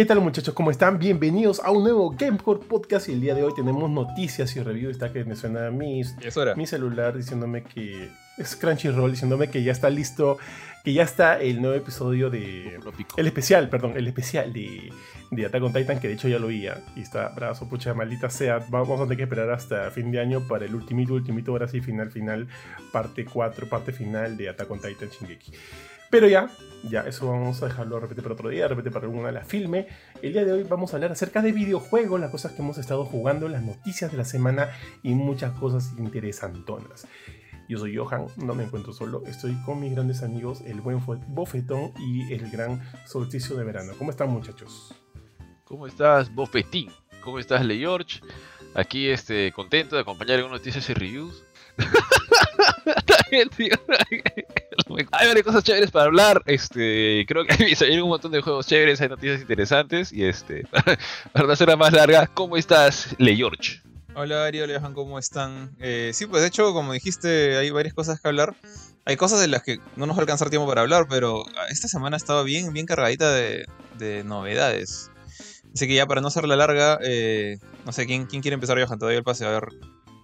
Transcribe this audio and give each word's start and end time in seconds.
¿Qué 0.00 0.06
tal 0.06 0.22
muchachos? 0.22 0.54
¿Cómo 0.54 0.70
están? 0.70 0.98
Bienvenidos 0.98 1.60
a 1.62 1.70
un 1.70 1.82
nuevo 1.82 2.08
Gamecore 2.18 2.60
Podcast 2.60 3.10
y 3.10 3.12
el 3.12 3.20
día 3.20 3.34
de 3.34 3.42
hoy 3.42 3.52
tenemos 3.54 3.90
noticias 3.90 4.56
y 4.56 4.62
reviews. 4.62 4.92
Está 4.92 5.12
que 5.12 5.26
me 5.26 5.36
suena 5.36 5.70
mi, 5.70 6.00
mi 6.56 6.66
celular 6.66 7.14
diciéndome 7.14 7.64
que 7.64 8.08
es 8.40 8.56
Crunchyroll 8.56 9.10
diciéndome 9.10 9.48
que 9.48 9.62
ya 9.62 9.72
está 9.72 9.90
listo, 9.90 10.38
que 10.82 10.92
ya 10.92 11.02
está 11.02 11.40
el 11.40 11.60
nuevo 11.60 11.76
episodio 11.76 12.30
de... 12.30 12.80
El 13.16 13.26
especial, 13.26 13.68
perdón, 13.68 13.92
el 13.96 14.06
especial 14.06 14.52
de, 14.52 14.92
de 15.30 15.46
Attack 15.46 15.62
on 15.62 15.72
Titan, 15.72 16.00
que 16.00 16.08
de 16.08 16.14
hecho 16.14 16.28
ya 16.28 16.38
lo 16.38 16.46
oía. 16.46 16.82
Y 16.96 17.02
está 17.02 17.28
brazo, 17.28 17.68
pucha, 17.68 17.92
maldita 17.92 18.30
sea. 18.30 18.64
Vamos 18.68 18.98
a 19.00 19.04
tener 19.04 19.18
que 19.18 19.22
esperar 19.24 19.50
hasta 19.50 19.90
fin 19.90 20.10
de 20.10 20.20
año 20.20 20.40
para 20.48 20.64
el 20.64 20.74
ultimito, 20.74 21.14
ultimito, 21.14 21.52
ahora 21.52 21.68
sí, 21.68 21.80
final, 21.80 22.10
final, 22.10 22.48
parte 22.92 23.24
4, 23.24 23.68
parte 23.68 23.92
final 23.92 24.36
de 24.36 24.48
Attack 24.48 24.70
on 24.70 24.80
Titan 24.80 25.08
Shingeki. 25.08 25.52
Pero 26.10 26.26
ya, 26.26 26.50
ya, 26.88 27.02
eso 27.02 27.28
vamos 27.28 27.62
a 27.62 27.66
dejarlo 27.66 27.98
a 27.98 28.00
repetir 28.00 28.24
para 28.24 28.34
otro 28.34 28.48
día, 28.48 28.64
a 28.64 28.68
repetir 28.68 28.90
para 28.90 29.06
alguna 29.06 29.28
de 29.28 29.32
las 29.34 29.46
filme. 29.46 29.86
El 30.22 30.32
día 30.32 30.44
de 30.44 30.52
hoy 30.52 30.64
vamos 30.64 30.92
a 30.92 30.96
hablar 30.96 31.12
acerca 31.12 31.40
de 31.40 31.52
videojuegos, 31.52 32.18
las 32.20 32.30
cosas 32.30 32.52
que 32.52 32.62
hemos 32.62 32.78
estado 32.78 33.04
jugando, 33.04 33.48
las 33.48 33.62
noticias 33.62 34.10
de 34.10 34.16
la 34.16 34.24
semana 34.24 34.70
y 35.04 35.14
muchas 35.14 35.52
cosas 35.52 35.92
interesantonas. 35.98 37.06
Yo 37.70 37.78
soy 37.78 37.96
Johan, 37.96 38.26
no 38.36 38.56
me 38.56 38.64
encuentro 38.64 38.92
solo, 38.92 39.22
estoy 39.26 39.54
con 39.64 39.78
mis 39.78 39.92
grandes 39.92 40.24
amigos, 40.24 40.60
el 40.62 40.80
buen 40.80 40.98
Bofetón 41.28 41.92
y 42.00 42.32
el 42.32 42.50
gran 42.50 42.82
solsticio 43.06 43.54
de 43.54 43.62
verano. 43.62 43.92
¿Cómo 43.96 44.10
están 44.10 44.28
muchachos? 44.30 44.92
¿Cómo 45.62 45.86
estás, 45.86 46.34
Bofetín? 46.34 46.90
¿Cómo 47.22 47.38
estás, 47.38 47.64
Le 47.64 47.78
George? 47.78 48.22
Aquí 48.74 49.06
este, 49.06 49.52
contento 49.52 49.94
de 49.94 50.02
acompañar 50.02 50.40
en 50.40 50.50
noticias 50.50 50.90
y 50.90 50.94
reviews. 50.94 51.44
Hay 55.12 55.28
varias 55.28 55.44
cosas 55.44 55.62
chéveres 55.62 55.92
para 55.92 56.06
hablar. 56.06 56.42
Este, 56.46 57.24
creo 57.28 57.44
que 57.44 57.76
hay 57.84 58.00
un 58.00 58.08
montón 58.08 58.32
de 58.32 58.40
juegos 58.40 58.66
chéveres, 58.66 59.00
hay 59.00 59.10
noticias 59.10 59.42
interesantes. 59.42 60.12
Y 60.12 60.24
este, 60.24 60.64
para 61.32 61.46
no 61.46 61.52
hacerla 61.52 61.76
más 61.76 61.92
larga, 61.92 62.26
¿cómo 62.26 62.56
estás, 62.56 63.14
Le 63.18 63.36
George? 63.36 63.80
Hola 64.16 64.44
Ari, 64.44 64.60
hola 64.60 64.80
Johan, 64.80 64.92
¿cómo 64.92 65.20
están? 65.20 65.70
Eh, 65.78 66.10
sí, 66.12 66.26
pues 66.26 66.42
de 66.42 66.48
hecho, 66.48 66.72
como 66.72 66.92
dijiste, 66.92 67.56
hay 67.56 67.70
varias 67.70 67.94
cosas 67.94 68.20
que 68.20 68.26
hablar. 68.26 68.56
Hay 69.04 69.16
cosas 69.16 69.40
de 69.40 69.46
las 69.46 69.62
que 69.62 69.78
no 69.96 70.06
nos 70.06 70.16
va 70.16 70.20
a 70.20 70.22
alcanzar 70.22 70.50
tiempo 70.50 70.66
para 70.66 70.80
hablar, 70.80 71.06
pero 71.08 71.44
esta 71.70 71.86
semana 71.86 72.16
ha 72.16 72.18
estado 72.18 72.42
bien, 72.42 72.72
bien 72.72 72.86
cargadita 72.86 73.32
de, 73.32 73.66
novedades. 74.24 75.10
Así 75.72 75.86
que 75.86 75.94
ya 75.94 76.06
para 76.06 76.20
no 76.20 76.28
hacerla 76.28 76.56
larga, 76.56 76.98
eh, 77.04 77.58
no 77.86 77.92
sé, 77.92 78.06
¿quién, 78.06 78.26
¿quién 78.26 78.42
quiere 78.42 78.54
empezar, 78.54 78.82
Johan? 78.82 78.98
Todavía 78.98 79.18
el 79.18 79.24
pase, 79.24 79.46
a 79.46 79.50
ver, 79.50 79.68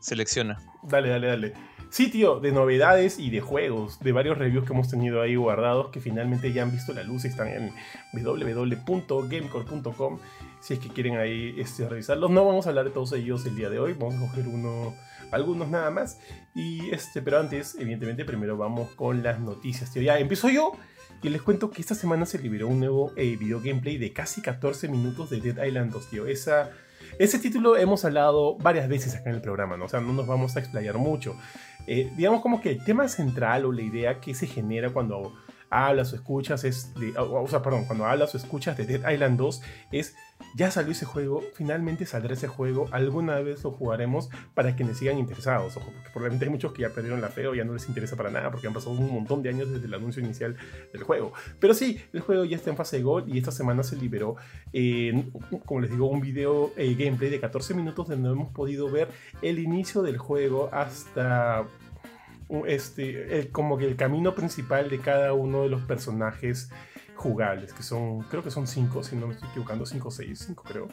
selecciona. 0.00 0.58
Dale, 0.82 1.08
dale, 1.08 1.28
dale 1.28 1.54
sitio 1.90 2.40
de 2.40 2.52
novedades 2.52 3.18
y 3.18 3.30
de 3.30 3.40
juegos, 3.40 3.98
de 4.00 4.12
varios 4.12 4.36
reviews 4.36 4.66
que 4.66 4.72
hemos 4.72 4.90
tenido 4.90 5.22
ahí 5.22 5.36
guardados 5.36 5.90
que 5.90 6.00
finalmente 6.00 6.52
ya 6.52 6.62
han 6.62 6.70
visto 6.70 6.92
la 6.92 7.02
luz 7.02 7.24
y 7.24 7.28
están 7.28 7.48
en 7.48 7.72
www.gamecore.com 8.12 10.18
si 10.66 10.74
es 10.74 10.80
que 10.80 10.88
quieren 10.88 11.16
ahí 11.16 11.54
este, 11.58 11.88
revisarlos. 11.88 12.28
No 12.28 12.44
vamos 12.44 12.66
a 12.66 12.70
hablar 12.70 12.86
de 12.86 12.90
todos 12.90 13.12
ellos 13.12 13.46
el 13.46 13.54
día 13.54 13.70
de 13.70 13.78
hoy, 13.78 13.92
vamos 13.92 14.16
a 14.16 14.18
coger 14.18 14.48
uno, 14.48 14.96
algunos 15.30 15.68
nada 15.68 15.92
más. 15.92 16.18
Y 16.56 16.90
este, 16.90 17.22
pero 17.22 17.38
antes, 17.38 17.76
evidentemente, 17.78 18.24
primero 18.24 18.56
vamos 18.56 18.90
con 18.96 19.22
las 19.22 19.38
noticias, 19.38 19.92
tío. 19.92 20.02
Ya 20.02 20.18
empiezo 20.18 20.48
yo. 20.48 20.72
Y 21.22 21.28
les 21.28 21.40
cuento 21.40 21.70
que 21.70 21.80
esta 21.80 21.94
semana 21.94 22.26
se 22.26 22.40
liberó 22.40 22.66
un 22.66 22.80
nuevo 22.80 23.12
eh, 23.16 23.36
video 23.36 23.60
gameplay 23.60 23.96
de 23.96 24.12
casi 24.12 24.42
14 24.42 24.88
minutos 24.88 25.30
de 25.30 25.40
Dead 25.40 25.64
Island 25.64 25.92
2, 25.92 26.10
tío. 26.10 26.26
Esa, 26.26 26.72
ese 27.20 27.38
título 27.38 27.76
hemos 27.76 28.04
hablado 28.04 28.56
varias 28.56 28.88
veces 28.88 29.14
acá 29.14 29.30
en 29.30 29.36
el 29.36 29.42
programa, 29.42 29.76
¿no? 29.76 29.84
O 29.84 29.88
sea, 29.88 30.00
no 30.00 30.12
nos 30.12 30.26
vamos 30.26 30.56
a 30.56 30.58
explayar 30.58 30.98
mucho. 30.98 31.36
Eh, 31.86 32.10
digamos 32.16 32.42
como 32.42 32.60
que 32.60 32.70
el 32.70 32.84
tema 32.84 33.06
central 33.06 33.66
o 33.66 33.72
la 33.72 33.82
idea 33.82 34.20
que 34.20 34.34
se 34.34 34.48
genera 34.48 34.90
cuando 34.90 35.32
hablas 35.70 36.12
o 36.12 36.16
escuchas 36.16 36.64
es 36.64 36.92
o, 37.16 37.48
sea, 37.48 37.62
perdón, 37.62 37.84
cuando 37.84 38.06
hablas 38.06 38.34
o 38.34 38.38
escuchas 38.38 38.76
de 38.76 38.86
Dead 38.86 39.12
Island 39.12 39.38
2 39.38 39.62
es 39.92 40.14
ya 40.54 40.70
salió 40.70 40.92
ese 40.92 41.04
juego, 41.04 41.42
finalmente 41.54 42.06
saldrá 42.06 42.34
ese 42.34 42.48
juego, 42.48 42.88
alguna 42.90 43.40
vez 43.40 43.62
lo 43.64 43.72
jugaremos 43.72 44.30
para 44.54 44.74
quienes 44.74 44.98
sigan 44.98 45.18
interesados, 45.18 45.76
ojo, 45.76 45.90
porque 45.92 46.10
probablemente 46.10 46.46
hay 46.46 46.50
muchos 46.50 46.72
que 46.72 46.82
ya 46.82 46.90
perdieron 46.90 47.20
la 47.20 47.28
fe 47.28 47.46
o 47.46 47.54
ya 47.54 47.64
no 47.64 47.74
les 47.74 47.88
interesa 47.88 48.16
para 48.16 48.30
nada 48.30 48.50
porque 48.50 48.66
han 48.66 48.72
pasado 48.72 48.92
un 48.92 49.12
montón 49.12 49.42
de 49.42 49.50
años 49.50 49.70
desde 49.70 49.86
el 49.86 49.94
anuncio 49.94 50.22
inicial 50.22 50.56
del 50.92 51.02
juego. 51.02 51.32
Pero 51.60 51.74
sí, 51.74 52.00
el 52.12 52.20
juego 52.20 52.44
ya 52.44 52.56
está 52.56 52.70
en 52.70 52.76
fase 52.76 52.96
de 52.96 53.02
gol 53.02 53.24
y 53.26 53.38
esta 53.38 53.50
semana 53.50 53.82
se 53.82 53.96
liberó, 53.96 54.36
como 55.66 55.80
les 55.80 55.90
digo, 55.90 56.06
un 56.06 56.20
video 56.20 56.72
eh, 56.76 56.94
gameplay 56.94 57.30
de 57.30 57.40
14 57.40 57.74
minutos 57.74 58.08
donde 58.08 58.30
hemos 58.30 58.52
podido 58.52 58.90
ver 58.90 59.08
el 59.42 59.58
inicio 59.58 60.02
del 60.02 60.16
juego 60.16 60.70
hasta 60.72 61.66
este, 62.66 63.48
como 63.50 63.76
que 63.76 63.86
el 63.86 63.96
camino 63.96 64.34
principal 64.34 64.88
de 64.88 65.00
cada 65.00 65.32
uno 65.32 65.62
de 65.62 65.68
los 65.68 65.82
personajes 65.82 66.70
jugables, 67.16 67.72
que 67.72 67.82
son, 67.82 68.22
creo 68.22 68.42
que 68.42 68.50
son 68.50 68.66
cinco, 68.66 69.02
si 69.02 69.16
no 69.16 69.26
me 69.26 69.34
estoy 69.34 69.48
equivocando, 69.48 69.84
cinco 69.86 70.08
o 70.08 70.10
seis, 70.10 70.44
cinco 70.46 70.62
creo. 70.66 70.88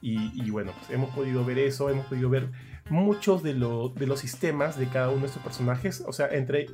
Y, 0.00 0.48
bueno, 0.50 0.72
pues 0.78 0.90
hemos 0.90 1.10
podido 1.10 1.44
ver 1.44 1.58
eso, 1.58 1.90
hemos 1.90 2.06
podido 2.06 2.30
ver 2.30 2.50
muchos 2.88 3.42
de, 3.42 3.54
de 3.54 4.06
los 4.06 4.20
sistemas 4.20 4.78
de 4.78 4.86
cada 4.86 5.10
uno 5.10 5.22
de 5.22 5.26
estos 5.26 5.42
personajes, 5.42 6.04
o 6.06 6.12
sea, 6.12 6.28
entre 6.28 6.68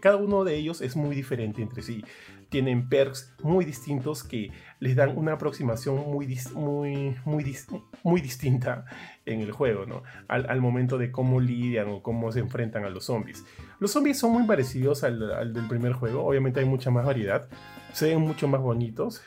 cada 0.00 0.16
uno 0.16 0.44
de 0.44 0.56
ellos 0.56 0.80
es 0.80 0.96
muy 0.96 1.14
diferente 1.14 1.62
entre 1.62 1.82
sí. 1.82 2.04
Tienen 2.48 2.88
perks 2.88 3.34
muy 3.42 3.64
distintos 3.64 4.22
que 4.22 4.52
les 4.78 4.94
dan 4.94 5.16
una 5.16 5.32
aproximación 5.32 5.96
muy, 5.96 6.38
muy, 6.54 7.16
muy, 7.24 7.56
muy 8.04 8.20
distinta 8.20 8.84
en 9.24 9.40
el 9.40 9.50
juego, 9.50 9.84
¿no? 9.84 10.02
Al, 10.28 10.60
momento 10.60 10.96
de 10.96 11.10
cómo 11.10 11.40
lidian 11.40 11.88
o 11.88 12.02
cómo 12.02 12.30
se 12.30 12.38
enfrentan 12.38 12.84
a 12.84 12.90
los 12.90 13.06
zombies. 13.06 13.44
Los 13.80 13.90
zombies 13.90 14.18
son 14.18 14.32
muy 14.32 14.44
parecidos 14.44 15.02
al, 15.02 15.52
del 15.52 15.66
primer 15.66 15.92
juego, 15.92 16.24
obviamente 16.24 16.60
hay 16.60 16.66
mucha 16.66 16.90
más 16.90 17.04
variedad, 17.04 17.48
se 17.92 18.08
ven 18.08 18.20
mucho 18.20 18.48
más 18.48 18.60
bonitos, 18.60 19.22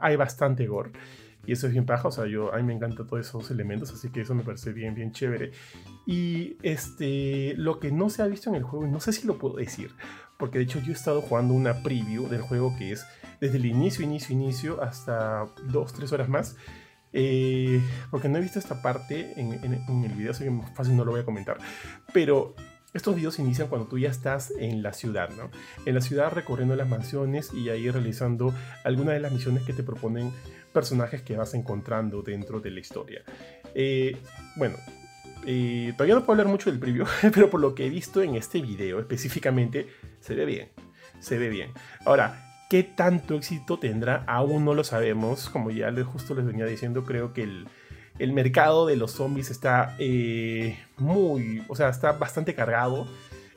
hay 0.00 0.16
bastante 0.16 0.66
gore. 0.66 0.92
Y 1.46 1.52
eso 1.52 1.66
es 1.66 1.72
bien 1.72 1.84
paja, 1.84 2.08
o 2.08 2.10
sea, 2.10 2.26
yo, 2.26 2.54
a 2.54 2.56
mí 2.56 2.62
me 2.62 2.72
encantan 2.72 3.06
todos 3.06 3.26
esos 3.26 3.50
elementos, 3.50 3.92
así 3.92 4.08
que 4.10 4.22
eso 4.22 4.34
me 4.34 4.44
parece 4.44 4.72
bien, 4.72 4.94
bien 4.94 5.12
chévere. 5.12 5.52
Y 6.06 6.56
este, 6.62 7.54
lo 7.56 7.80
que 7.80 7.92
no 7.92 8.08
se 8.08 8.22
ha 8.22 8.26
visto 8.26 8.48
en 8.48 8.56
el 8.56 8.62
juego, 8.62 8.86
y 8.86 8.90
no 8.90 9.00
sé 9.00 9.12
si 9.12 9.26
lo 9.26 9.38
puedo 9.38 9.56
decir, 9.56 9.90
porque 10.38 10.58
de 10.58 10.64
hecho 10.64 10.80
yo 10.80 10.90
he 10.90 10.94
estado 10.94 11.20
jugando 11.20 11.54
una 11.54 11.82
preview 11.82 12.28
del 12.28 12.40
juego 12.40 12.74
que 12.78 12.92
es 12.92 13.06
desde 13.40 13.58
el 13.58 13.66
inicio, 13.66 14.04
inicio, 14.04 14.34
inicio, 14.34 14.82
hasta 14.82 15.44
2-3 15.68 16.12
horas 16.12 16.28
más. 16.28 16.56
Eh, 17.16 17.80
porque 18.10 18.28
no 18.28 18.38
he 18.38 18.40
visto 18.40 18.58
esta 18.58 18.82
parte 18.82 19.40
en, 19.40 19.52
el 20.04 20.12
video, 20.12 20.32
así 20.32 20.44
que 20.44 20.60
fácil 20.74 20.96
no 20.96 21.04
lo 21.04 21.12
voy 21.12 21.20
a 21.20 21.24
comentar. 21.24 21.58
Pero 22.12 22.56
estos 22.94 23.16
videos 23.16 23.38
inician 23.40 23.68
cuando 23.68 23.88
tú 23.88 23.98
ya 23.98 24.08
estás 24.08 24.52
en 24.58 24.82
la 24.82 24.92
ciudad, 24.92 25.30
¿no? 25.30 25.50
En 25.84 25.94
la 25.94 26.00
ciudad 26.00 26.32
recorriendo 26.32 26.76
las 26.76 26.88
mansiones 26.88 27.52
y 27.52 27.68
ahí 27.68 27.90
realizando 27.90 28.54
algunas 28.84 29.14
de 29.14 29.20
las 29.20 29.32
misiones 29.32 29.64
que 29.64 29.72
te 29.72 29.82
proponen 29.82 30.32
personajes 30.72 31.20
que 31.22 31.36
vas 31.36 31.54
encontrando 31.54 32.22
dentro 32.22 32.60
de 32.60 32.70
la 32.70 32.80
historia. 32.80 33.22
Eh, 33.74 34.16
bueno, 34.56 34.76
eh, 35.44 35.92
todavía 35.96 36.14
no 36.14 36.20
puedo 36.20 36.32
hablar 36.40 36.46
mucho 36.46 36.70
del 36.70 36.78
preview, 36.78 37.04
pero 37.34 37.50
por 37.50 37.60
lo 37.60 37.74
que 37.74 37.86
he 37.86 37.90
visto 37.90 38.22
en 38.22 38.36
este 38.36 38.62
video 38.62 39.00
específicamente, 39.00 39.88
se 40.20 40.34
ve 40.34 40.44
bien. 40.44 40.68
Se 41.18 41.36
ve 41.36 41.48
bien. 41.48 41.72
Ahora, 42.04 42.40
¿Qué 42.70 42.82
tanto 42.82 43.36
éxito 43.36 43.78
tendrá? 43.78 44.24
Aún 44.26 44.64
no 44.64 44.74
lo 44.74 44.84
sabemos. 44.84 45.50
Como 45.50 45.70
ya 45.70 45.92
justo 46.02 46.34
les 46.34 46.46
venía 46.46 46.64
diciendo, 46.64 47.04
creo 47.04 47.34
que 47.34 47.42
el, 47.42 47.68
mercado 48.18 48.86
de 48.86 48.96
los 48.96 49.12
zombies 49.12 49.50
está 49.50 49.96
eh, 49.98 50.78
muy, 50.98 51.62
o 51.68 51.74
sea, 51.74 51.88
está 51.88 52.12
bastante 52.12 52.54
cargado. 52.54 53.06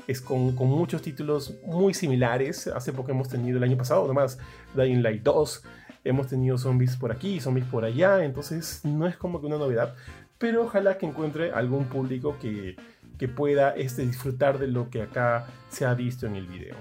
Es 0.08 0.22
con, 0.22 0.56
muchos 0.56 1.02
títulos 1.02 1.56
muy 1.66 1.94
similares. 1.94 2.68
Hace 2.68 2.94
poco 2.94 3.12
hemos 3.12 3.30
tenido 3.30 3.58
el 3.58 3.64
año 3.64 3.78
pasado, 3.78 4.06
además, 4.06 4.40
Dying 4.74 5.04
Light 5.04 5.22
2. 5.24 5.64
Hemos 6.06 6.28
tenido 6.28 6.58
zombies 6.58 6.96
por 6.96 7.12
aquí, 7.12 7.40
zombies 7.40 7.66
por 7.66 7.84
allá. 7.84 8.24
Entonces, 8.24 8.82
no 8.84 9.08
es 9.08 9.18
como 9.18 9.42
que 9.42 9.48
una 9.48 9.58
novedad. 9.58 9.96
Pero 10.38 10.64
ojalá 10.64 10.98
que 10.98 11.06
encuentre 11.06 11.52
algún 11.52 11.86
público 11.86 12.38
que, 12.40 12.78
que 13.18 13.28
pueda 13.28 13.72
este, 13.72 14.06
disfrutar 14.06 14.60
de 14.60 14.68
lo 14.68 14.90
que 14.90 15.02
acá 15.02 15.48
se 15.70 15.86
ha 15.86 15.94
visto 15.94 16.26
en 16.26 16.36
el 16.36 16.48
video. 16.48 16.76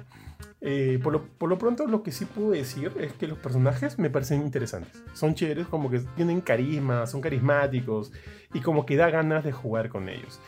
Eh, 0.63 0.99
por, 1.03 1.13
lo, 1.13 1.59
pronto, 1.59 1.87
lo 1.87 2.03
que 2.03 2.13
sí 2.13 2.25
puedo 2.25 2.51
decir 2.51 2.91
es 2.99 3.13
que 3.13 3.27
los 3.27 3.39
personajes 3.39 3.99
me 3.99 4.11
parecen 4.11 4.43
interesantes. 4.43 5.03
Son 5.13 5.35
chéveres, 5.35 5.67
como 5.67 5.91
que 5.91 6.01
tienen 6.17 6.41
carisma, 6.41 7.07
son 7.07 7.21
carismáticos 7.21 8.13
y 8.55 8.61
como 8.61 8.87
que 8.87 8.97
da 8.97 9.11
ganas 9.11 9.45
de 9.45 9.53
jugar 9.53 9.89
con 9.91 10.09
ellos. 10.09 10.41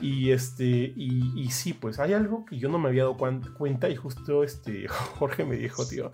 Y 0.00 0.30
este, 0.30 0.92
y, 0.94 1.48
sí, 1.50 1.72
pues 1.72 1.98
hay 1.98 2.12
algo 2.12 2.44
que 2.44 2.56
yo 2.56 2.68
no 2.68 2.78
me 2.78 2.88
había 2.88 3.02
dado 3.02 3.16
cuenta 3.16 3.88
y 3.88 3.96
justo 3.96 4.44
este 4.44 4.86
Jorge 5.18 5.44
me 5.44 5.56
dijo, 5.56 5.86
tío, 5.86 6.12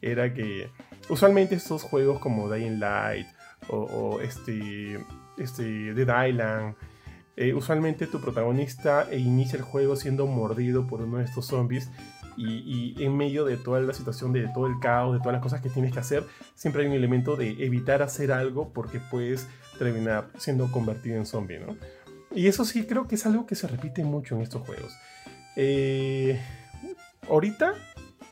era 0.00 0.32
que 0.32 0.70
usualmente 1.08 1.54
estos 1.54 1.82
juegos 1.82 2.18
como 2.18 2.50
Dying 2.50 2.80
Light 2.80 3.26
o, 3.68 4.20
este, 4.20 4.98
este 5.36 5.94
Dead 5.94 6.28
Island, 6.28 6.76
eh, 7.36 7.52
usualmente 7.52 8.06
tu 8.06 8.20
protagonista 8.20 9.08
inicia 9.14 9.58
el 9.58 9.62
juego 9.62 9.96
siendo 9.96 10.26
mordido 10.26 10.86
por 10.86 11.02
uno 11.02 11.18
de 11.18 11.24
estos 11.24 11.46
zombies 11.46 11.90
y, 12.36 12.94
en 13.02 13.16
medio 13.16 13.44
de 13.44 13.56
toda 13.56 13.80
la 13.80 13.92
situación, 13.92 14.32
de 14.32 14.48
todo 14.48 14.66
el 14.66 14.78
caos, 14.80 15.14
de 15.14 15.18
todas 15.18 15.34
las 15.34 15.42
cosas 15.42 15.60
que 15.60 15.70
tienes 15.70 15.92
que 15.92 16.00
hacer, 16.00 16.24
siempre 16.54 16.82
hay 16.82 16.88
un 16.88 16.94
elemento 16.94 17.36
de 17.36 17.64
evitar 17.64 18.02
hacer 18.02 18.32
algo 18.32 18.72
porque 18.72 19.00
puedes 19.00 19.48
terminar 19.78 20.30
siendo 20.38 20.70
convertido 20.70 21.16
en 21.16 21.26
zombie, 21.26 21.58
¿no? 21.58 21.76
Y 22.34 22.48
eso 22.48 22.64
sí 22.64 22.84
creo 22.84 23.06
que 23.06 23.14
es 23.14 23.26
algo 23.26 23.46
que 23.46 23.54
se 23.54 23.68
repite 23.68 24.04
mucho 24.04 24.34
en 24.34 24.42
estos 24.42 24.62
juegos. 24.66 24.92
Eh, 25.56 26.40
ahorita, 27.28 27.74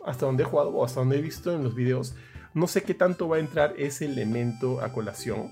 hasta 0.04 0.26
donde 0.26 0.42
he 0.42 0.46
jugado 0.46 0.70
o 0.70 0.84
hasta 0.84 1.00
donde 1.00 1.18
he 1.18 1.22
visto 1.22 1.54
en 1.54 1.62
los 1.62 1.74
videos, 1.74 2.14
No 2.54 2.66
sé 2.66 2.82
qué 2.82 2.92
tanto 2.92 3.28
va 3.28 3.36
a 3.36 3.40
entrar 3.40 3.74
ese 3.78 4.04
elemento 4.04 4.82
a 4.82 4.92
colación, 4.92 5.50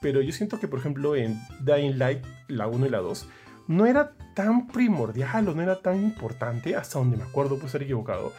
pero 0.00 0.20
yo 0.20 0.32
siento 0.32 0.58
que, 0.58 0.66
por 0.66 0.80
ejemplo, 0.80 1.14
en 1.14 1.40
Dying 1.60 1.96
Light, 1.96 2.24
la 2.48 2.66
1 2.66 2.86
y 2.86 2.88
la 2.88 2.98
2, 2.98 3.28
no 3.70 3.86
era 3.86 4.10
tan 4.34 4.66
primordial 4.66 5.48
o 5.48 5.54
no 5.54 5.62
era 5.62 5.80
tan 5.80 5.96
importante, 5.96 6.74
hasta 6.74 6.98
donde 6.98 7.16
me 7.16 7.22
acuerdo, 7.22 7.54
puedo 7.54 7.66
estar 7.66 7.82
equivocado. 7.82 8.32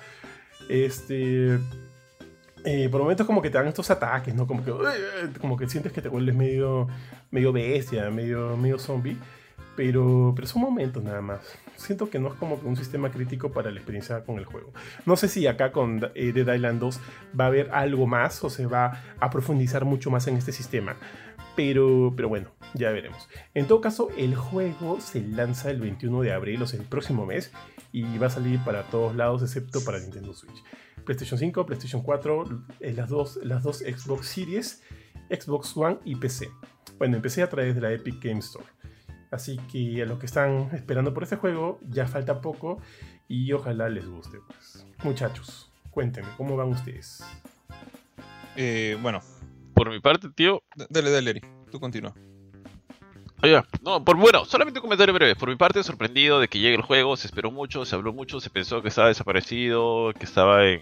Este. 0.68 1.58
Eh, 2.66 2.90
por 2.92 3.02
momentos 3.02 3.26
como 3.26 3.42
que 3.42 3.50
te 3.50 3.58
dan 3.58 3.68
estos 3.68 3.90
ataques, 3.90 4.36
¿no? 4.36 4.46
Como 4.46 4.64
que, 4.64 4.74
como 5.40 5.56
que 5.56 5.70
sientes 5.70 5.94
que 5.94 6.02
te 6.02 6.10
vuelves 6.10 6.36
medio, 6.36 6.88
medio 7.32 7.54
bestia, 7.54 8.10
medio, 8.12 8.58
medio 8.58 8.78
zombie. 8.78 9.18
Pero, 9.78 10.34
pero 10.36 10.48
son 10.48 10.64
momentos 10.64 11.02
nada 11.02 11.22
más. 11.22 11.40
Siento 11.78 12.10
que 12.10 12.20
no 12.20 12.28
es 12.28 12.34
como 12.34 12.60
que 12.60 12.68
un 12.68 12.76
sistema 12.76 13.10
crítico 13.10 13.54
para 13.54 13.72
la 13.72 13.78
experiencia 13.78 14.26
con 14.26 14.38
el 14.38 14.44
juego. 14.44 14.74
No 15.06 15.16
sé 15.16 15.30
si 15.30 15.48
acá 15.48 15.72
con 15.72 16.12
eh, 16.14 16.34
Dead 16.34 16.54
Island 16.54 16.82
2 16.82 17.00
va 17.40 17.46
a 17.46 17.48
haber 17.48 17.72
algo 17.72 18.06
más 18.06 18.44
o 18.44 18.50
se 18.50 18.66
va 18.66 19.02
a 19.18 19.30
profundizar 19.30 19.86
mucho 19.86 20.12
más 20.12 20.28
en 20.28 20.36
este 20.36 20.52
sistema. 20.52 20.98
Pero, 21.56 22.14
pero 22.16 22.28
bueno, 22.28 22.50
ya 22.74 22.92
veremos. 22.92 23.30
En 23.54 23.68
todo 23.68 23.82
caso, 23.82 24.10
el 24.18 24.36
juego 24.36 25.00
se 25.02 25.22
lanza 25.22 25.70
el 25.72 25.80
21 25.80 26.22
de 26.22 26.34
abril, 26.34 26.62
o 26.62 26.68
sea, 26.68 26.80
el 26.80 26.86
próximo 26.86 27.26
mes, 27.26 27.52
y 27.92 28.18
va 28.18 28.28
a 28.28 28.30
salir 28.30 28.60
para 28.64 28.84
todos 28.84 29.16
lados 29.16 29.42
excepto 29.42 29.84
para 29.84 30.00
Nintendo 30.00 30.34
Switch. 30.34 30.64
PlayStation 31.06 31.38
5, 31.38 31.66
PlayStation 31.66 32.02
4, 32.02 32.66
eh, 32.80 32.94
las, 32.94 33.10
dos, 33.10 33.40
las 33.44 33.64
dos 33.64 33.80
Xbox 33.80 34.28
Series, 34.28 34.84
Xbox 35.30 35.76
One 35.76 36.00
y 36.06 36.16
PC. 36.16 36.50
Bueno, 36.98 37.16
empecé 37.16 37.42
a 37.44 37.50
través 37.50 37.76
de 37.76 37.82
la 37.82 37.92
Epic 37.92 38.24
Game 38.24 38.40
Store. 38.40 38.66
Así 39.32 39.58
que 39.72 40.02
a 40.02 40.06
los 40.06 40.20
que 40.20 40.26
están 40.26 40.70
esperando 40.74 41.14
por 41.14 41.24
este 41.24 41.38
juego, 41.38 41.80
ya 41.88 42.06
falta 42.06 42.42
poco 42.42 42.82
y 43.28 43.52
ojalá 43.54 43.90
les 43.90 44.06
guste. 44.08 44.40
Pues. 44.46 44.86
Muchachos, 45.04 45.72
cuéntenme, 45.90 46.30
¿cómo 46.38 46.58
van 46.58 46.70
ustedes? 46.70 47.24
Eh, 48.58 48.98
bueno, 49.02 49.22
por 49.74 49.90
mi 49.90 50.00
parte, 50.00 50.30
tío. 50.30 50.64
Dale, 50.90 51.10
dale, 51.10 51.32
Eri. 51.32 51.42
Tú 51.72 51.80
continúa. 51.80 52.14
Oye, 53.44 53.60
no, 53.82 54.04
por 54.04 54.18
bueno, 54.18 54.46
solamente 54.46 54.80
un 54.80 54.84
comentario 54.84 55.14
breve. 55.14 55.36
Por 55.36 55.50
mi 55.50 55.56
parte, 55.56 55.84
sorprendido 55.84 56.40
de 56.40 56.48
que 56.48 56.60
llegue 56.60 56.76
el 56.76 56.84
juego, 56.84 57.18
se 57.18 57.28
esperó 57.28 57.50
mucho, 57.50 57.86
se 57.86 57.96
habló 57.96 58.14
mucho, 58.14 58.40
se 58.40 58.52
pensó 58.52 58.82
que 58.82 58.90
estaba 58.90 59.08
desaparecido, 59.08 60.14
que 60.14 60.26
estaba 60.26 60.68
en, 60.68 60.82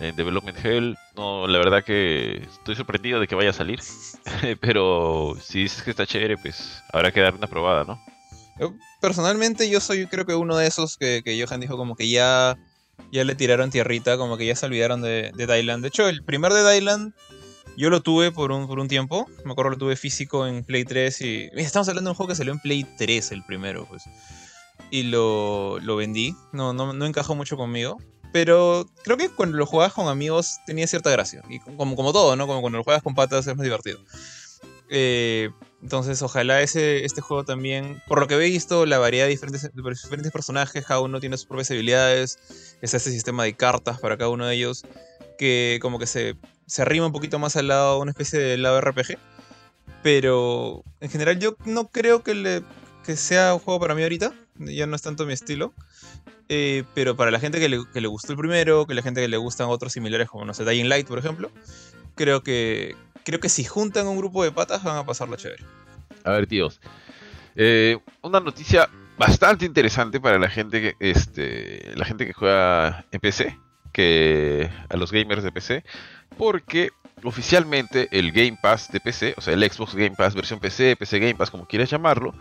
en 0.00 0.16
Development 0.16 0.56
Hell. 0.64 0.96
No, 1.14 1.46
la 1.46 1.58
verdad 1.58 1.84
que 1.84 2.36
estoy 2.38 2.74
sorprendido 2.74 3.20
de 3.20 3.28
que 3.28 3.34
vaya 3.34 3.50
a 3.50 3.54
salir. 3.54 3.80
Pero 4.60 5.36
si 5.42 5.64
dices 5.64 5.82
que 5.82 5.90
está 5.90 6.06
chévere, 6.06 6.38
pues 6.38 6.82
habrá 6.90 7.12
que 7.12 7.20
dar 7.20 7.34
una 7.34 7.46
probada, 7.46 7.84
¿no? 7.84 8.00
personalmente, 9.00 9.70
yo 9.70 9.78
soy 9.78 10.08
creo 10.08 10.26
que 10.26 10.34
uno 10.34 10.56
de 10.56 10.66
esos 10.66 10.96
que, 10.96 11.22
que 11.24 11.40
Johan 11.40 11.60
dijo 11.60 11.76
como 11.76 11.94
que 11.94 12.08
ya 12.08 12.58
ya 13.12 13.24
le 13.24 13.34
tiraron 13.34 13.70
tierrita, 13.70 14.16
como 14.16 14.36
que 14.36 14.46
ya 14.46 14.56
se 14.56 14.66
olvidaron 14.66 15.00
de, 15.00 15.32
de 15.34 15.46
Dylan. 15.46 15.80
De 15.82 15.88
hecho, 15.88 16.08
el 16.08 16.24
primer 16.24 16.52
de 16.52 16.68
Dylan 16.68 17.14
yo 17.78 17.90
lo 17.90 18.02
tuve 18.02 18.32
por 18.32 18.50
un, 18.50 18.66
por 18.66 18.80
un 18.80 18.88
tiempo. 18.88 19.28
Me 19.44 19.52
acuerdo 19.52 19.70
lo 19.70 19.78
tuve 19.78 19.94
físico 19.94 20.48
en 20.48 20.64
Play 20.64 20.84
3 20.84 21.20
y... 21.20 21.50
Estamos 21.54 21.88
hablando 21.88 22.08
de 22.08 22.12
un 22.12 22.16
juego 22.16 22.28
que 22.28 22.34
salió 22.34 22.52
en 22.52 22.58
Play 22.58 22.84
3 22.98 23.30
el 23.30 23.44
primero, 23.44 23.86
pues. 23.88 24.02
Y 24.90 25.04
lo, 25.04 25.78
lo 25.78 25.94
vendí. 25.94 26.34
No, 26.52 26.72
no, 26.72 26.92
no 26.92 27.06
encajó 27.06 27.36
mucho 27.36 27.56
conmigo. 27.56 27.96
Pero 28.32 28.84
creo 29.04 29.16
que 29.16 29.28
cuando 29.28 29.56
lo 29.56 29.64
jugabas 29.64 29.92
con 29.92 30.08
amigos 30.08 30.58
tenía 30.66 30.88
cierta 30.88 31.10
gracia. 31.10 31.40
Y 31.48 31.60
como, 31.60 31.94
como 31.94 32.12
todo, 32.12 32.34
¿no? 32.34 32.48
Como 32.48 32.60
cuando 32.60 32.78
lo 32.78 32.84
juegas 32.84 33.04
con 33.04 33.14
patas 33.14 33.46
es 33.46 33.56
más 33.56 33.62
divertido. 33.62 34.00
Eh, 34.90 35.50
entonces, 35.80 36.20
ojalá 36.22 36.60
ese, 36.60 37.04
este 37.04 37.20
juego 37.20 37.44
también, 37.44 38.02
por 38.08 38.18
lo 38.18 38.26
que 38.26 38.34
he 38.34 38.38
visto, 38.38 38.86
la 38.86 38.98
variedad 38.98 39.26
de 39.26 39.30
diferentes, 39.30 39.70
diferentes 39.72 40.32
personajes, 40.32 40.84
cada 40.84 41.00
uno 41.00 41.20
tiene 41.20 41.36
sus 41.36 41.46
propias 41.46 41.70
habilidades, 41.70 42.40
es 42.82 42.94
este 42.94 43.10
sistema 43.12 43.44
de 43.44 43.54
cartas 43.54 44.00
para 44.00 44.16
cada 44.16 44.30
uno 44.30 44.46
de 44.46 44.56
ellos, 44.56 44.84
que 45.38 45.78
como 45.80 46.00
que 46.00 46.06
se, 46.06 46.34
se 46.68 46.82
arrima 46.82 47.06
un 47.06 47.12
poquito 47.12 47.38
más 47.38 47.56
al 47.56 47.68
lado, 47.68 47.98
una 47.98 48.10
especie 48.10 48.38
de 48.38 48.58
lado 48.58 48.80
RPG. 48.80 49.18
Pero 50.02 50.84
en 51.00 51.10
general 51.10 51.38
yo 51.40 51.56
no 51.64 51.88
creo 51.88 52.22
que, 52.22 52.34
le, 52.34 52.62
que 53.04 53.16
sea 53.16 53.54
un 53.54 53.60
juego 53.60 53.80
para 53.80 53.94
mí 53.94 54.02
ahorita, 54.02 54.32
ya 54.58 54.86
no 54.86 54.94
es 54.94 55.02
tanto 55.02 55.26
mi 55.26 55.32
estilo. 55.32 55.72
Eh, 56.50 56.84
pero 56.94 57.16
para 57.16 57.30
la 57.30 57.40
gente 57.40 57.58
que 57.58 57.68
le, 57.68 57.80
que 57.92 58.00
le, 58.00 58.08
gustó 58.08 58.32
el 58.32 58.38
primero, 58.38 58.86
que 58.86 58.94
la 58.94 59.02
gente 59.02 59.20
que 59.20 59.28
le 59.28 59.36
gustan 59.36 59.68
otros 59.68 59.92
similares 59.92 60.28
como, 60.28 60.44
no 60.44 60.54
sé, 60.54 60.64
Dying 60.64 60.88
Light, 60.88 61.06
por 61.06 61.18
ejemplo, 61.18 61.50
creo 62.14 62.42
que, 62.42 62.96
creo 63.24 63.40
que 63.40 63.48
si 63.48 63.64
juntan 63.64 64.06
un 64.06 64.16
grupo 64.16 64.44
de 64.44 64.52
patas 64.52 64.82
van 64.82 64.96
a 64.96 65.04
pasarlo 65.04 65.36
chévere. 65.36 65.64
A 66.24 66.32
ver, 66.32 66.46
tíos. 66.46 66.80
Eh, 67.56 67.98
una 68.22 68.40
noticia 68.40 68.88
bastante 69.18 69.66
interesante 69.66 70.20
para 70.20 70.38
la 70.38 70.48
gente 70.48 70.80
que 70.80 70.94
este 71.00 71.92
la 71.96 72.04
gente 72.04 72.24
que 72.24 72.32
juega 72.32 73.04
en 73.10 73.20
PC, 73.20 73.58
que 73.92 74.70
a 74.88 74.96
los 74.96 75.10
gamers 75.10 75.42
de 75.42 75.52
PC, 75.52 75.84
porque 76.38 76.90
oficialmente 77.24 78.08
el 78.12 78.32
Game 78.32 78.56
Pass 78.60 78.90
de 78.90 79.00
PC, 79.00 79.34
o 79.36 79.40
sea, 79.40 79.54
el 79.54 79.70
Xbox 79.70 79.94
Game 79.94 80.14
Pass 80.16 80.34
versión 80.34 80.60
PC, 80.60 80.96
PC 80.96 81.18
Game 81.18 81.34
Pass, 81.34 81.50
como 81.50 81.66
quieras 81.66 81.90
llamarlo, 81.90 82.32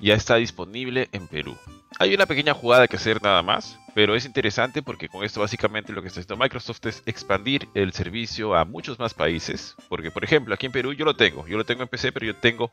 ya 0.00 0.14
está 0.14 0.36
disponible 0.36 1.08
en 1.12 1.26
Perú. 1.26 1.56
Hay 1.98 2.14
una 2.14 2.26
pequeña 2.26 2.54
jugada 2.54 2.86
que 2.86 2.96
hacer 2.96 3.20
nada 3.22 3.42
más, 3.42 3.78
pero 3.94 4.14
es 4.14 4.24
interesante 4.24 4.82
porque 4.82 5.08
con 5.08 5.24
esto 5.24 5.40
básicamente 5.40 5.92
lo 5.92 6.00
que 6.00 6.08
está 6.08 6.20
haciendo 6.20 6.42
Microsoft 6.42 6.86
es 6.86 7.02
expandir 7.06 7.68
el 7.74 7.92
servicio 7.92 8.54
a 8.54 8.64
muchos 8.64 8.98
más 8.98 9.12
países. 9.12 9.74
Porque, 9.88 10.10
por 10.10 10.24
ejemplo, 10.24 10.54
aquí 10.54 10.66
en 10.66 10.72
Perú 10.72 10.92
yo 10.92 11.04
lo 11.04 11.16
tengo, 11.16 11.46
yo 11.46 11.58
lo 11.58 11.64
tengo 11.64 11.82
en 11.82 11.88
PC, 11.88 12.12
pero 12.12 12.26
yo 12.26 12.36
tengo 12.36 12.70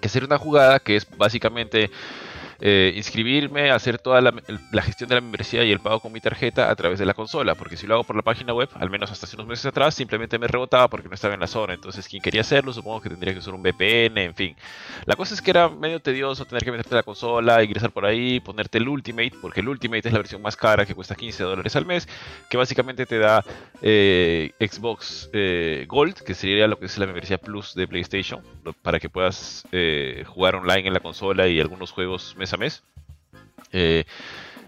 que 0.00 0.06
hacer 0.06 0.24
una 0.24 0.38
jugada 0.38 0.80
que 0.80 0.96
es 0.96 1.06
básicamente 1.16 1.90
eh, 2.64 2.92
inscribirme, 2.94 3.72
hacer 3.72 3.98
toda 3.98 4.20
la, 4.20 4.32
gestión 4.82 5.08
de 5.08 5.16
la 5.16 5.20
membresía 5.20 5.64
y 5.64 5.72
el 5.72 5.80
pago 5.80 5.98
con 5.98 6.12
mi 6.12 6.20
tarjeta 6.20 6.70
a 6.70 6.76
través 6.76 7.00
de 7.00 7.04
la 7.04 7.12
consola, 7.12 7.56
porque 7.56 7.76
si 7.76 7.88
lo 7.88 7.94
hago 7.94 8.04
por 8.04 8.14
la 8.14 8.22
página 8.22 8.54
web, 8.54 8.68
al 8.74 8.88
menos 8.88 9.10
hasta 9.10 9.26
hace 9.26 9.34
unos 9.34 9.48
meses 9.48 9.66
atrás, 9.66 9.96
simplemente 9.96 10.38
me 10.38 10.46
rebotaba 10.46 10.86
porque 10.86 11.08
no 11.08 11.14
estaba 11.16 11.34
en 11.34 11.40
la 11.40 11.48
zona, 11.48 11.74
entonces 11.74 12.06
quien 12.06 12.22
quería 12.22 12.42
hacerlo 12.42 12.72
supongo 12.72 13.00
que 13.00 13.08
tendría 13.08 13.32
que 13.32 13.40
usar 13.40 13.54
un 13.54 13.64
VPN, 13.64 14.16
en 14.18 14.34
fin. 14.36 14.56
La 15.06 15.16
cosa 15.16 15.34
es 15.34 15.42
que 15.42 15.50
era 15.50 15.68
medio 15.68 15.98
tedioso 15.98 16.44
tener 16.44 16.62
que 16.62 16.70
meterte 16.70 16.94
a 16.94 16.98
la 16.98 17.02
consola, 17.02 17.64
ingresar 17.64 17.90
por 17.90 18.06
ahí, 18.06 18.38
ponerte 18.38 18.78
el 18.78 18.88
Ultimate, 18.88 19.32
porque 19.42 19.58
el 19.58 19.68
Ultimate 19.68 20.06
es 20.06 20.12
la 20.12 20.20
versión 20.20 20.40
más 20.40 20.56
cara 20.56 20.86
que 20.86 20.94
cuesta 20.94 21.16
15 21.16 21.42
dólares 21.42 21.74
al 21.74 21.84
mes, 21.84 22.08
que 22.48 22.56
básicamente 22.56 23.06
te 23.06 23.18
da 23.18 23.44
eh, 23.80 24.52
Xbox 24.60 25.30
eh, 25.32 25.84
Gold, 25.88 26.22
que 26.22 26.34
sería 26.34 26.68
lo 26.68 26.78
que 26.78 26.86
es 26.86 26.96
la 26.96 27.06
membresía 27.06 27.38
Plus 27.38 27.74
de 27.74 27.88
PlayStation, 27.88 28.40
para 28.82 29.00
que 29.00 29.08
puedas 29.08 29.66
jugar 30.26 30.54
online 30.54 30.86
en 30.86 30.94
la 30.94 31.00
consola 31.00 31.48
y 31.48 31.58
algunos 31.58 31.90
juegos 31.90 32.36
mes 32.56 32.82
a 32.82 32.82
mes. 32.82 32.82
Eh, 33.72 34.04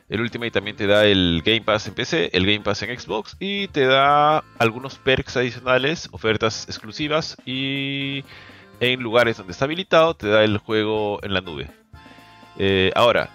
el 0.09 0.21
Ultimate 0.21 0.51
también 0.51 0.77
te 0.77 0.87
da 0.87 1.07
el 1.07 1.43
Game 1.45 1.63
Pass 1.63 1.89
en 1.89 1.95
PC, 1.95 2.31
el 2.33 2.47
Game 2.47 2.61
Pass 2.61 2.83
en 2.83 2.99
Xbox 2.99 3.37
y 3.41 3.69
te 3.69 3.87
da 3.87 4.45
algunos 4.59 4.97
perks 4.97 5.37
adicionales, 5.37 6.09
ofertas 6.13 6.67
exclusivas 6.69 7.37
y 7.47 8.25
en 8.81 9.01
lugares 9.01 9.39
donde 9.39 9.53
está 9.53 9.65
habilitado 9.65 10.15
te 10.15 10.29
da 10.29 10.45
el 10.45 10.59
juego 10.59 11.21
en 11.23 11.33
la 11.33 11.41
nube. 11.41 11.71
Eh, 12.59 12.93
ahora, 12.95 13.31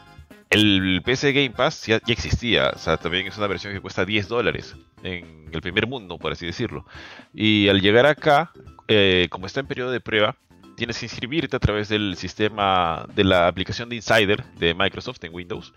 el 0.50 1.01
PC 1.03 1.33
Game 1.33 1.51
Pass 1.51 1.88
ya, 1.88 2.00
existía, 2.07 2.71
o 2.75 2.77
sea, 2.77 2.97
también 2.97 3.27
es 3.27 3.38
una 3.38 3.47
versión 3.47 3.73
que 3.73 3.81
cuesta 3.81 4.05
10 4.05 4.27
dólares 4.27 4.75
en 5.03 5.50
el 5.51 5.62
primer 5.62 5.88
mundo, 5.88 6.17
por 6.17 6.31
así 6.31 6.45
decirlo. 6.45 6.85
Y 7.33 7.67
al 7.67 7.81
llegar 7.81 8.05
acá, 8.05 8.51
eh, 8.88 9.27
como 9.29 9.47
está 9.47 9.59
en 9.59 9.67
periodo 9.67 9.91
de 9.91 10.01
prueba, 10.01 10.35
tienes 10.79 10.98
que 10.98 11.05
inscribirte 11.05 11.57
a 11.57 11.59
través 11.59 11.89
del 11.89 12.15
sistema 12.15 13.05
de 13.13 13.25
la 13.25 13.48
aplicación 13.48 13.89
de 13.89 13.98
Insider 13.98 14.45
de 14.55 14.74
Microsoft 14.74 15.21
en 15.25 15.33
Windows. 15.33 15.74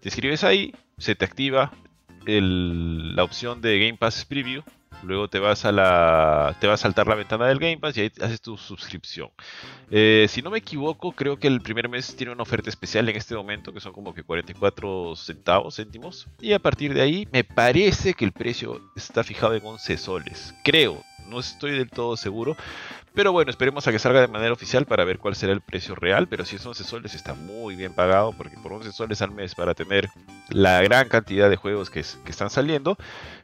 Te 0.00 0.08
inscribes 0.08 0.42
ahí, 0.42 0.74
se 0.98 1.14
te 1.14 1.24
activa 1.24 1.72
la 2.26 3.22
opción 3.22 3.60
de 3.60 3.78
Game 3.78 3.96
Pass 3.96 4.24
Preview. 4.24 4.62
Luego 5.04 5.28
te 5.28 5.38
vas 5.38 5.64
a 5.64 5.72
la, 5.72 6.56
te 6.60 6.66
va 6.66 6.74
a 6.74 6.76
saltar 6.76 7.06
la 7.06 7.14
ventana 7.14 7.46
del 7.46 7.60
Game 7.60 7.78
Pass 7.78 7.96
y 7.96 8.00
ahí 8.00 8.12
haces 8.20 8.40
tu 8.40 8.58
suscripción. 8.58 9.30
Eh, 9.88 10.26
si 10.28 10.42
no 10.42 10.50
me 10.50 10.58
equivoco, 10.58 11.12
creo 11.12 11.38
que 11.38 11.46
el 11.46 11.60
primer 11.62 11.88
mes 11.88 12.16
tiene 12.16 12.32
una 12.32 12.42
oferta 12.42 12.68
especial 12.68 13.08
en 13.08 13.16
este 13.16 13.36
momento 13.36 13.72
que 13.72 13.80
son 13.80 13.92
como 13.92 14.12
que 14.12 14.24
44 14.24 15.14
centavos, 15.14 15.76
céntimos. 15.76 16.26
Y 16.40 16.52
a 16.52 16.58
partir 16.58 16.92
de 16.92 17.02
ahí 17.02 17.28
me 17.32 17.44
parece 17.44 18.14
que 18.14 18.24
el 18.24 18.32
precio 18.32 18.80
está 18.96 19.22
fijado 19.22 19.54
en 19.54 19.64
11 19.64 19.96
soles. 19.96 20.54
Creo, 20.64 21.02
no 21.30 21.38
estoy 21.38 21.72
del 21.72 21.88
todo 21.88 22.16
seguro. 22.16 22.56
Pero 23.14 23.32
bueno, 23.32 23.50
esperemos 23.50 23.86
a 23.86 23.92
que 23.92 23.98
salga 23.98 24.20
de 24.20 24.28
manera 24.28 24.52
oficial 24.52 24.86
para 24.86 25.04
ver 25.04 25.18
cuál 25.18 25.34
será 25.34 25.52
el 25.52 25.60
precio 25.60 25.94
real. 25.94 26.28
Pero 26.28 26.44
si 26.44 26.56
es 26.56 26.64
11 26.64 26.84
soles 26.84 27.14
está 27.14 27.34
muy 27.34 27.74
bien 27.74 27.92
pagado 27.92 28.32
porque 28.32 28.56
por 28.56 28.72
11 28.72 28.92
soles 28.92 29.20
al 29.22 29.32
mes 29.32 29.54
para 29.54 29.74
tener 29.74 30.08
la 30.48 30.80
gran 30.82 31.08
cantidad 31.08 31.50
de 31.50 31.56
juegos 31.56 31.90
que, 31.90 32.00
están 32.00 32.50
saliendo, 32.50 32.96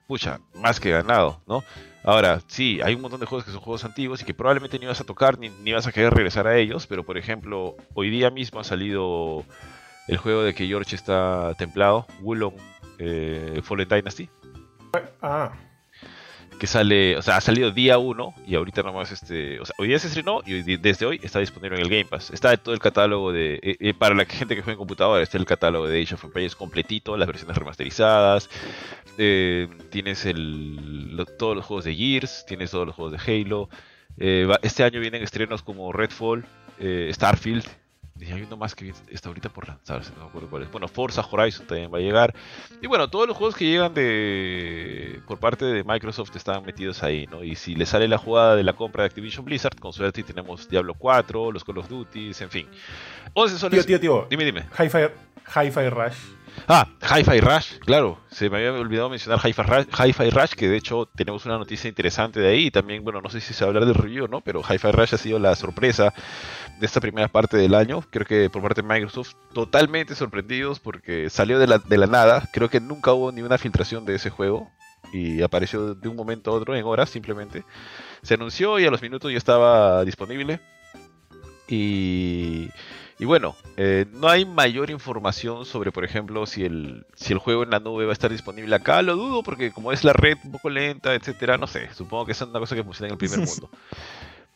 pucha, 0.07 0.41
más 0.55 0.79
que 0.79 0.91
ganado, 0.91 1.41
¿no? 1.47 1.65
Ahora, 2.05 2.41
sí, 2.47 2.81
hay 2.85 2.95
un 2.95 3.01
montón 3.01 3.19
de 3.19 3.27
juegos 3.27 3.45
que 3.45 3.51
son 3.51 3.61
juegos 3.61 3.85
antiguos 3.85 4.23
y 4.23 4.25
que 4.25 4.35
probablemente 4.35 4.79
ni 4.79 4.87
vas 4.87 5.01
a 5.01 5.05
tocar 5.05 5.39
ni, 5.39 5.73
vas 5.73 5.89
a 5.89 5.93
querer 5.93 6.15
regresar 6.15 6.47
a 6.47 6.57
ellos. 6.57 6.87
Pero 6.87 7.05
por 7.05 7.19
ejemplo, 7.19 7.77
hoy 7.95 8.11
día 8.11 8.31
mismo 8.31 8.61
ha 8.61 8.65
salido 8.65 9.45
el 10.07 10.17
juego 10.17 10.43
de 10.45 10.55
que 10.55 10.69
George 10.69 10.95
está 10.95 11.55
templado, 11.59 12.07
Wulong 12.21 12.55
eh, 12.99 13.61
Fallen 13.65 13.89
Dynasty. 13.89 14.31
Ah, 15.21 15.53
que 16.59 16.67
sale, 16.67 17.17
o 17.17 17.23
sea, 17.23 17.37
ha 17.37 17.41
salido 17.41 17.71
día 17.71 17.99
1 17.99 18.35
y 18.47 18.55
ahorita 18.55 18.83
nomás, 18.83 19.13
este, 19.13 19.61
o 19.61 19.65
sea, 19.65 19.75
hoy 19.79 19.89
día 19.89 19.99
se 19.99 20.09
estrenó 20.09 20.41
y 20.45 20.77
desde 20.77 21.07
hoy 21.07 21.21
está 21.23 21.41
disponible 21.41 21.77
en 21.77 21.83
el 21.83 21.91
Game 21.91 22.07
Pass. 22.07 22.31
Está 22.31 22.57
todo 22.57 22.75
el 22.75 22.81
catálogo 22.81 23.33
de, 23.33 23.55
eh, 23.63 23.77
eh, 23.81 23.95
para 23.95 24.15
la 24.15 24.25
gente 24.25 24.55
que 24.55 24.63
juega 24.63 24.73
en 24.73 24.79
computadora, 24.79 25.23
está 25.23 25.39
el 25.39 25.45
catálogo 25.45 25.87
de 25.87 26.03
Age 26.03 26.15
of 26.15 26.25
Empires 26.25 26.57
completito, 26.57 27.17
las 27.17 27.27
versiones 27.27 27.57
remasterizadas, 27.57 28.49
eh, 29.19 29.69
tienes 29.91 30.25
el, 30.27 31.25
todos 31.39 31.57
los 31.57 31.65
juegos 31.65 31.85
de 31.85 31.95
Gears, 31.95 32.45
tienes 32.47 32.71
todos 32.71 32.87
los 32.87 32.95
juegos 32.95 33.13
de 33.13 33.33
Halo. 33.43 33.69
este 34.63 34.85
año 34.85 35.01
vienen 35.01 35.23
estrenos 35.23 35.63
como 35.63 35.93
Redfall, 35.93 36.47
Starfield, 37.11 37.65
y 38.21 38.33
hay 38.33 38.43
uno 38.43 38.57
más 38.57 38.75
que 38.75 38.93
está 39.11 39.29
ahorita 39.29 39.49
por 39.51 39.69
lanzarse, 39.69 40.13
no 40.15 40.25
me 40.25 40.29
acuerdo 40.29 40.49
cuál 40.49 40.63
es. 40.63 40.71
Bueno, 40.71 40.89
Forza 40.89 41.27
Horizon 41.31 41.67
también 41.67 41.93
va 41.93 41.99
a 41.99 42.01
llegar. 42.01 42.35
Y 42.81 42.87
bueno, 42.87 43.09
todos 43.09 43.29
los 43.29 43.37
juegos 43.37 43.55
que 43.55 43.67
llegan 43.67 43.93
de 43.95 45.21
por 45.27 45.39
parte 45.39 45.65
de 45.65 45.85
Microsoft 45.85 46.35
están 46.35 46.65
metidos 46.65 47.03
ahí, 47.03 47.27
¿no? 47.27 47.45
Y 47.45 47.57
si 47.57 47.75
le 47.75 47.87
sale 47.87 48.09
la 48.09 48.19
jugada 48.19 48.57
de 48.57 48.63
la 48.63 48.73
compra 48.73 49.03
de 49.03 49.09
Activision 49.09 49.45
Blizzard, 49.45 49.79
con 49.79 49.93
suerte 49.93 50.23
tenemos 50.23 50.69
Diablo 50.69 50.95
4, 50.95 51.53
los 51.53 51.65
Call 51.65 51.79
of 51.79 51.89
Duty, 51.89 52.33
en 52.41 52.51
fin. 52.51 52.67
11 53.35 53.59
soles. 53.59 53.87
Tío, 53.87 53.99
tío, 53.99 54.01
tío. 54.01 54.27
Dime, 54.31 54.45
dime. 54.45 54.67
Hi-Fi 54.79 55.89
Rush. 55.91 56.17
Ah, 56.69 56.89
Hi-Fi 57.03 57.41
Rush, 57.41 57.79
claro. 57.79 58.19
Se 58.31 58.51
me 58.51 58.59
había 58.59 58.73
olvidado 58.73 59.09
mencionar 59.09 59.39
Hi-Fi 59.39 60.31
Rush, 60.31 60.55
que 60.55 60.69
de 60.69 60.77
hecho 60.77 61.09
tenemos 61.15 61.47
una 61.47 61.59
noticia 61.59 61.89
interesante 61.89 62.41
de 62.41 62.49
ahí. 62.49 62.67
Y 62.67 62.71
también, 62.71 63.05
bueno, 63.05 63.21
no 63.21 63.31
sé 63.31 63.41
si 63.41 63.55
se 63.55 63.65
va 63.65 63.67
a 63.67 63.71
hablar 63.71 63.87
del 63.87 63.95
review, 63.95 64.27
¿no? 64.29 64.41
Pero 64.41 64.61
Hi-Fi 64.61 64.91
Rush 64.91 65.15
ha 65.15 65.19
sido 65.19 65.39
la 65.39 65.55
sorpresa 65.55 66.13
de 66.79 66.87
esta 66.87 67.01
primera 67.01 67.29
parte 67.29 67.57
del 67.57 67.75
año. 67.75 68.03
Creo 68.11 68.27
que 68.27 68.51
por 68.51 68.63
parte 68.63 68.83
de 68.83 68.89
Microsoft, 68.89 69.35
totalmente 69.53 70.15
sorprendidos 70.15 70.81
porque 70.81 71.31
salió 71.31 71.59
de 71.59 71.67
la, 71.67 71.79
de 71.79 71.99
la 71.99 72.07
nada. 72.07 72.49
Creo 72.53 72.69
que 72.69 72.81
nunca 72.81 73.13
hubo 73.13 73.33
ni 73.33 73.43
una 73.43 73.59
filtración 73.59 74.05
de 74.05 74.17
ese 74.17 74.31
juego. 74.31 74.71
Y 75.13 75.43
apareció 75.43 75.95
de 75.95 76.09
un 76.09 76.17
momento 76.17 76.51
a 76.51 76.55
otro, 76.55 76.75
en 76.75 76.85
horas 76.85 77.11
simplemente. 77.11 77.65
Se 78.23 78.35
anunció 78.35 78.79
y 78.79 78.87
a 78.87 78.91
los 78.91 79.03
minutos 79.03 79.31
ya 79.31 79.39
estaba 79.39 80.05
disponible. 80.05 80.61
Y 81.69 82.69
y 83.19 83.25
bueno, 83.25 83.57
eh, 83.79 84.05
no 84.13 84.29
hay 84.29 84.45
mayor 84.45 84.91
información 84.91 85.65
sobre, 85.65 85.91
por 85.91 86.05
ejemplo, 86.05 86.45
si 86.47 86.65
el, 86.65 87.07
si 87.15 87.33
el 87.33 87.39
juego 87.39 87.63
en 87.63 87.71
la 87.71 87.81
nube 87.81 88.05
va 88.05 88.11
a 88.11 88.13
estar 88.13 88.31
disponible 88.31 88.75
acá. 88.75 89.01
Lo 89.01 89.17
dudo 89.17 89.43
porque 89.43 89.73
como 89.73 89.91
es 89.91 90.05
la 90.05 90.13
red 90.13 90.37
un 90.45 90.53
poco 90.53 90.69
lenta, 90.69 91.15
etcétera, 91.15 91.57
no 91.57 91.67
sé. 91.67 91.89
Supongo 91.95 92.27
que 92.27 92.33
es 92.33 92.41
una 92.43 92.59
cosa 92.59 92.77
que 92.77 92.85
funciona 92.85 93.09
en 93.09 93.13
el 93.13 93.19
primer 93.19 93.39
mundo. 93.39 93.71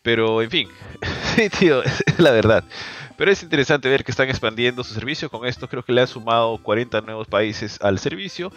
Pero, 0.02 0.42
en 0.42 0.50
fin, 0.50 0.68
sí, 1.36 1.48
tío, 1.48 1.82
es 1.82 2.18
la 2.18 2.32
verdad. 2.32 2.64
Pero 3.16 3.30
es 3.30 3.42
interesante 3.42 3.88
ver 3.88 4.04
que 4.04 4.10
están 4.10 4.28
expandiendo 4.28 4.84
su 4.84 4.92
servicio. 4.92 5.30
Con 5.30 5.46
esto 5.46 5.66
creo 5.66 5.82
que 5.82 5.92
le 5.92 6.02
han 6.02 6.08
sumado 6.08 6.58
40 6.62 7.00
nuevos 7.00 7.28
países 7.28 7.78
al 7.80 7.98
servicio. 7.98 8.52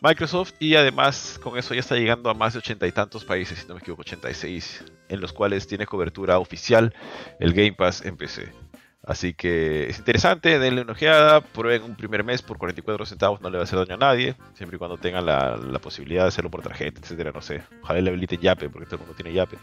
Microsoft 0.00 0.52
y 0.60 0.76
además 0.76 1.40
con 1.42 1.58
eso 1.58 1.74
ya 1.74 1.80
está 1.80 1.96
llegando 1.96 2.30
a 2.30 2.34
más 2.34 2.52
de 2.52 2.60
ochenta 2.60 2.86
y 2.86 2.92
tantos 2.92 3.24
países, 3.24 3.58
si 3.58 3.66
no 3.66 3.74
me 3.74 3.80
equivoco, 3.80 4.02
86, 4.02 4.84
en 5.08 5.20
los 5.20 5.32
cuales 5.32 5.66
tiene 5.66 5.86
cobertura 5.86 6.38
oficial 6.38 6.94
el 7.40 7.52
Game 7.52 7.72
Pass 7.72 8.04
en 8.04 8.16
PC. 8.16 8.67
Así 9.04 9.32
que 9.32 9.88
es 9.88 9.98
interesante, 9.98 10.58
denle 10.58 10.82
una 10.82 10.92
ojeada, 10.92 11.40
prueben 11.40 11.82
un 11.82 11.96
primer 11.96 12.24
mes 12.24 12.42
por 12.42 12.58
44 12.58 13.06
centavos, 13.06 13.40
no 13.40 13.48
le 13.48 13.56
va 13.56 13.62
a 13.62 13.64
hacer 13.64 13.78
daño 13.78 13.94
a 13.94 13.98
nadie, 13.98 14.34
siempre 14.54 14.76
y 14.76 14.78
cuando 14.78 14.98
tengan 14.98 15.24
la, 15.24 15.78
posibilidad 15.80 16.22
de 16.24 16.28
hacerlo 16.28 16.50
por 16.50 16.62
tarjeta, 16.62 17.00
etcétera, 17.00 17.30
no 17.32 17.40
sé. 17.40 17.62
Ojalá 17.82 18.00
le 18.00 18.10
habiliten 18.10 18.40
Yape, 18.40 18.68
porque 18.68 18.86
todo 18.86 18.96
el 18.96 19.00
mundo 19.00 19.14
tiene 19.14 19.32
Yape. 19.32 19.56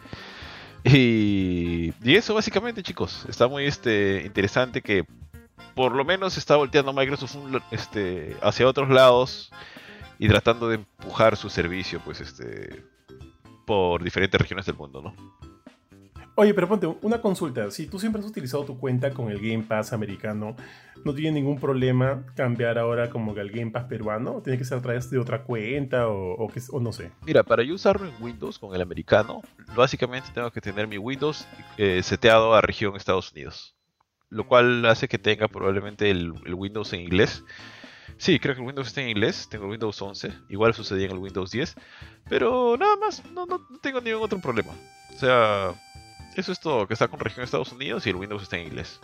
Y, 0.84 1.94
y 2.04 2.16
eso 2.16 2.34
básicamente, 2.34 2.82
chicos, 2.82 3.26
está 3.28 3.48
muy 3.48 3.66
este, 3.66 4.24
interesante 4.26 4.82
que 4.82 5.06
por 5.76 5.94
lo 5.94 6.06
menos 6.06 6.38
está 6.38 6.56
volteando 6.56 6.94
Microsoft 6.94 7.36
este, 7.72 8.36
hacia 8.42 8.68
otros 8.68 8.90
lados 8.90 9.52
y 10.18 10.28
tratando 10.30 10.70
de 10.70 10.76
empujar 10.76 11.36
su 11.36 11.50
servicio, 11.50 12.02
pues, 12.04 12.22
este, 12.22 12.84
por 13.66 14.04
diferentes 14.04 14.40
regiones 14.40 14.66
del 14.66 14.76
mundo, 14.76 15.02
¿no? 15.02 15.14
Oye, 16.38 16.54
pero 16.54 16.68
ponte 16.68 16.86
una 17.02 17.22
consulta. 17.22 17.72
Si 17.72 17.88
tú 17.88 17.98
siempre 17.98 18.22
has 18.22 18.28
utilizado 18.28 18.66
tu 18.66 18.78
cuenta 18.78 19.12
con 19.12 19.32
el 19.32 19.40
Game 19.40 19.64
Pass 19.64 19.94
americano, 19.94 20.58
¿no 21.06 21.14
tiene 21.14 21.32
ningún 21.32 21.58
problema 21.58 22.26
cambiar 22.36 22.78
ahora 22.78 23.10
como 23.10 23.34
que 23.34 23.40
al 23.40 23.52
Game 23.52 23.72
Pass 23.72 23.86
peruano? 23.86 24.36
¿O 24.36 24.42
tiene 24.42 24.58
que 24.58 24.66
ser 24.66 24.80
a 24.80 24.82
través 24.82 25.10
de 25.10 25.18
otra 25.18 25.44
cuenta 25.44 26.10
o, 26.10 26.50
no 26.82 26.92
sé? 26.92 27.12
Mira, 27.26 27.44
para 27.44 27.64
yo 27.64 27.76
usarlo 27.76 28.06
en 28.06 28.22
Windows 28.22 28.60
con 28.60 28.76
el 28.76 28.82
americano, 28.82 29.44
básicamente 29.78 30.28
tengo 30.34 30.52
que 30.52 30.60
tener 30.60 30.90
mi 30.90 30.98
Windows 30.98 31.48
eh, 31.78 32.04
seteado 32.04 32.54
a 32.54 32.60
región 32.60 32.98
Estados 32.98 33.32
Unidos. 33.32 33.74
Lo 34.30 34.46
cual 34.46 34.86
hace 34.88 35.08
que 35.08 35.18
tenga 35.18 35.48
probablemente 35.48 36.12
el, 36.12 36.34
Windows 36.54 36.92
en 36.92 37.00
inglés. 37.00 37.46
Sí, 38.18 38.40
creo 38.40 38.56
que 38.56 38.62
el 38.62 38.68
Windows 38.68 38.88
está 38.88 39.02
en 39.02 39.10
inglés. 39.10 39.48
Tengo 39.50 39.66
el 39.66 39.72
Windows 39.72 40.02
11. 40.02 40.34
Igual 40.50 40.74
sucedía 40.74 41.06
en 41.06 41.14
el 41.14 41.20
Windows 41.20 41.52
10. 41.52 41.76
Pero 42.28 42.76
nada 42.78 42.98
más, 42.98 43.24
no, 43.32 43.46
no 43.46 43.62
tengo 43.82 44.02
ningún 44.02 44.24
otro 44.24 44.40
problema. 44.40 44.74
O 45.16 45.18
sea, 45.18 45.74
eso 46.42 46.52
es 46.52 46.60
todo, 46.60 46.88
que 46.88 46.94
está 46.94 47.08
con 47.08 47.20
región 47.20 47.44
Estados 47.44 47.72
Unidos 47.72 48.06
y 48.06 48.10
el 48.10 48.16
Windows 48.16 48.44
está 48.44 48.58
en 48.58 48.68
inglés. 48.68 49.00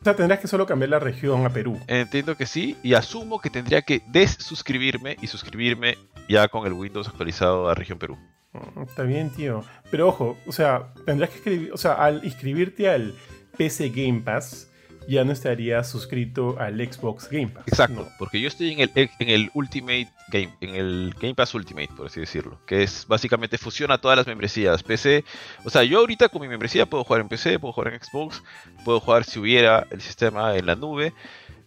O 0.00 0.04
sea, 0.04 0.14
tendrás 0.14 0.38
que 0.38 0.46
solo 0.46 0.64
cambiar 0.64 0.90
la 0.90 0.98
región 1.00 1.44
a 1.44 1.50
Perú. 1.50 1.78
Entiendo 1.88 2.36
que 2.36 2.46
sí, 2.46 2.76
y 2.82 2.94
asumo 2.94 3.40
que 3.40 3.50
tendría 3.50 3.82
que 3.82 4.02
desuscribirme 4.08 5.16
y 5.20 5.26
suscribirme 5.26 5.96
ya 6.28 6.48
con 6.48 6.66
el 6.66 6.72
Windows 6.72 7.08
actualizado 7.08 7.68
a 7.68 7.74
región 7.74 7.98
Perú. 7.98 8.16
Mm, 8.52 8.82
está 8.82 9.02
bien, 9.02 9.30
tío. 9.30 9.64
Pero 9.90 10.08
ojo, 10.08 10.36
o 10.46 10.52
sea, 10.52 10.92
tendrás 11.04 11.30
que 11.30 11.36
escribir, 11.36 11.72
o 11.72 11.76
sea, 11.76 11.94
al 11.94 12.24
inscribirte 12.24 12.88
al 12.88 13.14
PC 13.56 13.90
Game 13.90 14.20
Pass, 14.20 14.67
ya 15.08 15.24
no 15.24 15.32
estaría 15.32 15.82
suscrito 15.84 16.56
al 16.60 16.76
Xbox 16.76 17.30
Game 17.30 17.48
Pass. 17.48 17.64
Exacto, 17.66 18.08
porque 18.18 18.40
yo 18.40 18.48
estoy 18.48 18.72
en 18.72 18.80
el, 18.80 18.90
en 18.94 19.28
el 19.30 19.50
Ultimate 19.54 20.08
Game, 20.28 20.54
en 20.60 20.74
el 20.74 21.14
Game 21.18 21.34
Pass 21.34 21.54
Ultimate, 21.54 21.88
por 21.96 22.06
así 22.06 22.20
decirlo, 22.20 22.60
que 22.66 22.82
es 22.82 23.06
básicamente 23.08 23.56
fusiona 23.56 23.98
todas 23.98 24.18
las 24.18 24.26
membresías, 24.26 24.82
PC, 24.82 25.24
o 25.64 25.70
sea, 25.70 25.82
yo 25.82 26.00
ahorita 26.00 26.28
con 26.28 26.42
mi 26.42 26.48
membresía 26.48 26.84
puedo 26.84 27.04
jugar 27.04 27.22
en 27.22 27.28
PC, 27.28 27.58
puedo 27.58 27.72
jugar 27.72 27.94
en 27.94 28.00
Xbox, 28.02 28.42
puedo 28.84 29.00
jugar 29.00 29.24
si 29.24 29.38
hubiera 29.38 29.86
el 29.90 30.02
sistema 30.02 30.54
en 30.56 30.66
la 30.66 30.76
nube, 30.76 31.14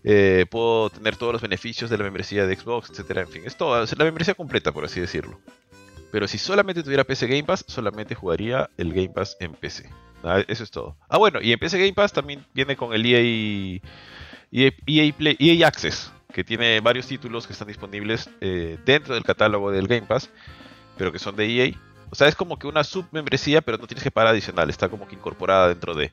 eh, 0.03 0.45
puedo 0.49 0.91
tener 0.91 1.15
todos 1.15 1.33
los 1.33 1.41
beneficios 1.41 1.89
de 1.89 1.97
la 1.97 2.03
membresía 2.03 2.45
de 2.45 2.55
Xbox, 2.55 2.91
etcétera, 2.91 3.21
en 3.21 3.29
fin, 3.29 3.41
es 3.45 3.57
todo, 3.57 3.81
es 3.81 3.97
la 3.97 4.05
membresía 4.05 4.35
completa, 4.35 4.71
por 4.71 4.85
así 4.85 4.99
decirlo. 4.99 5.39
Pero 6.11 6.27
si 6.27 6.37
solamente 6.37 6.83
tuviera 6.83 7.05
PC 7.05 7.27
Game 7.27 7.43
Pass, 7.43 7.63
solamente 7.67 8.15
jugaría 8.15 8.69
el 8.77 8.93
Game 8.93 9.09
Pass 9.09 9.37
en 9.39 9.53
PC. 9.53 9.89
Ah, 10.23 10.43
eso 10.47 10.63
es 10.63 10.69
todo. 10.69 10.97
Ah, 11.07 11.17
bueno, 11.17 11.39
y 11.41 11.53
en 11.53 11.59
PC 11.59 11.79
Game 11.79 11.93
Pass 11.93 12.11
también 12.11 12.45
viene 12.53 12.75
con 12.75 12.93
el 12.93 13.05
EA, 13.05 13.79
EA, 14.51 14.71
EA, 14.85 15.13
Play, 15.13 15.37
EA 15.39 15.67
Access, 15.67 16.11
que 16.33 16.43
tiene 16.43 16.79
varios 16.81 17.07
títulos 17.07 17.47
que 17.47 17.53
están 17.53 17.69
disponibles 17.69 18.29
eh, 18.41 18.77
dentro 18.85 19.15
del 19.15 19.23
catálogo 19.23 19.71
del 19.71 19.87
Game 19.87 20.05
Pass, 20.05 20.29
pero 20.97 21.11
que 21.11 21.19
son 21.19 21.35
de 21.35 21.45
EA. 21.45 21.71
O 22.09 22.15
sea, 22.15 22.27
es 22.27 22.35
como 22.35 22.59
que 22.59 22.67
una 22.67 22.83
submembresía, 22.83 23.61
pero 23.61 23.77
no 23.77 23.87
tienes 23.87 24.03
que 24.03 24.11
pagar 24.11 24.33
adicional, 24.33 24.69
está 24.69 24.89
como 24.89 25.07
que 25.07 25.15
incorporada 25.15 25.69
dentro 25.69 25.95
de. 25.95 26.11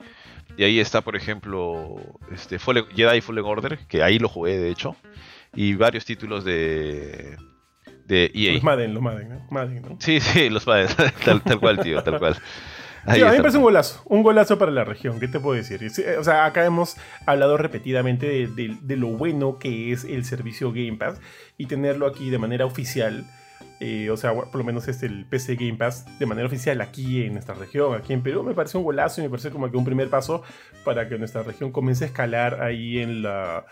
Y 0.57 0.63
ahí 0.63 0.79
está, 0.79 1.01
por 1.01 1.17
ejemplo, 1.17 1.97
este 2.33 2.59
Jedi 2.59 3.21
Fallen 3.21 3.45
Order, 3.45 3.79
que 3.89 4.03
ahí 4.03 4.21
lo 4.21 4.29
jugué 4.29 4.59
de 4.59 4.71
hecho, 4.71 4.97
y 5.55 5.75
varios 5.75 6.05
títulos 6.05 6.45
de, 6.45 7.37
de 8.09 8.33
EA. 8.35 8.55
Los 8.55 8.65
Madden, 8.65 8.95
los 8.95 9.03
Madden, 9.03 9.29
¿no? 9.29 9.47
Madden, 9.51 9.83
¿no? 9.83 9.97
Sí, 10.01 10.19
sí, 10.21 10.51
los 10.51 10.67
Madden, 10.67 10.89
tal 11.45 11.61
cual, 11.61 11.79
tío, 11.79 12.03
tal 12.03 12.19
cual 12.19 12.37
a 13.09 13.15
mí 13.15 13.21
me 13.21 13.41
parece 13.41 13.57
un 13.57 13.63
golazo, 13.63 14.03
un 14.07 14.23
golazo 14.23 14.59
para 14.59 14.71
la 14.71 14.85
región, 14.85 15.19
¿qué 15.21 15.29
te 15.29 15.41
puedo 15.41 15.57
decir? 15.57 15.81
O 16.19 16.25
sea, 16.25 16.45
acá 16.45 16.65
hemos 16.65 16.97
hablado 17.27 17.57
repetidamente 17.57 18.49
de, 18.49 18.97
lo 18.97 19.09
bueno 19.09 19.59
que 19.59 19.93
es 19.93 20.05
el 20.05 20.25
servicio 20.25 20.73
Game 20.73 20.97
Pass 20.97 21.21
y 21.57 21.67
tenerlo 21.67 22.07
aquí 22.07 22.31
de 22.31 22.39
manera 22.39 22.67
oficial, 22.67 23.25
eh, 23.81 24.11
o 24.11 24.17
sea, 24.17 24.35
por 24.35 24.57
lo 24.57 24.65
menos 24.65 24.89
es 24.89 25.03
el 25.03 25.25
PC 25.25 25.57
Game 25.57 25.75
Pass 25.75 26.07
de 26.19 26.27
manera 26.27 26.47
oficial 26.47 26.81
aquí 26.81 27.23
en 27.23 27.35
nuestra 27.35 27.55
región, 27.55 27.95
aquí 27.95 28.13
en 28.13 28.23
Perú, 28.23 28.43
me 28.43 28.55
parece 28.55 28.77
un 28.79 28.85
golazo 28.85 29.21
y 29.21 29.25
me 29.25 29.31
parece 29.31 29.51
como 29.51 29.71
que 29.71 29.77
un 29.77 29.85
primer 29.85 30.11
paso 30.11 30.43
para 30.85 31.09
que 31.09 31.19
nuestra 31.19 31.43
región 31.43 31.73
comience 31.73 32.05
a 32.05 32.09
escalar 32.09 32.63
ahí 32.63 32.99
en 32.99 33.23
la 33.23 33.65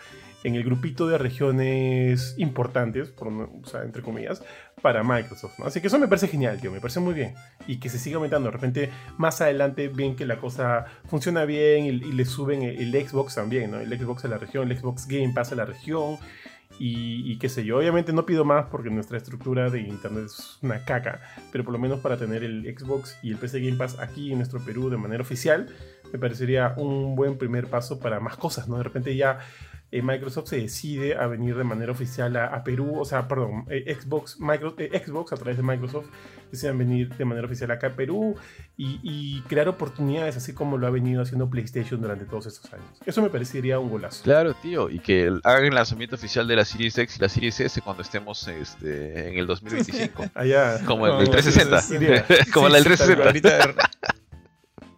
en 0.43 0.55
el 0.55 0.63
grupito 0.63 1.07
de 1.07 1.17
regiones 1.17 2.35
importantes, 2.37 3.13
entre 3.83 4.01
comillas, 4.01 4.43
para 4.81 5.03
Microsoft. 5.03 5.59
Así 5.65 5.81
que 5.81 5.87
eso 5.87 5.99
me 5.99 6.07
parece 6.07 6.27
genial, 6.27 6.59
tío, 6.61 6.71
me 6.71 6.79
parece 6.79 6.99
muy 6.99 7.13
bien. 7.13 7.33
Y 7.67 7.79
que 7.79 7.89
se 7.89 7.97
siga 7.97 8.17
aumentando. 8.17 8.47
De 8.47 8.53
repente, 8.53 8.89
más 9.17 9.41
adelante 9.41 9.87
ven 9.89 10.15
que 10.15 10.25
la 10.25 10.37
cosa 10.39 10.85
funciona 11.05 11.45
bien 11.45 11.85
y, 11.85 11.91
le 11.91 12.25
suben 12.25 12.61
el, 12.63 12.91
Xbox 12.91 13.35
también, 13.35 13.71
¿no? 13.71 13.79
El 13.79 13.97
Xbox 13.97 14.25
a 14.25 14.27
la 14.27 14.37
región, 14.37 14.71
el 14.71 14.77
Xbox 14.77 15.07
Game 15.07 15.33
Pass 15.33 15.51
a 15.51 15.55
la 15.55 15.65
región. 15.65 16.17
Y, 16.79 17.31
y, 17.31 17.39
qué 17.39 17.49
sé 17.49 17.63
yo, 17.63 17.77
obviamente 17.77 18.13
no 18.13 18.25
pido 18.25 18.45
más 18.45 18.65
porque 18.69 18.89
nuestra 18.89 19.17
estructura 19.17 19.69
de 19.69 19.79
internet 19.79 20.25
es 20.25 20.59
una 20.61 20.83
caca, 20.83 21.21
pero 21.51 21.63
por 21.63 21.73
lo 21.73 21.79
menos 21.79 22.01
para 22.01 22.17
tener 22.17 22.43
el 22.43 22.63
Xbox 22.77 23.17
y 23.23 23.31
el 23.31 23.37
PC 23.37 23.61
Game 23.61 23.77
Pass 23.77 23.97
aquí 23.99 24.31
en 24.31 24.37
nuestro 24.37 24.59
Perú 24.59 24.89
de 24.89 24.97
manera 24.97 25.23
oficial, 25.23 25.73
me 26.11 26.19
parecería 26.19 26.73
un 26.77 27.15
buen 27.15 27.37
primer 27.37 27.67
paso 27.67 27.99
para 27.99 28.19
más 28.19 28.37
cosas, 28.37 28.67
¿no? 28.67 28.77
De 28.77 28.83
repente 28.83 29.15
ya 29.15 29.39
eh, 29.89 30.01
Microsoft 30.01 30.49
se 30.49 30.57
decide 30.57 31.15
a 31.15 31.27
venir 31.27 31.55
de 31.55 31.63
manera 31.63 31.93
oficial 31.93 32.35
a, 32.35 32.61
Perú, 32.63 32.99
o 32.99 33.05
sea, 33.05 33.27
perdón, 33.27 33.63
eh, 33.69 33.95
Xbox, 33.97 34.37
eh, 34.77 35.03
Xbox 35.05 35.31
a 35.31 35.37
través 35.37 35.55
de 35.55 35.63
Microsoft 35.63 36.07
deciden 36.51 36.77
venir 36.77 37.15
de 37.15 37.23
manera 37.23 37.45
oficial 37.45 37.71
acá 37.71 37.87
a 37.87 37.95
Perú 37.95 38.35
y, 38.75 39.41
crear 39.47 39.69
oportunidades, 39.69 40.35
así 40.35 40.53
como 40.53 40.77
lo 40.77 40.87
ha 40.87 40.89
venido 40.89 41.21
haciendo 41.21 41.49
PlayStation 41.49 42.01
durante 42.01 42.25
todos 42.25 42.47
estos 42.47 42.71
años. 42.73 42.85
Eso 43.05 43.21
me 43.21 43.29
parecería 43.29 43.79
un 43.79 43.89
golazo. 43.89 44.23
Claro, 44.23 44.53
tío, 44.55 44.89
y 44.89 44.99
que 44.99 45.31
hagan 45.43 45.65
el 45.65 45.75
lanzamiento 45.75 46.15
oficial 46.15 46.47
de 46.47 46.57
la 46.57 46.65
Series 46.65 46.97
X 46.97 47.17
y 47.17 47.21
la 47.21 47.29
Series 47.29 47.59
S 47.59 47.81
cuando 47.81 48.03
estemos 48.03 48.47
este, 48.47 49.29
en 49.29 49.37
el 49.37 49.47
2025. 49.47 50.25
Allá. 50.33 50.83
Como 50.85 51.07
el, 51.07 51.29
360. 51.29 52.45
como 52.53 52.67
la 52.67 52.75
del 52.75 52.83
360. 52.83 53.89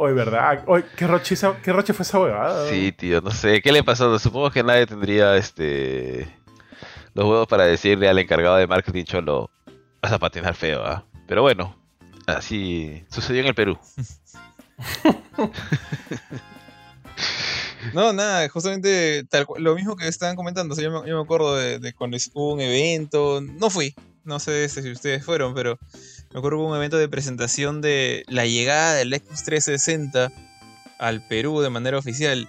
Oye, 0.02 0.14
¿verdad? 0.14 0.64
Oye, 0.66 0.86
¿qué 0.96 1.06
roche, 1.08 1.36
¿qué 1.62 1.74
roche 1.74 1.92
fue 1.92 2.04
esa 2.04 2.22
huevada? 2.22 2.70
Sí, 2.70 2.94
tío, 2.94 3.20
no 3.20 3.32
sé. 3.32 3.62
¿Qué 3.62 3.70
le 3.74 3.84
pasó? 3.84 4.18
Supongo 4.18 4.50
que 4.50 4.64
nadie 4.64 4.88
tendría 4.88 5.36
este 5.36 6.26
los 7.14 7.26
huevos 7.26 7.48
para 7.48 7.66
decirle 7.66 8.08
al 8.08 8.18
encargado 8.18 8.56
de 8.56 8.66
marketing 8.66 9.04
cholo, 9.04 9.52
vas 10.02 10.14
a 10.14 10.18
patinar 10.18 10.56
feo, 10.56 10.86
¿ah? 10.86 11.04
Pero 11.28 11.42
bueno, 11.42 11.76
así 12.28 13.04
sucedió 13.10 13.42
en 13.42 13.48
el 13.48 13.56
Perú. 13.56 13.78
No, 17.94 18.12
nada, 18.12 18.48
justamente 18.50 19.24
tal, 19.30 19.46
lo 19.58 19.74
mismo 19.74 19.96
que 19.96 20.08
estaban 20.08 20.36
comentando. 20.36 20.76
yo, 20.76 21.02
me, 21.02 21.22
acuerdo 21.22 21.56
de, 21.56 21.94
cuando 21.94 22.18
hubo 22.34 22.54
un 22.54 22.60
evento. 22.60 23.40
No 23.42 23.70
fui, 23.70 23.96
no 24.26 24.38
sé 24.40 24.68
si 24.68 24.92
ustedes 24.92 25.24
fueron, 25.24 25.54
pero 25.54 25.80
me 26.32 26.40
acuerdo 26.40 26.60
hubo 26.60 26.70
un 26.70 26.76
evento 26.76 26.98
de 26.98 27.10
presentación 27.10 27.82
de 27.82 28.24
la 28.28 28.46
llegada 28.46 28.94
del 28.94 29.14
Xbox 29.14 29.44
360 29.44 30.32
al 31.00 31.26
Perú 31.28 31.62
de 31.62 31.70
manera 31.70 31.98
oficial. 31.98 32.48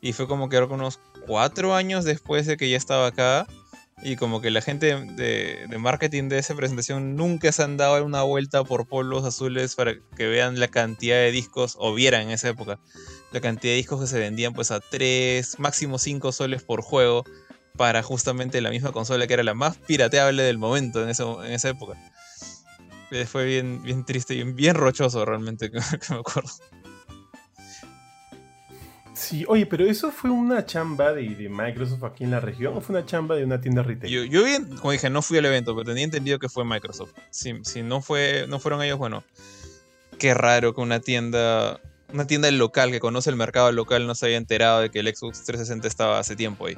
Y 0.00 0.12
fue 0.12 0.28
como 0.28 0.48
que 0.48 0.58
unos 0.58 1.00
cuatro 1.26 1.74
años 1.74 2.04
después 2.04 2.46
de 2.46 2.56
que 2.56 2.70
ya 2.70 2.76
estaba 2.76 3.08
acá. 3.08 3.46
Y 4.02 4.16
como 4.16 4.42
que 4.42 4.50
la 4.50 4.60
gente 4.60 4.94
de, 4.94 5.66
marketing 5.78 6.28
de 6.28 6.38
esa 6.38 6.54
presentación 6.54 7.16
nunca 7.16 7.50
se 7.50 7.62
han 7.62 7.78
dado 7.78 8.04
una 8.04 8.22
vuelta 8.22 8.62
por 8.62 8.86
polos 8.86 9.24
azules 9.24 9.74
para 9.74 9.94
que 10.16 10.26
vean 10.26 10.60
la 10.60 10.68
cantidad 10.68 11.16
de 11.16 11.32
discos, 11.32 11.76
o 11.78 11.94
vieran 11.94 12.22
en 12.22 12.30
esa 12.30 12.50
época, 12.50 12.78
la 13.32 13.40
cantidad 13.40 13.72
de 13.72 13.78
discos 13.78 14.02
que 14.02 14.06
se 14.06 14.18
vendían 14.18 14.52
pues 14.52 14.70
a 14.70 14.80
3, 14.80 15.58
máximo 15.58 15.98
5 15.98 16.30
soles 16.30 16.62
por 16.62 16.82
juego 16.82 17.24
para 17.78 18.02
justamente 18.02 18.60
la 18.60 18.68
misma 18.70 18.92
consola 18.92 19.26
que 19.26 19.32
era 19.34 19.42
la 19.42 19.54
más 19.54 19.78
pirateable 19.78 20.42
del 20.42 20.58
momento 20.58 21.02
en, 21.02 21.08
en 21.08 21.52
esa 21.52 21.68
época. 21.70 21.96
Eh, 23.10 23.24
fue 23.24 23.44
bien, 23.44 23.82
bien 23.82 24.04
triste 24.04 24.34
y 24.34 24.42
bien 24.42 24.74
rochoso 24.74 25.24
realmente, 25.24 25.70
que, 25.70 25.78
me 26.10 26.16
acuerdo. 26.16 26.50
Sí, 29.14 29.44
oye, 29.48 29.64
pero 29.64 29.86
eso 29.86 30.10
fue 30.10 30.30
una 30.30 30.66
chamba 30.66 31.12
de, 31.12 31.48
Microsoft 31.48 32.04
aquí 32.04 32.24
en 32.24 32.32
la 32.32 32.40
región 32.40 32.76
o 32.76 32.80
fue 32.80 32.96
una 32.96 33.06
chamba 33.06 33.34
de 33.34 33.44
una 33.44 33.60
tienda 33.60 33.82
retail. 33.82 34.12
Yo, 34.12 34.24
yo 34.24 34.44
bien, 34.44 34.76
como 34.76 34.92
dije, 34.92 35.08
no 35.08 35.22
fui 35.22 35.38
al 35.38 35.46
evento, 35.46 35.74
pero 35.74 35.86
tenía 35.86 36.04
entendido 36.04 36.38
que 36.38 36.48
fue 36.48 36.64
Microsoft. 36.64 37.12
Si, 37.30 37.64
si 37.64 37.82
no 37.82 38.02
fue, 38.02 38.46
no 38.48 38.58
fueron 38.58 38.82
ellos, 38.82 38.98
bueno, 38.98 39.24
qué 40.18 40.34
raro 40.34 40.74
que 40.74 40.80
una 40.80 41.00
tienda, 41.00 41.80
una 42.12 42.26
tienda 42.26 42.50
local 42.50 42.90
que 42.90 43.00
conoce 43.00 43.30
el 43.30 43.36
mercado 43.36 43.72
local 43.72 44.06
no 44.06 44.14
se 44.14 44.26
haya 44.26 44.36
enterado 44.36 44.80
de 44.80 44.90
que 44.90 45.00
el 45.00 45.06
Xbox 45.06 45.44
360 45.44 45.88
estaba 45.88 46.18
hace 46.18 46.36
tiempo 46.36 46.66
ahí. 46.66 46.76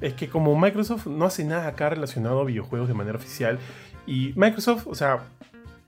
Es 0.00 0.14
que 0.14 0.28
como 0.28 0.58
Microsoft 0.58 1.06
no 1.06 1.24
hace 1.24 1.44
nada 1.44 1.66
acá 1.66 1.88
relacionado 1.88 2.40
a 2.40 2.44
videojuegos 2.44 2.86
de 2.86 2.94
manera 2.94 3.16
oficial 3.18 3.58
y 4.06 4.32
Microsoft, 4.36 4.86
o 4.86 4.94
sea, 4.94 5.24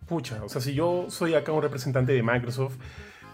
pucha, 0.08 0.42
o 0.42 0.48
sea, 0.48 0.60
si 0.60 0.74
yo 0.74 1.06
soy 1.08 1.34
acá 1.34 1.52
un 1.52 1.62
representante 1.62 2.12
de 2.12 2.22
Microsoft, 2.22 2.76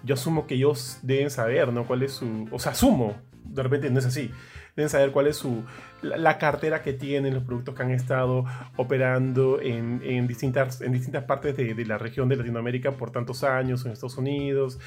yo 0.02 0.14
asumo 0.14 0.47
que 0.47 0.54
ellos 0.54 0.99
deben 1.02 1.31
saber, 1.31 1.73
¿no? 1.73 1.87
¿Cuál 1.87 2.02
es 2.02 2.12
su... 2.12 2.47
O 2.50 2.59
sea, 2.59 2.73
asumo, 2.73 3.16
de 3.45 3.62
repente 3.62 3.88
no 3.90 3.99
es 3.99 4.07
así. 4.07 4.31
Deben 4.76 4.90
saber 4.90 5.12
cuál 5.12 5.28
es 5.28 5.37
su... 5.37 5.64
La, 6.02 6.37
cartera 6.37 6.83
que 6.83 6.93
tienen, 6.93 7.33
los 7.33 7.45
productos 7.45 7.75
que 7.75 7.83
han 7.83 7.90
estado 7.90 8.45
operando 8.76 9.61
en, 9.62 10.02
en 10.04 10.26
distintas, 10.26 10.83
en 10.83 10.93
distintas 10.93 11.25
partes 11.25 11.57
de, 11.57 11.73
de, 11.73 11.87
la 11.87 11.97
región 11.97 12.28
de 12.28 12.37
Latinoamérica 12.37 12.93
por 12.93 13.11
tantos 13.11 13.45
años, 13.45 13.87
en 13.87 13.93
Estados 13.93 14.19
Unidos. 14.19 14.78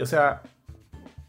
O 0.00 0.06
sea, 0.06 0.42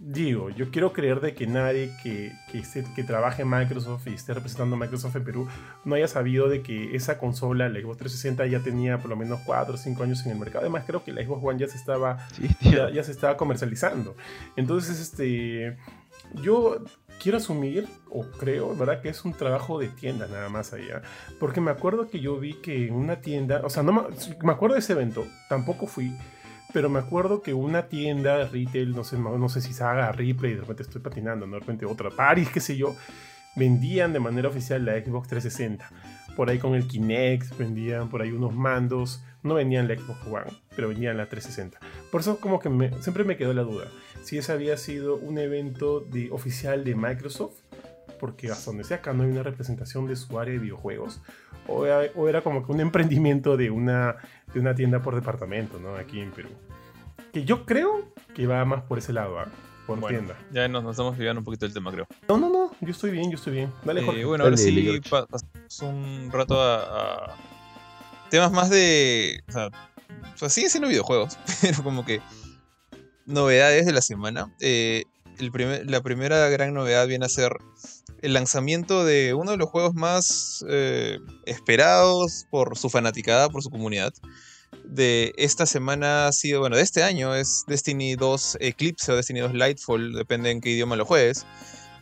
digo, 0.06 0.50
yo 0.50 0.70
quiero 0.70 0.92
creer 0.92 1.22
de 1.22 1.34
que 1.34 1.48
nadie 1.48 1.92
que, 2.04 2.34
que, 2.52 3.04
trabaje 3.04 3.44
en 3.44 3.50
Microsoft 3.50 4.08
y 4.08 4.14
esté 4.14 4.34
representando 4.34 4.76
a 4.76 4.80
Microsoft 4.80 5.16
en 5.16 5.24
Perú 5.24 5.48
no 5.86 5.96
haya 5.96 6.10
sabido 6.10 6.50
de 6.50 6.62
que 6.62 6.96
esa 6.96 7.18
consola, 7.18 7.70
la 7.70 7.80
Xbox 7.80 8.00
360, 8.00 8.46
ya 8.48 8.60
tenía 8.60 8.98
por 8.98 9.10
lo 9.10 9.16
menos 9.16 9.40
4 9.46 9.74
o 9.74 9.78
5 9.78 10.04
años 10.04 10.26
en 10.26 10.34
el 10.34 10.40
mercado. 10.40 10.62
Además, 10.62 10.84
creo 10.86 11.04
que 11.04 11.14
la 11.14 11.24
Xbox 11.24 11.42
One 11.44 11.60
ya 11.60 11.68
se 11.68 11.78
estaba, 11.78 12.28
ya, 12.62 13.04
se 13.04 13.12
estaba 13.12 13.38
comercializando. 13.38 14.16
Entonces, 14.58 15.00
este, 15.00 15.78
yo 16.42 16.84
quiero 17.22 17.38
asumir, 17.38 17.88
o 18.10 18.24
creo, 18.24 18.76
¿verdad? 18.76 19.02
Que 19.02 19.08
es 19.08 19.24
un 19.24 19.34
trabajo 19.34 19.80
de 19.80 19.88
tienda 19.88 20.28
nada 20.28 20.50
más 20.50 20.74
allá. 20.74 21.02
Porque 21.40 21.62
me 21.62 21.72
acuerdo 21.72 22.10
que 22.10 22.20
yo 22.20 22.38
vi 22.38 22.56
que 22.56 22.88
en 22.88 22.96
una 22.96 23.22
tienda, 23.22 23.62
o 23.64 23.70
sea, 23.70 23.84
no 23.84 23.94
me, 23.94 24.02
me 24.44 24.52
acuerdo 24.52 24.74
de 24.74 24.82
ese 24.82 24.94
evento, 24.94 25.26
tampoco 25.48 25.88
fui 25.88 26.14
pero 26.74 26.90
me 26.90 27.00
acuerdo 27.00 27.42
que 27.42 27.54
una 27.54 27.88
tienda 27.88 28.48
retail, 28.48 28.96
no 28.96 29.04
sé, 29.04 29.18
no 29.18 29.48
sé 29.48 29.62
si 29.62 29.74
Saga, 29.74 30.12
Ripley, 30.12 30.56
de 30.56 30.62
repente 30.62 30.84
estoy 30.84 31.02
patinando, 31.02 31.46
de 31.46 31.60
repente 31.60 31.86
otra, 31.86 32.10
Paris, 32.10 32.50
qué 32.50 32.60
sé 32.60 32.76
yo, 32.76 32.96
vendían 33.56 34.12
de 34.12 34.20
manera 34.20 34.50
oficial 34.50 34.84
la 34.84 34.94
Xbox 34.94 35.28
360. 35.28 35.90
Por 36.36 36.50
ahí 36.50 36.58
con 36.58 36.74
el 36.74 36.88
Kinect 36.88 37.56
vendían 37.58 38.10
por 38.10 38.24
ahí 38.24 38.32
unos 38.32 38.56
mandos, 38.56 39.24
no 39.44 39.54
vendían 39.54 39.88
la 39.88 39.96
Xbox 39.96 40.26
One, 40.26 40.52
pero 40.76 40.88
vendían 40.88 41.16
la 41.18 41.28
360. 41.28 41.80
Por 42.12 42.22
eso 42.22 42.40
como 42.40 42.60
que 42.60 42.70
siempre 43.02 43.24
me 43.24 43.38
quedó 43.38 43.54
la 43.54 43.62
duda, 43.62 43.86
si 44.24 44.38
ese 44.38 44.52
había 44.52 44.78
sido 44.78 45.16
un 45.16 45.38
evento 45.38 46.00
de, 46.00 46.32
oficial 46.32 46.84
de 46.84 46.96
Microsoft, 46.96 47.60
porque 48.20 48.52
hasta 48.52 48.72
donde 48.72 48.84
sea 48.84 48.98
acá 48.98 49.14
no 49.14 49.24
hay 49.24 49.30
una 49.30 49.44
representación 49.44 50.08
de 50.08 50.16
su 50.16 50.40
área 50.40 50.54
de 50.54 50.60
videojuegos, 50.60 51.22
o 51.68 51.86
era, 52.28 52.42
como 52.42 52.66
que 52.66 52.72
un 52.72 52.80
emprendimiento 52.80 53.58
de 53.58 53.72
una, 53.72 54.18
de 54.54 54.60
una 54.60 54.76
tienda 54.76 55.02
por 55.02 55.16
departamento, 55.16 55.80
¿no? 55.80 55.96
Aquí 55.96 56.20
en 56.20 56.32
Perú. 56.32 56.50
Que 57.32 57.46
yo 57.46 57.66
creo 57.66 58.14
que 58.36 58.48
va 58.48 58.64
más 58.66 58.84
por 58.84 58.98
ese 58.98 59.14
lado, 59.14 59.40
¿ah? 59.40 59.48
Por 59.88 60.00
tienda. 60.08 60.38
Ya 60.52 60.68
nos, 60.68 60.90
estamos 60.90 61.14
olvidando 61.18 61.42
un 61.42 61.46
poquito 61.46 61.66
del 61.66 61.74
tema, 61.74 61.92
creo. 61.92 62.08
No, 62.30 62.38
no, 62.38 62.50
no, 62.50 62.72
yo 62.80 62.92
estoy 62.92 63.12
bien, 63.12 63.30
yo 63.30 63.36
estoy 63.36 63.54
bien. 63.54 63.72
Dale, 63.84 64.02
eh, 64.02 64.06
Jorge. 64.06 64.26
bueno, 64.26 64.44
ahora 64.46 64.56
sí 64.56 65.02
pasamos 65.10 65.82
un 65.82 66.32
rato 66.32 66.62
a, 66.62 67.36
temas 68.30 68.52
más 68.52 68.70
de. 68.70 69.44
O 69.50 69.52
sea, 69.52 69.68
o 69.68 70.38
sea, 70.38 70.50
siguen 70.50 70.70
siendo 70.70 70.88
videojuegos, 70.88 71.38
pero 71.62 71.84
como 71.84 72.06
que 72.06 72.22
novedades 73.26 73.86
de 73.86 73.92
la 73.92 74.02
semana. 74.02 74.54
Eh, 74.62 75.04
el 75.40 75.52
primer, 75.52 75.90
la 75.90 76.02
primera 76.02 76.48
gran 76.50 76.74
novedad 76.74 77.08
viene 77.08 77.26
a 77.26 77.30
ser 77.30 77.52
el 78.22 78.34
lanzamiento 78.34 79.04
de 79.04 79.34
uno 79.34 79.52
de 79.52 79.58
los 79.58 79.70
juegos 79.70 79.94
más 79.96 80.64
eh, 80.70 81.20
esperados 81.46 82.46
por 82.50 82.78
su 82.78 82.90
fanaticada, 82.90 83.50
por 83.50 83.62
su 83.62 83.70
comunidad. 83.70 84.14
De 84.86 85.34
esta 85.38 85.66
semana 85.66 86.28
ha 86.28 86.32
sido, 86.32 86.62
bueno, 86.62 86.78
de 86.78 86.84
este 86.84 87.04
año 87.04 87.36
es 87.36 87.64
Destiny 87.68 88.16
2 88.16 88.58
Eclipse 88.60 89.12
o 89.12 89.16
Destiny 89.16 89.42
2 89.42 89.54
Lightfall, 89.54 90.14
depende 90.14 90.52
en 90.52 90.62
qué 90.62 90.70
idioma 90.70 90.96
lo 90.96 91.06
juegues. 91.06 91.46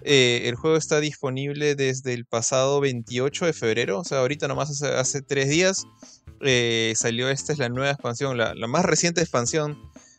Eh, 0.04 0.44
el 0.46 0.56
juego 0.56 0.78
está 0.78 1.00
disponible 1.00 1.76
desde 1.76 2.14
el 2.14 2.26
pasado 2.26 2.80
28 2.82 3.46
de 3.46 3.54
febrero, 3.54 4.00
o 4.00 4.04
sea, 4.04 4.20
ahorita 4.20 4.48
nomás 4.48 4.82
hace, 4.82 5.22
tres 5.22 5.50
días 5.50 5.86
eh, 6.42 6.94
salió 6.96 7.30
esta, 7.30 7.54
es 7.54 7.60
la 7.60 7.70
nueva 7.70 7.92
expansión, 7.92 8.38
la, 8.38 8.56
más 8.68 8.84
reciente 8.84 9.22
expansión 9.22 9.78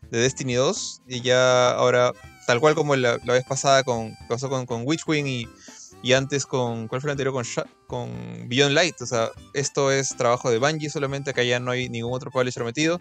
de 0.09 0.19
Destiny 0.19 0.53
2, 0.53 1.01
y 1.09 1.21
ya 1.21 1.71
ahora, 1.71 2.13
tal 2.47 2.61
cual 2.61 2.75
como 2.75 2.95
la, 2.95 3.17
vez 3.17 3.43
pasada 3.43 3.83
con, 3.83 4.15
pasó 4.29 4.49
con, 4.49 4.65
con 4.65 4.83
Witchwing 4.85 5.27
y 5.27 5.47
y 6.03 6.11
antes 6.11 6.45
con, 6.45 6.89
¿cuál 6.89 6.99
fue 6.99 7.07
el 7.07 7.11
anterior? 7.13 7.33
Con, 7.33 7.45
con 7.87 8.49
Beyond 8.49 8.75
Light. 8.75 9.01
O 9.01 9.05
sea, 9.05 9.31
esto 9.53 9.89
es 9.89 10.09
trabajo 10.09 10.51
de 10.51 10.59
Bungie 10.59 10.89
solamente, 10.89 11.31
acá 11.31 11.43
ya 11.43 11.61
no 11.61 11.71
hay 11.71 11.87
ningún 11.87 12.13
otro 12.13 12.29
publisher 12.29 12.65
metido. 12.65 12.99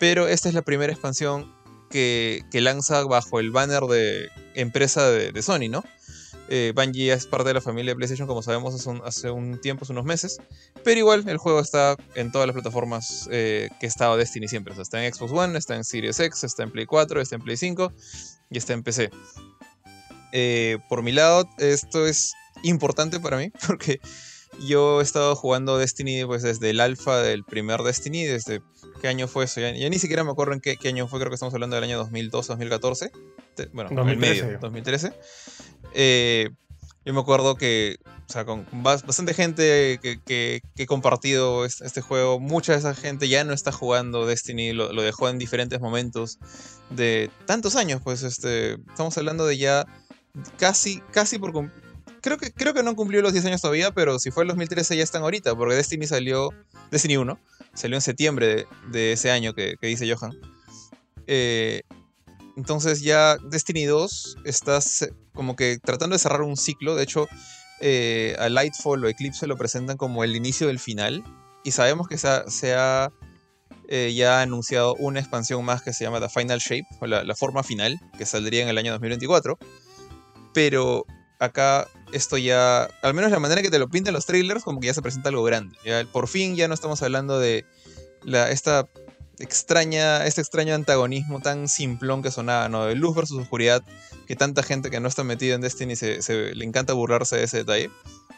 Pero 0.00 0.26
esta 0.26 0.48
es 0.48 0.54
la 0.54 0.62
primera 0.62 0.92
expansión 0.92 1.54
que, 1.88 2.42
que 2.50 2.60
lanza 2.60 3.04
bajo 3.04 3.38
el 3.38 3.52
banner 3.52 3.84
de 3.84 4.28
empresa 4.54 5.08
de, 5.08 5.40
Sony, 5.40 5.68
¿no? 5.70 5.84
Eh, 6.48 6.72
Bungie 6.74 7.12
es 7.12 7.26
parte 7.28 7.48
de 7.48 7.54
la 7.54 7.60
familia 7.60 7.92
de 7.92 7.96
PlayStation, 7.96 8.26
como 8.26 8.42
sabemos, 8.42 8.74
hace 8.74 8.90
un, 8.90 9.02
hace 9.04 9.30
un, 9.30 9.60
tiempo, 9.60 9.84
hace 9.84 9.92
unos 9.92 10.04
meses. 10.04 10.38
Pero 10.82 10.98
igual, 10.98 11.28
el 11.28 11.38
juego 11.38 11.60
está 11.60 11.96
en 12.16 12.32
todas 12.32 12.48
las 12.48 12.54
plataformas 12.54 13.28
eh, 13.30 13.68
que 13.78 13.86
estaba 13.86 14.16
Destiny 14.16 14.48
siempre. 14.48 14.72
O 14.72 14.74
sea, 14.74 14.82
está 14.82 15.04
en 15.04 15.14
Xbox 15.14 15.30
One, 15.30 15.56
está 15.56 15.76
en 15.76 15.84
Series 15.84 16.18
X, 16.18 16.42
está 16.42 16.64
en 16.64 16.72
Play 16.72 16.86
4, 16.86 17.20
está 17.20 17.36
en 17.36 17.42
Play 17.42 17.56
5 17.56 17.92
y 18.50 18.58
está 18.58 18.72
en 18.72 18.82
PC. 18.82 19.10
Eh, 20.32 20.78
por 20.88 21.02
mi 21.02 21.12
lado, 21.12 21.48
esto 21.58 22.06
es 22.06 22.34
importante 22.62 23.20
para 23.20 23.36
mí 23.36 23.50
porque 23.66 24.00
yo 24.66 25.00
he 25.00 25.02
estado 25.02 25.34
jugando 25.34 25.78
Destiny 25.78 26.24
pues 26.24 26.42
desde 26.42 26.70
el 26.70 26.80
alfa 26.80 27.18
del 27.18 27.44
primer 27.44 27.80
Destiny, 27.82 28.24
desde 28.24 28.62
qué 29.00 29.08
año 29.08 29.28
fue 29.28 29.44
eso, 29.44 29.60
ya, 29.60 29.72
ni 29.72 29.98
siquiera 29.98 30.24
me 30.24 30.30
acuerdo 30.30 30.54
en 30.54 30.60
qué, 30.60 30.76
año 30.84 31.08
fue, 31.08 31.18
creo 31.18 31.30
que 31.30 31.34
estamos 31.34 31.54
hablando 31.54 31.76
del 31.76 31.84
año 31.84 31.98
2012, 31.98 32.48
2014, 32.48 33.12
bueno, 33.72 33.90
2013. 33.94 34.44
medio, 34.44 34.58
2013. 34.58 35.12
Eh, 35.94 36.50
yo 37.04 37.12
me 37.12 37.20
acuerdo 37.20 37.56
que, 37.56 37.96
o 38.28 38.32
sea, 38.32 38.44
con 38.44 38.64
bastante 38.70 39.34
gente 39.34 39.98
que, 40.00 40.62
he 40.76 40.86
compartido 40.86 41.64
este, 41.64 42.00
juego, 42.00 42.38
mucha 42.38 42.72
de 42.72 42.78
esa 42.78 42.94
gente 42.94 43.28
ya 43.28 43.42
no 43.42 43.52
está 43.52 43.72
jugando 43.72 44.24
Destiny, 44.24 44.72
lo, 44.72 44.92
lo, 44.92 45.02
dejó 45.02 45.28
en 45.28 45.38
diferentes 45.38 45.80
momentos 45.80 46.38
de 46.90 47.28
tantos 47.44 47.74
años, 47.74 48.00
pues 48.04 48.22
este, 48.22 48.74
estamos 48.74 49.18
hablando 49.18 49.46
de 49.46 49.58
ya 49.58 49.86
casi, 50.58 51.00
casi 51.12 51.38
por 51.38 51.52
creo 52.20 52.38
que, 52.38 52.52
creo 52.52 52.74
que 52.74 52.82
no 52.82 52.96
cumplió 52.96 53.20
los 53.22 53.32
10 53.32 53.46
años 53.46 53.60
todavía, 53.60 53.90
pero 53.92 54.18
si 54.18 54.30
fue 54.30 54.44
el 54.44 54.48
2013 54.48 54.96
ya 54.96 55.02
están 55.02 55.22
ahorita, 55.22 55.54
porque 55.54 55.74
Destiny 55.74 56.06
salió, 56.06 56.50
Destiny 56.90 57.16
1, 57.16 57.38
salió 57.74 57.96
en 57.96 58.02
septiembre 58.02 58.66
de, 58.90 59.12
ese 59.12 59.30
año 59.30 59.54
que, 59.54 59.76
que 59.80 59.86
dice 59.88 60.12
Johan. 60.12 60.32
Eh, 61.26 61.82
entonces 62.56 63.00
ya 63.00 63.36
Destiny 63.38 63.84
2 63.84 64.38
estás 64.44 65.08
como 65.34 65.56
que 65.56 65.78
tratando 65.78 66.14
de 66.14 66.18
cerrar 66.18 66.42
un 66.42 66.56
ciclo. 66.56 66.94
De 66.94 67.02
hecho, 67.02 67.28
eh, 67.80 68.36
a 68.38 68.48
Lightfall 68.48 69.04
o 69.04 69.08
Eclipse 69.08 69.46
lo 69.46 69.56
presentan 69.56 69.96
como 69.96 70.24
el 70.24 70.36
inicio 70.36 70.66
del 70.66 70.78
final. 70.78 71.24
Y 71.64 71.70
sabemos 71.70 72.08
que 72.08 72.18
se 72.18 72.28
ha, 72.28 72.44
se 72.48 72.74
ha, 72.74 73.10
eh, 73.88 74.12
ya 74.14 74.42
anunciado 74.42 74.94
una 74.96 75.20
expansión 75.20 75.64
más 75.64 75.82
que 75.82 75.92
se 75.92 76.04
llama 76.04 76.20
The 76.20 76.28
Final 76.28 76.58
Shape, 76.58 76.86
o 77.00 77.06
la, 77.06 77.24
la 77.24 77.36
forma 77.36 77.62
final, 77.62 78.00
que 78.18 78.26
saldría 78.26 78.62
en 78.62 78.68
el 78.68 78.78
año 78.78 78.92
2024. 78.92 79.58
Pero 80.52 81.06
acá 81.38 81.88
esto 82.12 82.38
ya, 82.38 82.84
al 83.02 83.14
menos 83.14 83.30
la 83.30 83.40
manera 83.40 83.62
que 83.62 83.70
te 83.70 83.78
lo 83.78 83.88
pintan 83.88 84.14
los 84.14 84.26
trailers, 84.26 84.64
como 84.64 84.80
que 84.80 84.86
ya 84.86 84.94
se 84.94 85.02
presenta 85.02 85.30
algo 85.30 85.42
grande. 85.42 85.76
Ya, 85.84 86.04
por 86.04 86.28
fin 86.28 86.56
ya 86.56 86.68
no 86.68 86.74
estamos 86.74 87.02
hablando 87.02 87.38
de 87.38 87.64
la, 88.22 88.50
esta 88.50 88.86
extraña, 89.38 90.24
este 90.26 90.40
extraño 90.40 90.74
antagonismo 90.74 91.40
tan 91.40 91.68
simplón 91.68 92.22
que 92.22 92.30
sonaba, 92.30 92.68
¿no? 92.68 92.86
De 92.86 92.94
luz 92.94 93.16
versus 93.16 93.40
oscuridad, 93.40 93.82
que 94.26 94.36
tanta 94.36 94.62
gente 94.62 94.90
que 94.90 95.00
no 95.00 95.08
está 95.08 95.24
metida 95.24 95.54
en 95.54 95.60
Destiny 95.60 95.96
se, 95.96 96.54
le 96.54 96.64
encanta 96.64 96.92
burlarse 96.92 97.36
de 97.36 97.44
ese 97.44 97.58
detalle. 97.58 97.90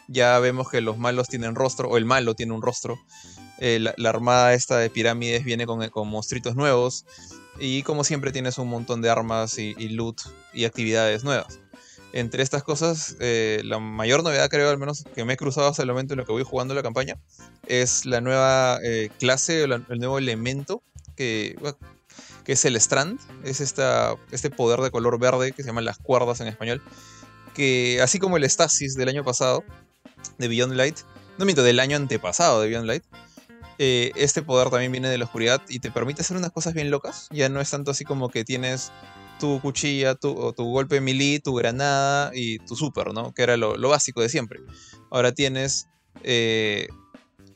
Ya 0.07 0.37
vemos 0.39 0.69
que 0.69 0.81
los 0.81 0.97
malos 0.97 1.27
tienen 1.27 1.55
rostro, 1.55 1.89
o 1.89 1.97
el 1.97 2.05
malo 2.05 2.35
tiene 2.35 2.53
un 2.53 2.61
rostro. 2.61 2.97
Eh, 3.59 3.79
la, 3.79 4.09
armada 4.09 4.53
esta 4.53 4.77
de 4.77 4.89
pirámides 4.89 5.43
viene 5.43 5.65
con, 5.65 5.87
con 5.89 6.07
monstruitos 6.07 6.55
nuevos. 6.55 7.05
Y 7.59 7.83
como 7.83 8.03
siempre 8.03 8.31
tienes 8.31 8.57
un 8.57 8.67
montón 8.67 9.01
de 9.01 9.09
armas 9.09 9.57
y, 9.59 9.75
y 9.77 9.89
loot 9.89 10.21
y 10.53 10.65
actividades 10.65 11.23
nuevas. 11.23 11.59
Entre 12.15 12.41
estas 12.43 12.63
cosas, 12.63 13.17
eh, 13.19 13.59
la 13.65 13.77
mayor 13.77 14.23
novedad 14.23 14.49
creo 14.49 14.69
al 14.69 14.77
menos 14.77 15.03
que 15.13 15.25
me 15.25 15.33
he 15.33 15.37
cruzado 15.37 15.67
hasta 15.67 15.81
el 15.83 15.89
momento 15.89 16.13
en 16.13 16.19
lo 16.19 16.25
que 16.25 16.31
voy 16.31 16.43
jugando 16.43 16.73
la 16.73 16.81
campaña 16.81 17.17
es 17.67 18.05
la 18.05 18.21
nueva 18.21 18.79
eh, 18.83 19.09
clase, 19.19 19.67
la- 19.67 19.81
el 19.89 19.99
nuevo 19.99 20.17
elemento 20.17 20.81
que 21.17 21.57
es 22.45 22.63
el 22.63 22.77
Strand. 22.77 23.19
Es 23.43 23.59
esta, 23.59 24.15
este 24.31 24.49
poder 24.49 24.79
de 24.79 24.91
color 24.91 25.19
verde 25.19 25.51
que 25.51 25.61
se 25.61 25.67
llaman 25.67 25.83
las 25.83 25.97
cuerdas 25.97 26.39
en 26.39 26.47
español. 26.47 26.81
Que 27.53 27.99
así 28.01 28.17
como 28.17 28.37
el 28.37 28.49
Stasis 28.49 28.95
del 28.95 29.09
año 29.09 29.25
pasado, 29.25 29.65
de 30.37 30.47
Beyond 30.47 30.73
Light, 30.73 30.97
no 31.37 31.43
miento, 31.43 31.63
del 31.63 31.81
año 31.81 31.97
antepasado 31.97 32.61
de 32.61 32.69
Beyond 32.69 32.87
Light, 32.87 33.03
eh, 33.77 34.13
este 34.15 34.41
poder 34.41 34.69
también 34.69 34.91
viene 34.93 35.09
de 35.09 35.17
la 35.17 35.25
oscuridad 35.25 35.61
y 35.67 35.79
te 35.79 35.91
permite 35.91 36.21
hacer 36.21 36.37
unas 36.37 36.51
cosas 36.51 36.73
bien 36.73 36.89
locas. 36.91 37.27
Ya 37.31 37.49
no 37.49 37.59
es 37.59 37.69
tanto 37.69 37.91
así 37.91 38.05
como 38.05 38.29
que 38.29 38.45
tienes 38.45 38.93
tu 39.39 39.61
cuchilla, 39.61 40.15
tu, 40.15 40.53
tu 40.53 40.63
golpe 40.65 41.01
melee, 41.01 41.39
tu 41.39 41.53
granada 41.53 42.31
y 42.33 42.59
tu 42.59 42.75
super, 42.75 43.13
¿no? 43.13 43.33
Que 43.33 43.43
era 43.43 43.57
lo, 43.57 43.89
básico 43.89 44.21
de 44.21 44.29
siempre. 44.29 44.59
Ahora 45.11 45.31
tienes 45.33 45.87
eh, 46.23 46.87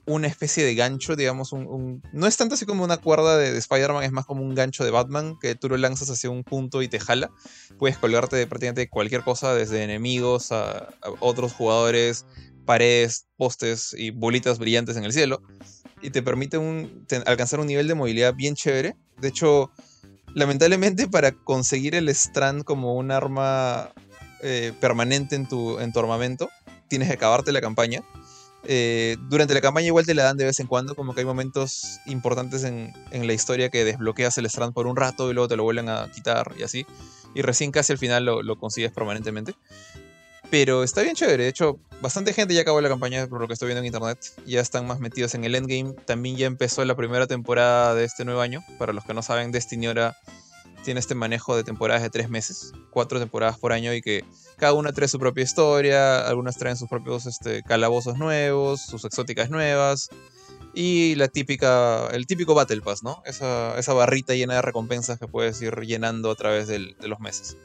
una 0.06 0.28
especie 0.28 0.66
de 0.66 0.76
gancho, 0.76 1.16
digamos, 1.16 1.52
un, 1.52 2.02
no 2.14 2.28
es 2.28 2.36
tanto 2.36 2.56
así 2.56 2.66
como 2.66 2.84
una 2.84 2.98
cuerda 2.98 3.38
de, 3.38 3.54
de 3.54 3.60
Spider-Man, 3.60 4.04
es 4.04 4.12
más 4.12 4.26
como 4.26 4.42
un 4.42 4.56
gancho 4.56 4.84
de 4.84 4.92
Batman 4.92 5.38
que 5.40 5.56
tú 5.56 5.70
lo 5.70 5.78
lanzas 5.78 6.10
hacia 6.10 6.30
un 6.30 6.44
punto 6.44 6.82
y 6.82 6.88
te 6.88 7.00
jala. 7.00 7.32
Puedes 7.78 7.98
colgarte 7.98 8.36
de 8.36 8.48
prácticamente 8.48 8.90
cualquier 8.90 9.24
cosa, 9.24 9.54
desde 9.54 9.84
enemigos 9.84 10.52
a, 10.52 10.90
otros 11.20 11.54
jugadores, 11.54 12.26
paredes, 12.66 13.28
postes 13.38 13.94
y 13.98 14.10
bolitas 14.10 14.58
brillantes 14.58 14.98
en 14.98 15.04
el 15.04 15.14
cielo. 15.14 15.42
Y 16.02 16.10
te 16.10 16.24
permite 16.24 16.58
un- 16.58 17.06
alcanzar 17.26 17.60
un 17.60 17.68
nivel 17.68 17.88
de 17.88 17.94
movilidad 17.94 18.34
bien 18.34 18.56
chévere. 18.56 18.96
De 19.18 19.28
hecho, 19.28 19.70
lamentablemente 20.34 21.08
para 21.08 21.32
conseguir 21.32 21.96
el 21.96 22.10
Strand 22.10 22.64
como 22.64 22.96
un 22.96 23.12
arma 23.12 23.92
eh, 24.42 24.74
permanente 24.80 25.36
en 25.36 25.48
tu, 25.48 25.80
en 25.80 25.92
tu 25.92 26.00
armamento, 26.00 26.50
tienes 26.88 27.08
que 27.08 27.16
acabarte 27.16 27.52
la 27.52 27.62
campaña. 27.62 28.04
Eh, 28.64 29.16
durante 29.30 29.54
la 29.54 29.62
campaña 29.62 29.88
igual 29.88 30.06
te 30.06 30.14
la 30.14 30.24
dan 30.24 30.38
de 30.38 30.46
vez 30.46 30.60
en 30.60 30.68
cuando, 30.68 30.96
como 30.96 31.14
que 31.14 31.22
hay 31.22 31.26
momentos 31.26 32.00
importantes 32.06 32.64
en, 32.64 32.94
en 33.12 33.26
la 33.26 33.34
historia 33.34 33.70
que 33.70 33.86
desbloqueas 33.86 34.38
el 34.38 34.46
Strand 34.48 34.74
por 34.74 34.88
un 34.88 34.96
rato 34.96 35.30
y 35.30 35.34
luego 35.34 35.48
te 35.48 35.56
lo 35.56 35.64
vuelven 35.64 35.90
a 35.90 36.12
quitar 36.12 36.54
y 36.58 36.64
así. 36.64 36.86
Y 37.36 37.42
recién 37.42 37.72
casi 37.72 37.94
al 37.94 38.00
final 38.00 38.26
lo, 38.26 38.44
lo 38.44 38.58
consigues 38.58 38.92
permanentemente. 38.92 39.56
Pero 40.50 40.84
está 40.84 41.04
bien 41.04 41.16
chévere, 41.16 41.44
de 41.44 41.50
hecho, 41.50 41.80
bastante 42.02 42.34
gente 42.34 42.56
ya 42.56 42.62
acabó 42.62 42.82
la 42.82 42.90
campaña 42.90 43.28
por 43.28 43.40
lo 43.40 43.48
que 43.48 43.54
estoy 43.54 43.68
viendo 43.68 43.82
en 43.82 43.86
internet. 43.86 44.18
Ya 44.48 44.62
están 44.62 44.88
más 44.88 45.00
metidos 45.00 45.36
en 45.36 45.44
el 45.44 45.54
endgame. 45.54 45.94
También 46.06 46.38
ya 46.38 46.48
empezó 46.48 46.84
la 46.86 46.96
primera 46.96 47.28
temporada 47.28 47.94
de 47.94 48.04
este 48.04 48.26
nuevo 48.26 48.42
año. 48.42 48.62
Para 48.80 48.94
los 48.94 49.06
que 49.06 49.14
no 49.14 49.22
saben, 49.22 49.52
Destiny 49.52 49.88
ahora 49.88 50.18
tiene 50.84 51.00
este 51.02 51.14
manejo 51.14 51.56
de 51.56 51.64
temporadas 51.64 52.02
de 52.02 52.10
tres 52.10 52.30
meses, 52.30 52.74
cuatro 52.90 53.20
temporadas 53.20 53.60
por 53.60 53.74
año 53.74 53.94
y 53.94 54.02
que 54.02 54.24
cada 54.58 54.74
una 54.74 54.92
trae 54.92 55.08
su 55.08 55.20
propia 55.20 55.44
historia, 55.44 56.28
algunas 56.28 56.58
traen 56.58 56.78
sus 56.78 56.90
propios 56.90 57.26
este, 57.26 57.62
calabozos 57.64 58.18
nuevos, 58.18 58.82
sus 58.82 59.06
exóticas 59.06 59.50
nuevas 59.50 60.10
y 60.74 61.16
la 61.16 61.28
típica, 61.28 62.08
el 62.08 62.26
típico 62.26 62.56
Battle 62.56 62.82
Pass, 62.82 63.04
¿no? 63.04 63.22
Esa, 63.26 63.78
esa 63.78 63.94
barrita 63.94 64.34
llena 64.34 64.56
de 64.56 64.62
recompensas 64.62 65.20
que 65.20 65.28
puedes 65.28 65.62
ir 65.62 65.76
llenando 65.82 66.32
a 66.32 66.36
través 66.36 66.68
de 66.68 66.96
los 67.02 67.20
meses. 67.20 67.58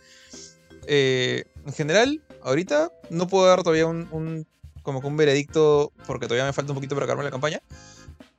Eh, 0.87 1.44
en 1.66 1.73
general, 1.73 2.23
ahorita 2.44 2.90
no 3.11 3.26
puedo 3.26 3.46
dar 3.46 3.62
todavía 3.62 3.87
un, 3.87 4.09
un- 4.12 4.46
como 4.83 5.00
que 5.00 5.07
un 5.07 5.16
veredicto 5.16 5.92
porque 6.07 6.26
todavía 6.26 6.44
me 6.44 6.52
falta 6.52 6.72
un 6.72 6.76
poquito 6.76 6.94
para 6.94 7.04
acabarme 7.07 7.24
la 7.24 7.30
campaña. 7.30 7.61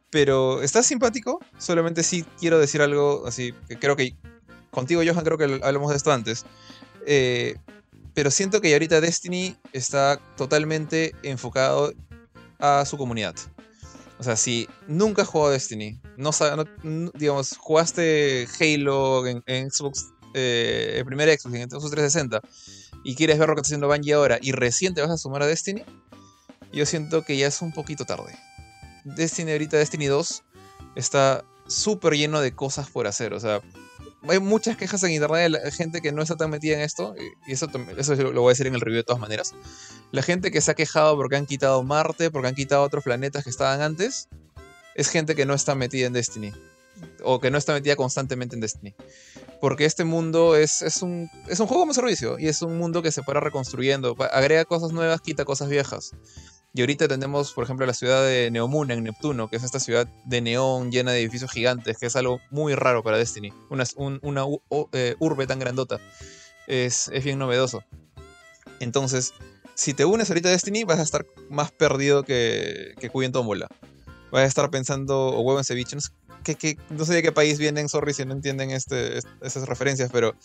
Pero 0.10 0.62
está 0.62 0.82
simpático, 0.84 1.40
solamente 1.58 2.04
sí 2.04 2.24
quiero 2.40 2.60
decir 2.60 2.82
algo 2.82 3.26
así, 3.28 3.54
que 3.68 3.78
creo 3.78 3.96
que 3.96 4.16
contigo 4.72 5.02
Johan 5.06 5.26
creo 5.26 5.38
que 5.38 5.60
hablamos 5.64 5.90
de 5.90 5.98
esto 5.98 6.12
antes. 6.12 6.46
Eh, 7.06 7.56
pero 8.14 8.32
siento 8.32 8.62
que 8.62 8.72
ahorita 8.72 9.02
Destiny 9.02 9.58
está 9.74 10.20
totalmente 10.38 11.14
enfocado 11.24 11.94
a 12.60 12.86
su 12.86 12.98
comunidad. 12.98 13.36
O 14.18 14.24
sea, 14.24 14.38
si 14.38 14.70
nunca 14.88 15.24
has 15.24 15.28
jugado 15.28 15.52
Destiny, 15.52 16.00
no, 16.16 16.30
no- 16.84 17.12
digamos, 17.16 17.58
jugaste 17.58 18.48
Halo 18.60 19.28
en, 19.28 19.44
en 19.48 19.70
Xbox, 19.70 20.12
eh, 20.34 20.94
el 20.98 21.06
primer 21.06 21.28
Xbox, 21.38 21.56
en 21.56 21.70
Xbox 21.70 21.92
360, 21.92 22.40
y 23.06 23.16
quieres 23.16 23.38
ver 23.38 23.48
lo 23.48 23.56
que 23.56 23.60
está 23.60 23.68
haciendo 23.68 23.88
Bungie 23.88 24.14
ahora, 24.14 24.40
y 24.42 24.52
recién 24.52 24.96
te 24.96 25.02
vas 25.02 25.12
a 25.12 25.18
sumar 25.18 25.44
a 25.44 25.46
Destiny, 25.46 25.84
yo 26.74 26.86
siento 26.86 27.24
que 27.24 27.38
ya 27.38 27.48
es 27.48 27.62
un 27.62 27.72
poquito 27.72 28.04
tarde. 28.04 28.36
Destiny 29.06 29.52
ahorita, 29.52 29.78
Destiny 29.78 30.08
2, 30.08 30.44
está 30.96 31.46
súper 31.68 32.14
lleno 32.14 32.42
de 32.42 32.56
cosas 32.56 32.90
por 32.90 33.06
hacer. 33.06 33.34
O 33.34 33.40
sea, 33.40 33.62
hay 34.28 34.40
muchas 34.40 34.76
quejas 34.76 35.04
en 35.04 35.12
internet 35.12 35.44
de 35.44 35.50
la 35.50 35.72
gente 35.72 36.02
que 36.02 36.12
no 36.12 36.24
está 36.24 36.36
tan 36.36 36.50
metida 36.50 36.74
en 36.74 36.82
esto, 36.82 37.16
y 37.48 37.52
eso, 37.52 37.68
eso 37.96 38.16
lo 38.16 38.42
voy 38.42 38.50
a 38.50 38.54
decir 38.54 38.66
en 38.66 38.74
el 38.74 38.82
review 38.82 38.98
de 38.98 39.04
todas 39.04 39.22
maneras. 39.22 39.54
La 40.12 40.24
gente 40.24 40.50
que 40.50 40.60
se 40.60 40.72
ha 40.72 40.74
quejado 40.74 41.16
porque 41.16 41.36
han 41.36 41.46
quitado 41.46 41.84
Marte, 41.84 42.32
porque 42.32 42.48
han 42.48 42.56
quitado 42.56 42.82
otros 42.82 43.04
planetas 43.04 43.44
que 43.44 43.52
estaban 43.52 43.82
antes, 43.82 44.30
es 44.96 45.10
gente 45.10 45.36
que 45.36 45.46
no 45.46 45.54
está 45.54 45.76
metida 45.76 46.08
en 46.08 46.14
Destiny. 46.14 46.54
O 47.24 47.40
que 47.40 47.52
no 47.52 47.58
está 47.58 47.74
metida 47.74 47.96
constantemente 47.96 48.56
en 48.56 48.62
Destiny. 48.62 48.94
Porque 49.62 49.86
este 49.86 50.04
mundo 50.04 50.56
es, 50.56 50.82
es, 50.82 51.02
un, 51.02 51.30
es 51.48 51.60
un 51.60 51.68
juego 51.68 51.84
como 51.84 51.94
servicio. 51.94 52.38
Y 52.40 52.48
es 52.48 52.62
un 52.62 52.78
mundo 52.78 53.02
que 53.02 53.12
se 53.12 53.24
para 53.24 53.40
reconstruyendo. 53.40 54.16
Agrega 54.32 54.66
cosas 54.66 54.92
nuevas, 54.92 55.22
quita 55.22 55.46
cosas 55.46 55.70
viejas. 55.70 56.12
Y 56.74 56.82
ahorita 56.82 57.08
tenemos, 57.08 57.54
por 57.54 57.64
ejemplo, 57.64 57.86
la 57.86 57.94
ciudad 57.94 58.22
de 58.26 58.52
Neomuna 58.52 58.94
en 58.94 59.04
Neptuno, 59.06 59.50
que 59.50 59.56
es 59.56 59.64
esta 59.64 59.80
ciudad 59.80 60.08
de 60.26 60.42
neón 60.42 60.92
llena 60.92 61.14
de 61.14 61.22
edificios 61.22 61.50
gigantes, 61.50 61.98
que 61.98 62.08
es 62.08 62.16
algo 62.18 62.42
muy 62.52 62.76
raro 62.76 63.02
para 63.02 63.18
Destiny. 63.18 63.54
Una, 63.70 63.86
un- 63.96 64.20
una 64.24 64.44
eh, 64.92 65.16
urbe 65.20 65.48
tan 65.48 65.60
grandota. 65.60 66.00
Es, 66.68 67.08
es 67.14 67.24
bien 67.24 67.40
novedoso. 67.40 67.82
Entonces, 68.82 69.34
si 69.74 69.94
te 69.94 70.04
unes 70.04 70.30
ahorita 70.30 70.50
a 70.50 70.52
Destiny, 70.52 70.84
vas 70.84 71.00
a 71.00 71.04
estar 71.04 71.26
más 71.50 71.72
perdido 71.72 72.24
que, 72.24 72.94
que 73.00 73.10
Tómbola. 73.32 73.68
Vas 74.32 74.42
a 74.44 74.46
estar 74.46 74.70
pensando, 74.70 75.28
o 75.28 75.42
huevo 75.42 75.60
en 75.60 75.66
no 76.90 77.06
sé 77.06 77.14
de 77.14 77.22
qué 77.24 77.32
país 77.32 77.58
vienen, 77.58 77.90
sorry 77.90 78.14
si 78.14 78.26
no 78.26 78.34
entienden 78.34 78.72
este, 78.72 79.18
est- 79.18 79.28
esas 79.42 79.68
referencias, 79.68 80.10
pero 80.12 80.36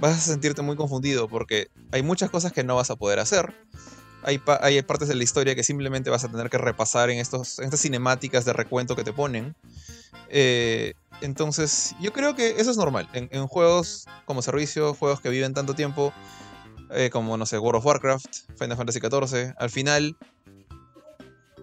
vas 0.00 0.16
a 0.16 0.20
sentirte 0.20 0.62
muy 0.62 0.76
confundido 0.76 1.28
porque 1.28 1.68
hay 1.92 2.02
muchas 2.02 2.30
cosas 2.30 2.52
que 2.52 2.64
no 2.64 2.76
vas 2.76 2.90
a 2.90 2.96
poder 2.96 3.18
hacer. 3.20 3.54
Hay, 4.26 4.40
hay 4.62 4.80
partes 4.82 5.08
de 5.08 5.14
la 5.14 5.22
historia 5.22 5.54
que 5.54 5.62
simplemente 5.62 6.08
vas 6.08 6.24
a 6.24 6.28
tener 6.30 6.48
que 6.48 6.56
repasar 6.58 7.10
en, 7.10 7.18
estos, 7.18 7.58
en 7.58 7.66
estas 7.66 7.80
cinemáticas 7.80 8.44
de 8.46 8.54
recuento 8.54 8.96
que 8.96 9.04
te 9.04 9.12
ponen. 9.12 9.54
Eh, 10.30 10.94
entonces, 11.20 11.94
yo 12.00 12.12
creo 12.12 12.34
que 12.34 12.54
eso 12.58 12.70
es 12.70 12.76
normal. 12.76 13.08
En, 13.12 13.28
en 13.32 13.46
juegos 13.46 14.06
como 14.24 14.40
servicio, 14.42 14.94
juegos 14.94 15.20
que 15.20 15.28
viven 15.28 15.52
tanto 15.54 15.74
tiempo, 15.74 16.12
eh, 16.90 17.10
como, 17.10 17.36
no 17.36 17.44
sé, 17.46 17.58
World 17.58 17.78
of 17.78 17.86
Warcraft, 17.86 18.26
Final 18.58 18.76
Fantasy 18.76 19.00
XIV, 19.00 19.54
al 19.58 19.70
final 19.70 20.16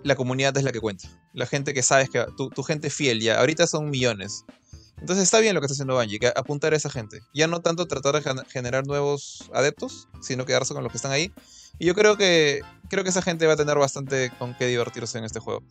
la 0.03 0.15
comunidad 0.15 0.55
es 0.57 0.63
la 0.63 0.71
que 0.71 0.79
cuenta. 0.79 1.07
La 1.33 1.45
gente 1.45 1.73
que 1.73 1.83
sabes 1.83 2.09
que 2.09 2.25
tu, 2.37 2.49
tu 2.49 2.63
gente 2.63 2.89
fiel 2.89 3.19
ya, 3.21 3.39
ahorita 3.39 3.67
son 3.67 3.89
millones. 3.89 4.43
Entonces 4.99 5.23
está 5.23 5.39
bien 5.39 5.55
lo 5.55 5.61
que 5.61 5.65
está 5.65 5.73
haciendo 5.73 5.99
que 6.19 6.27
apuntar 6.35 6.73
a 6.73 6.77
esa 6.77 6.89
gente. 6.89 7.21
Ya 7.33 7.47
no 7.47 7.61
tanto 7.61 7.87
tratar 7.87 8.15
de 8.15 8.21
gen- 8.21 8.45
generar 8.49 8.85
nuevos 8.85 9.49
adeptos, 9.53 10.07
sino 10.21 10.45
quedarse 10.45 10.73
con 10.75 10.83
los 10.83 10.91
que 10.91 10.97
están 10.97 11.11
ahí. 11.11 11.31
Y 11.79 11.85
yo 11.87 11.95
creo 11.95 12.17
que 12.17 12.61
creo 12.89 13.03
que 13.03 13.09
esa 13.09 13.21
gente 13.23 13.47
va 13.47 13.53
a 13.53 13.57
tener 13.57 13.77
bastante 13.77 14.31
con 14.37 14.55
qué 14.55 14.67
divertirse 14.67 15.17
en 15.17 15.23
este 15.23 15.39
juego. 15.39 15.63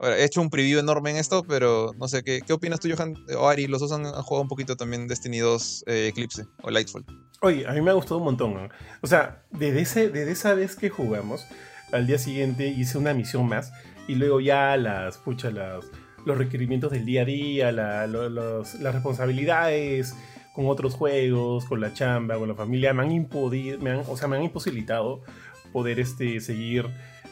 He 0.00 0.24
hecho 0.24 0.40
un 0.40 0.48
preview 0.48 0.78
enorme 0.78 1.10
en 1.10 1.16
esto, 1.16 1.42
pero 1.42 1.92
no 1.98 2.06
sé, 2.06 2.22
¿qué, 2.22 2.40
qué 2.46 2.52
opinas 2.52 2.78
tú, 2.78 2.88
Johan? 2.88 3.14
O 3.36 3.48
Ari, 3.48 3.66
los 3.66 3.80
dos 3.80 3.90
han, 3.90 4.06
han 4.06 4.22
jugado 4.22 4.42
un 4.42 4.48
poquito 4.48 4.76
también 4.76 5.08
Destiny 5.08 5.38
2 5.38 5.84
eh, 5.88 6.06
Eclipse 6.06 6.46
o 6.62 6.70
Lightfall. 6.70 7.04
Oye, 7.42 7.66
a 7.66 7.72
mí 7.72 7.80
me 7.82 7.90
ha 7.90 7.94
gustado 7.94 8.18
un 8.18 8.24
montón. 8.24 8.70
O 9.02 9.06
sea, 9.08 9.44
ese, 9.82 10.08
desde 10.08 10.30
esa 10.32 10.54
vez 10.54 10.76
que 10.76 10.88
jugamos, 10.88 11.44
al 11.92 12.06
día 12.06 12.18
siguiente 12.18 12.68
hice 12.68 12.98
una 12.98 13.14
misión 13.14 13.46
más 13.48 13.72
y 14.06 14.14
luego 14.14 14.40
ya 14.40 14.76
las, 14.76 15.18
pucha, 15.18 15.50
las, 15.50 15.84
los 16.24 16.36
requerimientos 16.38 16.90
del 16.92 17.04
día 17.04 17.22
a 17.22 17.24
día, 17.24 17.72
la- 17.72 18.06
lo- 18.06 18.28
los- 18.28 18.74
las 18.80 18.94
responsabilidades 18.94 20.14
con 20.54 20.66
otros 20.66 20.94
juegos, 20.94 21.64
con 21.66 21.80
la 21.80 21.92
chamba, 21.94 22.36
con 22.38 22.48
la 22.48 22.54
familia, 22.54 22.92
me 22.92 23.02
han 23.02 23.12
impodido, 23.12 23.78
me 23.78 23.90
han, 23.90 24.02
o 24.08 24.16
sea, 24.16 24.26
me 24.28 24.36
han 24.36 24.42
imposibilitado 24.42 25.22
poder 25.72 26.00
este, 26.00 26.40
seguir 26.40 26.86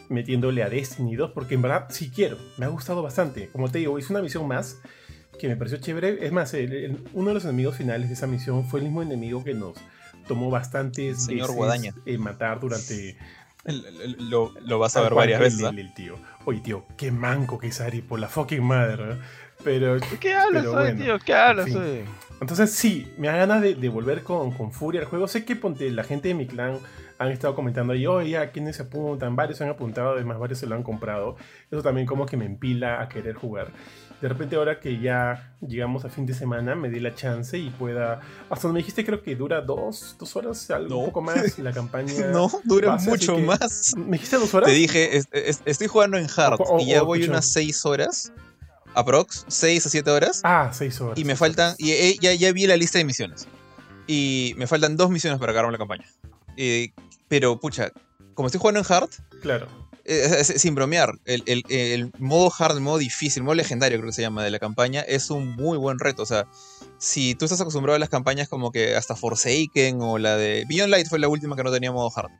metiéndole 0.08 0.62
a 0.62 0.68
Destiny 0.70 1.16
2, 1.16 1.32
porque 1.32 1.54
en 1.54 1.62
verdad 1.62 1.86
sí 1.88 2.10
quiero, 2.14 2.36
me 2.58 2.66
ha 2.66 2.68
gustado 2.68 3.02
bastante. 3.02 3.48
Como 3.48 3.68
te 3.70 3.78
digo, 3.78 3.98
hice 3.98 4.12
una 4.12 4.22
misión 4.22 4.46
más 4.46 4.78
que 5.40 5.48
me 5.48 5.56
pareció 5.56 5.78
chévere. 5.78 6.24
Es 6.24 6.30
más, 6.32 6.54
el- 6.54 6.72
el- 6.72 6.98
uno 7.12 7.28
de 7.28 7.34
los 7.34 7.44
enemigos 7.44 7.76
finales 7.76 8.08
de 8.08 8.14
esa 8.14 8.26
misión 8.28 8.64
fue 8.66 8.78
el 8.80 8.84
mismo 8.86 9.02
enemigo 9.02 9.42
que 9.42 9.54
nos 9.54 9.74
tomó 10.28 10.48
bastantes 10.50 11.24
Señor 11.24 11.48
veces 11.48 11.58
eh, 12.06 12.18
matar 12.18 12.60
durante 12.60 13.16
Lo, 14.18 14.52
lo 14.64 14.78
vas 14.78 14.96
a 14.96 15.02
ver 15.02 15.14
varias 15.14 15.38
el- 15.40 15.44
veces. 15.44 15.64
¿ah? 15.64 15.70
el- 15.70 15.78
el 15.80 15.94
tío. 15.94 16.16
Oye, 16.44 16.60
tío, 16.60 16.84
qué 16.96 17.10
manco 17.10 17.58
que 17.58 17.68
es 17.68 17.80
Ari, 17.80 18.02
por 18.02 18.20
la 18.20 18.28
fucking 18.28 18.62
madre. 18.62 19.06
¿no? 19.06 19.14
Pero, 19.64 19.96
¿Qué 20.20 20.34
hablas 20.34 20.62
Pero 20.64 20.72
hoy, 20.76 20.84
bueno, 20.92 21.02
tío? 21.04 21.18
¿Qué 21.18 21.34
hablas 21.34 21.66
en 21.66 21.72
fin. 21.72 21.82
hoy? 21.82 22.04
entonces 22.40 22.70
sí, 22.70 23.10
me 23.18 23.28
da 23.28 23.36
ganas 23.36 23.62
de, 23.62 23.74
de 23.74 23.88
volver 23.88 24.22
con, 24.22 24.52
con 24.52 24.70
furia 24.70 25.00
al 25.00 25.06
juego. 25.06 25.26
Sé 25.26 25.44
que 25.44 25.56
ponte, 25.56 25.90
la 25.90 26.04
gente 26.04 26.28
de 26.28 26.34
mi 26.34 26.46
clan 26.46 26.78
han 27.18 27.30
estado 27.30 27.54
comentando 27.54 27.94
ahí, 27.94 28.06
oye, 28.06 28.30
ya, 28.30 28.52
¿quiénes 28.52 28.76
se 28.76 28.82
apuntan? 28.82 29.34
Varios 29.36 29.56
se 29.58 29.64
han 29.64 29.70
apuntado, 29.70 30.10
además 30.10 30.38
varios 30.38 30.58
se 30.58 30.66
lo 30.66 30.74
han 30.74 30.82
comprado. 30.82 31.36
Eso 31.70 31.82
también 31.82 32.06
como 32.06 32.26
que 32.26 32.36
me 32.36 32.44
empila 32.44 33.00
a 33.00 33.08
querer 33.08 33.34
jugar. 33.34 33.68
De 34.20 34.28
repente 34.28 34.56
ahora 34.56 34.80
que 34.80 34.98
ya 34.98 35.54
llegamos 35.60 36.04
a 36.06 36.08
fin 36.08 36.24
de 36.24 36.32
semana, 36.32 36.74
me 36.74 36.88
di 36.88 37.00
la 37.00 37.14
chance 37.14 37.58
y 37.58 37.68
pueda... 37.70 38.20
Hasta 38.48 38.68
donde 38.68 38.74
me 38.74 38.78
dijiste 38.78 39.04
creo 39.04 39.22
que 39.22 39.36
dura 39.36 39.60
dos, 39.60 40.16
dos 40.18 40.34
horas, 40.36 40.70
algo, 40.70 40.88
No. 40.88 40.98
un 41.00 41.06
poco 41.06 41.20
más 41.22 41.58
la 41.58 41.72
campaña. 41.72 42.28
No, 42.28 42.50
dura 42.64 42.92
base, 42.92 43.10
mucho 43.10 43.38
más. 43.38 43.92
¿Me 43.96 44.12
dijiste 44.12 44.36
dos 44.36 44.52
horas? 44.54 44.70
Te 44.70 44.74
dije, 44.74 45.18
es- 45.18 45.28
es- 45.32 45.60
estoy 45.66 45.86
jugando 45.88 46.16
en 46.16 46.26
hard 46.34 46.60
O- 46.60 46.76
o- 46.76 46.80
y 46.80 46.86
ya 46.86 47.02
voy 47.02 47.24
unas 47.24 47.46
6 47.52 47.84
horas. 47.84 48.32
Aprox, 48.94 49.44
6 49.48 49.84
a 49.84 49.88
7 49.90 50.10
horas. 50.10 50.40
Ah, 50.42 50.70
seis 50.72 50.98
horas. 51.02 51.18
Y 51.18 51.24
me 51.24 51.32
seis 51.34 51.38
faltan, 51.40 51.74
y 51.76 51.90
eh, 51.90 52.16
ya, 52.18 52.32
ya 52.32 52.50
vi 52.52 52.66
la 52.66 52.78
lista 52.78 52.96
de 52.98 53.04
misiones. 53.04 53.46
Y 54.06 54.54
me 54.56 54.66
faltan 54.66 54.96
dos 54.96 55.10
misiones 55.10 55.38
para 55.38 55.52
acabarme 55.52 55.72
la 55.72 55.78
campaña. 55.78 56.06
Eh, 56.56 56.92
pero, 57.28 57.60
pucha, 57.60 57.90
como 58.32 58.46
estoy 58.48 58.60
jugando 58.60 58.80
en 58.80 58.86
hard, 58.88 59.10
Claro. 59.42 59.66
Eh, 60.08 60.44
sin 60.44 60.74
bromear, 60.74 61.18
el 61.24 62.12
modo 62.18 62.52
hard, 62.56 62.76
el 62.76 62.82
modo 62.82 62.98
difícil, 62.98 63.40
el 63.40 63.44
modo 63.44 63.56
legendario 63.56 63.98
creo 63.98 64.10
que 64.10 64.14
se 64.14 64.22
llama 64.22 64.44
de 64.44 64.50
la 64.50 64.58
campaña, 64.58 65.00
es 65.02 65.30
un 65.30 65.56
muy 65.56 65.76
buen 65.78 65.98
reto. 65.98 66.22
O 66.22 66.26
sea, 66.26 66.46
si 66.98 67.34
tú 67.34 67.44
estás 67.44 67.60
acostumbrado 67.60 67.96
a 67.96 67.98
las 67.98 68.08
campañas 68.08 68.48
como 68.48 68.70
que 68.70 68.96
hasta 68.96 69.16
Forsaken 69.16 70.00
o 70.00 70.18
la 70.18 70.36
de 70.36 70.64
Beyond 70.68 70.90
Light 70.90 71.08
fue 71.08 71.18
la 71.18 71.28
última 71.28 71.56
que 71.56 71.64
no 71.64 71.72
tenía 71.72 71.92
modo 71.92 72.10
hard. 72.14 72.30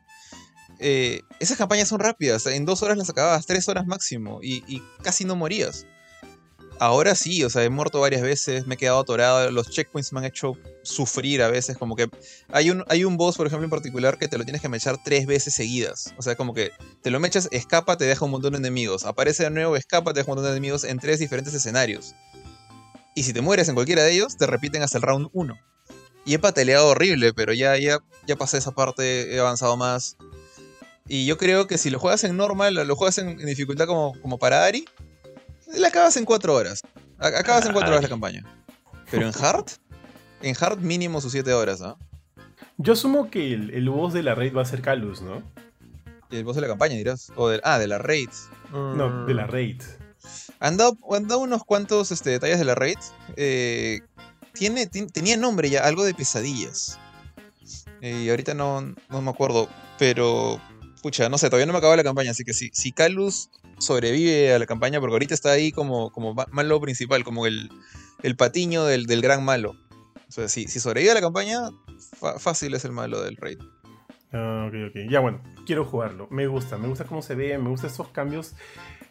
eh, 0.79 1.21
esas 1.39 1.57
campañas 1.57 1.87
son 1.87 1.99
rápidas, 1.99 2.45
en 2.45 2.65
dos 2.65 2.83
horas 2.83 2.97
las 2.97 3.09
acababas, 3.09 3.45
tres 3.45 3.67
horas 3.67 3.85
máximo, 3.87 4.39
y, 4.41 4.63
y 4.67 4.81
casi 5.03 5.25
no 5.25 5.35
morías. 5.35 5.85
Ahora 6.79 7.15
sí, 7.15 7.43
o 7.43 7.49
sea, 7.49 7.63
he 7.63 7.69
muerto 7.69 7.99
varias 7.99 8.21
veces, 8.21 8.67
me 8.67 8.75
he 8.75 8.77
quedado 8.77 8.99
atorado, 8.99 9.49
los 9.51 9.69
checkpoints 9.69 10.13
me 10.13 10.19
han 10.19 10.25
hecho 10.25 10.53
sufrir 10.83 11.41
a 11.41 11.49
veces, 11.49 11.75
como 11.75 11.95
que 11.95 12.07
hay 12.49 12.69
un, 12.69 12.83
hay 12.87 13.03
un 13.03 13.17
boss, 13.17 13.35
por 13.35 13.47
ejemplo, 13.47 13.63
en 13.63 13.71
particular, 13.71 14.19
que 14.19 14.27
te 14.27 14.37
lo 14.37 14.43
tienes 14.43 14.61
que 14.61 14.69
mechar 14.69 14.97
tres 15.03 15.25
veces 15.25 15.55
seguidas. 15.55 16.13
O 16.17 16.21
sea, 16.21 16.35
como 16.35 16.53
que 16.53 16.71
te 17.01 17.09
lo 17.09 17.19
mechas, 17.19 17.49
escapa, 17.51 17.97
te 17.97 18.05
deja 18.05 18.25
un 18.25 18.31
montón 18.31 18.51
de 18.51 18.59
enemigos. 18.59 19.05
Aparece 19.05 19.43
de 19.43 19.49
nuevo, 19.49 19.75
escapa, 19.75 20.13
te 20.13 20.19
deja 20.19 20.31
un 20.31 20.35
montón 20.35 20.51
de 20.51 20.57
enemigos 20.57 20.83
en 20.83 20.99
tres 20.99 21.19
diferentes 21.19 21.53
escenarios. 21.53 22.13
Y 23.15 23.23
si 23.23 23.33
te 23.33 23.41
mueres 23.41 23.67
en 23.69 23.73
cualquiera 23.73 24.03
de 24.03 24.13
ellos, 24.13 24.37
te 24.37 24.45
repiten 24.45 24.83
hasta 24.83 24.99
el 24.99 25.01
round 25.01 25.29
1. 25.33 25.57
Y 26.25 26.35
he 26.35 26.39
pateleado 26.39 26.89
horrible, 26.89 27.33
pero 27.33 27.53
ya, 27.53 27.75
ya, 27.77 27.99
ya 28.27 28.35
pasé 28.35 28.59
esa 28.59 28.71
parte, 28.71 29.33
he 29.33 29.39
avanzado 29.39 29.77
más. 29.77 30.17
Y 31.07 31.25
yo 31.25 31.37
creo 31.37 31.65
que 31.65 31.77
si 31.77 31.89
lo 31.89 31.99
juegas 31.99 32.23
en 32.25 32.37
normal, 32.37 32.75
lo 32.75 32.95
juegas 32.95 33.17
en, 33.17 33.37
dificultad 33.37 33.87
como, 33.87 34.13
como 34.21 34.37
para 34.37 34.65
Ari, 34.65 34.85
la 35.75 35.87
acabas 35.89 36.17
en 36.17 36.25
4 36.25 36.53
horas. 36.53 36.81
Acabas 37.19 37.65
en 37.65 37.73
4 37.73 37.89
horas 37.89 38.03
la 38.03 38.09
campaña. 38.09 38.43
Pero 39.09 39.27
en 39.27 39.33
hard, 39.41 39.65
en 40.41 40.55
hard 40.59 40.79
mínimo 40.79 41.21
sus 41.21 41.31
7 41.31 41.53
horas, 41.53 41.81
¿ah? 41.81 41.95
Yo 42.77 42.93
asumo 42.93 43.29
que 43.31 43.53
el, 43.53 43.71
el 43.71 43.89
boss 43.89 44.13
de 44.13 44.21
la 44.23 44.35
raid 44.35 44.55
va 44.55 44.61
a 44.61 44.65
ser 44.65 44.81
Calus, 44.81 45.21
¿no? 45.21 45.41
El 46.29 46.43
boss 46.43 46.55
de 46.55 46.61
la 46.61 46.67
campaña, 46.67 46.95
dirás. 46.95 47.31
O 47.35 47.47
del, 47.49 47.61
ah, 47.63 47.79
de 47.79 47.87
la 47.87 47.97
raid. 47.97 48.29
No, 48.71 49.25
de 49.25 49.33
la 49.33 49.47
raid. 49.47 49.81
Han 50.59 50.75
dado, 50.77 50.97
han 51.15 51.27
dado 51.27 51.39
unos 51.41 51.63
cuantos 51.63 52.11
este, 52.11 52.31
detalles 52.31 52.59
de 52.59 52.65
la 52.65 52.75
raid. 52.75 52.97
Eh, 53.37 54.01
tiene, 54.53 54.85
ti- 54.87 55.07
tenía 55.07 55.37
nombre 55.37 55.69
ya, 55.69 55.85
algo 55.85 56.03
de 56.03 56.13
pesadillas. 56.13 56.99
Eh, 58.01 58.23
y 58.25 58.29
ahorita 58.29 58.53
no, 58.53 58.81
no 59.09 59.21
me 59.21 59.29
acuerdo. 59.31 59.69
Pero, 59.97 60.59
pucha, 61.01 61.29
no 61.29 61.37
sé, 61.37 61.47
todavía 61.47 61.65
no 61.65 61.71
me 61.73 61.79
acaba 61.79 61.95
la 61.95 62.03
campaña. 62.03 62.31
Así 62.31 62.43
que 62.43 62.53
si, 62.53 62.69
si 62.73 62.91
Calus 62.91 63.49
sobrevive 63.79 64.53
a 64.53 64.59
la 64.59 64.65
campaña, 64.65 64.99
porque 64.99 65.13
ahorita 65.13 65.33
está 65.33 65.51
ahí 65.51 65.71
como, 65.71 66.11
como 66.11 66.33
ma- 66.33 66.47
malo 66.51 66.79
principal, 66.81 67.23
como 67.23 67.45
el, 67.45 67.69
el 68.23 68.35
patiño 68.35 68.85
del, 68.85 69.05
del 69.05 69.21
gran 69.21 69.43
malo. 69.43 69.75
O 70.27 70.31
sea, 70.31 70.47
si, 70.49 70.67
si 70.67 70.79
sobrevive 70.79 71.11
a 71.11 71.15
la 71.15 71.21
campaña, 71.21 71.69
fácil 72.39 72.73
es 72.73 72.83
el 72.85 72.91
malo 72.91 73.21
del 73.21 73.37
raid. 73.37 73.59
Ah, 74.33 74.65
ok, 74.67 74.73
ok. 74.89 75.09
Ya 75.09 75.21
bueno, 75.21 75.41
quiero 75.65 75.85
jugarlo. 75.85 76.27
Me 76.29 76.47
gusta, 76.47 76.77
me 76.77 76.87
gusta 76.87 77.05
cómo 77.05 77.21
se 77.21 77.35
ve, 77.35 77.57
me 77.57 77.69
gustan 77.69 77.89
esos 77.89 78.09
cambios. 78.09 78.55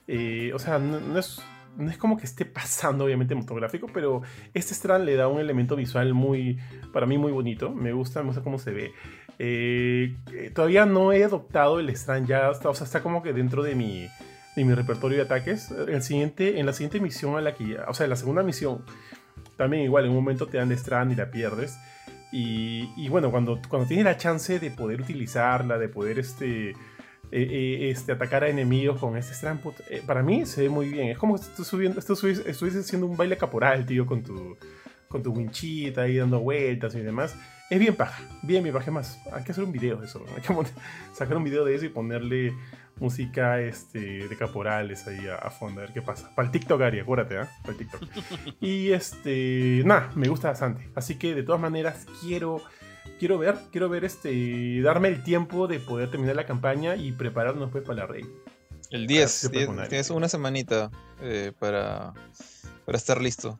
Eh, 0.09 0.53
o 0.55 0.59
sea, 0.59 0.79
no, 0.79 1.19
es, 1.19 1.41
no 1.79 1.91
es 1.91 1.97
como 1.97 2.19
que 2.19 2.27
esté 2.27 2.45
pasando, 2.45 3.05
obviamente, 3.05 3.35
motográfico, 3.35 3.89
pero 3.93 4.23
este 4.53 4.75
Strand 4.75 5.05
le 5.05 5.17
da 5.17 5.29
un 5.29 5.41
elemento 5.41 5.75
visual 5.75 6.13
muy, 6.13 6.59
para 6.93 7.07
mí, 7.07 7.17
muy 7.17 7.33
bonito. 7.33 7.71
Me 7.71 7.93
gusta, 7.93 8.21
me 8.21 8.27
gusta 8.27 8.43
cómo 8.43 8.59
se 8.59 8.73
ve. 8.73 8.93
Eh, 9.39 10.15
eh, 10.33 10.51
todavía 10.55 10.85
no 10.87 11.13
he 11.13 11.25
adoptado 11.25 11.81
el 11.81 11.89
Strand, 11.91 12.27
ya 12.29 12.51
o 12.51 12.75
sea, 12.75 12.85
está 12.85 13.03
como 13.03 13.23
que 13.23 13.33
dentro 13.33 13.63
de 13.63 13.75
mi, 13.75 14.07
de 14.57 14.65
mi 14.65 14.75
repertorio 14.75 15.19
de 15.19 15.25
ataques. 15.25 15.71
El 15.71 16.03
siguiente, 16.03 16.59
en 16.59 16.67
la 16.67 16.73
siguiente 16.73 16.99
misión 17.01 17.37
a 17.37 17.41
la 17.41 17.55
que, 17.55 17.69
ya- 17.69 17.85
o 17.89 17.95
sea, 17.95 18.05
en 18.05 18.11
la 18.11 18.17
segunda 18.17 18.43
misión, 18.43 18.85
también 19.57 19.85
igual, 19.85 20.05
en 20.05 20.11
un 20.11 20.17
momento 20.17 20.47
te 20.49 20.57
dan 20.59 20.69
de 20.71 20.75
Strand 20.77 21.13
y 21.13 21.15
la 21.15 21.31
pierdes. 21.31 21.77
Y, 22.33 22.91
y 22.97 23.09
bueno, 23.09 23.31
cuando, 23.31 23.61
cuando 23.69 23.87
tienes 23.87 24.05
la 24.05 24.17
chance 24.17 24.59
de 24.59 24.71
poder 24.71 25.01
utilizarla, 25.01 25.79
de 25.79 25.89
poder 25.89 26.19
este, 26.19 26.71
eh, 26.71 26.75
eh, 27.33 27.91
este, 27.91 28.13
atacar 28.13 28.45
a 28.45 28.49
enemigos 28.49 28.99
con 28.99 29.17
este 29.17 29.33
Strand, 29.35 29.61
eh, 29.91 30.03
para 30.07 30.23
mí 30.23 30.45
se 30.47 30.63
ve 30.63 30.69
muy 30.69 30.89
bien. 30.89 31.09
Es 31.09 31.19
como 31.19 31.39
si 31.39 31.51
estuvieses 31.97 32.77
haciendo 32.85 33.07
un 33.07 33.17
baile 33.17 33.37
caporal, 33.37 33.87
tío, 33.87 34.05
con 34.07 34.23
tu, 34.23 34.57
con 35.09 35.23
tu 35.23 35.33
winchita 35.33 36.03
ahí 36.03 36.17
dando 36.17 36.41
vueltas 36.41 36.95
y 36.95 37.01
demás. 37.01 37.37
Es 37.71 37.79
bien 37.81 37.95
paja, 37.97 38.23
bien, 38.43 38.63
bien 38.63 38.75
paja. 38.75 38.91
Más, 38.91 39.19
hay 39.33 39.43
que 39.45 39.53
hacer 39.53 39.65
un 39.65 39.73
video 39.73 39.97
de 39.97 40.07
eso. 40.07 40.21
¿no? 40.21 40.27
Hay 40.37 40.43
que 40.43 40.71
sacar 41.15 41.37
un 41.37 41.45
video 41.45 41.65
de 41.65 41.75
eso 41.75 41.85
y 41.85 41.89
ponerle 41.89 42.53
música 42.99 43.61
este, 43.61 44.29
de 44.29 44.37
caporales 44.37 45.07
ahí 45.07 45.27
a, 45.27 45.37
a 45.37 45.51
fondo, 45.51 45.81
a 45.81 45.85
ver 45.85 45.93
qué 45.93 46.03
pasa. 46.03 46.35
Para 46.35 46.47
el 46.47 46.53
TikTok, 46.53 46.81
Ari, 46.81 47.01
acuérdate, 47.01 47.39
¿ah? 47.39 47.51
Para 47.63 47.73
el 47.73 47.79
TikTok. 47.79 48.03
y 48.61 48.93
este, 48.93 49.83
nada, 49.85 50.11
me 50.15 50.29
gusta 50.29 50.49
bastante. 50.49 50.89
Así 50.95 51.17
que 51.17 51.35
de 51.35 51.43
todas 51.43 51.61
maneras 51.61 52.07
quiero, 52.21 52.63
quiero 53.19 53.39
ver, 53.39 53.57
quiero 53.71 53.89
ver 53.89 54.05
este, 54.05 54.81
darme 54.81 55.09
el 55.09 55.23
tiempo 55.23 55.67
de 55.67 55.79
poder 55.79 56.11
terminar 56.11 56.37
la 56.37 56.47
campaña 56.47 56.97
y 56.97 57.13
prepararnos 57.13 57.71
pues 57.71 57.85
para 57.85 58.01
la 58.01 58.07
raid. 58.07 58.27
El 58.91 59.03
sí 59.03 59.07
10, 59.09 59.31
se 59.31 59.49
puede 59.49 59.61
10, 59.61 59.67
poner. 59.69 59.89
tienes 59.89 60.11
una 60.11 60.29
semanita 60.29 60.91
eh, 61.21 61.53
para, 61.59 62.15
para 62.85 62.97
estar 62.97 63.21
listo. 63.21 63.59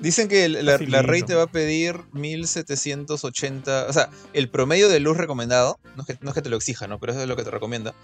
Dicen 0.00 0.28
que 0.28 0.48
la, 0.48 0.78
la 0.78 1.02
raid 1.02 1.24
te 1.24 1.34
va 1.34 1.44
a 1.44 1.46
pedir 1.46 1.96
1780. 2.12 3.86
O 3.88 3.92
sea, 3.92 4.10
el 4.32 4.48
promedio 4.48 4.88
de 4.88 5.00
luz 5.00 5.16
recomendado, 5.16 5.78
no 5.96 6.02
es, 6.02 6.06
que, 6.06 6.18
no 6.22 6.30
es 6.30 6.34
que 6.34 6.42
te 6.42 6.48
lo 6.50 6.56
exija, 6.56 6.86
¿no? 6.86 6.98
Pero 6.98 7.12
eso 7.12 7.22
es 7.22 7.28
lo 7.28 7.36
que 7.36 7.44
te 7.44 7.50
recomienda. 7.50 7.94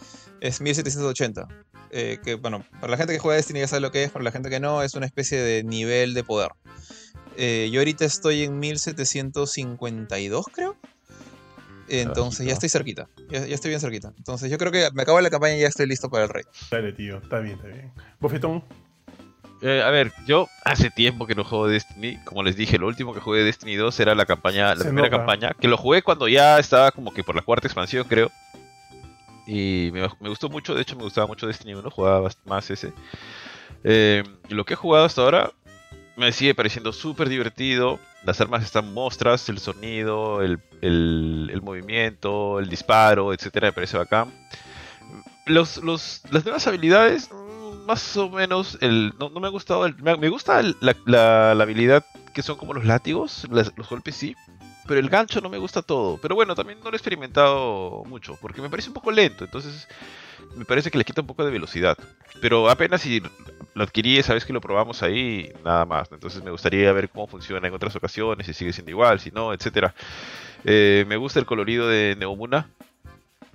Es 0.40 0.60
1780. 0.60 1.48
eh, 1.90 2.18
que, 2.24 2.34
bueno, 2.34 2.64
para 2.80 2.90
la 2.90 2.96
gente 2.96 3.12
que 3.12 3.18
juega 3.18 3.36
Destiny 3.36 3.60
ya 3.60 3.68
sabe 3.68 3.80
lo 3.80 3.90
que 3.92 4.04
es, 4.04 4.10
para 4.10 4.24
la 4.24 4.32
gente 4.32 4.50
que 4.50 4.60
no, 4.60 4.82
es 4.82 4.94
una 4.94 5.06
especie 5.06 5.40
de 5.40 5.62
nivel 5.64 6.12
de 6.14 6.24
poder. 6.24 6.50
Eh, 7.36 7.68
yo 7.72 7.80
ahorita 7.80 8.04
estoy 8.04 8.42
en 8.42 8.58
1752, 8.58 10.46
creo. 10.52 10.76
Entonces 11.88 12.38
Bajito. 12.40 12.44
ya 12.48 12.52
estoy 12.54 12.68
cerquita. 12.70 13.08
Ya, 13.30 13.46
ya 13.46 13.54
estoy 13.54 13.68
bien 13.68 13.80
cerquita. 13.80 14.12
Entonces 14.16 14.50
yo 14.50 14.56
creo 14.58 14.72
que 14.72 14.88
me 14.94 15.02
acabo 15.02 15.20
la 15.20 15.28
campaña 15.30 15.56
y 15.56 15.60
ya 15.60 15.68
estoy 15.68 15.86
listo 15.86 16.08
para 16.10 16.24
el 16.24 16.30
raid. 16.30 16.46
Dale, 16.70 16.92
tío, 16.94 17.18
está 17.18 17.40
bien, 17.40 17.56
está 17.56 17.68
bien. 17.68 17.92
Bofetón, 18.20 18.64
Eh, 19.66 19.82
a 19.82 19.88
ver, 19.88 20.12
yo 20.26 20.48
hace 20.62 20.90
tiempo 20.90 21.26
que 21.26 21.34
no 21.34 21.42
juego 21.42 21.68
Destiny. 21.68 22.18
Como 22.24 22.42
les 22.42 22.54
dije, 22.54 22.78
lo 22.78 22.86
último 22.86 23.14
que 23.14 23.20
jugué 23.20 23.38
de 23.38 23.46
Destiny 23.46 23.76
2 23.76 23.98
era 24.00 24.14
la 24.14 24.26
campaña, 24.26 24.68
la 24.74 24.76
Se 24.76 24.84
primera 24.84 25.08
nota. 25.08 25.16
campaña, 25.16 25.52
que 25.58 25.68
lo 25.68 25.78
jugué 25.78 26.02
cuando 26.02 26.28
ya 26.28 26.58
estaba 26.58 26.90
como 26.90 27.14
que 27.14 27.24
por 27.24 27.34
la 27.34 27.40
cuarta 27.42 27.66
expansión, 27.66 28.06
creo. 28.06 28.30
Y 29.46 29.90
me, 29.92 30.02
me 30.20 30.28
gustó 30.28 30.48
mucho, 30.50 30.74
de 30.74 30.82
hecho 30.82 30.96
me 30.96 31.02
gustaba 31.04 31.26
mucho 31.26 31.46
Destiny 31.46 31.74
1, 31.74 31.90
jugaba 31.90 32.28
más 32.44 32.70
ese. 32.70 32.92
Eh, 33.84 34.22
y 34.50 34.54
lo 34.54 34.64
que 34.64 34.74
he 34.74 34.76
jugado 34.76 35.06
hasta 35.06 35.22
ahora 35.22 35.50
me 36.16 36.30
sigue 36.32 36.54
pareciendo 36.54 36.92
súper 36.92 37.28
divertido. 37.30 37.98
Las 38.24 38.40
armas 38.42 38.64
están 38.64 38.92
mostras, 38.92 39.48
el 39.48 39.58
sonido, 39.58 40.42
el, 40.42 40.58
el- 40.82 41.50
el 41.52 41.62
movimiento, 41.62 42.58
el 42.58 42.68
disparo, 42.68 43.32
etcétera, 43.32 43.68
me 43.68 43.72
parece 43.72 43.96
bacán. 43.98 44.30
Los, 45.46 45.76
los, 45.78 46.22
las 46.30 46.44
nuevas 46.44 46.66
habilidades, 46.66 47.30
más 47.84 48.16
o 48.16 48.28
menos, 48.30 48.78
el, 48.80 49.12
no, 49.18 49.28
no 49.30 49.40
me 49.40 49.46
ha 49.46 49.50
gustado. 49.50 49.86
el- 49.86 49.96
me, 50.02 50.28
gusta 50.28 50.62
la, 50.80 50.94
la- 51.06 51.52
habilidad 51.52 52.04
que 52.34 52.42
son 52.42 52.56
como 52.56 52.74
los 52.74 52.84
látigos, 52.84 53.46
los 53.50 53.88
golpes 53.88 54.16
sí. 54.16 54.34
pero 54.86 54.98
el 55.00 55.08
gancho 55.08 55.40
no 55.40 55.48
me 55.48 55.58
gusta 55.58 55.82
todo. 55.82 56.18
Pero 56.20 56.34
bueno, 56.34 56.54
también 56.54 56.78
no 56.80 56.86
lo 56.86 56.92
he 56.92 56.96
experimentado 56.96 58.02
mucho, 58.06 58.36
porque 58.40 58.60
me 58.60 58.68
parece 58.68 58.88
un 58.88 58.94
poco 58.94 59.10
lento, 59.10 59.44
entonces 59.44 59.86
me 60.56 60.64
parece 60.64 60.90
que 60.90 60.98
le 60.98 61.04
quita 61.04 61.20
un 61.20 61.26
poco 61.26 61.44
de 61.44 61.50
velocidad. 61.50 61.96
Pero 62.40 62.68
apenas 62.68 63.00
si 63.02 63.22
lo 63.74 63.82
adquirí 63.84 64.18
esa 64.18 64.34
vez 64.34 64.44
que 64.44 64.52
lo 64.52 64.60
probamos 64.60 65.02
ahí, 65.02 65.52
nada 65.64 65.84
más. 65.84 66.10
Entonces 66.12 66.42
me 66.42 66.50
gustaría 66.50 66.92
ver 66.92 67.08
cómo 67.08 67.26
funciona 67.26 67.66
en 67.68 67.74
otras 67.74 67.94
ocasiones, 67.96 68.46
si 68.46 68.52
sigue 68.54 68.72
siendo 68.72 68.90
igual, 68.90 69.20
si 69.20 69.30
no, 69.30 69.52
etcétera. 69.52 69.94
Eh, 70.64 71.04
me 71.08 71.16
gusta 71.16 71.38
el 71.40 71.46
colorido 71.46 71.88
de 71.88 72.16
Neomuna. 72.18 72.68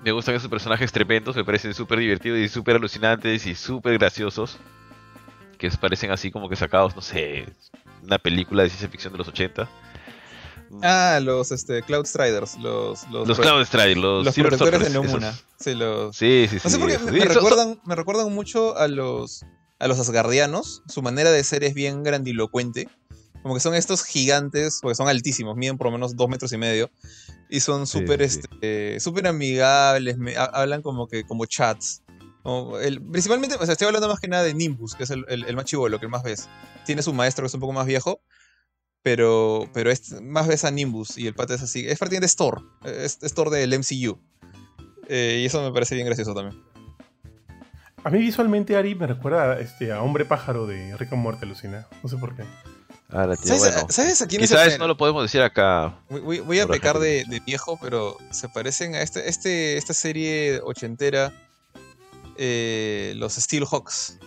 Me 0.03 0.11
gustan 0.11 0.35
esos 0.35 0.49
personajes 0.49 0.91
tremendos, 0.91 1.35
me 1.35 1.43
parecen 1.43 1.73
súper 1.73 1.99
divertidos 1.99 2.39
y 2.39 2.47
súper 2.47 2.77
alucinantes 2.77 3.45
y 3.45 3.55
súper 3.55 3.97
graciosos. 3.97 4.57
Que 5.57 5.69
parecen 5.71 6.11
así 6.11 6.31
como 6.31 6.47
que 6.47 6.55
sacados, 6.55 6.95
no 6.95 7.01
sé, 7.01 7.45
una 8.01 8.17
película 8.17 8.63
de 8.63 8.69
ciencia 8.69 8.87
ficción 8.87 9.11
de 9.11 9.19
los 9.19 9.27
80. 9.27 9.69
Ah, 10.83 11.19
los 11.21 11.51
este, 11.51 11.81
Cloud 11.81 12.05
Striders. 12.05 12.57
Los, 12.57 13.07
los, 13.09 13.27
los 13.27 13.39
Cloud 13.39 13.65
Striders, 13.65 13.97
los, 13.97 14.25
los 14.25 14.35
protectores 14.35 14.83
de 14.83 14.89
Neomuna. 14.91 15.33
Sí, 15.59 15.73
los... 15.73 16.15
sí, 16.15 16.47
sí, 16.49 16.57
No 16.63 16.69
sé 16.69 16.79
por 16.79 16.89
qué 16.89 16.99
me, 16.99 17.11
me 17.11 17.25
recuerdan, 17.25 17.81
me 17.85 17.95
recuerdan 17.95 18.33
mucho 18.33 18.77
a 18.77 18.87
los, 18.87 19.43
a 19.79 19.87
los 19.87 19.99
Asgardianos. 19.99 20.83
Su 20.87 21.01
manera 21.01 21.31
de 21.31 21.43
ser 21.43 21.63
es 21.63 21.73
bien 21.73 22.03
grandilocuente. 22.03 22.87
Como 23.41 23.53
que 23.53 23.59
son 23.59 23.73
estos 23.75 24.03
gigantes, 24.03 24.79
porque 24.81 24.95
son 24.95 25.07
altísimos, 25.07 25.55
miden 25.55 25.77
por 25.77 25.87
lo 25.87 25.91
menos 25.91 26.15
dos 26.15 26.27
metros 26.29 26.51
y 26.51 26.57
medio. 26.57 26.91
Y 27.49 27.61
son 27.61 27.87
súper 27.87 28.27
sí, 28.27 28.35
sí. 28.35 28.47
este, 28.51 28.99
super 28.99 29.27
amigables, 29.27 30.17
me, 30.17 30.35
hablan 30.35 30.81
como 30.81 31.07
que 31.07 31.23
como 31.23 31.45
chats. 31.45 32.03
Como 32.43 32.77
el, 32.79 33.01
principalmente, 33.01 33.55
o 33.55 33.65
sea, 33.65 33.73
estoy 33.73 33.87
hablando 33.87 34.07
más 34.07 34.19
que 34.19 34.27
nada 34.27 34.43
de 34.43 34.53
Nimbus, 34.53 34.95
que 34.95 35.03
es 35.03 35.09
el, 35.09 35.25
el, 35.29 35.45
el 35.45 35.55
más 35.55 35.65
chivolo, 35.65 35.99
que 35.99 36.07
más 36.07 36.23
ves. 36.23 36.49
Tiene 36.85 37.01
su 37.01 37.13
maestro 37.13 37.43
que 37.43 37.47
es 37.47 37.53
un 37.53 37.59
poco 37.59 37.73
más 37.73 37.85
viejo, 37.85 38.21
pero, 39.01 39.69
pero 39.73 39.89
es, 39.91 40.21
más 40.21 40.47
ves 40.47 40.65
a 40.65 40.71
Nimbus 40.71 41.17
y 41.17 41.27
el 41.27 41.33
pata 41.33 41.53
es 41.53 41.61
así. 41.61 41.87
Es 41.87 41.97
prácticamente 41.97 42.27
Store, 42.27 42.61
es, 42.83 43.19
es 43.21 43.33
Thor 43.33 43.49
del 43.49 43.77
MCU. 43.77 44.19
Eh, 45.07 45.39
y 45.41 45.45
eso 45.45 45.61
me 45.63 45.71
parece 45.71 45.95
bien 45.95 46.07
gracioso 46.07 46.33
también. 46.33 46.61
A 48.03 48.09
mí 48.09 48.19
visualmente 48.19 48.77
Ari 48.77 48.95
me 48.95 49.07
recuerda 49.07 49.59
este, 49.59 49.91
a 49.91 50.01
Hombre 50.01 50.23
Pájaro 50.23 50.67
de 50.67 50.95
Rick 50.97 51.13
and 51.13 51.21
Morty, 51.21 51.45
Lucina. 51.45 51.87
No 52.01 52.09
sé 52.09 52.17
por 52.17 52.35
qué. 52.35 52.43
Ah, 53.11 53.25
la 53.25 53.35
tía, 53.35 53.57
¿Sabes, 53.57 53.73
bueno. 53.73 53.87
¿Sabes 53.89 54.21
a 54.21 54.27
quién 54.27 54.41
Quizás 54.41 54.73
el- 54.73 54.79
no 54.79 54.87
lo 54.87 54.95
podemos 54.95 55.23
decir 55.23 55.41
acá. 55.41 55.95
Voy, 56.09 56.59
a 56.59 56.67
pecar 56.67 56.99
de, 56.99 57.25
viejo, 57.45 57.77
pero 57.81 58.17
se 58.31 58.47
parecen 58.49 58.93
a 58.95 59.01
este, 59.01 59.27
este, 59.27 59.77
esta 59.77 59.93
serie 59.93 60.59
ochentera, 60.63 61.33
eh, 62.37 63.13
los 63.17 63.33
Steelhawks. 63.33 64.19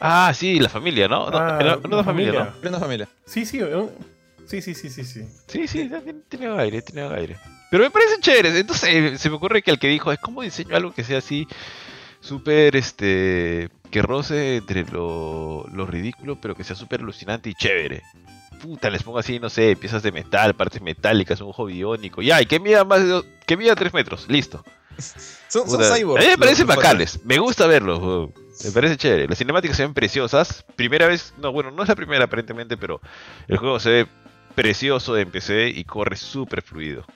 Ah, 0.00 0.32
sí, 0.34 0.60
la 0.60 0.68
familia, 0.68 1.08
¿no? 1.08 1.30
No, 1.30 1.38
Ah, 1.38 1.58
era- 1.60 1.78
familia, 1.78 2.04
familia. 2.04 2.54
¿no? 2.70 2.78
Familia. 2.78 3.08
Sí, 3.26 3.44
sí, 3.46 3.58
eh, 3.60 3.88
sí, 4.46 4.60
sí, 4.62 4.74
sí, 4.74 4.90
sí, 4.90 5.04
sí. 5.04 5.24
Sí, 5.46 5.66
sí, 5.66 5.88
tiene, 5.88 6.14
tiene 6.28 6.60
aire, 6.60 6.82
tiene 6.82 7.02
aire. 7.14 7.36
Pero 7.70 7.82
me 7.84 7.90
parecen 7.90 8.20
chéveres. 8.20 8.54
Entonces 8.54 9.20
se 9.20 9.28
me 9.30 9.36
ocurre 9.36 9.62
que 9.62 9.70
al 9.70 9.78
que 9.78 9.88
dijo, 9.88 10.12
es 10.12 10.18
como 10.18 10.42
diseño 10.42 10.76
algo 10.76 10.92
que 10.92 11.02
sea 11.02 11.18
así 11.18 11.48
súper, 12.20 12.76
este, 12.76 13.68
que 13.90 14.02
roce 14.02 14.56
entre 14.56 14.84
lo, 14.84 15.66
lo 15.72 15.86
ridículo, 15.86 16.40
pero 16.40 16.54
que 16.54 16.64
sea 16.64 16.76
súper 16.76 17.00
alucinante 17.00 17.50
y 17.50 17.54
chévere. 17.54 18.02
Puta, 18.60 18.90
les 18.90 19.02
pongo 19.04 19.18
así, 19.18 19.38
no 19.38 19.48
sé, 19.50 19.76
piezas 19.76 20.02
de 20.02 20.10
metal, 20.10 20.54
partes 20.54 20.82
metálicas, 20.82 21.40
un 21.40 21.50
ojo 21.50 21.66
biónico. 21.66 22.22
Ya, 22.22 22.42
y 22.42 22.46
que 22.46 22.58
mida 22.58 22.84
más 22.84 23.00
de 23.02 23.08
dos- 23.08 23.24
que 23.46 23.56
mida 23.56 23.74
3 23.76 23.94
metros, 23.94 24.26
listo. 24.28 24.64
Son, 25.48 25.70
son 25.70 25.80
cyborgs. 25.82 26.22
A 26.22 26.28
mí 26.28 26.32
me 26.32 26.38
parecen 26.38 26.66
bacanes, 26.66 27.20
me 27.24 27.38
gusta 27.38 27.66
verlos, 27.66 28.00
weón. 28.00 28.34
me 28.64 28.70
parece 28.72 28.96
chévere. 28.98 29.28
Las 29.28 29.38
cinemáticas 29.38 29.76
se 29.78 29.84
ven 29.84 29.94
preciosas. 29.94 30.62
Primera 30.76 31.06
vez, 31.06 31.32
no, 31.38 31.52
bueno, 31.52 31.70
no 31.70 31.82
es 31.84 31.88
la 31.88 31.94
primera 31.94 32.24
aparentemente, 32.24 32.76
pero 32.76 33.00
el 33.46 33.56
juego 33.56 33.78
se 33.80 33.90
ve 33.90 34.06
precioso 34.54 35.16
en 35.16 35.30
PC 35.30 35.68
y 35.68 35.84
corre 35.84 36.16
súper 36.16 36.60
fluido. 36.62 37.06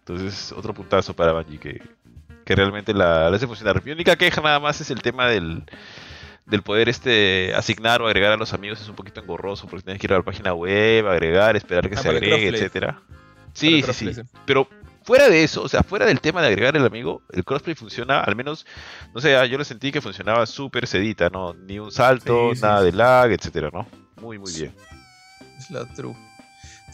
Entonces, 0.00 0.50
otro 0.50 0.72
puntazo 0.74 1.14
para 1.14 1.32
Bungie 1.32 1.58
que, 1.60 1.82
que 2.46 2.54
realmente 2.54 2.94
la, 2.94 3.28
la 3.28 3.36
hace 3.36 3.46
funcionar. 3.46 3.84
Mi 3.84 3.90
única 3.90 4.16
queja 4.16 4.40
nada 4.40 4.60
más 4.60 4.80
es 4.80 4.90
el 4.90 5.02
tema 5.02 5.26
del, 5.26 5.64
del 6.46 6.62
poder 6.62 6.88
este 6.88 7.52
asignar 7.54 8.00
o 8.00 8.06
agregar 8.06 8.32
a 8.32 8.36
los 8.36 8.54
amigos 8.54 8.80
es 8.80 8.88
un 8.88 8.94
poquito 8.94 9.20
engorroso 9.20 9.66
porque 9.66 9.82
tienes 9.84 10.00
que 10.00 10.06
ir 10.06 10.12
a 10.12 10.18
la 10.18 10.22
página 10.22 10.54
web, 10.54 11.08
agregar, 11.08 11.56
esperar 11.56 11.90
que 11.90 11.96
Ah, 11.96 12.02
se 12.02 12.08
agregue, 12.08 12.48
etcétera. 12.48 13.02
Sí, 13.52 13.82
sí, 13.82 13.92
sí. 13.92 14.14
sí. 14.14 14.22
Pero 14.46 14.68
fuera 15.02 15.28
de 15.28 15.42
eso, 15.42 15.62
o 15.62 15.68
sea, 15.68 15.82
fuera 15.82 16.06
del 16.06 16.20
tema 16.20 16.40
de 16.40 16.46
agregar 16.46 16.76
el 16.76 16.86
amigo, 16.86 17.22
el 17.32 17.44
crossplay 17.44 17.74
funciona, 17.74 18.20
al 18.20 18.36
menos, 18.36 18.64
no 19.12 19.20
sé, 19.20 19.32
yo 19.48 19.58
lo 19.58 19.64
sentí 19.64 19.90
que 19.90 20.00
funcionaba 20.00 20.46
súper 20.46 20.86
sedita, 20.86 21.28
¿no? 21.30 21.52
Ni 21.54 21.80
un 21.80 21.90
salto, 21.90 22.50
Sí, 22.50 22.56
sí, 22.56 22.62
nada 22.62 22.82
de 22.82 22.92
lag, 22.92 23.32
etcétera, 23.32 23.70
¿no? 23.72 23.88
Muy, 24.20 24.38
muy 24.38 24.52
bien. 24.52 24.72
Es 25.58 25.70
la 25.70 25.84
true. 25.94 26.14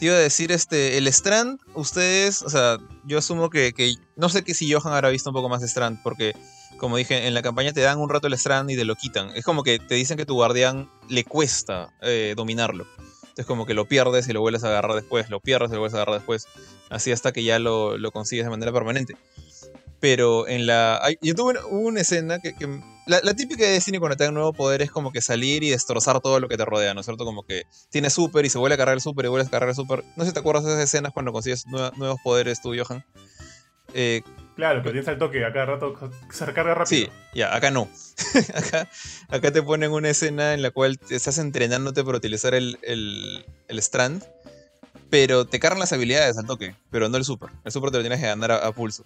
Te 0.03 0.07
iba 0.07 0.17
a 0.17 0.19
decir, 0.19 0.51
este, 0.51 0.97
el 0.97 1.07
Strand, 1.07 1.61
ustedes, 1.75 2.41
o 2.41 2.49
sea, 2.49 2.77
yo 3.05 3.17
asumo 3.19 3.49
que, 3.49 3.71
que- 3.71 3.95
no 4.17 4.27
sé 4.27 4.43
que 4.43 4.53
si 4.53 4.69
Johan 4.69 4.91
habrá 4.93 5.07
visto 5.07 5.29
un 5.29 5.33
poco 5.33 5.47
más 5.47 5.61
de 5.61 5.67
Strand, 5.67 6.03
porque, 6.03 6.35
como 6.75 6.97
dije, 6.97 7.25
en 7.25 7.33
la 7.33 7.41
campaña 7.41 7.71
te 7.71 7.79
dan 7.79 7.99
un 7.99 8.09
rato 8.09 8.27
el 8.27 8.33
Strand 8.33 8.69
y 8.69 8.75
te 8.75 8.83
lo 8.83 8.95
quitan. 8.97 9.29
Es 9.33 9.45
como 9.45 9.63
que 9.63 9.79
te 9.79 9.95
dicen 9.95 10.17
que 10.17 10.25
tu 10.25 10.33
guardián 10.33 10.89
le 11.07 11.23
cuesta 11.23 11.93
eh, 12.01 12.33
dominarlo. 12.35 12.85
Entonces 13.21 13.45
como 13.45 13.65
que 13.65 13.73
lo 13.73 13.85
pierdes 13.87 14.27
y 14.27 14.33
lo 14.33 14.41
vuelves 14.41 14.65
a 14.65 14.67
agarrar 14.67 14.93
después, 14.93 15.29
lo 15.29 15.39
pierdes 15.39 15.69
y 15.71 15.75
lo 15.75 15.79
vuelves 15.79 15.93
a 15.93 16.01
agarrar 16.01 16.15
después, 16.15 16.47
así 16.89 17.13
hasta 17.13 17.31
que 17.31 17.45
ya 17.45 17.57
lo, 17.59 17.97
lo 17.97 18.11
consigues 18.11 18.43
de 18.45 18.49
manera 18.49 18.73
permanente. 18.73 19.15
Pero 20.01 20.49
en 20.49 20.65
la... 20.65 21.01
yo 21.21 21.33
tuve 21.33 21.51
una, 21.51 21.65
una 21.67 22.01
escena 22.01 22.39
que... 22.39 22.53
que- 22.57 22.81
la, 23.07 23.19
la 23.23 23.33
típica 23.33 23.63
de 23.65 23.71
Destiny 23.71 23.99
cuando 23.99 24.15
te 24.17 24.23
dan 24.23 24.31
un 24.31 24.35
nuevo 24.35 24.53
poder 24.53 24.81
es 24.81 24.91
como 24.91 25.11
que 25.11 25.21
salir 25.21 25.63
y 25.63 25.69
destrozar 25.69 26.19
todo 26.21 26.39
lo 26.39 26.47
que 26.47 26.57
te 26.57 26.65
rodea, 26.65 26.93
¿no 26.93 26.99
es 27.01 27.05
cierto? 27.05 27.25
Como 27.25 27.43
que 27.43 27.63
tiene 27.89 28.09
super 28.09 28.45
y 28.45 28.49
se 28.49 28.57
vuelve 28.57 28.75
a 28.75 28.77
cargar 28.77 28.95
el 28.95 29.01
super 29.01 29.25
y 29.25 29.27
vuelves 29.29 29.47
a 29.47 29.51
cargar 29.51 29.69
el 29.69 29.75
super. 29.75 30.03
No 30.15 30.23
sé 30.23 30.29
si 30.29 30.33
te 30.33 30.39
acuerdas 30.39 30.63
de 30.65 30.71
esas 30.71 30.83
escenas 30.83 31.11
cuando 31.13 31.31
consigues 31.33 31.65
nue- 31.67 31.91
nuevos 31.97 32.19
poderes 32.23 32.61
tú, 32.61 32.73
Johan. 32.77 33.03
Eh, 33.93 34.21
Claro, 34.55 34.81
pero 34.83 34.91
tienes 34.91 35.07
al 35.07 35.17
toque, 35.17 35.43
a 35.43 35.51
cada 35.51 35.65
rato 35.65 35.95
se 36.31 36.45
recarga 36.45 36.75
rápido. 36.75 37.07
sí, 37.07 37.11
ya, 37.33 37.55
acá 37.55 37.71
no. 37.71 37.89
acá, 38.55 38.87
acá 39.29 39.51
te 39.51 39.63
ponen 39.63 39.91
una 39.91 40.09
escena 40.09 40.53
en 40.53 40.61
la 40.61 40.69
cual 40.69 40.99
te 40.99 41.15
estás 41.15 41.39
entrenándote 41.39 42.03
para 42.03 42.17
utilizar 42.19 42.53
el, 42.53 42.77
el, 42.83 43.45
el 43.67 43.79
Strand, 43.79 44.23
pero 45.09 45.45
te 45.45 45.59
cargan 45.59 45.79
las 45.79 45.91
habilidades 45.91 46.37
al 46.37 46.45
toque, 46.45 46.75
pero 46.91 47.09
no 47.09 47.17
el 47.17 47.25
super. 47.25 47.49
El 47.65 47.71
super 47.71 47.89
te 47.89 47.97
lo 47.97 48.03
tienes 48.03 48.19
que 48.19 48.27
ganar 48.27 48.51
a, 48.51 48.67
a 48.67 48.71
pulso. 48.73 49.03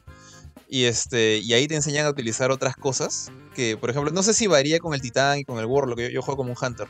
Y, 0.69 0.85
este, 0.85 1.37
y 1.37 1.53
ahí 1.53 1.67
te 1.67 1.75
enseñan 1.75 2.05
a 2.05 2.09
utilizar 2.09 2.51
otras 2.51 2.75
cosas, 2.75 3.31
que 3.55 3.77
por 3.77 3.89
ejemplo, 3.89 4.11
no 4.11 4.21
sé 4.21 4.33
si 4.33 4.47
varía 4.47 4.79
con 4.79 4.93
el 4.93 5.01
titán 5.01 5.39
y 5.39 5.45
con 5.45 5.59
el 5.59 5.65
warlock, 5.65 5.99
yo, 5.99 6.09
yo 6.09 6.21
juego 6.21 6.37
como 6.37 6.51
un 6.51 6.57
hunter. 6.61 6.87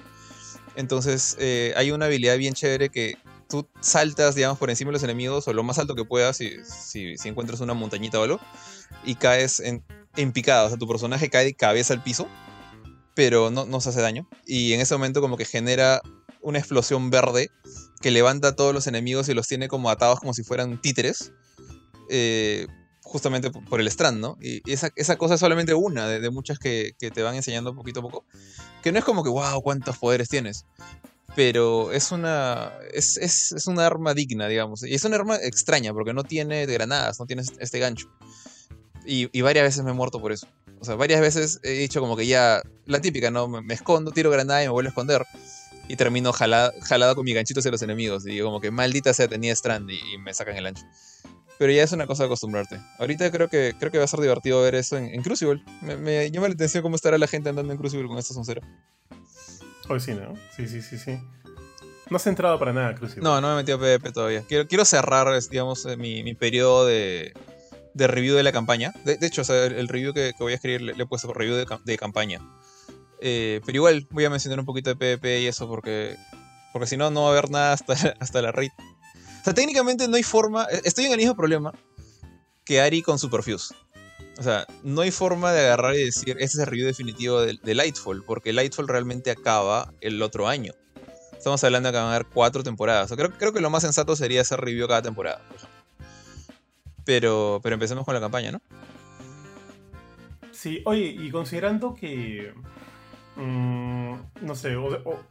Entonces 0.75 1.35
eh, 1.39 1.73
hay 1.75 1.91
una 1.91 2.05
habilidad 2.05 2.37
bien 2.37 2.53
chévere 2.53 2.89
que 2.89 3.15
tú 3.49 3.67
saltas, 3.81 4.35
digamos, 4.35 4.59
por 4.59 4.69
encima 4.69 4.89
de 4.89 4.93
los 4.93 5.03
enemigos 5.03 5.47
o 5.47 5.53
lo 5.53 5.63
más 5.63 5.79
alto 5.79 5.95
que 5.95 6.05
puedas 6.05 6.37
si, 6.37 6.51
si, 6.63 7.15
encuentras 7.25 7.61
una 7.61 7.73
montañita 7.73 8.19
o 8.19 8.23
algo 8.23 8.39
y 9.03 9.15
caes 9.15 9.59
en, 9.59 9.83
en 10.15 10.31
picada. 10.31 10.65
O 10.65 10.69
sea, 10.69 10.77
tu 10.77 10.87
personaje 10.87 11.29
cae 11.29 11.45
de 11.45 11.53
cabeza 11.55 11.93
al 11.93 12.03
piso, 12.03 12.27
pero 13.15 13.49
no, 13.49 13.65
no 13.65 13.81
se 13.81 13.89
hace 13.89 14.01
daño. 14.01 14.27
Y 14.45 14.73
en 14.73 14.81
ese 14.81 14.93
momento 14.93 15.21
como 15.21 15.37
que 15.37 15.45
genera 15.45 16.01
una 16.41 16.59
explosión 16.59 17.09
verde 17.09 17.49
que 17.99 18.11
levanta 18.11 18.49
a 18.49 18.55
todos 18.55 18.73
los 18.73 18.85
enemigos 18.85 19.27
y 19.29 19.33
los 19.33 19.47
tiene 19.47 19.67
como 19.67 19.89
atados 19.89 20.19
como 20.19 20.33
si 20.33 20.43
fueran 20.43 20.79
títeres. 20.79 21.31
eh, 22.09 22.67
justamente 23.08 23.50
por 23.52 23.82
el 23.82 23.88
strand, 23.88 24.20
¿no? 24.20 24.38
Y 24.41 24.62
esa, 24.72 24.91
esa 24.96 25.15
cosa 25.17 25.36
es 25.36 25.39
solamente 25.39 25.74
una 25.74 26.08
de, 26.08 26.30
muchas 26.30 26.60
que, 26.60 26.93
te 27.00 27.24
van 27.24 27.36
enseñando 27.36 27.74
poquito 27.74 28.02
a 28.02 28.04
poco. 28.04 28.26
Que 28.84 28.91
no 28.91 29.00
es 29.00 29.06
como 29.06 29.24
que, 29.24 29.30
wow, 29.30 29.62
cuántos 29.62 29.98
poderes 29.98 30.30
tienes. 30.30 30.65
Pero 31.36 31.91
es 31.91 32.12
una. 32.12 32.72
Es, 32.93 33.17
es, 33.17 33.52
es 33.52 33.67
una 33.67 33.86
arma 33.86 34.13
digna, 34.13 34.48
digamos. 34.48 34.84
Y 34.84 34.93
es 34.93 35.04
una 35.04 35.15
arma 35.15 35.38
extraña, 35.38 35.93
porque 35.93 36.13
no 36.13 36.24
tiene 36.24 36.65
granadas, 36.65 37.20
no 37.20 37.26
tiene 37.26 37.43
este 37.60 37.80
gancho. 37.80 38.10
Y, 39.06 39.41
varias 39.41 39.63
veces 39.63 39.84
me 39.84 39.91
he 39.91 39.93
muerto 39.93 40.20
por 40.20 40.32
eso. 40.32 40.48
O 40.80 40.86
sea, 40.86 40.96
varias 40.96 41.22
veces 41.22 41.60
he 41.63 41.72
dicho 41.72 42.02
como 42.02 42.17
que 42.17 42.28
ya. 42.28 42.62
La 42.86 43.02
típica, 43.02 43.32
¿no? 43.32 43.48
Me, 43.48 43.74
escondo, 43.74 44.12
tiro 44.12 44.32
granada 44.32 44.63
y 44.63 44.67
me 44.67 44.72
vuelvo 44.72 44.88
a 44.88 44.91
esconder. 44.91 45.26
Y 45.88 45.96
termino 45.96 46.34
jala- 46.34 46.74
jalado 46.82 47.15
con 47.15 47.24
mi 47.24 47.34
ganchito 47.34 47.60
hacia 47.60 47.72
los 47.72 47.82
enemigos. 47.82 48.26
Y 48.26 48.32
digo 48.32 48.48
como 48.48 48.60
que 48.60 48.72
maldita 48.72 49.13
sea, 49.13 49.28
tenía 49.28 49.54
strand 49.54 49.89
y, 49.89 50.00
y 50.13 50.17
me 50.17 50.34
sacan 50.34 50.58
el 50.58 50.65
ancho. 50.65 50.84
Pero 51.60 51.72
ya 51.72 51.84
es 51.84 51.91
una 51.91 52.06
cosa 52.06 52.24
de 52.24 52.28
acostumbrarte. 52.28 52.80
Ahorita 53.00 53.32
creo 53.32 53.50
que, 53.50 53.74
creo 53.80 53.91
que 53.91 53.98
va 53.98 54.04
a 54.04 54.08
ser 54.08 54.20
divertido 54.20 54.62
ver 54.62 54.76
eso 54.76 54.98
en, 54.98 55.06
en 55.06 55.24
Crucible. 55.24 55.63
Me, 55.82 55.98
me 55.98 56.30
llama 56.30 56.48
la 56.48 56.54
atención 56.54 56.84
cómo 56.84 56.96
estará 56.96 57.17
la 57.17 57.28
gente 57.28 57.50
andando 57.50 57.72
en 57.72 57.80
Crucible 57.80 58.08
con 58.08 58.17
esta 58.17 58.34
soncera. 58.34 58.62
Hoy 59.89 60.00
sí, 60.00 60.13
¿no? 60.13 60.34
Sí, 60.56 60.67
sí, 60.67 60.82
sí, 60.82 60.98
sí. 60.98 61.20
No 62.10 62.17
has 62.17 62.28
entrado 62.28 62.58
para 62.60 62.74
nada, 62.74 62.96
Crucible. 62.96 63.24
No, 63.24 63.41
no 63.41 63.48
me 63.48 63.54
he 63.54 63.58
metido 63.58 63.78
a 63.78 63.82
PvP 63.82 64.12
todavía. 64.12 64.43
Quiero, 64.48 64.67
quiero 64.67 64.86
cerrar, 64.86 65.28
digamos, 65.50 65.86
eh, 65.86 65.98
mi, 65.98 66.24
mi 66.24 66.36
periodo 66.36 66.86
de, 66.86 67.34
de 67.93 68.08
review 68.08 68.36
de 68.36 68.43
la 68.43 68.52
campaña. 68.52 68.93
De, 69.04 69.17
de 69.17 69.28
hecho, 69.28 69.41
o 69.41 69.46
sea, 69.46 69.65
el, 69.65 69.74
el 69.74 69.88
review 69.88 70.13
que, 70.13 70.34
que 70.38 70.43
voy 70.43 70.54
a 70.54 70.56
escribir 70.56 70.82
le, 70.82 70.93
le 70.93 71.04
he 71.04 71.06
puesto 71.06 71.34
review 71.34 71.56
de, 71.56 71.65
de 71.84 71.98
campaña. 71.98 72.39
Eh, 73.20 73.62
pero 73.65 73.78
igual 73.78 74.08
voy 74.12 74.26
a 74.26 74.30
mencionar 74.30 74.60
un 74.60 74.65
poquito 74.65 74.89
de 74.89 74.96
PvP 74.96 75.41
y 75.41 75.48
eso 75.48 75.67
porque, 75.67 76.15
porque 76.72 76.88
si 76.88 76.98
no, 76.98 77.10
no 77.10 77.24
va 77.24 77.30
a 77.30 77.32
haber 77.32 77.50
nada 77.50 77.74
hasta, 77.74 77.93
hasta 78.20 78.41
la 78.41 78.51
raid. 78.51 78.72
O 79.41 79.43
sea, 79.43 79.53
técnicamente 79.53 80.07
no 80.07 80.15
hay 80.17 80.23
forma. 80.23 80.65
eh, 80.71 80.81
Estoy 80.83 81.05
en 81.05 81.11
el 81.13 81.17
mismo 81.17 81.35
problema 81.35 81.73
que 82.65 82.81
Ari 82.81 83.01
con 83.01 83.17
Superfuse. 83.19 83.73
O 84.38 84.43
sea, 84.43 84.67
no 84.83 85.01
hay 85.01 85.11
forma 85.11 85.51
de 85.51 85.61
agarrar 85.61 85.95
y 85.95 86.03
decir, 86.05 86.31
este 86.39 86.43
es 86.45 86.59
el 86.59 86.65
review 86.67 86.85
definitivo 86.85 87.41
de, 87.41 87.75
Lightfall, 87.75 88.23
porque 88.23 88.53
Lightfall 88.53 88.88
realmente 88.88 89.31
acaba 89.31 89.93
el 90.01 90.21
otro 90.21 90.47
año. 90.47 90.73
Estamos 91.35 91.63
hablando 91.63 91.88
de 91.88 91.93
que 91.93 91.97
van 91.97 92.07
a 92.07 92.15
haber 92.15 92.27
cuatro 92.27 92.61
temporadas. 92.63 93.11
O 93.11 93.15
creo, 93.15 93.31
creo 93.31 93.53
que 93.53 93.61
lo 93.61 93.69
más 93.69 93.83
sensato 93.83 94.15
sería 94.15 94.41
hacer 94.41 94.59
review 94.59 94.88
cada 94.88 95.01
temporada. 95.01 95.41
Pero, 97.05 97.59
pero 97.63 97.73
empecemos 97.75 98.03
con 98.05 98.13
la 98.13 98.19
campaña, 98.19 98.51
¿no? 98.51 98.61
Sí, 100.51 100.81
oye, 100.85 101.05
y 101.05 101.29
considerando 101.31 101.93
que. 101.93 102.53
mm, 103.35 104.13
no 104.41 104.55
sé, 104.55 104.75
o- 104.75 105.23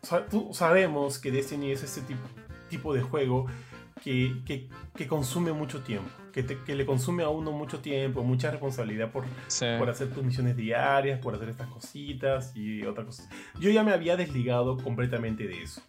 sabemos 0.53 1.19
que 1.19 1.31
Destiny 1.31 1.73
es 1.73 1.83
ese 1.83 2.01
tipo, 2.03 2.23
tipo 2.71 2.95
de 2.95 3.03
juego 3.03 3.47
que, 4.03 4.43
que- 4.45 4.69
que 4.95 5.07
consume 5.07 5.53
mucho 5.53 5.83
tiempo. 5.83 6.09
Que, 6.33 6.43
te- 6.43 6.59
que 6.65 6.75
le 6.75 6.85
consume 6.85 7.23
a 7.23 7.29
uno 7.31 7.51
mucho 7.53 7.81
tiempo, 7.81 8.23
mucha 8.23 8.51
responsabilidad 8.51 9.11
por, 9.11 9.25
Sí. 9.49 9.65
por 9.79 9.89
hacer 9.89 10.11
tus 10.13 10.23
misiones 10.23 10.57
diarias, 10.57 11.19
por 11.21 11.35
hacer 11.35 11.49
estas 11.49 11.69
cositas 11.69 12.55
y 12.55 12.83
otras 12.83 13.07
cosas. 13.07 13.29
Yo 13.59 13.71
ya 13.71 13.83
me 13.83 13.93
había 13.93 14.17
desligado 14.17 14.77
completamente 14.77 15.47
de 15.47 15.63
eso. 15.63 15.81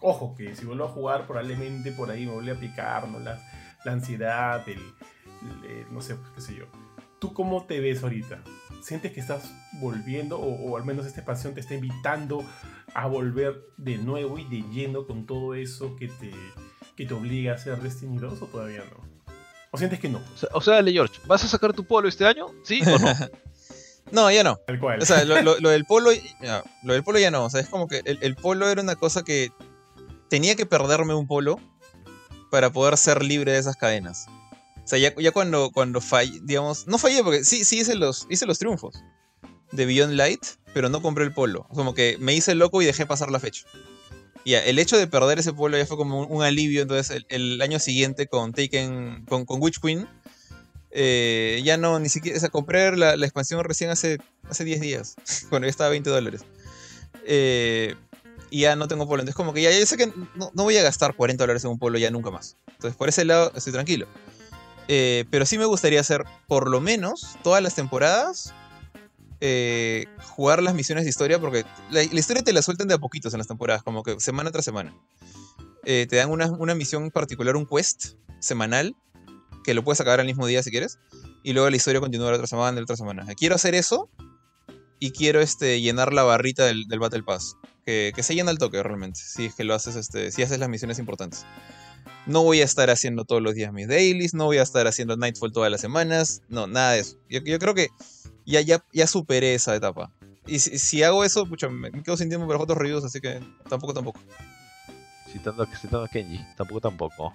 Ojo, 0.00 0.34
que 0.34 0.56
si 0.56 0.64
vuelvo 0.66 0.84
a 0.84 0.88
jugar, 0.88 1.26
probablemente 1.26 1.92
por 1.92 2.10
ahí 2.10 2.26
me 2.26 2.32
vuelve 2.32 2.52
a 2.52 2.58
picar, 2.60 3.06
¿no? 3.08 3.20
La, 3.20 3.38
la 3.84 3.92
ansiedad, 3.92 4.66
el, 4.68 4.78
el- 5.68 5.92
no 5.92 6.00
sé, 6.00 6.16
pues, 6.16 6.30
qué 6.34 6.40
sé 6.40 6.56
yo. 6.56 6.64
¿Tú 7.20 7.32
cómo 7.34 7.64
te 7.66 7.80
ves 7.80 8.02
ahorita? 8.02 8.42
¿Sientes 8.82 9.12
que 9.12 9.20
estás 9.20 9.52
volviendo 9.80 10.38
o, 10.40 10.70
o 10.70 10.76
al 10.78 10.84
menos 10.86 11.04
esta 11.06 11.20
expansión 11.20 11.52
te 11.54 11.60
está 11.60 11.74
invitando 11.74 12.42
a 12.94 13.06
volver 13.06 13.66
de 13.76 13.98
nuevo 13.98 14.38
y 14.38 14.44
de 14.44 14.62
lleno 14.72 15.06
con 15.06 15.26
todo 15.26 15.54
eso 15.54 15.96
que 15.96 16.08
te, 16.08 16.30
que 17.00 17.06
te 17.06 17.14
obliga 17.14 17.52
a 17.52 17.54
hacer 17.56 17.80
Destiny 17.80 18.18
2 18.18 18.42
o 18.42 18.46
todavía 18.46 18.82
no? 18.90 19.32
¿O 19.70 19.78
sientes 19.78 20.00
que 20.00 20.08
no? 20.08 20.18
O 20.18 20.36
sea, 20.36 20.48
o 20.52 20.60
sea, 20.60 20.74
dale, 20.74 20.92
George, 20.92 21.20
¿vas 21.26 21.42
a 21.44 21.48
sacar 21.48 21.72
tu 21.72 21.84
polo 21.84 22.08
este 22.08 22.26
año? 22.26 22.46
¿Sí 22.64 22.80
o 22.86 22.98
no? 22.98 23.08
No, 24.12 24.28
ya 24.30 24.42
no. 24.42 24.56
Tal 24.66 24.80
cual. 24.80 25.00
O 25.00 25.06
sea, 25.06 25.24
lo, 25.24 25.40
lo- 25.40 25.60
lo 25.60 25.68
del 25.70 25.84
polo, 25.84 26.10
ya, 26.42 26.64
lo 26.82 26.94
del 26.94 27.04
polo 27.04 27.20
ya 27.20 27.30
no. 27.30 27.44
O 27.44 27.50
sea, 27.50 27.60
es 27.60 27.68
como 27.68 27.86
que 27.86 28.02
el, 28.04 28.18
el 28.22 28.34
polo 28.34 28.68
era 28.68 28.82
una 28.82 28.96
cosa 28.96 29.22
que 29.22 29.52
tenía 30.28 30.56
que 30.56 30.66
perderme 30.66 31.14
un 31.14 31.28
polo 31.28 31.60
para 32.50 32.70
poder 32.70 32.96
ser 32.96 33.22
libre 33.22 33.52
de 33.52 33.58
esas 33.58 33.76
cadenas. 33.76 34.26
O 34.82 34.88
sea, 34.88 34.98
ya, 34.98 35.14
ya 35.16 35.30
cuando, 35.30 35.70
cuando 35.70 36.00
fallé, 36.00 36.40
digamos, 36.42 36.88
no 36.88 36.98
fallé 36.98 37.22
porque 37.22 37.44
sí, 37.44 37.64
sí 37.64 37.78
hice 37.80 37.94
los, 37.94 38.26
hice 38.28 38.46
los 38.46 38.58
triunfos 38.58 39.00
de 39.70 39.86
Beyond 39.86 40.14
Light, 40.14 40.44
pero 40.74 40.88
no 40.88 41.00
compré 41.02 41.22
el 41.24 41.32
polo. 41.32 41.68
Como 41.72 41.94
que 41.94 42.16
me 42.18 42.34
hice 42.34 42.56
loco 42.56 42.82
y 42.82 42.86
dejé 42.86 43.06
pasar 43.06 43.30
la 43.30 43.38
fecha. 43.38 43.64
Ya, 44.44 44.64
el 44.64 44.78
hecho 44.78 44.96
de 44.96 45.06
perder 45.06 45.38
ese 45.38 45.52
polo 45.52 45.76
ya 45.76 45.86
fue 45.86 45.96
como 45.96 46.20
un, 46.20 46.26
un 46.30 46.42
alivio. 46.42 46.82
Entonces, 46.82 47.10
el, 47.10 47.26
el 47.28 47.62
año 47.62 47.78
siguiente 47.78 48.26
con 48.26 48.52
Taken, 48.52 49.24
con, 49.28 49.44
con 49.44 49.60
Witch 49.62 49.80
Queen, 49.80 50.06
eh, 50.90 51.60
ya 51.64 51.76
no, 51.76 51.98
ni 52.00 52.08
siquiera, 52.08 52.36
o 52.36 52.40
sea, 52.40 52.48
compré 52.48 52.96
la, 52.96 53.16
la 53.16 53.26
expansión 53.26 53.62
recién 53.62 53.90
hace, 53.90 54.18
hace 54.48 54.64
10 54.64 54.80
días, 54.80 55.16
cuando 55.48 55.66
ya 55.66 55.70
estaba 55.70 55.88
a 55.88 55.90
20 55.90 56.10
dólares. 56.10 56.42
Eh, 57.26 57.94
y 58.50 58.62
ya 58.62 58.74
no 58.74 58.88
tengo 58.88 59.06
polo, 59.06 59.22
entonces 59.22 59.36
como 59.36 59.52
que 59.52 59.62
ya, 59.62 59.70
ya 59.70 59.86
sé 59.86 59.96
que 59.96 60.08
no, 60.34 60.50
no 60.52 60.64
voy 60.64 60.76
a 60.76 60.82
gastar 60.82 61.14
40 61.14 61.44
dólares 61.44 61.62
en 61.62 61.70
un 61.70 61.78
polo 61.78 61.98
ya 61.98 62.10
nunca 62.10 62.30
más. 62.30 62.56
Entonces 62.66 62.96
por 62.96 63.08
ese 63.08 63.24
lado 63.24 63.52
estoy 63.54 63.72
tranquilo. 63.72 64.08
Eh, 64.88 65.24
pero 65.30 65.46
sí 65.46 65.56
me 65.56 65.66
gustaría 65.66 66.00
hacer, 66.00 66.24
por 66.48 66.68
lo 66.68 66.80
menos, 66.80 67.36
todas 67.44 67.62
las 67.62 67.76
temporadas, 67.76 68.52
eh, 69.40 70.06
jugar 70.22 70.62
las 70.62 70.74
misiones 70.74 71.04
de 71.04 71.10
historia, 71.10 71.38
porque 71.38 71.64
la, 71.90 72.02
la 72.02 72.20
historia 72.20 72.42
te 72.42 72.52
la 72.52 72.62
sueltan 72.62 72.88
de 72.88 72.94
a 72.94 72.98
poquitos 72.98 73.34
en 73.34 73.38
las 73.38 73.48
temporadas, 73.48 73.82
como 73.82 74.02
que 74.02 74.18
semana 74.20 74.50
tras 74.50 74.64
semana. 74.64 74.94
Eh, 75.84 76.06
te 76.08 76.16
dan 76.16 76.30
una, 76.30 76.50
una 76.50 76.74
misión 76.74 77.10
particular, 77.10 77.56
un 77.56 77.66
quest 77.66 78.14
semanal, 78.38 78.94
que 79.64 79.74
lo 79.74 79.82
puedes 79.82 80.00
acabar 80.00 80.20
al 80.20 80.26
mismo 80.26 80.46
día 80.46 80.62
si 80.62 80.70
quieres, 80.70 80.98
y 81.42 81.52
luego 81.52 81.70
la 81.70 81.76
historia 81.76 82.00
continúa 82.00 82.30
la 82.30 82.36
otra 82.36 82.46
semana, 82.46 82.76
la 82.76 82.82
otra 82.82 82.96
semana. 82.96 83.26
Quiero 83.34 83.54
hacer 83.54 83.74
eso, 83.74 84.10
y 84.98 85.12
quiero 85.12 85.40
este, 85.40 85.80
llenar 85.80 86.12
la 86.12 86.22
barrita 86.22 86.66
del, 86.66 86.86
del 86.86 86.98
Battle 86.98 87.22
Pass, 87.22 87.56
que, 87.86 88.12
que 88.14 88.22
se 88.22 88.34
llena 88.34 88.50
al 88.50 88.58
toque 88.58 88.82
realmente, 88.82 89.18
si 89.18 89.46
es 89.46 89.54
que 89.54 89.64
lo 89.64 89.74
haces, 89.74 89.96
este, 89.96 90.30
si 90.30 90.42
haces 90.42 90.58
las 90.58 90.68
misiones 90.68 90.98
importantes. 90.98 91.46
No 92.26 92.42
voy 92.42 92.60
a 92.60 92.64
estar 92.64 92.90
haciendo 92.90 93.24
todos 93.24 93.42
los 93.42 93.54
días 93.54 93.72
mis 93.72 93.88
dailies, 93.88 94.34
no 94.34 94.44
voy 94.46 94.58
a 94.58 94.62
estar 94.62 94.86
haciendo 94.86 95.16
Nightfall 95.16 95.52
todas 95.52 95.70
las 95.70 95.80
semanas, 95.80 96.42
no, 96.48 96.66
nada 96.66 96.92
de 96.92 97.00
eso. 97.00 97.16
Yo, 97.28 97.40
yo 97.40 97.58
creo 97.58 97.74
que 97.74 97.88
ya, 98.46 98.60
ya, 98.60 98.84
ya 98.92 99.06
superé 99.06 99.54
esa 99.54 99.74
etapa. 99.74 100.12
Y 100.46 100.58
si, 100.58 100.78
si 100.78 101.02
hago 101.02 101.24
eso, 101.24 101.46
pucha, 101.46 101.68
me 101.68 101.90
me 101.90 102.02
quedo 102.02 102.16
sin 102.16 102.28
tiempo 102.28 102.46
para 102.46 102.58
otros 102.58 102.78
reviews, 102.78 103.04
así 103.04 103.20
que 103.20 103.40
tampoco, 103.68 103.94
tampoco. 103.94 104.20
Citando, 105.32 105.66
citando 105.66 106.04
a 106.04 106.08
Kenji, 106.08 106.40
tampoco, 106.56 106.80
tampoco. 106.80 107.32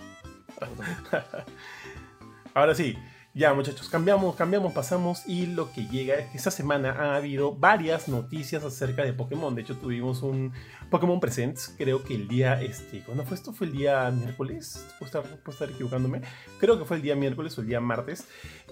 Ahora 2.54 2.76
sí, 2.76 2.98
ya 3.36 3.54
muchachos, 3.54 3.90
cambiamos, 3.90 4.34
cambiamos, 4.38 4.72
pasamos 4.72 5.28
y 5.28 5.48
lo 5.48 5.70
que 5.74 5.86
llega 5.88 6.16
es 6.16 6.30
que 6.32 6.38
esta 6.38 6.52
semana 6.52 6.92
ha 6.92 7.18
habido 7.18 7.54
varias 7.54 8.08
noticias 8.08 8.64
acerca 8.64 9.04
de 9.04 9.12
Pokémon. 9.12 9.54
De 9.54 9.62
hecho, 9.62 9.76
tuvimos 9.76 10.22
un 10.24 10.54
Pokémon 10.90 11.20
Presents, 11.20 11.76
creo 11.78 12.02
que 12.02 12.16
el 12.16 12.30
día, 12.30 12.62
este, 12.62 13.02
¿cuándo 13.02 13.26
fue 13.26 13.36
esto? 13.36 13.52
¿Fue 13.52 13.68
el 13.68 13.74
día 13.74 14.10
miércoles? 14.10 14.88
Puedo 14.98 15.06
estar, 15.08 15.24
puedo 15.24 15.52
estar 15.52 15.70
equivocándome. 15.70 16.22
Creo 16.62 16.80
que 16.80 16.86
fue 16.86 16.96
el 16.96 17.04
día 17.04 17.18
miércoles 17.18 17.58
o 17.58 17.62
el 17.62 17.68
día 17.68 17.82
martes, 17.82 18.26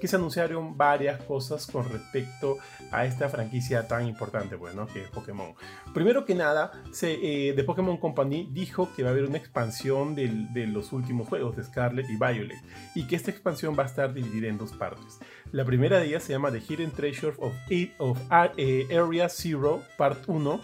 que 0.04 0.10
se 0.10 0.18
anunciaron 0.18 0.76
varias 0.78 1.22
cosas 1.24 1.66
con 1.66 1.88
respecto 1.90 2.58
a 2.92 3.06
esta 3.06 3.30
franquicia 3.30 3.88
tan 3.88 4.06
importante, 4.06 4.58
bueno, 4.58 4.86
que 4.86 5.02
es 5.04 5.08
Pokémon. 5.08 5.54
Primero 5.94 6.26
que 6.26 6.36
nada, 6.36 6.74
se, 6.92 7.14
eh, 7.14 7.54
The 7.54 7.64
Pokémon 7.64 7.96
Company 7.96 8.50
dijo 8.52 8.90
que 8.94 9.04
va 9.04 9.10
a 9.10 9.12
haber 9.14 9.24
una 9.24 9.38
expansión 9.38 10.14
de 10.14 10.68
los 10.68 10.92
últimos 10.92 11.30
juegos 11.30 11.56
de 11.56 11.64
Scarlet 11.64 12.10
y 12.10 12.18
Violet 12.18 12.58
y 12.96 13.08
que 13.08 13.16
esta 13.16 13.32
expansión 13.32 13.78
va 13.80 13.84
a 13.84 13.86
estar 13.86 14.14
dividida 14.14 14.50
en 14.50 14.58
dos 14.58 14.74
partes. 14.74 15.20
La 15.54 15.64
primera 15.64 16.00
de 16.02 16.08
ellas 16.08 16.24
se 16.24 16.34
llama 16.34 16.52
The 16.52 16.60
Hidden 16.60 16.92
Treasure 16.92 17.36
of, 17.40 17.54
of 18.00 18.20
eh, 18.58 18.88
Area 18.92 19.30
Zero, 19.30 19.82
Part 19.98 20.28
1. 20.28 20.60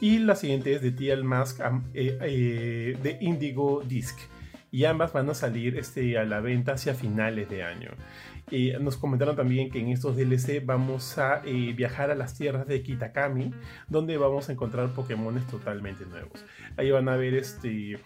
Y 0.00 0.20
la 0.20 0.36
siguiente 0.36 0.74
es 0.74 0.80
The 0.80 0.92
TL 0.92 1.24
Mask 1.24 1.60
am- 1.60 1.86
eh, 1.92 2.16
eh, 2.20 2.98
de 3.02 3.18
Indigo 3.20 3.82
Disc. 3.84 4.16
Y 4.70 4.86
ambas 4.86 5.12
van 5.12 5.30
a 5.30 5.34
salir 5.34 5.78
este, 5.78 6.18
a 6.18 6.24
la 6.24 6.40
venta 6.40 6.72
hacia 6.72 6.94
finales 6.94 7.48
de 7.48 7.62
año. 7.62 7.92
Nos 8.80 8.96
comentaron 8.96 9.36
también 9.36 9.70
que 9.70 9.80
en 9.80 9.88
estos 9.88 10.16
DLC 10.16 10.64
vamos 10.64 11.18
a 11.18 11.42
eh, 11.44 11.72
viajar 11.76 12.10
a 12.10 12.14
las 12.14 12.34
tierras 12.36 12.66
de 12.66 12.82
Kitakami, 12.82 13.52
donde 13.88 14.16
vamos 14.16 14.48
a 14.48 14.52
encontrar 14.52 14.92
Pokémones 14.94 15.46
totalmente 15.46 16.04
nuevos. 16.06 16.44
Ahí 16.76 16.90
van 16.90 17.08
a 17.08 17.16
ver 17.16 17.34
este. 17.34 17.98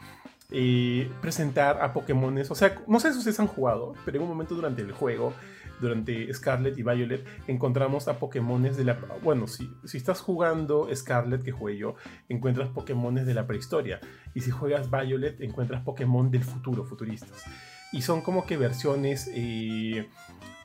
eh, 0.50 1.10
presentar 1.20 1.82
a 1.82 1.92
Pokémones. 1.92 2.50
O 2.50 2.54
sea, 2.54 2.82
no 2.86 3.00
sé 3.00 3.12
si 3.12 3.18
ustedes 3.18 3.38
han 3.40 3.46
jugado, 3.48 3.94
pero 4.04 4.16
en 4.16 4.22
un 4.22 4.28
momento 4.28 4.54
durante 4.54 4.82
el 4.82 4.92
juego, 4.92 5.34
durante 5.80 6.32
Scarlet 6.34 6.76
y 6.78 6.82
Violet, 6.82 7.24
encontramos 7.46 8.08
a 8.08 8.18
Pokémones 8.18 8.76
de 8.76 8.84
la. 8.84 8.98
Bueno, 9.22 9.46
si, 9.46 9.70
si 9.84 9.98
estás 9.98 10.20
jugando 10.20 10.88
Scarlet, 10.94 11.42
que 11.42 11.52
jugué 11.52 11.76
yo, 11.76 11.94
encuentras 12.28 12.68
Pokémones 12.70 13.26
de 13.26 13.34
la 13.34 13.46
prehistoria. 13.46 14.00
Y 14.34 14.40
si 14.40 14.50
juegas 14.50 14.90
Violet, 14.90 15.40
encuentras 15.40 15.82
Pokémon 15.82 16.30
del 16.30 16.44
futuro, 16.44 16.84
futuristas. 16.84 17.44
Y 17.92 18.02
son 18.02 18.20
como 18.20 18.44
que 18.46 18.56
versiones. 18.56 19.30
eh, 19.32 20.08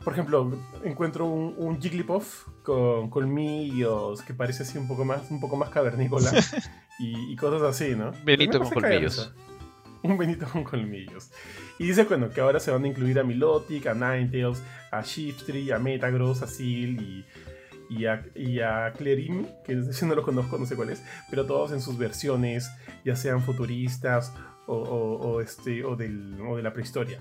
por 0.04 0.14
ejemplo, 0.14 0.52
encuentro 0.84 1.26
un, 1.26 1.56
un 1.58 1.82
Jigglypuff 1.82 2.48
con 2.64 3.10
colmillos 3.10 4.22
que 4.22 4.34
parece 4.34 4.64
así 4.64 4.78
un 4.78 4.88
poco 4.88 5.06
más, 5.06 5.32
un 5.32 5.40
poco 5.40 5.56
más 5.56 5.70
cavernícola 5.70 6.32
y, 7.00 7.32
y 7.32 7.36
cosas 7.36 7.62
así, 7.62 7.96
¿no? 7.96 8.12
Benito 8.26 8.60
con 8.60 8.70
colmillos. 8.70 9.34
Un 10.02 10.18
Benito 10.18 10.46
con 10.52 10.66
colmillos. 10.66 11.32
Y 11.80 11.88
dice 11.88 12.04
bueno, 12.04 12.30
que 12.30 12.42
ahora 12.42 12.60
se 12.60 12.72
van 12.72 12.84
a 12.84 12.88
incluir 12.88 13.18
a 13.20 13.24
Milotic, 13.24 13.88
a 13.88 13.94
Ninetales, 13.94 14.62
a 14.92 15.02
Shiftry, 15.02 15.72
a 15.72 15.80
Metagross, 15.80 16.42
a 16.42 16.48
Seal 16.48 17.02
y, 17.02 17.26
y 17.90 18.06
a, 18.06 18.26
y 18.36 18.60
a 18.60 18.92
Clerim, 18.98 19.46
que 19.64 19.74
ese 19.90 20.06
no 20.06 20.16
lo 20.16 20.24
conozco, 20.24 20.58
no 20.58 20.66
sé 20.66 20.76
cuál 20.76 20.90
es, 20.90 21.02
pero 21.30 21.46
todos 21.46 21.72
en 21.72 21.80
sus 21.80 21.98
versiones, 21.98 22.70
ya 23.06 23.16
sean 23.16 23.42
futuristas 23.42 24.34
o, 24.68 24.76
o- 24.76 25.28
o 25.34 25.41
este, 25.41 25.84
o, 25.84 25.95
del, 25.95 26.39
o 26.41 26.55
de 26.57 26.64
la 26.64 26.74
prehistoria. 26.74 27.20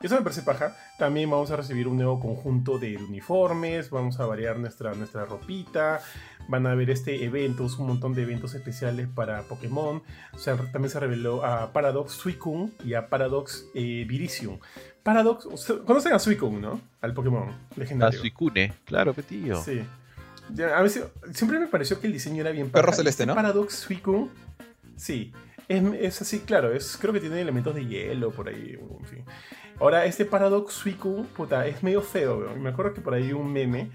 Eso 0.00 0.16
me 0.16 0.20
parece 0.22 0.42
paja. 0.42 0.76
También 0.98 1.30
vamos 1.30 1.50
a 1.50 1.56
recibir 1.56 1.88
un 1.88 1.96
nuevo 1.96 2.20
conjunto 2.20 2.78
de 2.78 2.98
uniformes, 2.98 3.88
vamos 3.88 4.20
a 4.20 4.26
variar 4.26 4.58
nuestra, 4.58 4.92
nuestra 4.92 5.24
ropita, 5.24 6.00
van 6.46 6.66
a 6.66 6.72
haber 6.72 6.90
este 6.90 7.24
eventos, 7.24 7.78
un 7.78 7.86
montón 7.86 8.12
de 8.12 8.22
eventos 8.22 8.54
especiales 8.54 9.08
para 9.08 9.42
Pokémon. 9.44 10.02
O 10.34 10.38
sea, 10.38 10.56
también 10.72 10.90
se 10.90 11.00
reveló 11.00 11.42
a 11.42 11.72
Paradox 11.72 12.12
Suicune 12.12 12.70
y 12.84 12.92
a 12.92 13.08
Paradox 13.08 13.64
eh, 13.74 14.04
Virizium. 14.06 14.58
Paradox, 15.02 15.46
conocen 15.86 16.12
a 16.12 16.18
Suicune, 16.18 16.60
¿no? 16.60 16.80
Al 17.00 17.14
Pokémon 17.14 17.48
A 17.48 17.54
legendario. 17.78 18.20
Suicune, 18.20 18.74
claro, 18.84 19.14
petillo. 19.14 19.62
Sí. 19.62 19.82
A 20.76 20.82
veces, 20.82 21.04
siempre 21.32 21.58
me 21.58 21.66
pareció 21.66 21.98
que 21.98 22.08
el 22.08 22.12
diseño 22.12 22.42
era 22.42 22.50
bien 22.50 22.68
Perro 22.68 22.92
celeste, 22.92 23.22
Este 23.22 23.26
¿no? 23.26 23.34
Paradox 23.34 23.74
Suicune, 23.74 24.28
sí. 24.96 25.32
Es, 25.68 25.82
es 25.82 26.22
así, 26.22 26.40
claro, 26.40 26.72
es, 26.72 26.96
creo 27.00 27.12
que 27.12 27.20
tiene 27.20 27.40
elementos 27.40 27.74
de 27.74 27.86
hielo 27.86 28.30
por 28.30 28.48
ahí, 28.48 28.78
en 28.78 29.04
fin. 29.06 29.24
Ahora, 29.80 30.04
este 30.04 30.24
Paradox 30.24 30.74
Suicune, 30.74 31.24
puta, 31.36 31.66
es 31.66 31.82
medio 31.82 32.00
feo, 32.00 32.38
weón. 32.38 32.62
Me 32.62 32.70
acuerdo 32.70 32.94
que 32.94 33.00
por 33.00 33.14
ahí 33.14 33.32
un 33.32 33.52
meme 33.52 33.90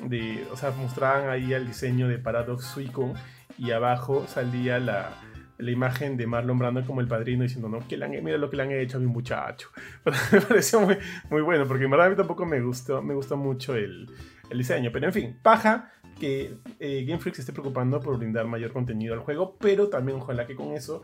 de, 0.00 0.46
o 0.52 0.56
sea, 0.56 0.70
mostraban 0.72 1.30
ahí 1.30 1.52
el 1.52 1.66
diseño 1.66 2.08
de 2.08 2.18
Paradox 2.18 2.64
Suicune 2.66 3.14
y 3.56 3.70
abajo 3.70 4.26
salía 4.26 4.78
la, 4.78 5.16
la 5.58 5.70
imagen 5.70 6.16
de 6.16 6.26
Marlon 6.26 6.58
Brando 6.58 6.84
como 6.84 7.00
el 7.00 7.08
padrino 7.08 7.42
diciendo, 7.44 7.68
no, 7.68 7.86
que 7.86 7.96
le 7.96 8.04
han, 8.04 8.24
mira 8.24 8.36
lo 8.36 8.50
que 8.50 8.56
le 8.56 8.64
han 8.64 8.72
hecho 8.72 8.98
a 8.98 9.00
mi 9.00 9.06
muchacho. 9.06 9.70
me 10.32 10.40
pareció 10.40 10.80
muy, 10.80 10.98
muy 11.30 11.42
bueno, 11.42 11.66
porque 11.66 11.84
en 11.84 11.90
verdad 11.90 12.08
a 12.08 12.10
mí 12.10 12.16
tampoco 12.16 12.44
me 12.44 12.60
gustó, 12.60 13.02
me 13.02 13.14
gustó 13.14 13.36
mucho 13.36 13.74
el, 13.74 14.10
el 14.50 14.58
diseño. 14.58 14.90
Pero 14.92 15.06
en 15.06 15.12
fin, 15.12 15.38
paja 15.42 15.92
que 16.14 16.56
eh, 16.80 17.04
Game 17.06 17.20
Freak 17.20 17.36
se 17.36 17.42
esté 17.42 17.52
preocupando 17.52 18.00
por 18.00 18.18
brindar 18.18 18.46
mayor 18.46 18.72
contenido 18.72 19.14
al 19.14 19.20
juego, 19.20 19.56
pero 19.58 19.88
también 19.88 20.18
ojalá 20.18 20.46
que 20.46 20.54
con 20.54 20.72
eso 20.72 21.02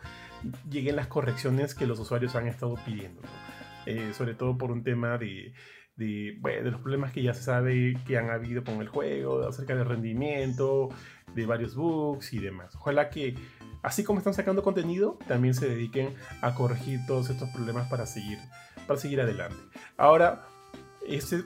lleguen 0.69 0.97
las 0.97 1.07
correcciones 1.07 1.75
que 1.75 1.87
los 1.87 1.99
usuarios 1.99 2.35
han 2.37 2.47
estado 2.47 2.75
pidiendo. 2.85 3.21
Eh, 3.87 4.13
sobre 4.15 4.35
todo 4.35 4.59
por 4.59 4.71
un 4.71 4.83
tema 4.83 5.17
de, 5.17 5.55
de, 5.97 6.37
bueno, 6.41 6.65
de 6.65 6.71
los 6.71 6.81
problemas 6.81 7.13
que 7.13 7.23
ya 7.23 7.35
se 7.35 7.43
sabe 7.43 7.97
que 8.07 8.19
han 8.19 8.31
habido 8.31 8.65
con 8.65 8.81
el 8.81 8.89
juego, 8.89 9.47
acerca 9.47 9.75
del 9.75 9.87
rendimiento, 9.87 10.89
de 11.35 11.47
varios 11.47 11.75
bugs 11.75 12.33
y 12.33 12.39
demás. 12.39 12.75
Ojalá 12.77 13.11
que, 13.11 13.35
así 13.83 14.05
como 14.05 14.19
están 14.19 14.35
sacando 14.35 14.63
contenido, 14.63 15.19
también 15.29 15.55
se 15.55 15.69
dediquen 15.69 16.15
a 16.43 16.55
corregir 16.55 17.01
todos 17.07 17.31
estos 17.31 17.49
problemas 17.51 17.89
para 17.89 18.07
seguir, 18.07 18.39
para 18.87 18.99
seguir 18.99 19.21
adelante. 19.21 19.57
Ahora, 19.97 20.47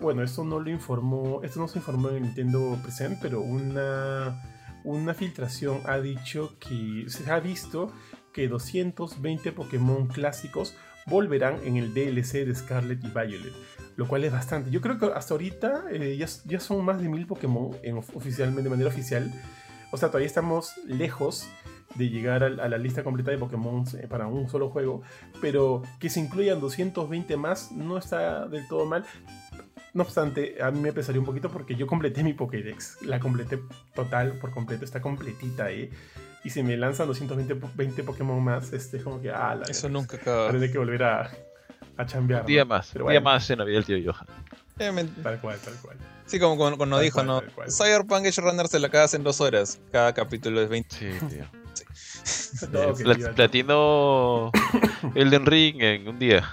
bueno, 0.01 0.23
esto 0.23 0.45
no 0.45 0.61
lo 0.61 0.71
informó, 0.71 1.43
esto 1.43 1.61
no 1.61 1.69
se 1.69 1.79
informó 1.79 2.11
en 2.11 2.23
Nintendo 2.23 2.79
Present, 2.83 3.19
pero 3.21 3.41
una, 3.41 4.43
una 4.85 5.15
filtración 5.15 5.81
ha 5.87 5.99
dicho 5.99 6.57
que 6.59 7.05
se 7.09 7.31
ha 7.31 7.41
visto 7.41 7.93
que 8.33 8.49
220 8.49 9.53
Pokémon 9.53 10.07
clásicos 10.09 10.75
volverán 11.07 11.59
en 11.65 11.77
el 11.77 11.95
DLC 11.95 12.45
de 12.45 12.55
Scarlet 12.55 13.03
y 13.05 13.09
Violet, 13.09 13.53
lo 13.97 14.09
cual 14.09 14.25
es 14.25 14.33
bastante. 14.33 14.71
Yo 14.71 14.81
creo 14.81 14.99
que 14.99 15.07
hasta 15.07 15.35
ahorita 15.35 15.85
eh, 15.91 16.17
ya, 16.19 16.27
ya, 16.45 16.61
son 16.61 16.85
más 16.85 17.01
de 17.01 17.09
1000 17.09 17.27
Pokémon 17.27 17.77
en, 17.83 17.99
oficialmente, 17.99 18.65
de 18.65 18.71
manera 18.71 18.89
oficial. 18.89 19.31
O 19.93 19.97
sea, 19.97 20.09
todavía 20.09 20.27
estamos 20.27 20.73
lejos 20.87 21.49
de 21.95 22.09
llegar 22.09 22.43
a, 22.43 22.47
a, 22.47 22.69
la 22.69 22.79
lista 22.79 23.05
completa 23.05 23.31
de 23.31 23.39
Pokémon 23.39 23.85
eh, 23.99 24.07
para 24.09 24.27
un 24.27 24.49
solo 24.49 24.71
juego, 24.71 25.03
pero 25.41 25.83
que 26.01 26.11
se 26.11 26.21
incluyan 26.21 26.61
220 26.61 27.37
más 27.37 27.71
no 27.71 27.99
está 27.99 28.47
del 28.49 28.67
todo 28.67 28.87
mal. 28.87 29.05
No 29.95 30.03
obstante, 30.03 30.57
a 30.61 30.71
mí 30.73 30.81
me 30.81 30.93
pesaría 30.93 31.21
un 31.21 31.27
poquito 31.27 31.49
porque 31.51 31.77
yo 31.77 31.87
completé 31.87 32.23
mi 32.25 32.33
Pokédex. 32.35 33.03
La 33.03 33.21
completé 33.21 33.61
total, 33.95 34.33
por 34.41 34.51
completo, 34.51 34.85
está 34.85 35.01
completita, 35.01 35.71
¿eh? 35.71 35.89
Y 36.43 36.51
si 36.51 36.63
me 36.63 36.77
lanzan 36.77 37.07
220 37.07 37.55
20 37.75 38.03
Pokémon 38.03 38.43
más, 38.43 38.73
este 38.73 38.97
es 38.99 39.03
como 39.05 39.23
que, 39.23 39.31
ah, 39.31 39.55
la 39.55 39.65
Eso 39.67 39.89
nunca 39.89 40.17
acaba. 40.17 40.51
Tendré 40.51 40.71
que 40.71 40.79
volver 40.79 41.03
a, 41.05 41.31
a 41.97 42.07
chambear. 42.07 42.41
Un 42.43 42.47
día 42.49 42.65
¿no? 42.65 42.67
más, 42.71 42.91
Pero 42.93 43.05
un 43.07 43.13
día 43.13 43.21
bueno, 43.21 43.35
más 43.37 43.49
en 43.51 43.59
la 43.61 43.65
vida 43.65 43.77
del 43.81 43.85
tío 43.87 44.13
Johan. 44.13 44.27
Eh, 44.79 44.91
me- 44.91 45.05
Tal 45.05 45.41
cual, 45.41 45.59
tal 45.65 45.75
cual. 45.81 45.97
Sí, 46.27 46.39
como 46.41 46.57
cuando, 46.57 46.77
cuando 46.77 46.99
dijo, 46.99 47.15
cual, 47.17 47.27
¿no? 47.29 47.41
tal 47.41 47.53
cual. 47.53 47.71
Cyberpunk 47.71 48.27
Edge 48.27 48.41
Runner 48.41 48.67
se 48.67 48.79
la 48.81 48.89
acabas 48.89 49.15
en 49.15 49.23
dos 49.23 49.41
horas. 49.41 49.79
Cada 49.93 50.13
capítulo 50.13 50.61
es 50.61 50.69
20. 50.69 50.97
Sí, 50.97 51.27
tío. 51.31 51.45
Pla- 52.71 53.15
diga, 53.15 53.31
platino 53.33 54.51
Elden 55.15 55.47
Ring 55.47 55.81
en 55.83 56.09
un 56.09 56.19
día. 56.19 56.45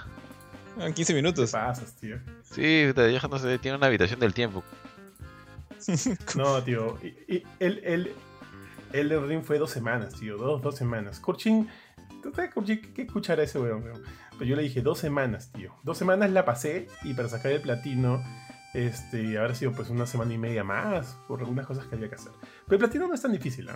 En 0.78 0.94
15 0.94 1.12
¿Qué 1.12 1.16
minutos. 1.16 1.50
pasas, 1.50 1.92
tío? 1.96 2.16
Sí, 2.54 2.84
puta, 2.88 3.02
Johan 3.02 3.30
no 3.30 3.38
sé, 3.38 3.58
tiene 3.58 3.76
una 3.76 3.86
habitación 3.86 4.20
del 4.20 4.34
tiempo. 4.34 4.62
No, 6.36 6.62
tío. 6.62 6.96
Y, 7.02 7.42
el, 7.58 7.78
el, 7.84 8.12
el 8.92 9.28
Ring 9.28 9.42
fue 9.42 9.58
dos 9.58 9.70
semanas, 9.70 10.14
tío. 10.14 10.36
Dos, 10.36 10.62
dos 10.62 10.76
semanas. 10.76 11.18
Kurchin, 11.18 11.68
¿tú 12.22 12.32
sabes, 12.34 12.52
Kurchin, 12.54 12.80
qué, 12.94 13.02
escuchará 13.02 13.42
ese 13.42 13.58
weón, 13.58 13.82
weón? 13.82 14.02
Pero 14.32 14.44
yo 14.44 14.56
le 14.56 14.62
dije 14.62 14.80
dos 14.80 14.98
semanas, 14.98 15.50
tío. 15.52 15.74
Dos 15.82 15.98
semanas 15.98 16.30
la 16.30 16.44
pasé 16.44 16.88
y 17.02 17.14
para 17.14 17.28
sacar 17.28 17.52
el 17.52 17.60
platino, 17.60 18.22
este, 18.74 19.38
habrá 19.38 19.54
sido 19.54 19.72
pues 19.72 19.88
una 19.90 20.06
semana 20.06 20.32
y 20.32 20.38
media 20.38 20.62
más 20.64 21.16
por 21.28 21.40
algunas 21.40 21.66
cosas 21.66 21.86
que 21.86 21.96
había 21.96 22.08
que 22.08 22.14
hacer. 22.14 22.32
Pero 22.66 22.76
el 22.76 22.78
platino 22.78 23.08
no 23.08 23.14
es 23.14 23.22
tan 23.22 23.32
difícil, 23.32 23.66
¿no? 23.66 23.72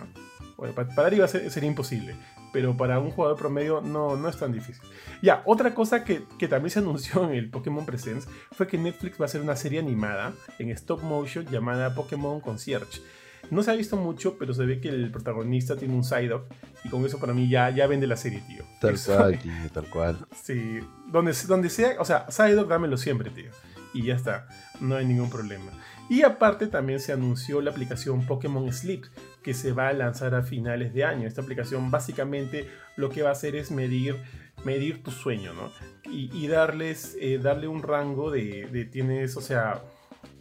Bueno, 0.55 0.73
pa- 0.73 0.87
para 0.87 1.07
arriba 1.09 1.27
se- 1.27 1.49
sería 1.49 1.69
imposible, 1.69 2.15
pero 2.53 2.75
para 2.77 2.99
un 2.99 3.11
jugador 3.11 3.37
promedio 3.37 3.81
no, 3.81 4.15
no 4.15 4.29
es 4.29 4.37
tan 4.37 4.51
difícil. 4.51 4.83
Ya, 5.21 5.41
otra 5.45 5.73
cosa 5.73 6.03
que, 6.03 6.23
que 6.39 6.47
también 6.47 6.71
se 6.71 6.79
anunció 6.85 7.23
en 7.29 7.35
el 7.35 7.49
Pokémon 7.49 7.85
Presents 7.85 8.27
fue 8.51 8.67
que 8.67 8.77
Netflix 8.77 9.19
va 9.19 9.23
a 9.23 9.27
hacer 9.27 9.41
una 9.41 9.55
serie 9.55 9.79
animada 9.79 10.33
en 10.59 10.69
stop 10.71 11.01
motion 11.03 11.45
llamada 11.45 11.93
Pokémon 11.95 12.39
Concierge. 12.41 13.01
No 13.49 13.63
se 13.63 13.71
ha 13.71 13.75
visto 13.75 13.95
mucho, 13.95 14.37
pero 14.37 14.53
se 14.53 14.65
ve 14.65 14.81
que 14.81 14.89
el 14.89 15.09
protagonista 15.09 15.77
tiene 15.77 15.93
un 15.93 16.03
Psyduck 16.03 16.43
y 16.83 16.89
con 16.89 17.05
eso 17.05 17.17
para 17.17 17.33
mí 17.33 17.47
ya, 17.47 17.69
ya 17.69 17.87
vende 17.87 18.05
la 18.05 18.17
serie, 18.17 18.41
tío. 18.47 18.63
Tal 18.81 18.95
Eso- 18.95 19.15
cual, 19.17 19.39
tío, 19.39 19.51
tal 19.73 19.85
cual. 19.89 20.17
Sí, 20.43 20.79
donde, 21.07 21.33
donde 21.47 21.69
sea, 21.69 21.95
o 21.99 22.03
sea, 22.05 22.29
Psyduck 22.29 22.67
dámelo 22.67 22.97
siempre, 22.97 23.29
tío. 23.29 23.51
Y 23.93 24.03
ya 24.03 24.15
está, 24.15 24.47
no 24.81 24.95
hay 24.97 25.05
ningún 25.05 25.29
problema. 25.29 25.71
Y 26.09 26.23
aparte 26.23 26.67
también 26.67 26.99
se 26.99 27.11
anunció 27.11 27.61
la 27.61 27.71
aplicación 27.71 28.25
Pokémon 28.25 28.71
Sleep, 28.71 29.05
que 29.43 29.53
se 29.53 29.73
va 29.73 29.89
a 29.89 29.93
lanzar 29.93 30.35
a 30.35 30.43
finales 30.43 30.93
de 30.93 31.03
año. 31.03 31.27
Esta 31.27 31.41
aplicación 31.41 31.91
básicamente 31.91 32.69
lo 32.95 33.09
que 33.09 33.23
va 33.23 33.29
a 33.29 33.33
hacer 33.33 33.55
es 33.55 33.71
medir, 33.71 34.15
medir 34.63 35.03
tu 35.03 35.11
sueño, 35.11 35.53
¿no? 35.53 35.71
Y, 36.09 36.29
y 36.33 36.47
darles, 36.47 37.17
eh, 37.19 37.39
darle 37.39 37.67
un 37.67 37.83
rango 37.83 38.31
de, 38.31 38.67
de 38.71 38.85
tienes, 38.85 39.35
o 39.35 39.41
sea, 39.41 39.81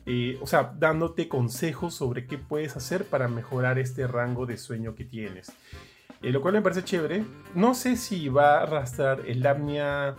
eh, 0.08 0.38
o 0.40 0.46
sea, 0.46 0.72
dándote 0.78 1.28
consejos 1.28 1.94
sobre 1.94 2.26
qué 2.26 2.38
puedes 2.38 2.76
hacer 2.76 3.04
para 3.04 3.26
mejorar 3.26 3.80
este 3.80 4.06
rango 4.06 4.46
de 4.46 4.56
sueño 4.56 4.94
que 4.94 5.04
tienes. 5.04 5.50
Eh, 6.22 6.30
lo 6.30 6.40
cual 6.40 6.54
me 6.54 6.62
parece 6.62 6.84
chévere. 6.84 7.24
No 7.56 7.74
sé 7.74 7.96
si 7.96 8.28
va 8.28 8.58
a 8.58 8.62
arrastrar 8.62 9.22
el 9.26 9.44
apnea 9.44 10.14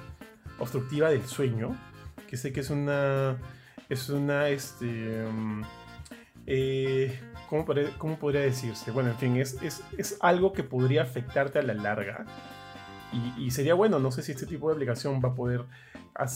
obstructiva 0.59 1.09
del 1.09 1.25
sueño, 1.25 1.75
que 2.27 2.35
sé 2.35 2.51
que 2.51 2.59
es 2.59 2.69
una, 2.69 3.37
es 3.89 4.09
una, 4.09 4.49
este, 4.49 4.85
mm, 4.85 5.61
eh, 6.45 7.19
¿cómo, 7.49 7.65
podría, 7.65 7.89
cómo 7.97 8.17
podría 8.17 8.41
decirse? 8.41 8.91
Bueno, 8.91 9.09
en 9.09 9.17
fin, 9.17 9.38
es, 9.38 9.61
es, 9.61 9.83
es 9.97 10.17
algo 10.21 10.53
que 10.53 10.63
podría 10.63 11.03
afectarte 11.03 11.59
a 11.59 11.63
la 11.63 11.73
larga. 11.73 12.25
Y, 13.13 13.45
y 13.45 13.51
sería 13.51 13.73
bueno, 13.73 13.99
no 13.99 14.11
sé 14.11 14.21
si 14.21 14.33
este 14.33 14.45
tipo 14.45 14.67
de 14.67 14.75
aplicación 14.75 15.21
va 15.23 15.29
a 15.29 15.35
poder 15.35 15.65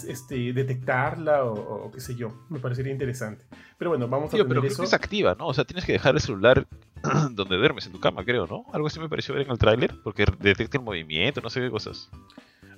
este, 0.08 0.54
detectarla 0.54 1.44
o, 1.44 1.86
o 1.86 1.92
qué 1.92 2.00
sé 2.00 2.16
yo. 2.16 2.46
Me 2.50 2.60
parecería 2.60 2.92
interesante. 2.92 3.44
Pero 3.78 3.92
bueno, 3.92 4.08
vamos 4.08 4.30
a 4.30 4.32
tener 4.32 4.48
pero 4.48 4.62
creo 4.62 4.72
eso. 4.72 4.82
que 4.82 4.88
es 4.88 4.94
activa, 4.94 5.36
¿no? 5.38 5.48
O 5.48 5.54
sea, 5.54 5.66
tienes 5.66 5.86
que 5.86 5.94
dejar 5.94 6.16
el 6.16 6.22
celular 6.22 6.68
donde 7.32 7.58
duermes, 7.58 7.86
en 7.88 7.92
tu 7.92 8.00
cama, 8.00 8.24
creo, 8.24 8.48
¿no? 8.48 8.66
Algo 8.74 8.88
así 8.88 9.00
me 9.00 9.10
pareció 9.10 9.34
ver 9.34 9.46
en 9.46 9.52
el 9.52 9.58
tráiler, 9.58 9.96
porque 10.04 10.26
detecta 10.40 10.78
el 10.78 10.84
movimiento, 10.84 11.42
no 11.42 11.50
sé 11.50 11.62
qué 11.62 11.72
cosas. 11.72 12.10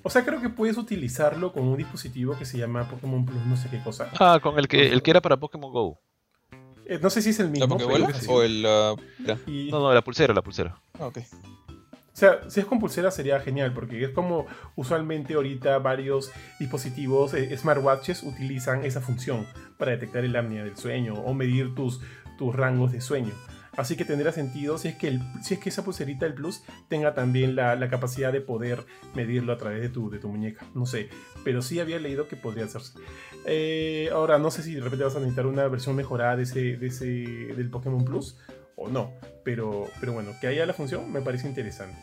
O 0.03 0.09
sea, 0.09 0.25
creo 0.25 0.41
que 0.41 0.49
puedes 0.49 0.77
utilizarlo 0.77 1.53
con 1.53 1.63
un 1.63 1.77
dispositivo 1.77 2.37
que 2.37 2.45
se 2.45 2.57
llama 2.57 2.87
Pokémon 2.89 3.25
Plus, 3.25 3.45
no 3.45 3.55
sé 3.55 3.69
qué 3.69 3.81
cosa. 3.81 4.09
Ah, 4.19 4.39
con 4.43 4.59
el 4.59 4.67
que, 4.67 4.91
el 4.91 5.01
que 5.01 5.11
era 5.11 5.21
para 5.21 5.37
Pokémon 5.37 5.71
Go. 5.71 5.99
Eh, 6.85 6.99
no 7.01 7.09
sé 7.09 7.21
si 7.21 7.29
es 7.29 7.39
el 7.39 7.45
¿La 7.47 7.51
mismo. 7.51 7.67
Pokébola? 7.69 8.07
pero 8.07 8.19
sí. 8.19 8.25
¿O 8.29 8.43
el.? 8.43 8.65
ah. 8.67 8.95
Y- 9.47 9.69
No, 9.71 9.79
no, 9.79 9.93
la 9.93 10.01
pulsera, 10.01 10.33
la 10.33 10.41
pulsera. 10.41 10.75
Ah, 10.99 11.07
ok. 11.07 11.19
O 11.69 12.15
sea, 12.15 12.41
si 12.49 12.59
es 12.59 12.65
con 12.67 12.79
pulsera 12.79 13.09
sería 13.09 13.39
genial, 13.39 13.73
porque 13.73 14.03
es 14.03 14.09
como 14.11 14.45
usualmente 14.75 15.33
ahorita 15.33 15.79
varios 15.79 16.31
dispositivos, 16.59 17.33
eh, 17.33 17.57
smartwatches, 17.57 18.21
utilizan 18.23 18.85
esa 18.85 19.01
función 19.01 19.47
para 19.79 19.91
detectar 19.91 20.23
el 20.23 20.35
apnea 20.35 20.63
del 20.65 20.77
sueño 20.77 21.13
o 21.15 21.33
medir 21.33 21.73
tus, 21.73 22.01
tus 22.37 22.53
rangos 22.55 22.91
de 22.91 23.01
sueño. 23.01 23.31
Así 23.75 23.95
que 23.95 24.05
tendrá 24.05 24.31
sentido 24.31 24.77
si 24.77 24.89
es 24.89 24.95
que, 24.95 25.07
el- 25.07 25.21
si 25.41 25.55
es 25.55 25.59
que 25.59 25.69
esa 25.69 25.83
pulserita 25.83 26.25
del 26.25 26.35
Plus 26.35 26.63
tenga 26.89 27.13
también 27.13 27.55
la, 27.55 27.89
capacidad 27.89 28.31
de 28.31 28.39
poder 28.41 28.85
medirlo 29.15 29.51
a 29.53 29.57
través 29.57 29.81
de 29.81 29.89
tu, 29.89 30.09
de 30.09 30.19
tu 30.19 30.29
muñeca. 30.29 30.65
No 30.75 30.85
sé, 30.85 31.09
pero 31.43 31.61
sí 31.61 31.79
había 31.79 31.99
leído 31.99 32.27
que 32.27 32.35
podría 32.35 32.65
hacerse. 32.65 32.99
Eh, 33.45 34.09
ahora, 34.13 34.37
no 34.37 34.51
sé 34.51 34.61
si 34.63 34.75
de 34.75 34.81
repente 34.81 35.05
vas 35.05 35.15
a 35.15 35.19
necesitar 35.19 35.47
una 35.47 35.67
versión 35.67 35.95
mejorada 35.95 36.35
de 36.35 36.43
ese, 36.43 36.77
de 36.77 36.87
ese, 36.87 37.05
del 37.05 37.69
Pokémon 37.69 38.05
Plus 38.05 38.37
o 38.75 38.89
no. 38.89 39.13
Pero, 39.43 39.87
pero 39.99 40.13
bueno, 40.13 40.31
que 40.39 40.47
haya 40.47 40.65
la 40.65 40.73
función 40.73 41.11
me 41.11 41.21
parece 41.21 41.47
interesante. 41.47 41.97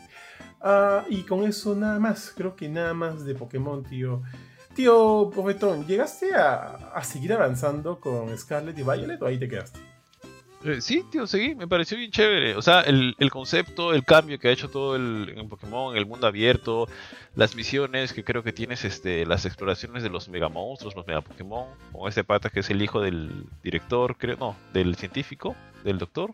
Ah, 0.59 1.05
y 1.09 1.23
con 1.23 1.43
eso 1.43 1.73
nada 1.75 1.99
más. 1.99 2.33
Creo 2.35 2.55
que 2.55 2.67
nada 2.69 2.93
más 2.93 3.23
de 3.25 3.33
Pokémon, 3.33 3.83
tío. 3.83 4.21
Tío 4.75 5.29
Profetón, 5.33 5.85
¿llegaste 5.87 6.33
a, 6.35 6.91
a 6.93 7.03
seguir 7.03 7.33
avanzando 7.33 7.99
con 7.99 8.37
Scarlet 8.37 8.77
y 8.77 8.83
Violet 8.83 9.21
o 9.21 9.25
ahí 9.25 9.37
te 9.39 9.47
quedaste? 9.49 9.79
Eh, 10.63 10.79
sí, 10.79 11.03
tío, 11.11 11.25
seguí, 11.25 11.55
me 11.55 11.67
pareció 11.67 11.97
bien 11.97 12.11
chévere. 12.11 12.55
O 12.55 12.61
sea, 12.61 12.81
el, 12.81 13.15
el 13.17 13.31
concepto, 13.31 13.93
el 13.93 14.03
cambio 14.03 14.37
que 14.39 14.47
ha 14.47 14.51
hecho 14.51 14.69
todo 14.69 14.95
el, 14.95 15.33
en 15.35 15.49
Pokémon, 15.49 15.97
el 15.97 16.05
mundo 16.05 16.27
abierto, 16.27 16.87
las 17.35 17.55
misiones 17.55 18.13
que 18.13 18.23
creo 18.23 18.43
que 18.43 18.53
tienes, 18.53 18.85
este, 18.85 19.25
las 19.25 19.45
exploraciones 19.45 20.03
de 20.03 20.09
los 20.09 20.29
mega 20.29 20.49
monstruos, 20.49 20.95
los 20.95 21.07
mega 21.07 21.21
Pokémon, 21.21 21.67
con 21.91 22.07
este 22.07 22.23
pata 22.23 22.49
que 22.49 22.59
es 22.59 22.69
el 22.69 22.81
hijo 22.81 23.01
del 23.01 23.45
director, 23.63 24.17
creo, 24.17 24.37
no, 24.37 24.55
del 24.73 24.95
científico, 24.95 25.55
del 25.83 25.97
doctor, 25.97 26.31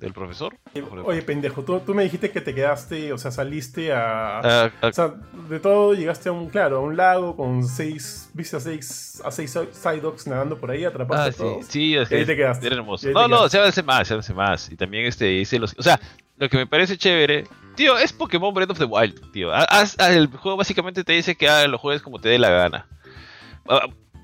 del 0.00 0.12
profesor. 0.14 0.56
Oye, 1.04 1.22
pendejo, 1.22 1.62
tú, 1.62 1.78
tú 1.80 1.94
me 1.94 2.02
dijiste 2.02 2.30
que 2.30 2.40
te 2.40 2.54
quedaste, 2.54 3.12
o 3.12 3.18
sea, 3.18 3.30
saliste 3.30 3.92
a... 3.92 4.40
Ah, 4.40 4.70
ah, 4.80 4.86
O 4.88 4.92
sea, 4.92 5.14
de 5.48 5.60
todo 5.60 5.92
llegaste 5.94 6.30
a 6.30 6.32
un, 6.32 6.48
claro, 6.48 6.78
a 6.78 6.80
un 6.80 6.96
lago 6.96 7.36
con 7.36 7.64
seis, 7.68 8.30
viste 8.32 8.56
a 8.56 8.60
seis, 8.60 9.22
a 9.24 9.30
seis 9.30 9.56
Psyducks 9.72 10.26
nadando 10.26 10.56
por 10.58 10.70
ahí, 10.70 10.84
atrapaste 10.84 11.22
ah, 11.22 11.28
a 11.28 11.32
sí, 11.32 11.38
todos. 11.38 11.66
sí, 11.66 11.96
es 11.96 12.10
Y 12.10 12.14
ahí 12.14 12.24
te 12.24 12.34
quedaste. 12.34 12.66
era 12.66 12.76
hermoso. 12.76 13.08
No, 13.10 13.28
no, 13.28 13.48
se 13.48 13.58
hace 13.60 13.82
más, 13.82 14.08
se 14.08 14.14
hace 14.14 14.32
más. 14.34 14.70
Y 14.72 14.76
también 14.76 15.04
este 15.04 15.30
hice 15.34 15.58
los. 15.58 15.74
O 15.78 15.82
sea, 15.82 16.00
lo 16.38 16.48
que 16.48 16.56
me 16.56 16.66
parece 16.66 16.96
chévere. 16.96 17.44
Tío, 17.76 17.96
es 17.98 18.12
Pokémon 18.12 18.52
Breath 18.52 18.70
of 18.70 18.78
the 18.78 18.84
Wild, 18.84 19.32
tío. 19.32 19.52
Haz- 19.52 19.96
ah, 19.98 20.10
el 20.12 20.26
juego 20.28 20.56
básicamente 20.56 21.04
te 21.04 21.12
dice 21.12 21.36
que 21.36 21.48
ah, 21.48 21.66
lo 21.68 21.78
juegues 21.78 22.02
como 22.02 22.18
te 22.18 22.28
dé 22.30 22.38
la 22.38 22.50
gana. 22.50 22.86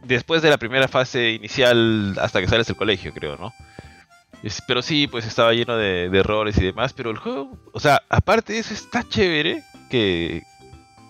Después 0.04 0.40
de 0.42 0.50
la 0.50 0.56
primera 0.58 0.88
fase 0.88 1.30
inicial 1.32 2.16
hasta 2.20 2.40
que 2.40 2.48
sales 2.48 2.66
del 2.66 2.76
colegio, 2.76 3.12
creo, 3.12 3.36
¿no? 3.36 3.52
Es- 4.42 4.62
Pero 4.66 4.82
sí, 4.82 5.06
pues 5.06 5.26
estaba 5.26 5.52
lleno 5.52 5.76
de, 5.76 6.08
de 6.10 6.18
errores 6.18 6.56
y 6.58 6.64
demás. 6.64 6.92
Pero 6.92 7.10
el 7.10 7.18
juego, 7.18 7.56
o 7.72 7.80
sea, 7.80 8.02
aparte 8.08 8.52
de 8.52 8.58
eso, 8.60 8.74
está 8.74 9.02
chévere. 9.08 9.62
que, 9.90 10.42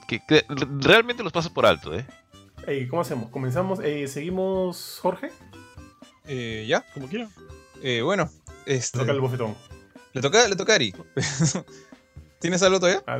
que, 0.06 0.20
que 0.26 0.44
realmente 0.78 1.22
los 1.22 1.32
paso 1.32 1.52
por 1.52 1.66
alto, 1.66 1.94
¿eh? 1.94 2.06
¿Cómo 2.90 3.02
hacemos? 3.02 3.30
¿Comenzamos? 3.30 3.78
Eh, 3.82 4.06
¿Seguimos, 4.08 4.98
Jorge? 5.00 5.30
Eh, 6.26 6.64
ya, 6.68 6.84
como 6.94 7.08
quieran. 7.08 7.30
Eh, 7.82 8.02
bueno, 8.02 8.28
este, 8.66 8.98
Toca 8.98 9.12
el 9.12 9.20
bofetón. 9.20 9.54
le 10.12 10.20
toca, 10.20 10.48
le 10.48 10.56
toca 10.56 10.72
a 10.72 10.76
Ari. 10.76 10.92
¿Tienes 12.40 12.62
algo 12.62 12.80
todavía? 12.80 13.02
Ah. 13.06 13.18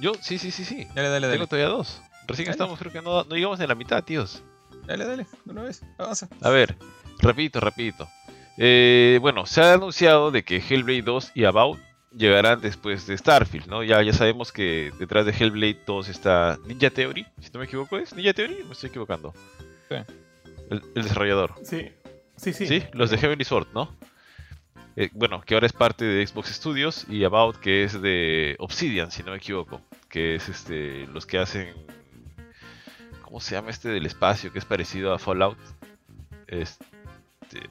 Yo, 0.00 0.12
sí, 0.20 0.38
sí, 0.38 0.50
sí, 0.50 0.64
sí. 0.64 0.86
Dale, 0.94 1.08
dale, 1.08 1.26
Tengo 1.28 1.44
dale. 1.44 1.46
todavía 1.46 1.68
dos. 1.68 2.02
Recién 2.26 2.46
Dale. 2.46 2.52
estamos, 2.52 2.78
creo 2.78 2.92
que 2.92 3.02
no, 3.02 3.24
no 3.24 3.34
llegamos 3.34 3.58
a 3.60 3.66
la 3.66 3.74
mitad, 3.74 4.02
tíos. 4.04 4.42
Dale, 4.86 5.04
dale, 5.04 5.26
de 5.44 5.52
una 5.52 5.62
vez, 5.62 5.82
avanza. 5.98 6.28
A 6.42 6.50
ver, 6.50 6.76
rapidito, 7.20 7.58
rapidito. 7.60 8.08
Eh, 8.56 9.18
bueno, 9.20 9.46
se 9.46 9.60
ha 9.62 9.74
anunciado 9.74 10.30
de 10.30 10.42
que 10.42 10.56
Hellblade 10.56 11.02
2 11.02 11.32
y 11.34 11.44
About 11.44 11.78
llegarán 12.14 12.60
después 12.60 13.06
de 13.06 13.16
Starfield, 13.16 13.68
¿no? 13.68 13.82
Ya, 13.82 14.02
ya 14.02 14.12
sabemos 14.12 14.52
que 14.52 14.92
detrás 14.98 15.24
de 15.26 15.32
Hellblade 15.32 15.78
2 15.86 16.08
está 16.08 16.58
Ninja 16.66 16.90
Theory, 16.90 17.26
si 17.40 17.50
no 17.52 17.60
me 17.60 17.66
equivoco, 17.66 17.98
¿es 17.98 18.14
Ninja 18.14 18.32
Theory? 18.32 18.62
o 18.62 18.66
Me 18.66 18.72
estoy 18.72 18.90
equivocando. 18.90 19.32
Sí. 19.88 19.96
El, 20.70 20.82
el 20.94 21.02
desarrollador. 21.02 21.54
Sí, 21.62 21.90
sí, 22.36 22.52
sí. 22.52 22.66
Sí, 22.66 22.82
los 22.92 23.10
de 23.10 23.18
Heavenly 23.18 23.44
Sword, 23.44 23.68
¿no? 23.74 23.96
Eh, 24.96 25.08
bueno, 25.12 25.40
que 25.40 25.54
ahora 25.54 25.66
es 25.66 25.72
parte 25.72 26.04
de 26.04 26.26
Xbox 26.26 26.48
Studios 26.48 27.06
y 27.08 27.24
About 27.24 27.56
que 27.56 27.84
es 27.84 28.00
de 28.02 28.56
Obsidian, 28.58 29.10
si 29.10 29.22
no 29.22 29.30
me 29.30 29.38
equivoco, 29.38 29.80
que 30.08 30.34
es 30.34 30.48
este 30.48 31.06
los 31.06 31.26
que 31.26 31.38
hacen 31.38 31.72
¿cómo 33.22 33.40
se 33.40 33.54
llama 33.54 33.70
este 33.70 33.88
del 33.88 34.06
espacio 34.06 34.52
que 34.52 34.58
es 34.58 34.64
parecido 34.64 35.14
a 35.14 35.18
Fallout? 35.18 35.56
Este 36.48 36.84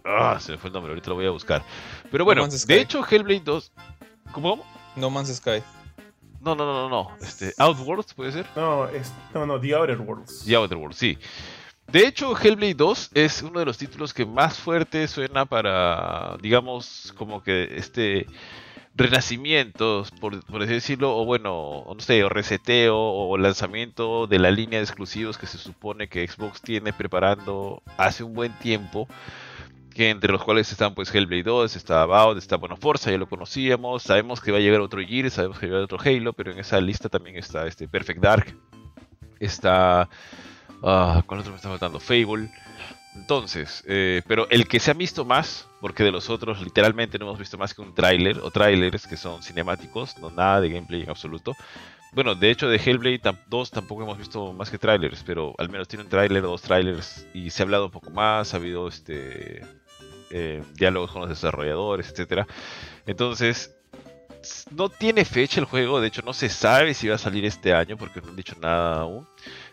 ah, 0.05 0.38
se 0.39 0.53
me 0.53 0.57
fue 0.57 0.69
el 0.69 0.73
nombre, 0.73 0.91
ahorita 0.91 1.09
lo 1.09 1.15
voy 1.15 1.25
a 1.25 1.32
buscar. 1.32 1.63
Pero 2.11 2.25
bueno, 2.25 2.49
Sky. 2.49 2.73
de 2.73 2.82
hecho 2.82 3.03
Hellblade 3.05 3.41
2 3.41 3.71
¿Cómo? 4.32 4.63
No 4.95 5.09
Man's 5.09 5.36
Sky. 5.36 5.63
No, 6.41 6.55
no, 6.55 6.65
no, 6.65 6.88
no, 6.88 6.89
no. 6.89 7.11
Este 7.21 7.53
Outworlds 7.57 8.13
puede 8.13 8.32
ser? 8.32 8.45
No, 8.55 8.88
es, 8.88 9.11
no, 9.34 9.45
no, 9.45 9.59
The 9.59 9.75
Outer 9.75 9.99
Worlds. 9.99 10.45
The 10.45 10.55
Outer 10.55 10.77
Worlds, 10.77 10.97
sí. 10.97 11.17
De 11.88 12.05
hecho, 12.05 12.38
Hellblade 12.38 12.75
2 12.75 13.11
es 13.15 13.41
uno 13.41 13.59
de 13.59 13.65
los 13.65 13.77
títulos 13.77 14.13
que 14.13 14.25
más 14.25 14.59
fuerte 14.59 15.07
suena 15.07 15.45
para, 15.45 16.38
digamos, 16.39 17.13
como 17.17 17.41
que 17.41 17.77
este 17.77 18.27
renacimiento, 18.93 20.05
por, 20.19 20.45
por 20.45 20.61
así 20.61 20.73
decirlo, 20.73 21.17
o 21.17 21.25
bueno, 21.25 21.86
no 21.88 21.99
sé, 21.99 22.23
o 22.23 22.30
reseteo, 22.30 22.95
o 22.97 23.38
lanzamiento 23.38 24.27
de 24.27 24.39
la 24.39 24.51
línea 24.51 24.80
de 24.80 24.86
exclusivos 24.86 25.38
que 25.38 25.47
se 25.47 25.57
supone 25.57 26.09
que 26.09 26.27
Xbox 26.27 26.61
tiene 26.61 26.93
preparando 26.93 27.82
hace 27.97 28.23
un 28.23 28.34
buen 28.34 28.53
tiempo. 28.59 29.07
Que 29.93 30.09
entre 30.11 30.31
los 30.31 30.43
cuales 30.43 30.71
están 30.71 30.93
pues 30.95 31.13
Hellblade 31.13 31.43
2, 31.43 31.75
está 31.75 32.03
About, 32.03 32.37
está 32.37 32.55
bueno 32.57 32.77
Forza, 32.77 33.11
ya 33.11 33.17
lo 33.17 33.27
conocíamos, 33.27 34.03
sabemos 34.03 34.39
que 34.39 34.51
va 34.51 34.57
a 34.57 34.61
llegar 34.61 34.79
otro 34.81 35.01
Gears, 35.01 35.33
sabemos 35.33 35.59
que 35.59 35.65
va 35.65 35.71
a 35.71 35.79
llegar 35.81 35.83
otro 35.83 35.99
Halo, 36.03 36.33
pero 36.33 36.51
en 36.51 36.59
esa 36.59 36.79
lista 36.79 37.09
también 37.09 37.35
está 37.37 37.67
este 37.67 37.87
Perfect 37.87 38.19
Dark, 38.21 38.55
está 39.39 40.07
Ah, 40.81 41.23
¿cuál 41.25 41.41
otro 41.41 41.51
me 41.51 41.57
está 41.57 41.67
faltando? 41.67 41.99
Fable. 41.99 42.49
Entonces, 43.15 43.83
eh, 43.87 44.21
pero 44.27 44.47
el 44.49 44.65
que 44.67 44.79
se 44.79 44.91
ha 44.91 44.93
visto 44.93 45.25
más, 45.25 45.67
porque 45.81 46.03
de 46.05 46.11
los 46.11 46.29
otros 46.29 46.61
literalmente 46.61 47.19
no 47.19 47.25
hemos 47.25 47.39
visto 47.39 47.57
más 47.57 47.73
que 47.73 47.81
un 47.81 47.93
tráiler, 47.93 48.37
o 48.39 48.49
tráilers 48.49 49.05
que 49.05 49.17
son 49.17 49.43
cinemáticos, 49.43 50.17
no 50.19 50.29
nada 50.29 50.61
de 50.61 50.69
gameplay 50.69 51.01
en 51.03 51.09
absoluto. 51.09 51.53
Bueno, 52.13 52.33
de 52.33 52.49
hecho 52.49 52.69
de 52.69 52.77
Hellblade 52.77 53.21
tam- 53.21 53.37
2 53.47 53.71
tampoco 53.71 54.03
hemos 54.03 54.17
visto 54.17 54.53
más 54.53 54.69
que 54.69 54.77
trailers, 54.77 55.21
pero 55.23 55.53
al 55.57 55.69
menos 55.69 55.87
tiene 55.89 56.03
un 56.05 56.09
tráiler, 56.09 56.43
dos 56.43 56.61
trailers, 56.61 57.27
y 57.33 57.49
se 57.49 57.61
ha 57.61 57.65
hablado 57.65 57.85
un 57.85 57.91
poco 57.91 58.09
más, 58.11 58.53
ha 58.53 58.57
habido 58.57 58.87
este 58.87 59.61
eh, 60.32 60.63
diálogos 60.75 61.11
con 61.11 61.21
los 61.21 61.30
desarrolladores, 61.30 62.09
etcétera. 62.09 62.47
Entonces, 63.05 63.75
no 64.71 64.89
tiene 64.89 65.25
fecha 65.25 65.59
el 65.59 65.65
juego, 65.65 65.99
de 65.99 66.07
hecho 66.07 66.21
no 66.21 66.34
se 66.34 66.49
sabe 66.49 66.93
si 66.93 67.07
va 67.07 67.15
a 67.15 67.19
salir 67.19 67.45
este 67.45 67.73
año, 67.73 67.97
porque 67.97 68.21
no 68.21 68.30
han 68.30 68.36
dicho 68.36 68.55
nada 68.59 69.01
aún. 69.01 69.27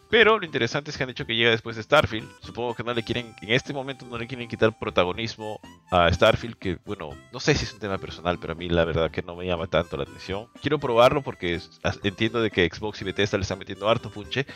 Pero 0.09 0.38
lo 0.38 0.44
interesante 0.44 0.90
es 0.90 0.96
que 0.96 1.02
han 1.02 1.09
dicho 1.09 1.26
que 1.26 1.34
llega 1.34 1.50
después 1.50 1.74
de 1.74 1.82
Starfield. 1.82 2.28
Supongo 2.40 2.74
que 2.74 2.84
no 2.84 2.94
le 2.94 3.02
quieren, 3.02 3.34
en 3.42 3.50
este 3.50 3.72
momento 3.72 4.07
no 4.07 4.16
le 4.16 4.28
quieren 4.28 4.48
quitar 4.48 4.78
protagonismo 4.78 5.61
a 5.90 6.12
Starfield, 6.12 6.57
que 6.57 6.78
bueno, 6.84 7.11
no 7.32 7.40
sé 7.40 7.54
si 7.54 7.64
es 7.64 7.72
un 7.72 7.80
tema 7.80 7.98
personal, 7.98 8.38
pero 8.38 8.52
a 8.52 8.57
mí 8.57 8.68
la 8.68 8.84
verdad 8.84 9.11
que 9.11 9.22
no 9.22 9.34
me 9.34 9.46
llama 9.46 9.66
tanto 9.66 9.96
la 9.96 10.04
atención. 10.04 10.46
Quiero 10.61 10.78
probarlo 10.78 11.22
porque 11.22 11.61
entiendo 12.04 12.40
de 12.40 12.50
que 12.50 12.68
Xbox 12.72 13.00
y 13.02 13.04
Bethesda 13.04 13.36
le 13.36 13.42
están 13.42 13.59
metiendo 13.59 13.88
harto 13.88 14.11
punche. 14.11 14.46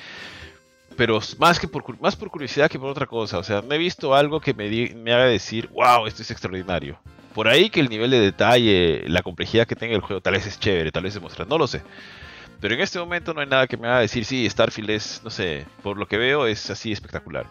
Pero 0.96 1.18
más, 1.38 1.58
que 1.58 1.66
por, 1.68 2.00
más 2.00 2.16
por 2.16 2.30
curiosidad 2.30 2.70
que 2.70 2.78
por 2.78 2.90
otra 2.90 3.06
cosa. 3.06 3.38
O 3.38 3.42
sea, 3.42 3.62
no 3.62 3.74
he 3.74 3.78
visto 3.78 4.14
algo 4.14 4.40
que 4.40 4.52
me, 4.54 4.68
di- 4.68 4.94
me 4.94 5.12
haga 5.12 5.24
decir, 5.26 5.68
wow, 5.72 6.06
esto 6.06 6.22
es 6.22 6.30
extraordinario. 6.30 6.98
Por 7.34 7.48
ahí 7.48 7.70
que 7.70 7.80
el 7.80 7.88
nivel 7.88 8.10
de 8.10 8.20
detalle, 8.20 9.04
la 9.06 9.22
complejidad 9.22 9.66
que 9.66 9.76
tenga 9.76 9.94
el 9.94 10.00
juego, 10.00 10.20
tal 10.20 10.34
vez 10.34 10.46
es 10.46 10.58
chévere, 10.58 10.90
tal 10.90 11.04
vez 11.04 11.20
mostrar, 11.20 11.46
no 11.48 11.58
lo 11.58 11.66
sé. 11.66 11.82
Pero 12.60 12.74
en 12.74 12.80
este 12.80 12.98
momento 12.98 13.32
no 13.32 13.40
hay 13.40 13.46
nada 13.46 13.66
que 13.66 13.76
me 13.76 13.86
haga 13.88 14.00
decir, 14.00 14.24
sí, 14.24 14.48
Starfield 14.50 14.90
es, 14.90 15.20
no 15.24 15.30
sé, 15.30 15.64
por 15.82 15.96
lo 15.96 16.06
que 16.06 16.18
veo 16.18 16.46
es 16.46 16.68
así 16.70 16.92
espectacular. 16.92 17.46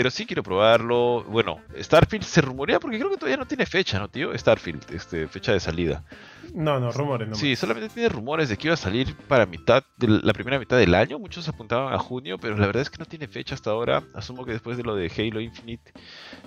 Pero 0.00 0.10
sí 0.10 0.24
quiero 0.24 0.42
probarlo. 0.42 1.24
Bueno, 1.24 1.60
Starfield 1.78 2.24
se 2.24 2.40
rumorea 2.40 2.80
porque 2.80 2.96
creo 2.96 3.10
que 3.10 3.18
todavía 3.18 3.36
no 3.36 3.46
tiene 3.46 3.66
fecha, 3.66 3.98
¿no, 3.98 4.08
tío? 4.08 4.32
Starfield, 4.32 4.90
este, 4.94 5.28
fecha 5.28 5.52
de 5.52 5.60
salida. 5.60 6.02
No, 6.54 6.80
no, 6.80 6.90
rumores, 6.90 7.28
no. 7.28 7.34
Sí, 7.34 7.54
solamente 7.54 7.90
tiene 7.90 8.08
rumores 8.08 8.48
de 8.48 8.56
que 8.56 8.68
iba 8.68 8.72
a 8.72 8.78
salir 8.78 9.14
para 9.28 9.44
mitad 9.44 9.84
de 9.98 10.08
la 10.08 10.32
primera 10.32 10.58
mitad 10.58 10.78
del 10.78 10.94
año. 10.94 11.18
Muchos 11.18 11.46
apuntaban 11.50 11.92
a 11.92 11.98
junio, 11.98 12.38
pero 12.38 12.56
la 12.56 12.64
verdad 12.64 12.80
es 12.80 12.88
que 12.88 12.96
no 12.96 13.04
tiene 13.04 13.28
fecha 13.28 13.54
hasta 13.54 13.72
ahora. 13.72 14.02
Asumo 14.14 14.46
que 14.46 14.52
después 14.52 14.78
de 14.78 14.84
lo 14.84 14.94
de 14.94 15.12
Halo 15.14 15.38
Infinite 15.38 15.92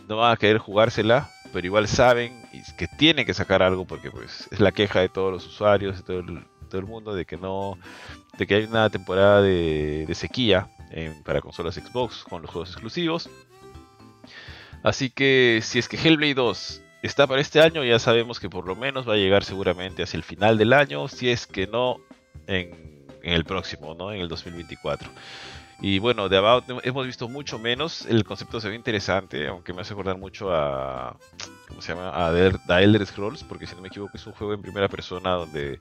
no 0.09 0.17
van 0.17 0.33
a 0.33 0.37
querer 0.37 0.57
jugársela, 0.57 1.29
pero 1.53 1.67
igual 1.67 1.87
saben 1.87 2.33
que 2.75 2.87
tienen 2.87 3.23
que 3.23 3.35
sacar 3.35 3.61
algo 3.61 3.85
porque 3.85 4.09
pues 4.09 4.47
es 4.49 4.59
la 4.61 4.71
queja 4.71 4.99
de 5.01 5.09
todos 5.09 5.31
los 5.31 5.45
usuarios, 5.45 5.97
de 5.97 6.01
todo 6.01 6.19
el, 6.21 6.43
todo 6.71 6.81
el 6.81 6.87
mundo, 6.87 7.13
de 7.13 7.25
que 7.25 7.37
no, 7.37 7.77
de 8.35 8.47
que 8.47 8.55
hay 8.55 8.63
una 8.63 8.89
temporada 8.89 9.43
de, 9.43 10.05
de 10.07 10.15
sequía 10.15 10.69
en- 10.93 11.23
para 11.23 11.41
consolas 11.41 11.75
Xbox 11.75 12.23
con 12.23 12.41
los 12.41 12.51
juegos 12.51 12.69
exclusivos. 12.71 13.29
Así 14.83 15.09
que 15.09 15.59
si 15.63 15.79
es 15.79 15.87
que 15.87 15.97
Hellblade 15.97 16.33
2 16.33 16.81
está 17.03 17.27
para 17.27 17.41
este 17.41 17.61
año, 17.61 17.83
ya 17.83 17.99
sabemos 17.99 18.39
que 18.39 18.49
por 18.49 18.65
lo 18.67 18.75
menos 18.75 19.07
va 19.07 19.13
a 19.13 19.17
llegar 19.17 19.43
seguramente 19.43 20.03
hacia 20.03 20.17
el 20.17 20.23
final 20.23 20.57
del 20.57 20.73
año, 20.73 21.07
si 21.07 21.29
es 21.29 21.47
que 21.47 21.67
no 21.67 21.97
en, 22.47 23.05
el 23.23 23.45
próximo, 23.45 23.95
¿no? 23.95 24.11
En 24.11 24.19
el 24.21 24.27
2024. 24.27 25.09
Y 25.79 25.99
bueno, 25.99 26.29
de 26.29 26.37
About 26.37 26.65
hemos 26.83 27.05
visto 27.05 27.27
mucho 27.27 27.59
menos. 27.59 28.05
El 28.05 28.23
concepto 28.23 28.61
se 28.61 28.69
ve 28.69 28.75
interesante, 28.75 29.47
aunque 29.47 29.73
me 29.73 29.81
hace 29.81 29.93
acordar 29.93 30.17
mucho 30.17 30.53
a. 30.53 31.17
¿Cómo 31.67 31.81
se 31.81 31.93
llama? 31.93 32.11
A 32.27 32.31
The 32.31 32.51
The 32.67 32.83
Elder 32.83 33.05
Scrolls, 33.05 33.43
porque 33.43 33.65
si 33.65 33.75
no 33.75 33.81
me 33.81 33.87
equivoco 33.87 34.15
es 34.15 34.25
un 34.27 34.33
juego 34.33 34.53
en 34.53 34.61
primera 34.61 34.87
persona 34.87 35.31
donde 35.31 35.79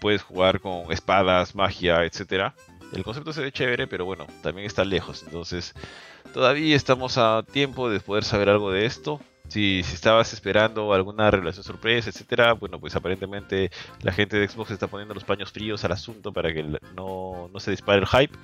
puedes 0.00 0.22
jugar 0.22 0.60
con 0.60 0.90
espadas, 0.92 1.54
magia, 1.54 2.04
etcétera. 2.04 2.54
El 2.92 3.04
concepto 3.04 3.32
se 3.32 3.40
ve 3.40 3.52
chévere, 3.52 3.86
pero 3.86 4.04
bueno, 4.04 4.26
también 4.42 4.66
está 4.66 4.84
lejos. 4.84 5.22
Entonces, 5.22 5.74
todavía 6.34 6.76
estamos 6.76 7.16
a 7.18 7.42
tiempo 7.42 7.88
de 7.88 8.00
poder 8.00 8.24
saber 8.24 8.50
algo 8.50 8.70
de 8.70 8.84
esto. 8.86 9.20
Si, 9.48 9.82
si 9.82 9.94
estabas 9.94 10.32
esperando 10.32 10.92
alguna 10.92 11.30
revelación 11.30 11.64
sorpresa, 11.64 12.10
etcétera, 12.10 12.52
bueno, 12.54 12.80
pues 12.80 12.94
aparentemente 12.96 13.70
la 14.02 14.12
gente 14.12 14.38
de 14.38 14.48
Xbox 14.48 14.70
está 14.70 14.86
poniendo 14.86 15.14
los 15.14 15.24
paños 15.24 15.52
fríos 15.52 15.84
al 15.84 15.92
asunto 15.92 16.32
para 16.32 16.52
que 16.52 16.62
no, 16.94 17.50
no 17.52 17.60
se 17.60 17.70
dispare 17.70 18.00
el 18.00 18.06
hype. 18.06 18.36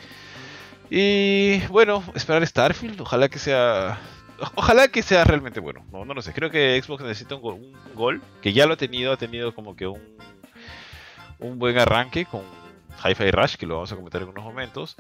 Y 0.90 1.60
bueno, 1.68 2.02
esperar 2.14 2.46
Starfield, 2.46 3.00
ojalá 3.00 3.28
que 3.28 3.38
sea. 3.38 4.00
Ojalá 4.54 4.88
que 4.88 5.02
sea 5.02 5.24
realmente 5.24 5.60
bueno. 5.60 5.84
No, 5.92 6.04
no 6.04 6.14
lo 6.14 6.22
sé. 6.22 6.32
Creo 6.32 6.50
que 6.50 6.80
Xbox 6.80 7.02
necesita 7.02 7.34
un 7.34 7.42
gol, 7.42 7.54
un 7.54 7.94
gol, 7.94 8.22
que 8.40 8.52
ya 8.52 8.66
lo 8.66 8.74
ha 8.74 8.76
tenido, 8.76 9.12
ha 9.12 9.16
tenido 9.16 9.54
como 9.54 9.74
que 9.74 9.86
un, 9.86 10.00
un 11.40 11.58
buen 11.58 11.76
arranque 11.76 12.24
con 12.24 12.42
Hi-Fi 13.04 13.30
Rush, 13.30 13.56
que 13.56 13.66
lo 13.66 13.74
vamos 13.74 13.92
a 13.92 13.96
comentar 13.96 14.22
en 14.22 14.28
unos 14.28 14.44
momentos. 14.44 14.96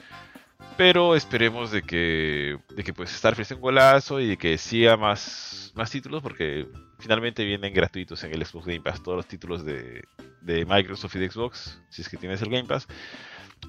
Pero 0.76 1.14
esperemos 1.14 1.70
de 1.70 1.82
que, 1.82 2.58
de 2.74 2.84
que 2.84 2.92
pues 2.92 3.10
Starfield 3.10 3.46
sea 3.46 3.56
un 3.56 3.62
golazo 3.62 4.20
y 4.20 4.26
de 4.26 4.36
que 4.36 4.58
siga 4.58 4.96
más, 4.96 5.72
más 5.74 5.90
títulos, 5.90 6.22
porque 6.22 6.66
finalmente 6.98 7.44
vienen 7.44 7.72
gratuitos 7.72 8.22
en 8.24 8.32
el 8.32 8.44
Xbox 8.44 8.66
Game 8.66 8.80
Pass 8.80 9.02
todos 9.02 9.16
los 9.16 9.26
títulos 9.26 9.64
de, 9.64 10.04
de 10.40 10.64
Microsoft 10.64 11.14
y 11.16 11.18
de 11.20 11.30
Xbox, 11.30 11.80
si 11.88 12.02
es 12.02 12.08
que 12.08 12.16
tienes 12.16 12.42
el 12.42 12.50
Game 12.50 12.66
Pass. 12.66 12.86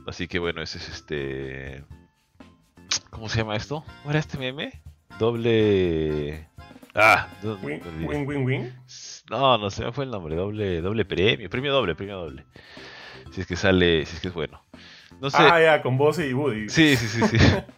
Así 0.07 0.27
que 0.27 0.39
bueno, 0.39 0.61
ese 0.61 0.77
es 0.77 0.89
este. 0.89 1.83
¿Cómo 3.09 3.29
se 3.29 3.39
llama 3.39 3.55
esto? 3.55 3.83
¿Cómo 3.99 4.11
era 4.11 4.19
este 4.19 4.37
meme? 4.37 4.81
Doble. 5.19 6.47
Ah, 6.95 7.27
no, 7.43 7.55
win, 7.55 7.81
win, 8.27 8.45
win. 8.45 8.73
No, 9.29 9.57
no 9.57 9.69
se 9.69 9.83
me 9.83 9.91
fue 9.91 10.05
el 10.05 10.11
nombre. 10.11 10.35
Doble, 10.35 10.81
doble 10.81 11.05
premio. 11.05 11.49
Premio 11.49 11.71
doble, 11.71 11.95
premio 11.95 12.17
doble. 12.17 12.45
Si 13.39 13.43
es 13.43 13.47
que 13.47 13.55
sale, 13.55 14.05
si 14.05 14.15
es 14.17 14.21
que 14.21 14.27
es 14.27 14.33
bueno. 14.33 14.61
No 15.21 15.29
sé. 15.29 15.37
Ah, 15.39 15.61
ya, 15.61 15.81
con 15.81 15.97
Bose 15.97 16.27
y 16.27 16.33
Woody. 16.33 16.67
Sí, 16.67 16.97
sí, 16.97 17.07
sí, 17.07 17.21
sí. 17.25 17.37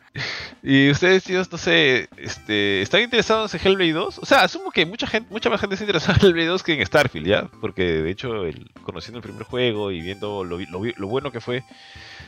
y 0.64 0.90
ustedes, 0.90 1.24
tíos, 1.24 1.52
no 1.52 1.60
sé, 1.60 2.10
este, 2.18 2.82
¿están 2.82 3.02
interesados 3.02 3.54
en 3.54 3.62
Hellblade 3.64 3.92
2? 3.94 4.18
O 4.18 4.26
sea, 4.26 4.42
asumo 4.42 4.72
que 4.72 4.88
mucha 4.88 5.06
gente, 5.06 5.32
mucha 5.32 5.52
más 5.52 5.62
gente 5.62 5.76
está 5.76 5.84
interesada 5.86 6.18
en 6.20 6.26
Hellblade 6.26 6.48
2 6.48 6.64
que 6.64 6.74
en 6.74 6.84
Starfield, 6.84 7.28
¿ya? 7.28 7.48
Porque 7.62 7.84
de 7.84 8.10
hecho, 8.10 8.44
el- 8.48 8.72
conociendo 8.82 9.20
el 9.20 9.24
primer 9.24 9.44
juego 9.44 9.92
y 9.92 10.02
viendo 10.02 10.44
lo, 10.44 10.58
lo 10.58 11.08
bueno 11.08 11.32
que 11.32 11.42
fue, 11.42 11.64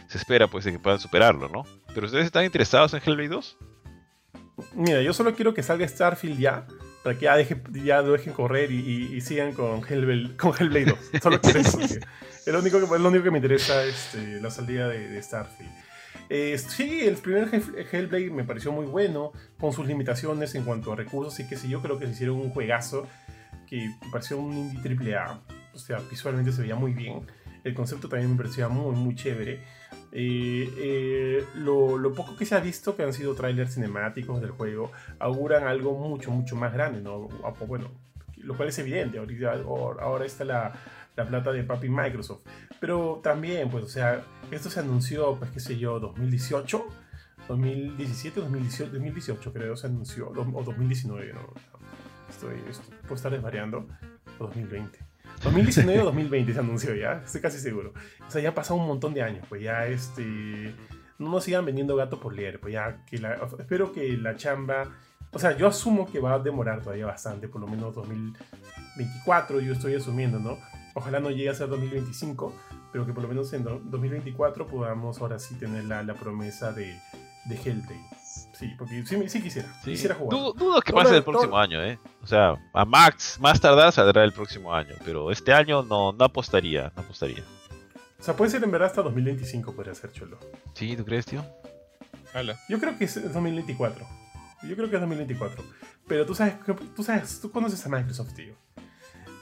se 0.07 0.19
espera 0.19 0.47
pues 0.47 0.63
de 0.65 0.71
que 0.73 0.77
puedan 0.79 0.99
superarlo, 0.99 1.49
¿no? 1.49 1.63
Pero 1.95 2.05
ustedes 2.05 2.25
están 2.27 2.45
interesados 2.45 2.93
en 2.93 3.01
Hellblade 3.03 3.29
2? 3.29 3.57
Mira, 4.75 5.01
yo 5.01 5.11
solo 5.11 5.33
quiero 5.33 5.55
que 5.55 5.63
salga 5.63 5.87
Starfield 5.87 6.37
ya. 6.39 6.67
Para 7.03 7.17
que 7.17 7.25
ya, 7.83 8.01
lo 8.01 8.13
dejen 8.13 8.33
correr 8.33 8.71
y, 8.71 9.19
sigan 9.21 9.53
con, 9.53 9.81
Hellblade, 9.87 10.37
con 10.37 10.53
Hellblade 10.57 10.85
2. 10.85 10.99
Solo 11.21 11.39
tío. 11.41 11.51
Es 11.51 12.47
lo 12.47 12.59
único 12.59 12.79
que, 12.79 12.99
lo 12.99 13.09
único 13.09 13.23
que 13.23 13.31
me 13.31 13.37
interesa 13.37 13.83
este, 13.83 14.39
la 14.41 14.49
salida 14.49 14.87
de, 14.87 15.21
Starfield. 15.21 15.71
Eh, 16.29 16.57
sí, 16.57 17.01
el 17.01 17.15
primer 17.15 17.53
Hell- 17.53 17.87
Hellblade 17.91 18.29
me 18.31 18.45
pareció 18.45 18.71
muy 18.71 18.85
bueno, 18.85 19.33
con 19.59 19.73
sus 19.73 19.85
limitaciones 19.85 20.55
en 20.55 20.63
cuanto 20.63 20.93
a 20.93 20.95
recursos 20.95 21.37
y 21.41 21.47
qué 21.47 21.57
sé 21.57 21.67
yo, 21.67 21.81
creo 21.81 21.99
que 21.99 22.05
se 22.05 22.13
hicieron 22.13 22.37
un 22.37 22.49
juegazo 22.49 23.07
que 23.67 23.89
pareció 24.11 24.37
un 24.37 24.57
indie 24.57 24.81
triple 24.81 25.15
A. 25.15 25.41
O 25.73 25.77
sea, 25.79 25.99
visualmente 26.09 26.51
se 26.51 26.61
veía 26.61 26.75
muy 26.75 26.93
bien. 26.93 27.27
El 27.63 27.73
concepto 27.73 28.07
también 28.07 28.31
me 28.31 28.37
parecía 28.37 28.69
muy, 28.69 28.95
muy 28.95 29.15
chévere. 29.15 29.61
Eh, 30.15 30.71
eh, 30.77 31.45
lo, 31.55 31.97
lo 31.97 32.13
poco 32.13 32.35
que 32.35 32.45
se 32.45 32.53
ha 32.53 32.59
visto, 32.59 32.95
que 32.95 33.01
han 33.01 33.13
sido 33.13 33.33
trailers 33.33 33.73
cinemáticos 33.73 34.39
del 34.39 34.51
juego, 34.51 34.91
auguran 35.17 35.65
algo 35.65 35.97
mucho, 35.97 36.29
mucho 36.29 36.55
más 36.55 36.71
grande, 36.71 37.01
¿no? 37.01 37.29
Ah, 37.43 37.51
pues, 37.57 37.67
Bueno, 37.67 37.89
lo 38.37 38.55
cual 38.55 38.69
es 38.69 38.77
evidente. 38.77 39.17
Ahorita, 39.17 39.53
ahora 39.53 40.25
está 40.25 40.45
la, 40.45 40.71
la 41.15 41.27
plata 41.27 41.51
de 41.51 41.63
papi 41.63 41.89
Microsoft. 41.89 42.41
Pero 42.79 43.21
también, 43.23 43.69
pues, 43.69 43.85
o 43.85 43.89
sea, 43.89 44.23
esto 44.51 44.69
se 44.69 44.81
anunció, 44.81 45.35
pues, 45.37 45.49
qué 45.49 45.59
sé 45.59 45.77
yo, 45.79 45.99
2018, 45.99 46.85
2017, 47.47 48.39
2018, 48.39 48.91
2018 48.91 49.53
creo, 49.53 49.75
se 49.75 49.87
anunció, 49.87 50.29
o 50.29 50.63
2019, 50.63 51.33
¿no? 51.33 51.53
Estoy, 52.29 52.55
estoy 52.69 52.95
puedo 53.01 53.15
estar 53.15 53.31
desvariando, 53.31 53.87
o 54.39 54.45
2020. 54.45 55.12
2019 55.43 56.01
o 56.01 56.05
2020 56.05 56.53
se 56.53 56.59
anunció 56.59 56.95
ya, 56.95 57.21
estoy 57.25 57.41
casi 57.41 57.59
seguro. 57.59 57.93
O 58.27 58.31
sea, 58.31 58.41
ya 58.41 58.49
ha 58.49 58.55
pasado 58.55 58.79
un 58.79 58.87
montón 58.87 59.13
de 59.13 59.21
años, 59.21 59.45
pues 59.49 59.61
ya 59.61 59.85
este... 59.87 60.73
No 61.19 61.29
nos 61.29 61.43
sigan 61.43 61.63
vendiendo 61.65 61.95
gato 61.95 62.19
por 62.19 62.33
leer, 62.33 62.59
pues 62.59 62.73
ya 62.73 63.03
que 63.05 63.17
la... 63.19 63.35
Espero 63.59 63.93
que 63.93 64.17
la 64.17 64.35
chamba... 64.35 64.89
O 65.31 65.39
sea, 65.39 65.55
yo 65.57 65.67
asumo 65.67 66.09
que 66.11 66.19
va 66.19 66.33
a 66.35 66.39
demorar 66.39 66.81
todavía 66.81 67.05
bastante, 67.07 67.47
por 67.47 67.59
lo 67.61 67.67
menos 67.67 67.95
2024, 67.95 69.59
yo 69.61 69.73
estoy 69.73 69.95
asumiendo, 69.95 70.39
¿no? 70.39 70.57
Ojalá 70.95 71.19
no 71.19 71.31
llegue 71.31 71.49
a 71.49 71.55
ser 71.55 71.69
2025, 71.69 72.53
pero 72.91 73.05
que 73.05 73.13
por 73.13 73.23
lo 73.23 73.29
menos 73.29 73.51
en 73.53 73.63
do- 73.63 73.81
2024 73.85 74.67
podamos 74.67 75.19
ahora 75.21 75.39
sí 75.39 75.55
tener 75.55 75.85
la, 75.85 76.03
la 76.03 76.13
promesa 76.13 76.71
de, 76.71 76.95
de 77.45 77.55
Hellblade. 77.55 78.05
Sí, 78.69 78.75
porque 78.77 79.05
sí, 79.05 79.29
sí 79.29 79.41
quisiera, 79.41 79.67
Sí. 79.83 79.91
quisiera 79.91 80.15
jugar. 80.15 80.37
Dudo, 80.39 80.53
dudo 80.53 80.81
que 80.81 80.91
Todo- 80.91 81.03
pase 81.03 81.17
el 81.17 81.23
todo- 81.23 81.31
próximo 81.33 81.57
año, 81.57 81.83
¿eh? 81.83 81.97
O 82.21 82.27
sea, 82.27 82.55
a 82.73 82.85
Max, 82.85 83.37
más 83.41 83.59
tardar 83.59 83.91
saldrá 83.91 84.23
el 84.23 84.31
próximo 84.33 84.73
año, 84.73 84.95
pero 85.05 85.31
este 85.31 85.53
año 85.53 85.83
no, 85.83 86.11
no 86.13 86.25
apostaría, 86.25 86.91
no 86.95 87.01
apostaría. 87.03 87.43
O 88.19 88.23
sea, 88.23 88.35
puede 88.35 88.51
ser 88.51 88.63
en 88.63 88.71
verdad 88.71 88.87
hasta 88.87 89.01
2025 89.01 89.73
podría 89.73 89.93
ser 89.95 90.11
cholo. 90.13 90.37
¿Sí? 90.73 90.95
¿Tú 90.95 91.03
crees, 91.03 91.25
tío? 91.25 91.45
Hala. 92.33 92.57
Yo 92.69 92.79
creo 92.79 92.97
que 92.97 93.03
es 93.05 93.15
2024. 93.33 94.05
Yo 94.63 94.75
creo 94.75 94.89
que 94.89 94.95
es 94.95 95.01
2024. 95.01 95.63
Pero 96.07 96.25
tú 96.25 96.33
sabes, 96.33 96.55
tú 96.95 97.03
sabes, 97.03 97.41
tú 97.41 97.51
conoces 97.51 97.85
a 97.85 97.89
Microsoft, 97.89 98.33
tío. 98.33 98.53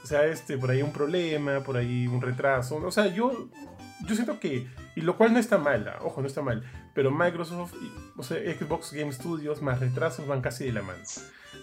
O 0.02 0.06
sea, 0.06 0.24
este, 0.24 0.58
por 0.58 0.70
ahí 0.70 0.82
un 0.82 0.92
problema, 0.92 1.60
por 1.60 1.76
ahí 1.76 2.08
un 2.08 2.20
retraso. 2.20 2.76
O 2.76 2.90
sea, 2.90 3.06
yo, 3.06 3.48
yo 4.04 4.14
siento 4.16 4.40
que, 4.40 4.66
y 4.96 5.00
lo 5.00 5.16
cual 5.16 5.32
no 5.32 5.38
está 5.38 5.58
mal, 5.58 5.86
ah, 5.88 5.98
ojo, 6.02 6.20
no 6.20 6.26
está 6.26 6.42
mal, 6.42 6.64
pero 6.94 7.10
Microsoft, 7.10 7.74
y- 7.80 7.92
o 8.16 8.22
sea, 8.22 8.38
Xbox 8.38 8.92
Game 8.92 9.12
Studios 9.12 9.62
más 9.62 9.80
retrasos 9.80 10.26
van 10.26 10.40
casi 10.40 10.64
de 10.64 10.72
la 10.72 10.82
mano. 10.82 11.02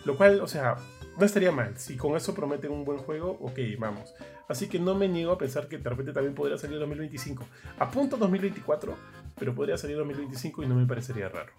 Lo 0.06 0.16
cual, 0.18 0.40
o 0.42 0.48
sea, 0.48 0.76
no 1.18 1.26
estaría 1.26 1.52
mal. 1.52 1.78
Si 1.78 1.98
con 1.98 2.16
eso 2.16 2.34
prometen 2.34 2.72
un 2.72 2.86
buen 2.86 3.00
juego, 3.00 3.38
ok, 3.42 3.60
vamos. 3.78 4.14
Así 4.48 4.68
que 4.68 4.80
no 4.80 4.96
me 4.96 5.08
niego 5.08 5.32
a 5.34 5.38
pensar 5.38 5.68
que 5.68 5.78
de 5.78 5.90
repente 5.90 6.14
también 6.14 6.34
podría 6.34 6.58
salir 6.58 6.80
2025. 6.80 7.46
Apunto 7.80 8.18
2024, 8.18 8.96
pero 9.38 9.54
podría 9.54 9.78
salir 9.78 9.98
2025 9.98 10.64
y 10.64 10.68
no 10.68 10.76
me 10.76 10.86
parecería 10.86 11.30
raro. 11.30 11.52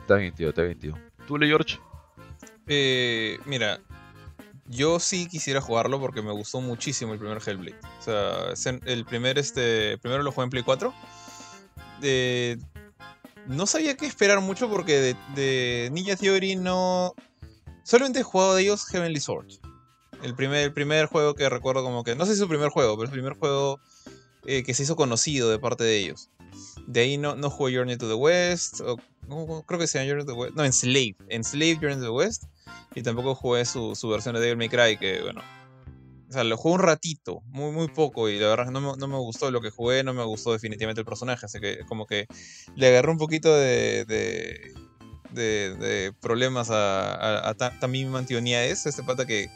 Está 0.00 0.16
bien, 0.16 0.34
tío, 0.34 0.50
está 0.50 0.62
bien, 0.62 0.78
tío. 0.78 0.94
¿Tú, 1.26 1.38
Le 1.38 1.46
George? 1.46 1.78
Eh, 2.66 3.38
mira, 3.46 3.80
yo 4.66 4.98
sí 5.00 5.28
quisiera 5.28 5.60
jugarlo 5.60 6.00
porque 6.00 6.20
me 6.22 6.32
gustó 6.32 6.60
muchísimo 6.60 7.12
el 7.12 7.18
primer 7.18 7.38
Hellblade. 7.46 7.76
O 8.00 8.02
sea, 8.02 8.72
el 8.86 9.04
primer, 9.04 9.38
este, 9.38 9.96
primero 9.98 10.22
lo 10.22 10.32
jugué 10.32 10.44
en 10.44 10.50
Play 10.50 10.62
4. 10.62 10.92
Eh, 12.04 12.58
no 13.46 13.66
sabía 13.66 13.96
qué 13.96 14.06
esperar 14.06 14.40
mucho 14.40 14.68
porque 14.70 15.16
de, 15.34 15.88
Ninja 15.92 16.16
Theory 16.16 16.56
no... 16.56 17.14
Solamente 17.82 18.20
he 18.20 18.22
jugado 18.22 18.54
de 18.54 18.62
ellos 18.62 18.86
Heavenly 18.86 19.20
Sword. 19.20 19.46
El 20.22 20.34
primer, 20.34 20.60
el 20.60 20.72
primer 20.72 21.06
juego 21.06 21.34
que 21.34 21.48
recuerdo 21.48 21.82
como 21.82 22.04
que... 22.04 22.14
No 22.14 22.24
sé 22.24 22.32
si 22.32 22.34
es 22.34 22.40
su 22.40 22.48
primer 22.48 22.70
juego, 22.70 22.96
pero 22.96 23.04
es 23.04 23.10
el 23.10 23.20
primer 23.20 23.38
juego 23.38 23.80
eh, 24.46 24.62
que 24.62 24.72
se 24.72 24.84
hizo 24.84 24.96
conocido 24.96 25.50
de 25.50 25.58
parte 25.58 25.84
de 25.84 25.98
ellos. 25.98 26.30
De 26.86 27.00
ahí 27.00 27.18
no, 27.18 27.36
no 27.36 27.50
jugué 27.50 27.76
Journey 27.76 27.96
to 27.96 28.08
the 28.08 28.14
West. 28.14 28.80
no, 29.28 29.64
creo 29.66 29.80
que 29.80 29.86
sea 29.86 30.06
Journey 30.06 30.24
to 30.24 30.32
the 30.32 30.38
West. 30.38 30.54
No, 30.54 30.64
Enslaved. 30.64 31.16
Enslaved 31.28 31.80
Journey 31.80 31.96
to 31.96 32.04
the 32.04 32.10
West. 32.10 32.44
Y 32.94 33.02
tampoco 33.02 33.34
jugué 33.34 33.64
su, 33.64 33.94
su 33.94 34.08
versión 34.08 34.34
de 34.34 34.40
Devil 34.40 34.56
May 34.56 34.68
Cry, 34.68 34.96
que 34.96 35.20
bueno. 35.22 35.42
O 36.34 36.36
sea, 36.36 36.42
lo 36.42 36.56
jugué 36.56 36.74
un 36.74 36.80
ratito, 36.80 37.42
muy, 37.46 37.70
muy 37.70 37.86
poco, 37.86 38.28
y 38.28 38.40
la 38.40 38.48
verdad 38.48 38.64
que 38.66 38.72
no 38.72 38.80
me, 38.80 38.92
no 38.98 39.06
me 39.06 39.18
gustó 39.18 39.52
lo 39.52 39.60
que 39.60 39.70
jugué, 39.70 40.02
no 40.02 40.12
me 40.14 40.24
gustó 40.24 40.50
definitivamente 40.52 41.00
el 41.00 41.04
personaje, 41.06 41.46
así 41.46 41.60
que 41.60 41.78
como 41.86 42.06
que 42.06 42.26
le 42.74 42.88
agarré 42.88 43.12
un 43.12 43.18
poquito 43.18 43.54
de, 43.54 44.04
de, 44.04 44.74
de- 45.30 45.76
de 45.76 46.12
problemas 46.20 46.70
a, 46.70 47.14
a, 47.14 47.48
a 47.50 47.54
Ta- 47.54 47.78
Tamim 47.78 48.08
Mantioniaes, 48.08 48.84
este 48.86 49.04
pata 49.04 49.26
que, 49.26 49.48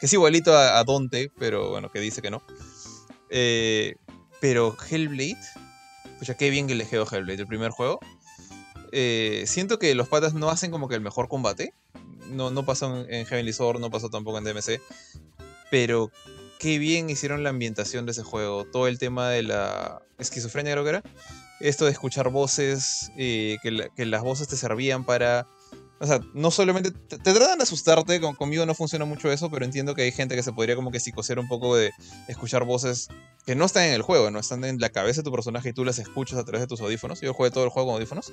que 0.00 0.06
es 0.06 0.12
igualito 0.14 0.56
a, 0.56 0.78
a 0.78 0.84
Dante, 0.84 1.30
pero 1.38 1.68
bueno, 1.68 1.90
que 1.90 2.00
dice 2.00 2.22
que 2.22 2.30
no. 2.30 2.42
Eh, 3.28 3.96
pero 4.40 4.74
Hellblade, 4.90 5.36
pues 6.16 6.28
ya 6.28 6.34
qué 6.34 6.48
bien 6.48 6.66
que 6.66 6.74
le 6.74 6.86
quedó 6.86 7.04
Hellblade, 7.10 7.42
el 7.42 7.46
primer 7.46 7.72
juego. 7.72 8.00
Eh, 8.90 9.44
siento 9.46 9.78
que 9.78 9.94
los 9.94 10.08
patas 10.08 10.32
no 10.32 10.48
hacen 10.48 10.70
como 10.70 10.88
que 10.88 10.94
el 10.94 11.02
mejor 11.02 11.28
combate. 11.28 11.74
No, 12.28 12.50
no 12.50 12.64
pasó 12.64 13.04
en, 13.04 13.12
en 13.12 13.26
Heavenly 13.26 13.52
Sword, 13.52 13.78
no 13.80 13.90
pasó 13.90 14.08
tampoco 14.08 14.38
en 14.38 14.44
DMC. 14.44 14.80
Pero 15.72 16.10
qué 16.58 16.78
bien 16.78 17.08
hicieron 17.08 17.42
la 17.42 17.48
ambientación 17.48 18.04
de 18.04 18.12
ese 18.12 18.22
juego. 18.22 18.66
Todo 18.66 18.88
el 18.88 18.98
tema 18.98 19.30
de 19.30 19.42
la 19.42 20.02
esquizofrenia, 20.18 20.72
creo 20.72 20.84
que 20.84 20.90
era. 20.90 21.02
Esto 21.60 21.86
de 21.86 21.92
escuchar 21.92 22.28
voces, 22.28 23.10
eh, 23.16 23.56
que, 23.62 23.70
la- 23.70 23.88
que 23.88 24.04
las 24.04 24.20
voces 24.22 24.48
te 24.48 24.56
servían 24.58 25.06
para. 25.06 25.46
O 25.98 26.06
sea, 26.06 26.20
no 26.34 26.50
solamente. 26.50 26.90
Te, 26.90 27.16
tratan 27.16 27.56
de 27.56 27.62
asustarte, 27.62 28.20
con- 28.20 28.34
conmigo 28.36 28.66
no 28.66 28.74
funciona 28.74 29.06
mucho 29.06 29.32
eso, 29.32 29.50
pero 29.50 29.64
entiendo 29.64 29.94
que 29.94 30.02
hay 30.02 30.12
gente 30.12 30.36
que 30.36 30.42
se 30.42 30.52
podría 30.52 30.76
como 30.76 30.90
que 30.90 31.00
psicosear 31.00 31.38
un 31.38 31.48
poco 31.48 31.74
de 31.74 31.90
escuchar 32.28 32.64
voces 32.64 33.08
que 33.46 33.54
no 33.54 33.64
están 33.64 33.84
en 33.84 33.94
el 33.94 34.02
juego, 34.02 34.30
no 34.30 34.38
están 34.40 34.62
en 34.66 34.78
la 34.78 34.90
cabeza 34.90 35.22
de 35.22 35.24
tu 35.24 35.32
personaje 35.32 35.70
y 35.70 35.72
tú 35.72 35.86
las 35.86 35.98
escuchas 35.98 36.38
a 36.38 36.44
través 36.44 36.60
de 36.60 36.66
tus 36.66 36.82
audífonos. 36.82 37.22
Yo 37.22 37.32
jugué 37.32 37.50
todo 37.50 37.64
el 37.64 37.70
juego 37.70 37.86
con 37.88 37.94
audífonos. 37.94 38.30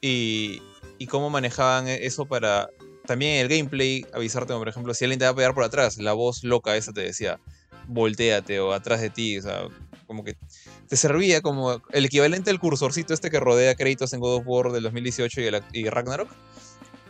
Y, 0.00 0.62
y 0.98 1.06
cómo 1.08 1.28
manejaban 1.28 1.88
e- 1.88 2.06
eso 2.06 2.24
para 2.24 2.70
también 3.06 3.38
el 3.40 3.48
gameplay 3.48 4.06
avisarte, 4.12 4.52
por 4.54 4.68
ejemplo, 4.68 4.94
si 4.94 5.04
alguien 5.04 5.18
te 5.18 5.24
va 5.24 5.30
a 5.32 5.34
pegar 5.34 5.54
por 5.54 5.64
atrás, 5.64 5.98
la 5.98 6.12
voz 6.12 6.44
loca 6.44 6.76
esa 6.76 6.92
te 6.92 7.00
decía, 7.02 7.38
volteate 7.88 8.60
o 8.60 8.72
atrás 8.72 9.00
de 9.00 9.10
ti, 9.10 9.38
o 9.38 9.42
sea, 9.42 9.62
como 10.06 10.24
que 10.24 10.36
te 10.88 10.96
servía 10.96 11.40
como 11.40 11.80
el 11.92 12.04
equivalente 12.04 12.50
al 12.50 12.58
cursorcito 12.60 13.14
este 13.14 13.30
que 13.30 13.40
rodea 13.40 13.74
créditos 13.74 14.12
en 14.12 14.20
God 14.20 14.36
of 14.36 14.44
War 14.46 14.72
del 14.72 14.82
2018 14.84 15.40
y, 15.40 15.44
el- 15.46 15.62
y 15.72 15.88
Ragnarok, 15.88 16.28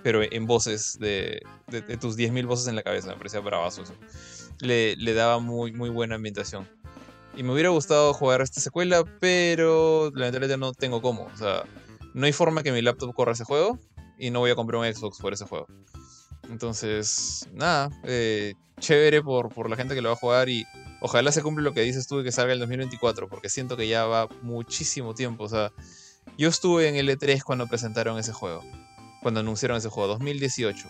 pero 0.03 0.20
en 0.22 0.47
voces 0.47 0.99
de, 0.99 1.40
de- 1.68 1.82
de 1.82 1.97
tus 1.97 2.16
10.000 2.16 2.47
voces 2.47 2.68
en 2.68 2.76
la 2.76 2.82
cabeza, 2.82 3.09
me 3.09 3.16
parecía 3.16 3.40
bravazo 3.40 3.82
eso. 3.82 3.95
Le, 4.61 4.97
le 4.97 5.14
daba 5.14 5.38
muy, 5.40 5.72
muy 5.72 5.90
buena 5.90 6.14
ambientación. 6.16 6.68
Y 7.36 7.43
me 7.43 7.53
hubiera 7.53 7.70
gustado 7.70 8.12
jugar 8.12 8.40
esta 8.43 8.61
secuela, 8.61 9.05
pero 9.20 10.11
lamentablemente 10.14 10.57
no 10.59 10.72
tengo 10.72 11.01
cómo. 11.01 11.24
O 11.32 11.36
sea, 11.36 11.64
no 12.14 12.26
hay 12.26 12.32
forma 12.32 12.62
que 12.62 12.72
mi 12.72 12.82
laptop 12.82 13.14
corra 13.14 13.32
ese 13.32 13.45
juego 13.45 13.78
y 14.23 14.31
no 14.31 14.39
voy 14.39 14.53
a 14.53 14.55
comprar 14.55 14.81
un 14.81 14.95
Xbox 14.95 15.18
por 15.18 15.33
ese 15.33 15.47
juego. 15.47 15.66
Entonces, 16.49 17.49
nada, 17.53 17.91
eh, 18.05 18.55
chévere 18.79 19.20
por, 19.20 19.53
por 19.53 19.68
la 19.68 19.75
gente 19.75 19.97
que 19.97 20.01
lo 20.01 20.11
va 20.11 20.14
a 20.14 20.18
jugar 20.18 20.49
y 20.49 20.64
ojalá 21.01 21.33
se 21.33 21.43
cumpla 21.43 21.64
lo 21.64 21.75
que 21.75 21.81
dices 21.81 22.07
tú 22.07 22.23
que 22.23 22.31
salga 22.31 22.53
el 22.53 22.61
2024, 22.61 23.29
porque 23.29 23.49
siento 23.49 23.77
que 23.77 23.89
ya 23.89 24.05
va 24.05 24.29
muchísimo 24.43 25.12
tiempo. 25.12 25.43
O 25.43 25.49
sea, 25.49 25.73
yo 26.39 26.49
estuve 26.49 26.89
en 26.89 26.95
el 26.95 27.09
E3 27.09 27.43
cuando 27.43 27.66
presentaron 27.66 28.16
ese 28.16 28.33
juego, 28.33 28.62
cuando 29.23 29.41
anunciaron 29.41 29.77
ese 29.77 29.89
juego, 29.89 30.07
2018. 30.11 30.89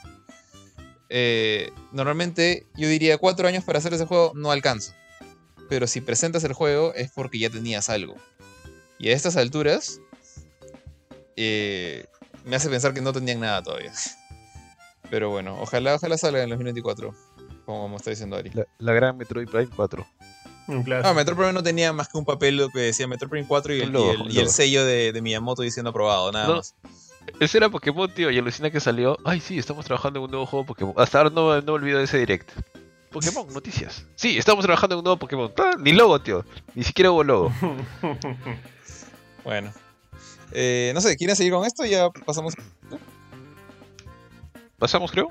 Eh, 1.09 1.73
normalmente 1.91 2.67
yo 2.77 2.87
diría 2.87 3.17
cuatro 3.17 3.49
años 3.49 3.65
para 3.65 3.79
hacer 3.79 3.95
ese 3.95 4.05
juego 4.05 4.33
no 4.35 4.51
alcanzo. 4.51 4.93
Pero 5.71 5.87
si 5.87 6.03
presentas 6.03 6.45
el 6.45 6.53
juego 6.53 6.93
es 6.93 7.11
porque 7.11 7.39
ya 7.39 7.49
tenías 7.49 7.89
algo. 7.89 8.15
Y 8.99 9.09
a 9.09 9.15
estas 9.15 9.39
alturas 9.39 10.01
eh, 11.37 12.05
me 12.45 12.57
hace 12.57 12.69
pensar 12.69 12.93
que 12.95 13.01
no 13.01 13.13
tenían 13.13 13.41
nada 13.41 13.63
todavía. 13.63 13.93
Pero 15.11 15.31
bueno, 15.31 15.61
ojalá, 15.61 15.95
ojalá 15.97 16.17
salga 16.17 16.39
en 16.39 16.45
el 16.45 16.51
2024, 16.51 17.15
como 17.67 17.97
está 17.97 18.11
diciendo 18.11 18.37
Ari. 18.37 18.51
La, 18.55 18.67
la 18.79 18.93
gran 18.93 19.17
Metroid 19.17 19.49
Prime 19.49 19.69
4. 19.75 20.07
Un 20.69 20.83
clásico. 20.85 21.09
Ah, 21.09 21.13
Metroid 21.15 21.37
Prime 21.37 21.53
no 21.53 21.63
tenía 21.63 21.93
más 21.93 22.09
que 22.09 22.17
un 22.19 22.25
papel 22.25 22.67
que 22.73 22.81
decía 22.81 23.07
Metroid 23.07 23.31
Prime 23.31 23.47
4 23.49 23.75
y 23.75 23.81
el, 23.81 23.91
logo, 23.91 24.13
y 24.29 24.39
el- 24.39 24.47
y 24.47 24.49
sello 24.49 24.85
de, 24.85 25.13
de 25.13 25.21
Miyamoto 25.21 25.63
diciendo 25.63 25.91
aprobado, 25.91 26.31
nada 26.33 26.47
No. 26.47 26.57
más. 26.57 26.75
Ese 27.39 27.59
era 27.59 27.69
Pokémon, 27.69 28.13
tío, 28.13 28.31
y 28.31 28.39
alucina 28.39 28.71
que 28.71 28.81
salió. 28.81 29.17
Ay, 29.25 29.41
sí, 29.41 29.57
estamos 29.59 29.85
trabajando 29.85 30.19
en 30.19 30.25
un 30.25 30.31
nuevo 30.31 30.47
juego 30.47 30.67
Pokémon. 30.67 30.95
Hasta 30.97 31.19
ahora 31.19 31.31
no, 31.31 31.55
no 31.61 31.63
me 31.63 31.71
olvido 31.73 31.99
de 31.99 32.05
ese 32.05 32.19
direct. 32.19 32.51
Pokémon, 33.13 33.47
noticias. 33.53 34.07
Sí, 34.17 34.39
estamos 34.39 34.65
trabajando 34.65 34.95
en 34.95 34.99
un 35.01 35.05
nuevo 35.05 35.19
Pokémon. 35.19 35.53
Ah, 35.59 35.73
ni 35.79 35.93
logo, 35.93 36.21
tío. 36.21 36.45
Ni 36.75 36.83
siquiera 36.85 37.11
hubo 37.13 37.23
logo. 37.23 37.53
Bueno. 39.45 39.73
Eh, 40.55 40.93
no 40.95 41.01
sé, 41.01 41.17
¿quieren 41.17 41.37
seguir 41.37 41.53
con 41.53 41.65
esto? 41.65 41.85
Ya 41.85 42.11
pasamos. 42.11 42.55
Pasamos, 44.79 45.11
creo. 45.11 45.29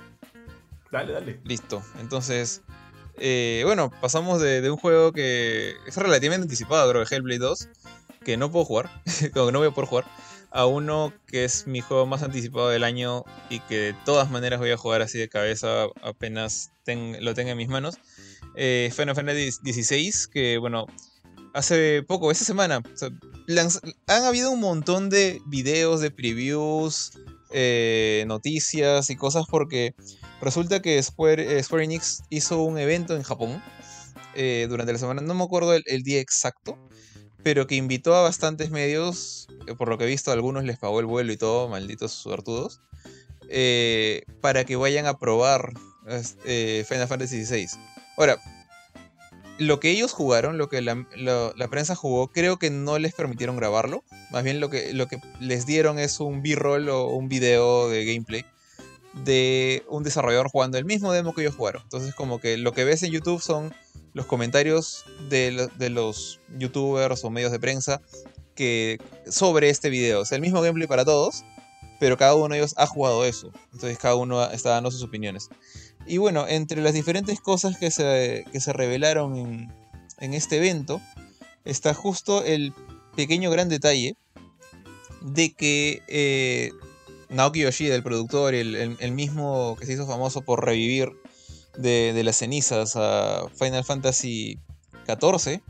Dale, 0.92 1.14
dale. 1.14 1.40
Listo. 1.44 1.84
Entonces, 2.00 2.62
eh, 3.18 3.62
bueno, 3.66 3.92
pasamos 4.02 4.42
de, 4.42 4.62
de 4.62 4.72
un 4.72 4.78
juego 4.78 5.12
que 5.12 5.76
es 5.86 5.96
relativamente 5.98 6.44
anticipado, 6.46 6.90
creo, 6.90 7.04
de 7.06 7.16
Hellblade 7.16 7.40
2, 7.40 7.68
que 8.24 8.38
no 8.38 8.52
puedo 8.52 8.66
jugar, 8.66 8.90
como 9.34 9.48
que 9.48 9.52
no 9.52 9.60
voy 9.60 9.68
a 9.68 9.72
poder 9.72 9.90
jugar, 9.90 10.06
a 10.52 10.66
uno 10.66 11.14
que 11.28 11.46
es 11.46 11.66
mi 11.68 11.80
juego 11.82 12.06
más 12.06 12.24
anticipado 12.24 12.70
del 12.70 12.84
año 12.84 13.24
y 13.50 13.60
que 13.62 13.78
de 13.78 13.94
todas 14.06 14.30
maneras 14.30 14.60
voy 14.60 14.72
a 14.72 14.78
jugar 14.78 15.02
así 15.02 15.18
de 15.18 15.30
cabeza 15.30 15.86
apenas 16.02 16.72
ten- 16.84 17.24
lo 17.24 17.34
tenga 17.34 17.52
en 17.52 17.58
mis 17.58 17.70
manos. 17.70 17.98
Eh, 18.56 18.92
Final 18.94 19.16
Fantasy 19.16 19.52
XVI, 19.52 20.12
que 20.32 20.58
bueno, 20.58 20.88
hace 21.54 22.04
poco, 22.04 22.32
esta 22.32 22.46
semana, 22.46 22.82
han 24.08 24.24
habido 24.24 24.52
un 24.52 24.60
montón 24.60 25.10
de 25.10 25.42
videos, 25.48 26.02
de 26.02 26.12
previews, 26.12 27.12
eh, 27.52 28.24
noticias 28.28 29.10
y 29.10 29.16
cosas 29.16 29.46
porque 29.50 29.94
resulta 30.42 30.82
que 30.82 31.02
Square, 31.02 31.58
eh, 31.58 31.64
Square 31.64 31.84
Enix 31.84 32.24
hizo 32.30 32.64
un 32.64 32.78
evento 32.78 33.16
en 33.16 33.24
Japón 33.24 33.62
eh, 34.36 34.68
durante 34.70 34.94
la 34.94 35.00
semana, 35.00 35.22
no 35.22 35.34
me 35.34 35.44
acuerdo 35.44 35.74
el, 35.74 36.04
día 36.04 36.20
exacto, 36.20 36.78
pero 37.44 37.68
que 37.68 37.76
invitó 37.76 38.16
a 38.16 38.22
bastantes 38.22 38.72
medios, 38.72 39.48
eh, 39.68 39.76
por 39.76 39.90
lo 39.90 39.98
que 39.98 40.06
he 40.06 40.08
visto 40.08 40.32
a 40.32 40.34
algunos 40.34 40.64
les 40.64 40.78
pagó 40.78 41.00
el 41.00 41.06
vuelo 41.06 41.34
y 41.34 41.38
todo, 41.38 41.68
malditos 41.68 42.14
suertudos, 42.14 42.82
para 44.40 44.64
que 44.64 44.78
vayan 44.78 45.06
a 45.08 45.20
probar 45.20 45.74
Final 46.06 47.08
Fantasy 47.08 47.46
XVI. 47.46 47.68
Ahora, 48.18 48.38
lo 49.62 49.80
que 49.80 49.92
ellos 49.92 50.12
jugaron, 50.12 50.58
lo 50.58 50.70
que 50.70 50.82
la, 50.82 51.06
la- 51.16 51.68
prensa 51.70 51.96
jugó, 51.96 52.30
creo 52.30 52.58
que 52.58 52.72
no 52.72 52.98
les 52.98 53.14
permitieron 53.14 53.56
grabarlo. 53.58 54.04
Más 54.32 54.44
bien 54.44 54.60
lo 54.60 54.70
que, 54.72 54.92
lo 54.94 55.08
que 55.08 55.22
les 55.40 55.68
dieron 55.68 56.00
es 56.00 56.20
un 56.20 56.42
B-roll 56.42 56.90
o 56.90 57.08
un 57.08 57.30
video 57.30 57.88
de 57.88 58.04
gameplay 58.06 58.44
de 59.26 59.84
un 59.90 60.04
desarrollador 60.04 60.50
jugando 60.50 60.78
el 60.78 60.86
mismo 60.86 61.12
demo 61.12 61.36
que 61.36 61.42
ellos 61.42 61.56
jugaron. 61.56 61.84
Entonces 61.84 62.16
como 62.16 62.40
que 62.40 62.58
lo 62.58 62.74
que 62.74 62.86
ves 62.86 63.04
en 63.04 63.12
YouTube 63.12 63.42
son 63.42 63.74
los 64.14 64.26
comentarios 64.26 65.06
de, 65.30 65.70
de 65.78 65.90
los 65.90 66.40
youtubers 66.58 67.24
o 67.24 67.30
medios 67.30 67.52
de 67.52 67.60
prensa 67.60 68.02
que 68.56 69.00
sobre 69.30 69.70
este 69.70 69.90
video. 69.90 70.26
Sea, 70.26 70.38
el 70.38 70.42
mismo 70.42 70.62
gameplay 70.62 70.88
para 70.88 71.06
todos, 71.06 71.44
pero 72.00 72.18
cada 72.18 72.34
uno 72.36 72.48
de 72.54 72.62
ellos 72.62 72.74
ha 72.78 72.88
jugado 72.88 73.26
eso. 73.26 73.52
Entonces 73.74 73.98
cada 74.00 74.16
uno 74.16 74.44
está 74.52 74.72
dando 74.72 74.90
sus 74.90 75.04
opiniones. 75.04 75.50
Y 76.08 76.18
bueno, 76.18 76.48
entre 76.48 76.82
las 76.82 76.94
diferentes 76.94 77.40
cosas 77.40 77.78
que 77.78 77.92
se, 77.92 78.46
que 78.52 78.60
se 78.60 78.74
revelaron 78.74 79.36
en, 79.38 79.74
en 80.20 80.34
este 80.34 80.58
evento, 80.58 81.00
está 81.64 81.94
justo 81.94 82.44
el 82.44 82.74
pequeño 83.16 83.50
gran 83.52 83.70
detalle 83.70 84.16
de 85.22 85.54
que 85.54 86.02
eh, 86.08 86.72
Naoki 87.30 87.62
Yoshida, 87.62 87.96
el 87.96 88.04
productor, 88.04 88.56
el, 88.56 88.76
el- 89.00 89.12
mismo 89.12 89.78
que 89.80 89.86
se 89.86 89.94
hizo 89.94 90.08
famoso 90.08 90.42
por 90.42 90.66
revivir 90.66 91.10
de, 91.78 92.12
de 92.14 92.24
las 92.24 92.38
cenizas 92.38 92.96
a 92.96 93.44
Final 93.58 93.86
Fantasy 93.86 94.60
XIV, 95.08 95.62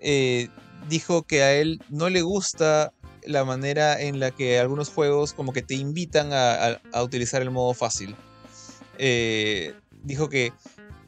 eh, 0.00 0.48
dijo 0.88 1.22
que 1.24 1.42
a 1.42 1.54
él 1.54 1.80
no 1.90 2.08
le 2.08 2.22
gusta 2.22 2.92
la 3.24 3.44
manera 3.44 4.00
en 4.00 4.18
la 4.20 4.30
que 4.30 4.58
algunos 4.58 4.88
juegos 4.88 5.34
como 5.34 5.52
que 5.52 5.62
te 5.62 5.74
invitan 5.74 6.32
a- 6.32 6.80
a 6.92 7.02
utilizar 7.02 7.42
el 7.42 7.50
modo 7.50 7.74
fácil. 7.74 8.16
Eh, 8.98 9.74
dijo 10.02 10.28
que 10.28 10.52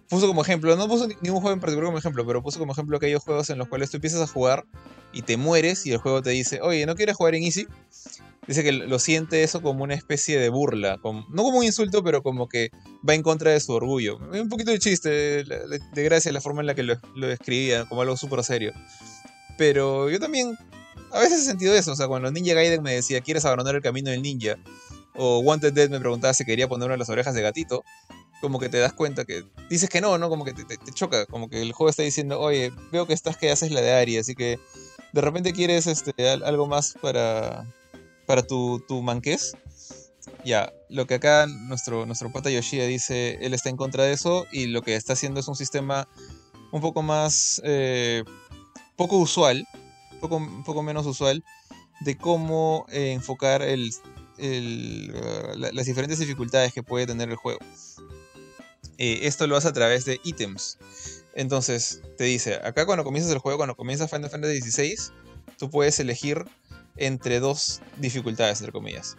puso 0.09 0.27
como 0.27 0.43
ejemplo, 0.43 0.75
no 0.77 0.89
puso 0.89 1.07
ni- 1.07 1.15
ningún 1.21 1.41
juego 1.41 1.55
en 1.55 1.61
particular 1.61 1.87
como 1.87 1.99
ejemplo, 1.99 2.27
pero 2.27 2.43
puso 2.43 2.59
como 2.59 2.73
ejemplo 2.73 2.97
aquellos 2.97 3.23
juegos 3.23 3.51
en 3.51 3.59
los 3.59 3.69
cuales 3.69 3.91
tú 3.91 3.97
empiezas 3.99 4.21
a 4.23 4.27
jugar 4.33 4.65
y 5.13 5.23
te 5.23 5.37
mueres 5.37 5.87
y 5.87 5.93
el 5.93 5.99
juego 5.99 6.23
te 6.23 6.31
dice, 6.31 6.61
oye, 6.63 6.87
¿no 6.87 6.95
quieres 6.95 7.17
jugar 7.17 7.35
en 7.35 7.45
Easy? 7.45 7.67
Dice 8.47 8.65
que 8.65 8.73
lo 8.73 8.99
siente 8.99 9.43
eso 9.45 9.63
como 9.63 9.85
una 9.85 9.95
especie 9.95 10.39
de 10.39 10.49
burla, 10.49 10.99
como- 10.99 11.25
no 11.31 11.43
como 11.45 11.59
un 11.59 11.65
insulto, 11.65 12.03
pero 12.03 12.23
como 12.23 12.49
que 12.49 12.71
va 13.09 13.15
en 13.15 13.23
contra 13.23 13.53
de 13.53 13.61
su 13.61 13.73
orgullo. 13.73 14.17
Un 14.19 14.49
poquito 14.49 14.73
de 14.73 14.79
chiste, 14.81 15.11
de 15.45 16.03
gracia 16.05 16.33
la 16.33 16.41
forma 16.41 16.61
en 16.61 16.67
la 16.67 16.75
que 16.75 16.83
lo, 16.83 16.95
lo 17.15 17.29
describía, 17.29 17.85
como 17.85 18.03
algo 18.03 18.17
súper 18.17 18.43
serio. 18.43 18.73
Pero 19.59 20.11
yo 20.11 20.19
también 20.19 20.57
a 21.13 21.21
veces 21.21 21.41
he 21.43 21.45
sentido 21.45 21.75
eso, 21.75 21.93
o 21.93 21.97
sea, 21.97 22.09
cuando 22.09 22.31
Ninja 22.33 22.55
Gaiden 22.55 22.83
me 22.83 22.95
decía, 22.95 23.21
¿quieres 23.21 23.45
abandonar 23.45 23.77
el 23.77 23.83
camino 23.83 24.11
del 24.11 24.23
ninja? 24.23 24.57
O 25.15 25.41
Wanted 25.41 25.73
Dead 25.73 25.91
me 25.91 26.01
preguntaba 26.01 26.35
si 26.35 26.45
quería 26.45 26.69
ponerme 26.69 26.97
las 26.97 27.09
orejas 27.09 27.35
de 27.35 27.43
gatito. 27.43 27.85
Como 28.41 28.59
que 28.59 28.69
te 28.71 28.79
das 28.79 28.95
cuenta 28.95 29.25
que 29.27 29.45
dices 29.69 29.91
que 29.91 30.01
no, 30.01 30.17
¿no? 30.17 30.29
Como 30.31 30.45
que 30.45 30.55
te, 30.55 30.65
choca, 30.95 31.27
como 31.27 31.49
que 31.51 31.61
el 31.61 31.73
juego 31.73 31.91
está 31.91 32.03
diciendo, 32.03 32.41
oye, 32.41 32.73
veo 32.91 33.07
que 33.07 33.13
estás 33.13 33.37
que 33.37 33.51
haces 33.51 33.71
la 33.71 33.83
de 33.83 33.93
Ari, 33.93 34.17
así 34.17 34.35
que 34.35 34.59
de 35.13 35.21
repente 35.21 35.53
quieres 35.53 35.87
este, 35.87 36.13
al- 36.31 36.43
algo 36.45 36.67
más 36.67 36.95
para, 37.03 37.67
para 38.27 38.43
tu, 38.43 38.83
tu 38.89 39.03
manqués. 39.03 39.53
Ya, 40.45 40.73
lo 40.89 41.07
que 41.07 41.15
acá 41.15 41.47
nuestro, 41.47 42.07
nuestro 42.07 42.33
pata 42.33 42.51
Yoshida 42.51 42.87
dice, 42.87 43.39
él 43.45 43.53
está 43.53 43.69
en 43.69 43.77
contra 43.77 44.05
de 44.05 44.13
eso 44.13 44.47
y 44.53 44.67
lo 44.67 44.81
que 44.81 44.97
está 44.97 45.13
haciendo 45.13 45.41
es 45.41 45.49
un 45.49 45.57
sistema 45.57 46.09
un 46.73 46.81
poco 46.81 47.03
más, 47.03 47.61
eh, 47.65 48.25
poco 48.97 49.19
usual, 49.19 49.67
poco, 50.21 50.41
poco 50.65 50.83
menos 50.83 51.05
usual, 51.05 51.45
de 52.01 52.17
cómo 52.17 52.87
eh, 52.91 53.13
enfocar 53.13 53.61
el, 53.61 53.93
la- 54.41 55.71
las 55.73 55.87
diferentes 55.87 56.19
dificultades 56.19 56.73
que 56.73 56.83
puede 56.83 57.07
tener 57.07 57.29
el 57.31 57.37
juego. 57.37 57.61
Eh, 58.99 59.21
esto 59.23 59.47
lo 59.47 59.57
hace 59.57 59.69
a 59.69 59.73
través 59.73 60.05
de 60.05 60.21
ítems. 60.25 60.79
Entonces, 61.35 62.03
te 62.19 62.25
dice, 62.25 62.57
acá 62.63 62.85
cuando 62.87 63.05
comienzas 63.05 63.33
el 63.33 63.39
juego, 63.39 63.57
cuando 63.59 63.77
comienzas 63.77 64.11
Final 64.11 64.31
Fantasy 64.31 64.61
XVI, 64.61 64.97
tú 65.59 65.71
puedes 65.71 65.99
elegir 66.01 66.45
entre 66.97 67.41
dos 67.41 67.81
dificultades, 67.99 68.61
entre 68.61 68.73
comillas. 68.73 69.17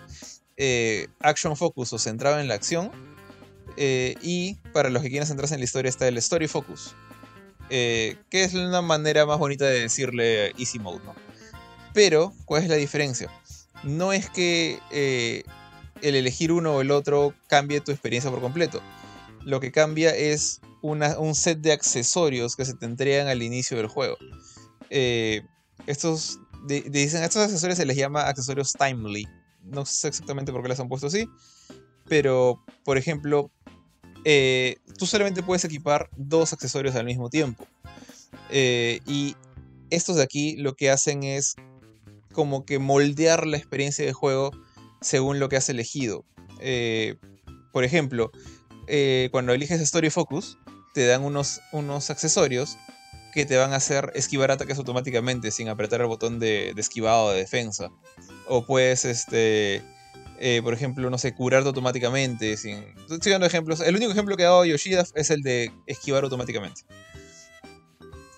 Eh, 0.57 1.07
action 1.19 1.55
Focus 1.57 1.93
o 1.93 1.97
centrado 1.99 2.39
en 2.39 2.47
la 2.47 2.55
acción. 2.55 2.91
eh, 3.77 4.15
y 4.21 4.55
para 4.73 4.89
los 4.89 5.01
que 5.01 5.09
quieran 5.09 5.25
centrarse 5.25 5.53
en 5.55 5.61
la 5.61 5.65
historia 5.65 5.87
está 5.87 6.05
el 6.07 6.17
Story 6.17 6.47
Focus. 6.47 6.93
que 7.69 8.17
es 8.31 8.53
una 8.53 8.81
manera 8.81 9.25
más 9.25 9.39
bonita 9.39 9.63
de 9.65 9.79
decirle 9.79 10.49
Easy 10.57 10.77
Mode, 10.77 10.99
¿no? 11.05 11.15
Pero, 11.93 12.33
¿cuál 12.43 12.63
es 12.63 12.69
la 12.69 12.75
diferencia? 12.75 13.31
No 13.83 14.13
es 14.13 14.29
que 14.29 14.79
eh, 14.91 15.43
el 16.01 16.15
elegir 16.15 16.51
uno 16.51 16.75
o 16.75 16.81
el 16.81 16.91
otro 16.91 17.33
cambie 17.47 17.81
tu 17.81 17.91
experiencia 17.91 18.29
por 18.29 18.41
completo. 18.41 18.81
Lo 19.43 19.59
que 19.59 19.71
cambia 19.71 20.15
es 20.15 20.61
un 20.83 21.35
set 21.35 21.59
de 21.59 21.71
accesorios 21.71 22.55
que 22.55 22.65
se 22.65 22.73
te 22.73 22.85
entregan 22.85 23.27
al 23.27 23.43
inicio 23.43 23.77
del 23.77 23.87
juego. 23.87 24.17
Eh, 24.89 25.41
estos, 25.87 26.39
di- 26.67 26.81
dicen, 26.81 27.23
estos 27.23 27.43
accesorios 27.43 27.77
se 27.77 27.85
les 27.85 27.97
llama 27.97 28.27
accesorios 28.27 28.73
timely. 28.73 29.27
No 29.63 29.85
sé 29.85 30.07
exactamente 30.07 30.51
por 30.51 30.61
qué 30.63 30.69
les 30.69 30.79
han 30.79 30.89
puesto 30.89 31.07
así. 31.07 31.27
Pero, 32.07 32.63
por 32.83 32.97
ejemplo, 32.97 33.51
eh, 34.25 34.77
tú 34.97 35.05
solamente 35.05 35.43
puedes 35.43 35.65
equipar 35.65 36.09
dos 36.15 36.53
accesorios 36.53 36.95
al 36.95 37.05
mismo 37.05 37.29
tiempo. 37.29 37.65
Y 38.51 39.35
estos 39.89 40.17
de 40.17 40.23
aquí 40.23 40.57
lo 40.57 40.73
que 40.73 40.89
hacen 40.89 41.23
es 41.23 41.55
como 42.31 42.65
que 42.65 42.79
moldear 42.79 43.45
la 43.45 43.57
experiencia 43.57 44.05
de 44.05 44.13
juego 44.13 44.51
según 45.01 45.39
lo 45.39 45.49
que 45.49 45.57
has 45.57 45.69
elegido. 45.69 46.25
Eh, 46.59 47.15
por 47.73 47.83
ejemplo, 47.83 48.31
eh, 48.87 49.29
cuando 49.31 49.53
eliges 49.53 49.81
Story 49.81 50.09
Focus, 50.09 50.57
te 50.93 51.05
dan 51.05 51.23
unos, 51.23 51.61
unos 51.71 52.09
accesorios 52.09 52.77
que 53.33 53.45
te 53.45 53.57
van 53.57 53.73
a 53.73 53.77
hacer 53.77 54.11
esquivar 54.13 54.51
ataques 54.51 54.77
automáticamente 54.77 55.51
sin 55.51 55.69
apretar 55.69 56.01
el 56.01 56.07
botón 56.07 56.39
de, 56.39 56.73
esquivado 56.77 57.25
o 57.25 57.31
de 57.31 57.37
defensa. 57.37 57.89
O 58.47 58.65
puedes, 58.65 59.05
este, 59.05 59.81
eh, 60.39 60.61
por 60.63 60.73
ejemplo, 60.73 61.09
no 61.09 61.17
sé, 61.17 61.33
curarte 61.33 61.67
automáticamente. 61.67 62.57
Sin... 62.57 62.83
Estoy 63.09 63.31
dando 63.31 63.47
ejemplos. 63.47 63.79
El 63.79 63.95
único 63.95 64.11
ejemplo 64.11 64.35
que 64.35 64.43
ha 64.43 64.49
dado 64.49 64.65
Yoshida 64.65 65.05
es 65.15 65.29
el 65.29 65.41
de 65.41 65.71
esquivar 65.87 66.23
automáticamente. 66.23 66.81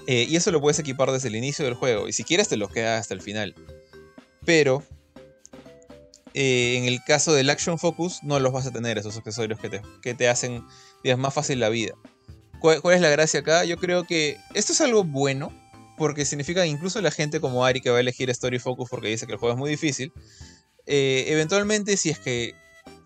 Y 0.05 0.35
eso 0.35 0.51
lo 0.51 0.59
puedes 0.59 0.77
equipar 0.79 1.11
desde 1.11 1.29
el 1.29 1.35
inicio 1.37 1.63
del 1.63 1.75
juego. 1.75 2.09
Y 2.09 2.13
si 2.13 2.25
quieres 2.25 2.49
te 2.49 2.57
lo 2.57 2.67
queda 2.67 2.97
hasta 2.97 3.13
el 3.13 3.21
final. 3.21 3.55
Pero 4.45 4.83
eh, 6.33 6.75
en 6.77 6.85
el 6.85 7.03
caso 7.03 7.33
del 7.33 7.49
Action 7.49 7.79
Focus 7.79 8.23
no 8.23 8.39
los 8.39 8.51
vas 8.51 8.65
a 8.65 8.71
tener 8.71 8.97
esos 8.97 9.17
accesorios 9.17 9.59
que 9.59 9.69
te, 9.69 9.81
que 10.01 10.13
te 10.13 10.29
hacen 10.29 10.63
más 11.17 11.33
fácil 11.33 11.59
la 11.59 11.69
vida. 11.69 11.93
¿Cuál, 12.59 12.81
cuál 12.81 12.95
es 12.95 13.01
la 13.01 13.09
gracia 13.09 13.41
acá? 13.41 13.65
Yo 13.65 13.77
creo 13.77 14.03
que 14.05 14.37
esto 14.53 14.73
es 14.73 14.81
algo 14.81 15.03
bueno. 15.03 15.51
Porque 15.95 16.25
significa 16.25 16.63
que 16.63 16.69
incluso 16.69 16.99
la 17.01 17.11
gente 17.11 17.39
como 17.39 17.63
Ari 17.63 17.79
que 17.79 17.91
va 17.91 17.97
a 17.97 17.99
elegir 17.99 18.27
Story 18.31 18.57
Focus 18.57 18.89
porque 18.89 19.09
dice 19.09 19.27
que 19.27 19.33
el 19.33 19.37
juego 19.37 19.53
es 19.53 19.59
muy 19.59 19.69
difícil. 19.69 20.11
eh, 20.87 21.25
eventualmente 21.27 21.97
si 21.97 22.09
es 22.09 22.17
que 22.17 22.55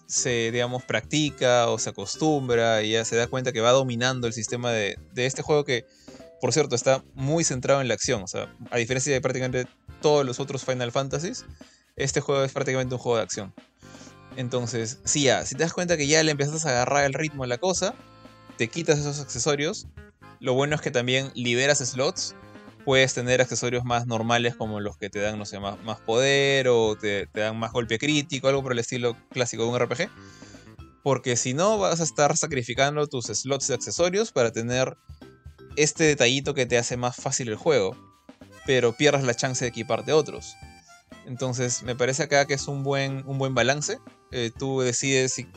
se, 0.07 0.51
digamos, 0.51 0.83
practica 0.83 1.67
o 1.67 1.77
se 1.79 1.89
acostumbra 1.89 2.81
y 2.83 2.91
ya 2.91 3.03
se 3.03 3.17
da 3.17 3.27
cuenta 3.27 3.51
que 3.51 3.59
va 3.59 3.71
dominando 3.71 4.25
el 4.25 4.31
sistema 4.31 4.71
de, 4.71 4.97
de 5.13 5.25
este 5.25 5.41
juego 5.41 5.65
que, 5.65 5.85
por 6.39 6.53
cierto, 6.53 6.75
está 6.75 7.03
muy 7.13 7.43
centrado 7.43 7.81
en 7.81 7.89
la 7.89 7.93
acción. 7.93 8.23
O 8.23 8.27
sea, 8.27 8.55
a 8.71 8.77
diferencia 8.77 9.11
de 9.11 9.19
prácticamente 9.19 9.69
todos 10.01 10.25
los 10.25 10.39
otros 10.39 10.63
Final 10.63 10.91
Fantasies, 10.91 11.45
este 11.95 12.21
juego 12.21 12.43
es 12.43 12.51
prácticamente 12.51 12.95
un 12.95 12.99
juego 12.99 13.17
de 13.17 13.23
acción. 13.23 13.53
Entonces, 14.35 14.99
sí, 15.03 15.23
ya, 15.23 15.45
si 15.45 15.55
te 15.55 15.63
das 15.63 15.73
cuenta 15.73 15.97
que 15.97 16.07
ya 16.07 16.21
le 16.23 16.31
empiezas 16.31 16.65
a 16.65 16.69
agarrar 16.69 17.05
el 17.05 17.13
ritmo 17.13 17.43
a 17.43 17.47
la 17.47 17.57
cosa, 17.57 17.95
te 18.57 18.67
quitas 18.67 18.99
esos 18.99 19.19
accesorios. 19.19 19.87
Lo 20.39 20.53
bueno 20.53 20.75
es 20.75 20.81
que 20.81 20.91
también 20.91 21.31
liberas 21.33 21.79
slots. 21.79 22.35
Puedes 22.85 23.13
tener 23.13 23.41
accesorios 23.41 23.83
más 23.83 24.05
normales 24.05 24.55
como 24.55 24.79
los 24.79 24.95
que 24.97 25.09
te 25.09 25.19
dan, 25.19 25.39
no 25.39 25.45
sé, 25.45 25.59
más, 25.59 25.99
poder 26.05 26.67
o 26.69 26.95
te, 26.95 27.27
te 27.27 27.41
dan 27.41 27.57
más 27.57 27.73
golpe 27.73 27.97
crítico, 27.97 28.47
algo 28.47 28.63
por 28.63 28.71
el 28.71 28.79
estilo 28.79 29.17
clásico 29.31 29.63
de 29.63 29.69
un 29.69 29.79
RPG. 29.79 30.09
Porque 31.03 31.35
si 31.35 31.53
no, 31.53 31.77
vas 31.77 31.99
a 31.99 32.03
estar 32.03 32.37
sacrificando 32.37 33.07
tus 33.07 33.25
slots 33.25 33.67
de 33.67 33.73
accesorios 33.73 34.31
para 34.31 34.51
tener 34.51 34.97
este 35.75 36.03
detallito 36.03 36.53
que 36.53 36.65
te 36.65 36.77
hace 36.77 36.95
más 36.95 37.15
fácil 37.15 37.49
el 37.49 37.55
juego. 37.55 38.06
Pero 38.67 38.95
pierdas 38.95 39.23
la 39.23 39.33
chance 39.33 39.65
de 39.65 39.69
equiparte 39.69 40.13
otros. 40.13 40.55
Entonces, 41.25 41.81
me 41.81 41.95
parece 41.95 42.23
acá 42.23 42.45
que 42.45 42.53
es 42.53 42.67
un 42.67 42.83
buen, 42.83 43.23
un 43.25 43.39
buen 43.39 43.55
balance. 43.55 43.97
Eh, 44.31 44.51
tú 44.55 44.81
decides 44.81 45.33
si, 45.33 45.47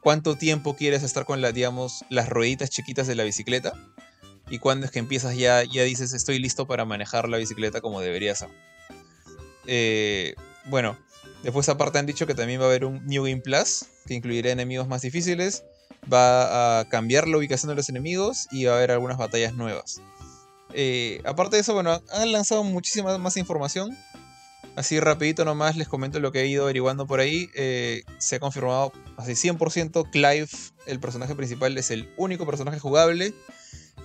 cuánto 0.00 0.36
tiempo 0.36 0.76
quieres 0.76 1.02
estar 1.02 1.24
con 1.24 1.40
la, 1.40 1.50
digamos, 1.50 2.04
las 2.08 2.28
rueditas 2.28 2.70
chiquitas 2.70 3.06
de 3.06 3.14
la 3.14 3.24
bicicleta. 3.24 3.72
Y 4.48 4.58
cuándo 4.58 4.86
es 4.86 4.92
que 4.92 4.98
empiezas 4.98 5.36
ya, 5.36 5.64
ya 5.64 5.82
dices, 5.82 6.14
estoy 6.14 6.38
listo 6.38 6.66
para 6.66 6.84
manejar 6.84 7.28
la 7.28 7.36
bicicleta 7.36 7.80
como 7.80 8.00
debería 8.00 8.34
ser. 8.34 8.48
Eh, 9.66 10.34
bueno, 10.66 10.96
después 11.42 11.68
aparte 11.68 11.98
han 11.98 12.06
dicho 12.06 12.26
que 12.26 12.34
también 12.34 12.60
va 12.60 12.64
a 12.64 12.68
haber 12.68 12.84
un 12.84 13.04
New 13.06 13.24
Game 13.24 13.42
Plus, 13.42 13.86
que 14.06 14.14
incluirá 14.14 14.50
enemigos 14.50 14.88
más 14.88 15.02
difíciles, 15.02 15.64
va 16.10 16.80
a 16.80 16.88
cambiar 16.88 17.28
la 17.28 17.36
ubicación 17.36 17.68
de 17.68 17.76
los 17.76 17.88
enemigos 17.90 18.48
y 18.50 18.64
va 18.64 18.72
a 18.72 18.76
haber 18.76 18.92
algunas 18.92 19.18
batallas 19.18 19.52
nuevas. 19.54 20.00
Eh, 20.74 21.20
aparte 21.24 21.56
de 21.56 21.62
eso, 21.62 21.74
bueno, 21.74 22.02
han 22.10 22.32
lanzado 22.32 22.64
muchísima 22.64 23.16
más 23.18 23.36
información. 23.36 23.96
Así 24.76 25.00
rapidito 25.00 25.44
nomás 25.44 25.76
les 25.76 25.88
comento 25.88 26.20
lo 26.20 26.30
que 26.30 26.42
he 26.42 26.46
ido 26.46 26.62
averiguando 26.62 27.06
por 27.06 27.18
ahí. 27.18 27.50
Eh, 27.54 28.04
se 28.18 28.36
ha 28.36 28.40
confirmado 28.40 28.92
así 29.16 29.34
100% 29.34 30.08
Clive, 30.10 30.48
el 30.86 31.00
personaje 31.00 31.34
principal, 31.34 31.76
es 31.76 31.90
el 31.90 32.12
único 32.16 32.46
personaje 32.46 32.78
jugable. 32.78 33.34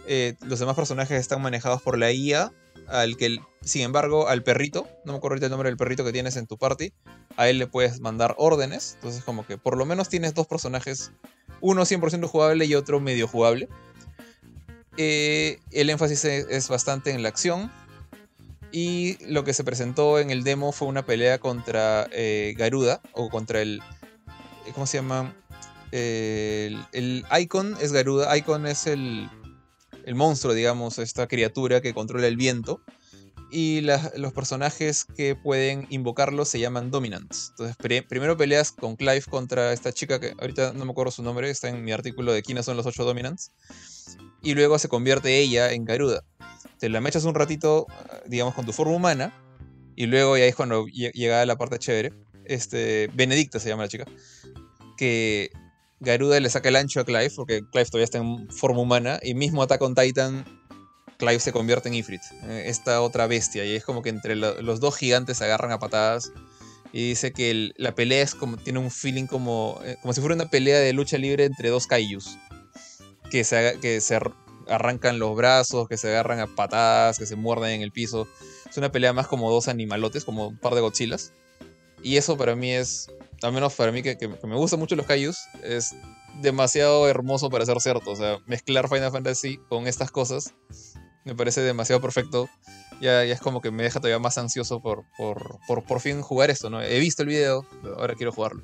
Eh, 0.08 0.36
los 0.42 0.60
demás 0.60 0.76
personajes 0.76 1.20
están 1.20 1.42
manejados 1.42 1.82
por 1.82 1.98
la 1.98 2.12
IA. 2.12 2.52
Al 2.88 3.16
que, 3.18 3.38
sin 3.62 3.84
embargo, 3.84 4.28
al 4.28 4.44
perrito, 4.44 4.88
no 5.06 5.14
me 5.14 5.18
acuerdo 5.18 5.46
el 5.46 5.52
nombre 5.52 5.70
del 5.70 5.78
perrito 5.78 6.04
que 6.04 6.12
tienes 6.12 6.36
en 6.36 6.48
tu 6.48 6.58
party, 6.58 6.92
a 7.38 7.48
él 7.48 7.58
le 7.58 7.68
puedes 7.68 8.02
mandar 8.02 8.36
órdenes. 8.38 8.96
Entonces, 8.96 9.24
como 9.24 9.46
que 9.46 9.58
por 9.58 9.78
lo 9.78 9.86
menos 9.86 10.10
tienes 10.10 10.34
dos 10.34 10.48
personajes, 10.48 11.12
uno 11.62 11.86
100% 11.86 12.28
jugable 12.28 12.66
y 12.66 12.76
otro 12.76 13.00
medio 13.00 13.28
jugable. 13.28 13.70
Eh, 14.98 15.60
el 15.72 15.90
énfasis 15.90 16.26
es, 16.26 16.68
bastante 16.68 17.12
en 17.12 17.24
la 17.24 17.30
acción. 17.30 17.72
Y 18.72 19.24
lo 19.26 19.44
que 19.44 19.54
se 19.54 19.64
presentó 19.64 20.20
en 20.20 20.32
el 20.32 20.44
demo 20.44 20.72
fue 20.72 20.88
una 20.88 21.06
pelea 21.06 21.38
contra 21.40 22.08
eh, 22.12 22.56
Garuda, 22.58 23.02
o 23.14 23.30
contra 23.30 23.62
el. 23.62 23.82
¿Cómo 24.74 24.88
se 24.88 24.98
llama? 24.98 25.36
El, 25.92 27.24
Icon 27.40 27.78
es 27.80 27.92
Garuda. 27.92 28.36
Icon 28.36 28.66
es 28.66 28.88
el, 28.88 29.30
monstruo, 30.16 30.56
digamos, 30.56 30.98
esta 30.98 31.28
criatura 31.28 31.82
que 31.82 31.94
controla 31.94 32.28
el 32.28 32.38
viento. 32.38 32.82
Y 33.52 33.82
los 33.82 34.34
personajes 34.34 35.06
que 35.06 35.36
pueden 35.36 35.86
invocarlo 35.92 36.44
se 36.44 36.60
llaman 36.60 36.90
Dominants. 36.90 37.50
Entonces, 37.52 37.76
pri- 37.78 38.02
primero 38.02 38.36
peleas 38.36 38.72
con 38.72 38.96
Clive 38.96 39.22
contra 39.30 39.72
esta 39.74 39.94
chica 39.94 40.20
que 40.20 40.34
ahorita 40.40 40.74
no 40.74 40.86
me 40.86 40.92
acuerdo 40.92 41.12
su 41.12 41.22
nombre, 41.22 41.52
está 41.52 41.70
en 41.70 41.84
mi 41.84 41.92
artículo 41.92 42.34
de 42.34 42.42
quiénes 42.42 42.66
son 42.66 42.78
los 42.78 42.88
ocho 42.88 43.04
Dominants. 43.04 43.52
Y 44.42 44.56
luego 44.56 44.78
se 44.80 44.90
convierte 44.90 45.40
ella 45.40 45.72
en 45.72 45.86
Garuda. 45.86 46.24
Te 46.80 46.90
la 46.90 47.00
mechas 47.02 47.24
un 47.24 47.36
ratito, 47.36 47.86
ah, 47.90 48.22
digamos, 48.28 48.54
con 48.54 48.66
tu 48.66 48.74
forma 48.74 48.94
humana. 48.96 49.34
Y 49.96 50.08
luego 50.08 50.38
ya 50.38 50.46
es 50.46 50.56
cuando 50.56 50.86
lle- 50.86 51.12
llega 51.14 51.46
la 51.46 51.56
parte 51.56 51.80
chévere. 51.80 52.12
Este, 52.46 53.10
Benedicta 53.14 53.60
se 53.60 53.70
llama 53.70 53.84
la 53.84 53.90
chica. 53.90 54.06
Que 54.98 55.50
Garuda 56.00 56.40
le 56.40 56.50
saca 56.50 56.70
el 56.70 56.76
ancho 56.76 57.00
a 57.00 57.06
Clive, 57.06 57.32
porque 57.36 57.62
Clive 57.72 57.86
todavía 57.86 58.04
está 58.04 58.18
en 58.18 58.50
forma 58.50 58.82
humana, 58.82 59.20
y 59.24 59.34
mismo 59.36 59.64
ataca 59.64 59.80
con 59.80 59.96
Titan, 59.96 60.44
Clive 61.18 61.40
se 61.40 61.54
convierte 61.54 61.88
en 61.88 61.96
Ifrit, 61.96 62.22
eh, 62.44 62.64
esta 62.68 63.02
otra 63.02 63.26
bestia, 63.28 63.64
y 63.64 63.76
es 63.76 63.86
como 63.86 64.02
que 64.02 64.10
entre 64.10 64.36
lo- 64.36 64.62
los 64.62 64.82
dos 64.82 64.98
gigantes 64.98 65.38
se 65.38 65.46
agarran 65.46 65.72
a 65.72 65.80
patadas, 65.80 66.34
y 66.92 67.08
dice 67.08 67.32
que 67.32 67.72
la 67.78 67.96
pelea 67.96 68.22
es 68.22 68.36
como, 68.36 68.58
tiene 68.58 68.80
un 68.80 68.92
feeling 68.92 69.26
como, 69.28 69.80
eh, 69.86 69.96
como 70.02 70.14
si 70.14 70.20
fuera 70.20 70.36
una 70.36 70.50
pelea 70.50 70.80
de 70.80 70.92
lucha 70.92 71.18
libre 71.18 71.46
entre 71.46 71.70
dos 71.70 71.88
kaijus, 71.88 72.38
que 73.42 74.00
se, 74.02 74.20
arrancan 74.68 75.20
los 75.20 75.36
brazos, 75.36 75.88
que 75.88 75.98
se 75.98 76.10
agarran 76.10 76.40
a 76.40 76.48
patadas, 76.48 77.18
que 77.18 77.26
se 77.26 77.36
muerden 77.36 77.72
en 77.72 77.82
el 77.82 77.92
piso, 77.92 78.28
es 78.70 78.78
una 78.78 78.92
pelea 78.92 79.14
más 79.14 79.28
como 79.28 79.52
dos 79.52 79.68
animalotes, 79.68 80.24
como 80.24 80.50
un 80.50 80.58
par 80.58 80.76
de 80.76 80.82
Godzillas, 80.82 81.34
y 82.02 82.18
eso 82.18 82.38
para 82.38 82.56
mí 82.56 82.72
es 82.72 83.10
al 83.42 83.52
menos 83.52 83.74
para 83.74 83.92
mí 83.92 84.02
que, 84.02 84.18
me 84.44 84.56
gustan 84.56 84.80
mucho 84.80 84.96
los 84.96 85.06
Kaijus, 85.06 85.38
es 85.64 85.96
demasiado 86.42 87.08
hermoso 87.10 87.50
para 87.50 87.66
ser 87.66 87.80
cierto. 87.82 88.12
O 88.12 88.16
sea, 88.16 88.38
mezclar 88.46 88.88
Final 88.88 89.12
Fantasy 89.12 89.58
con 89.70 89.86
estas 89.86 90.12
cosas 90.12 90.54
me 91.26 91.36
parece 91.36 91.62
demasiado 91.62 92.02
perfecto. 92.02 92.50
Ya, 93.02 93.26
ya 93.26 93.34
es 93.34 93.42
como 93.42 93.62
que 93.62 93.72
me 93.72 93.84
deja 93.84 94.00
todavía 94.00 94.20
más 94.20 94.38
ansioso 94.38 94.82
por, 94.82 95.04
por, 95.18 95.60
por, 95.68 95.84
por 95.84 96.00
fin 96.00 96.22
jugar 96.22 96.50
esto, 96.50 96.70
¿no? 96.70 96.82
He 96.82 97.00
visto 97.00 97.24
el 97.24 97.30
video, 97.30 97.66
ahora 97.98 98.16
quiero 98.16 98.32
jugarlo. 98.32 98.64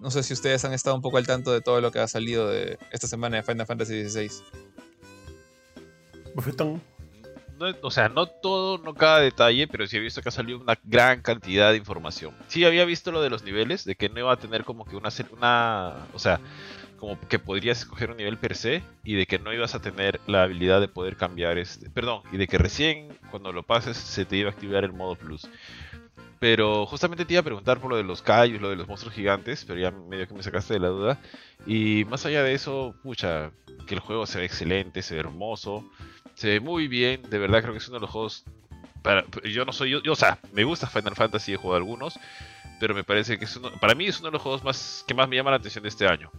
No 0.00 0.10
sé 0.10 0.22
si 0.22 0.32
ustedes 0.32 0.64
han 0.64 0.72
estado 0.72 0.96
un 0.96 1.02
poco 1.02 1.18
al 1.18 1.26
tanto 1.26 1.52
de 1.52 1.60
todo 1.60 1.80
lo 1.80 1.90
que 1.90 1.98
ha 1.98 2.08
salido 2.08 2.48
de 2.48 2.78
esta 2.92 3.06
semana 3.06 3.36
de 3.36 3.42
Final 3.42 3.66
Fantasy 3.66 4.08
XVI. 4.08 4.30
Bufetón. 6.34 6.80
No, 7.58 7.66
o 7.82 7.90
sea, 7.90 8.08
no 8.08 8.26
todo, 8.26 8.78
no 8.78 8.94
cada 8.94 9.18
detalle, 9.18 9.66
pero 9.66 9.86
sí 9.88 9.96
he 9.96 10.00
visto 10.00 10.22
que 10.22 10.28
ha 10.28 10.32
salido 10.32 10.60
una 10.60 10.78
gran 10.84 11.22
cantidad 11.22 11.72
de 11.72 11.78
información. 11.78 12.32
Sí 12.46 12.64
había 12.64 12.84
visto 12.84 13.10
lo 13.10 13.20
de 13.20 13.30
los 13.30 13.42
niveles, 13.42 13.84
de 13.84 13.96
que 13.96 14.08
no 14.08 14.20
iba 14.20 14.32
a 14.32 14.36
tener 14.36 14.62
como 14.62 14.84
que 14.84 14.94
una, 14.94 15.08
una 15.32 16.06
o 16.14 16.18
sea, 16.20 16.40
como 16.98 17.18
que 17.28 17.40
podrías 17.40 17.78
escoger 17.78 18.10
un 18.10 18.18
nivel 18.18 18.38
per 18.38 18.54
se 18.54 18.82
y 19.02 19.14
de 19.14 19.26
que 19.26 19.40
no 19.40 19.52
ibas 19.52 19.74
a 19.74 19.80
tener 19.80 20.20
la 20.26 20.44
habilidad 20.44 20.80
de 20.80 20.88
poder 20.88 21.16
cambiar 21.16 21.58
este, 21.58 21.90
perdón, 21.90 22.22
y 22.30 22.36
de 22.36 22.46
que 22.46 22.58
recién 22.58 23.08
cuando 23.30 23.52
lo 23.52 23.64
pases 23.64 23.96
se 23.96 24.24
te 24.24 24.36
iba 24.36 24.50
a 24.50 24.52
activar 24.52 24.84
el 24.84 24.92
modo 24.92 25.16
plus. 25.16 25.48
Pero 26.40 26.86
justamente 26.86 27.24
te 27.24 27.34
iba 27.34 27.40
a 27.40 27.44
preguntar 27.44 27.80
por 27.80 27.90
lo 27.90 27.96
de 27.96 28.04
los 28.04 28.22
callos, 28.22 28.60
lo 28.60 28.70
de 28.70 28.76
los 28.76 28.86
monstruos 28.86 29.14
gigantes, 29.14 29.64
pero 29.64 29.80
ya 29.80 29.90
medio 29.90 30.28
que 30.28 30.34
me 30.34 30.42
sacaste 30.42 30.74
de 30.74 30.80
la 30.80 30.88
duda. 30.88 31.20
Y 31.66 32.04
más 32.04 32.24
allá 32.26 32.42
de 32.42 32.54
eso, 32.54 32.94
pucha, 33.02 33.50
que 33.86 33.94
el 33.94 34.00
juego 34.00 34.26
se 34.26 34.38
ve 34.38 34.44
excelente, 34.44 35.02
se 35.02 35.14
ve 35.14 35.20
hermoso, 35.20 35.84
se 36.34 36.48
ve 36.48 36.60
muy 36.60 36.86
bien. 36.86 37.22
De 37.28 37.38
verdad 37.38 37.62
creo 37.62 37.72
que 37.72 37.78
es 37.78 37.88
uno 37.88 37.96
de 37.96 38.02
los 38.02 38.10
juegos. 38.10 38.44
Para, 39.02 39.24
yo 39.44 39.64
no 39.64 39.72
soy 39.72 39.90
yo, 39.90 40.12
o 40.12 40.16
sea, 40.16 40.38
me 40.52 40.64
gusta 40.64 40.88
Final 40.88 41.14
Fantasy, 41.14 41.52
he 41.54 41.56
jugado 41.56 41.76
algunos, 41.76 42.18
pero 42.80 42.94
me 42.94 43.04
parece 43.04 43.38
que 43.38 43.44
es 43.44 43.56
uno, 43.56 43.70
para 43.80 43.94
mí 43.94 44.06
es 44.06 44.18
uno 44.18 44.28
de 44.28 44.32
los 44.32 44.42
juegos 44.42 44.64
más 44.64 45.04
que 45.06 45.14
más 45.14 45.28
me 45.28 45.36
llama 45.36 45.50
la 45.50 45.56
atención 45.56 45.82
de 45.82 45.88
este 45.88 46.06
año. 46.06 46.30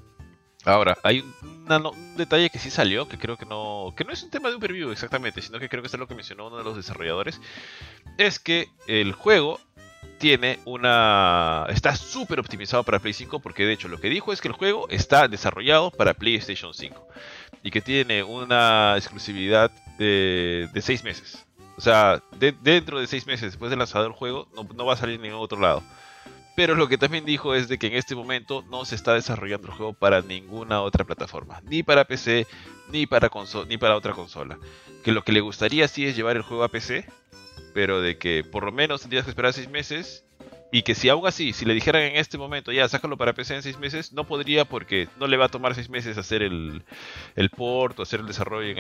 Ahora, 0.66 0.98
hay 1.04 1.22
un 1.22 2.16
detalle 2.18 2.50
que 2.50 2.60
sí 2.60 2.70
salió, 2.70 3.08
que 3.08 3.18
creo 3.18 3.38
que 3.38 3.46
no, 3.46 3.94
que 3.96 4.04
no 4.04 4.12
es 4.12 4.24
un 4.24 4.30
tema 4.30 4.50
de 4.50 4.56
un 4.56 4.62
preview 4.62 4.92
exactamente, 4.92 5.42
sino 5.42 5.58
que 5.58 5.70
creo 5.70 5.82
que 5.82 5.88
es 5.88 5.98
lo 5.98 6.08
que 6.08 6.16
mencionó 6.16 6.48
uno 6.48 6.58
de 6.58 6.66
los 6.66 6.76
desarrolladores, 6.76 7.40
es 8.18 8.40
que 8.40 8.68
el 8.88 9.14
juego 9.14 9.60
tiene 10.20 10.60
una... 10.66 11.66
está 11.70 11.96
súper 11.96 12.40
optimizado 12.40 12.84
para 12.84 13.00
Play 13.00 13.14
5 13.14 13.40
porque 13.40 13.66
de 13.66 13.74
hecho 13.74 13.88
lo 13.88 14.00
que 14.00 14.10
dijo 14.10 14.32
es 14.34 14.42
que 14.42 14.48
el 14.50 14.54
juego 14.54 14.88
está 14.90 15.28
desarrollado 15.28 15.90
para 15.92 16.14
PlayStation 16.14 16.74
5 16.74 17.08
y 17.64 17.72
que 17.72 17.82
tiene 17.82 18.22
una 18.24 18.94
exclusividad 18.98 19.72
de, 19.98 20.70
de 20.72 20.82
6 20.82 21.04
meses. 21.04 21.46
O 21.78 21.82
sea, 21.82 22.22
de- 22.38 22.52
dentro 22.62 23.00
de 23.00 23.08
6 23.08 23.26
meses 23.26 23.52
después 23.52 23.72
de 23.72 23.78
lanzado 23.78 24.06
el 24.06 24.12
juego 24.14 24.48
no, 24.54 24.86
va 24.86 24.94
a 24.94 24.98
salir 24.98 25.16
en 25.16 25.22
ningún 25.24 25.40
otro 25.40 25.60
lado. 25.60 25.82
Pero 26.56 26.76
lo 26.76 26.90
que 26.90 26.98
también 26.98 27.24
dijo 27.24 27.56
es 27.56 27.70
de 27.70 27.78
que 27.78 27.88
en 27.88 27.94
este 27.96 28.16
momento 28.16 28.66
no 28.70 28.84
se 28.84 28.96
está 28.96 29.14
desarrollando 29.14 29.68
el 29.68 29.74
juego 29.74 29.94
para 29.94 30.22
ninguna 30.22 30.82
otra 30.82 31.06
plataforma, 31.06 31.62
ni 31.64 31.84
para 31.84 32.04
PC, 32.04 32.48
ni 32.92 33.08
para 33.08 33.30
ni 33.68 33.78
para 33.78 33.96
otra 33.96 34.12
consola. 34.12 34.58
Que 35.04 35.14
lo 35.14 35.24
que 35.24 35.32
le 35.32 35.40
gustaría 35.40 35.88
sí 35.88 36.06
es 36.06 36.18
llevar 36.18 36.36
el 36.36 36.42
juego 36.42 36.66
a 36.66 36.68
PC, 36.68 37.06
pero 37.74 38.02
de 38.02 38.18
que 38.18 38.44
por 38.44 38.64
lo 38.64 38.72
menos 38.72 39.02
tendrías 39.02 39.26
que 39.26 39.32
esperar 39.32 39.54
6 39.54 39.70
meses 39.70 40.26
y 40.72 40.84
que 40.84 40.94
si 40.94 41.10
aún 41.10 41.26
así, 41.26 41.52
si 41.54 41.66
le 41.66 41.74
dijeran 41.74 42.04
en 42.04 42.16
este 42.18 42.38
momento, 42.38 42.72
ya, 42.72 42.88
sácalo 42.88 43.18
para 43.18 43.34
PC 43.34 43.56
en 43.56 43.64
6 43.64 43.80
meses, 43.80 44.14
no 44.14 44.26
podría 44.26 44.66
porque 44.66 45.08
no 45.20 45.26
le 45.26 45.38
va 45.38 45.46
a 45.46 45.50
tomar 45.50 45.74
6 45.74 45.90
meses 45.90 46.18
hacer 46.18 46.44
el, 46.44 46.84
el 47.36 47.50
port 47.50 48.00
o 48.00 48.04
hacer 48.04 48.20
el 48.20 48.28
desarrollo 48.28 48.76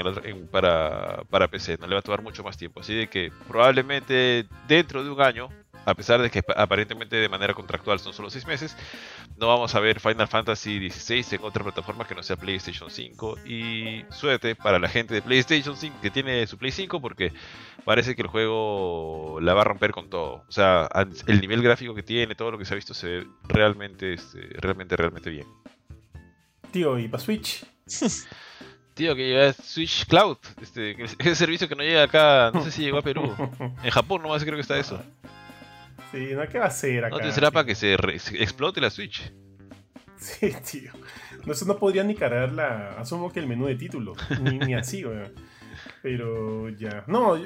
para, 0.52 1.24
para 1.30 1.48
PC, 1.48 1.78
no 1.80 1.88
le 1.88 1.96
va 1.96 2.00
a 2.00 2.04
tomar 2.04 2.22
mucho 2.22 2.44
más 2.44 2.58
tiempo. 2.58 2.82
Así 2.82 2.94
de 2.94 3.08
que 3.08 3.32
probablemente 3.48 4.46
dentro 4.68 5.04
de 5.04 5.10
un 5.10 5.22
año, 5.22 5.50
a 5.90 5.96
pesar 5.96 6.22
de 6.22 6.30
que 6.30 6.44
pa- 6.44 6.54
aparentemente 6.54 7.16
de 7.16 7.28
manera 7.30 7.54
contractual 7.54 8.00
son 8.00 8.14
solo 8.14 8.30
6 8.30 8.46
meses, 8.46 8.78
no 9.38 9.48
vamos 9.48 9.74
a 9.76 9.80
ver 9.80 10.00
Final 10.00 10.28
Fantasy 10.28 10.90
XVI 10.90 11.36
en 11.36 11.44
otra 11.44 11.64
plataforma 11.64 12.06
que 12.08 12.16
no 12.16 12.24
sea 12.24 12.36
PlayStation 12.36 12.90
5. 12.90 13.38
Y 13.46 14.04
suerte 14.12 14.56
para 14.56 14.80
la 14.80 14.88
gente 14.90 15.14
de 15.14 15.22
PlayStation 15.22 15.76
5 15.76 15.98
que 16.02 16.12
tiene 16.12 16.46
su 16.48 16.58
Play 16.58 16.72
5 16.72 17.02
porque 17.02 17.32
parece 17.86 18.16
que 18.16 18.22
el 18.22 18.28
juego 18.28 19.40
la 19.42 19.54
va 19.54 19.62
a 19.62 19.66
romper 19.66 19.92
con 19.92 20.10
todo. 20.10 20.44
O 20.48 20.52
sea, 20.52 20.88
el 21.28 21.42
nivel 21.42 21.62
gráfico 21.62 21.94
que 21.96 22.04
tiene, 22.04 22.36
todo 22.36 22.52
lo 22.52 22.58
que 22.58 22.66
se 22.66 22.74
ha 22.74 22.76
visto 22.76 22.94
se 22.94 23.08
ve 23.08 23.28
realmente, 23.48 24.14
este, 24.14 24.40
realmente, 24.60 24.96
realmente 24.96 25.30
bien. 25.30 25.48
Tío, 26.72 27.00
¿y 27.00 27.08
para 27.08 27.24
Switch? 27.24 27.66
Tío, 28.94 29.16
que 29.16 29.28
llega 29.30 29.54
Switch 29.54 30.06
Cloud, 30.08 30.38
este, 30.62 30.96
ese 31.02 31.36
servicio 31.36 31.70
que 31.70 31.76
no 31.76 31.84
llega 31.84 32.04
acá, 32.04 32.52
no 32.54 32.62
sé 32.64 32.70
si 32.70 32.82
llegó 32.82 32.98
a 32.98 33.02
Perú. 33.02 33.34
En 33.84 33.92
Japón 33.92 34.22
nomás 34.22 34.44
creo 34.44 34.56
que 34.56 34.62
está 34.62 34.78
eso. 34.78 35.02
Sí, 36.12 36.30
¿no? 36.34 36.48
¿Qué 36.48 36.58
va 36.58 36.66
a 36.66 36.70
hacer 36.70 37.06
acá? 37.06 37.16
¿No 37.16 37.22
te 37.22 37.32
será 37.32 37.52
para 37.52 37.66
que 37.66 37.76
se, 37.76 37.94
explote 37.94 38.82
la 38.82 38.90
Switch? 38.90 39.32
Sí, 40.18 40.54
tío. 40.70 40.92
No, 41.46 41.54
eso 41.54 41.66
no 41.66 41.78
podría 41.78 42.04
ni 42.04 42.16
cargar 42.16 42.52
la. 42.52 43.00
Asumo 43.00 43.32
que 43.32 43.40
el 43.40 43.48
menú 43.48 43.68
de 43.68 43.76
título. 43.76 44.16
Ni, 44.42 44.60
ni 44.60 44.74
así, 44.74 45.06
weón. 45.06 45.34
Pero 46.02 46.70
ya. 46.70 47.04
No, 47.08 47.38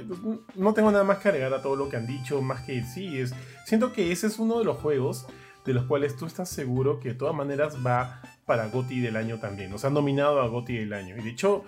no 0.56 0.74
tengo 0.74 0.92
nada 0.92 1.04
más 1.04 1.20
que 1.20 1.30
agregar 1.30 1.54
a 1.54 1.62
todo 1.62 1.76
lo 1.76 1.90
que 1.90 1.98
han 1.98 2.08
dicho. 2.08 2.42
Más 2.42 2.62
que 2.62 2.82
sí, 2.84 3.20
es. 3.20 3.36
Siento 3.66 3.94
que 3.94 4.12
ese 4.12 4.28
es 4.28 4.40
uno 4.40 4.60
de 4.60 4.66
los 4.66 4.78
juegos 4.78 5.28
de 5.66 5.74
los 5.74 5.86
cuales 5.86 6.18
tú 6.18 6.26
estás 6.26 6.50
seguro 6.50 7.00
que 7.00 7.10
de 7.10 7.16
todas 7.16 7.36
maneras 7.36 7.78
va 7.86 8.22
para 8.46 8.68
GOTY 8.68 9.00
del 9.02 9.16
año 9.16 9.40
también. 9.40 9.72
O 9.74 9.78
sea, 9.78 9.90
nominado 9.90 10.42
a 10.42 10.48
GOTY 10.48 10.78
del 10.78 10.94
año. 10.94 11.16
Y 11.18 11.22
de 11.22 11.30
hecho, 11.30 11.64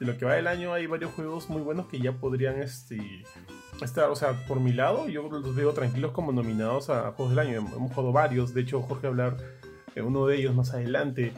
de 0.00 0.06
lo 0.06 0.16
que 0.16 0.24
va 0.24 0.34
del 0.34 0.46
año 0.46 0.72
hay 0.72 0.86
varios 0.86 1.12
juegos 1.12 1.50
muy 1.50 1.60
buenos 1.60 1.86
que 1.86 2.00
ya 2.00 2.12
podrían 2.12 2.60
este, 2.62 2.98
estar, 3.82 4.08
o 4.08 4.16
sea, 4.16 4.46
por 4.46 4.58
mi 4.58 4.72
lado, 4.72 5.08
yo 5.08 5.28
los 5.28 5.54
veo 5.54 5.72
tranquilos 5.74 6.12
como 6.12 6.32
nominados 6.32 6.88
a 6.88 7.12
juegos 7.12 7.30
del 7.30 7.38
año. 7.38 7.58
Hemos 7.58 7.92
jugado 7.92 8.10
varios, 8.10 8.54
de 8.54 8.62
hecho, 8.62 8.80
Jorge 8.80 9.06
hablar 9.06 9.36
de 9.94 10.02
uno 10.02 10.26
de 10.26 10.36
ellos 10.36 10.54
más 10.54 10.72
adelante. 10.72 11.32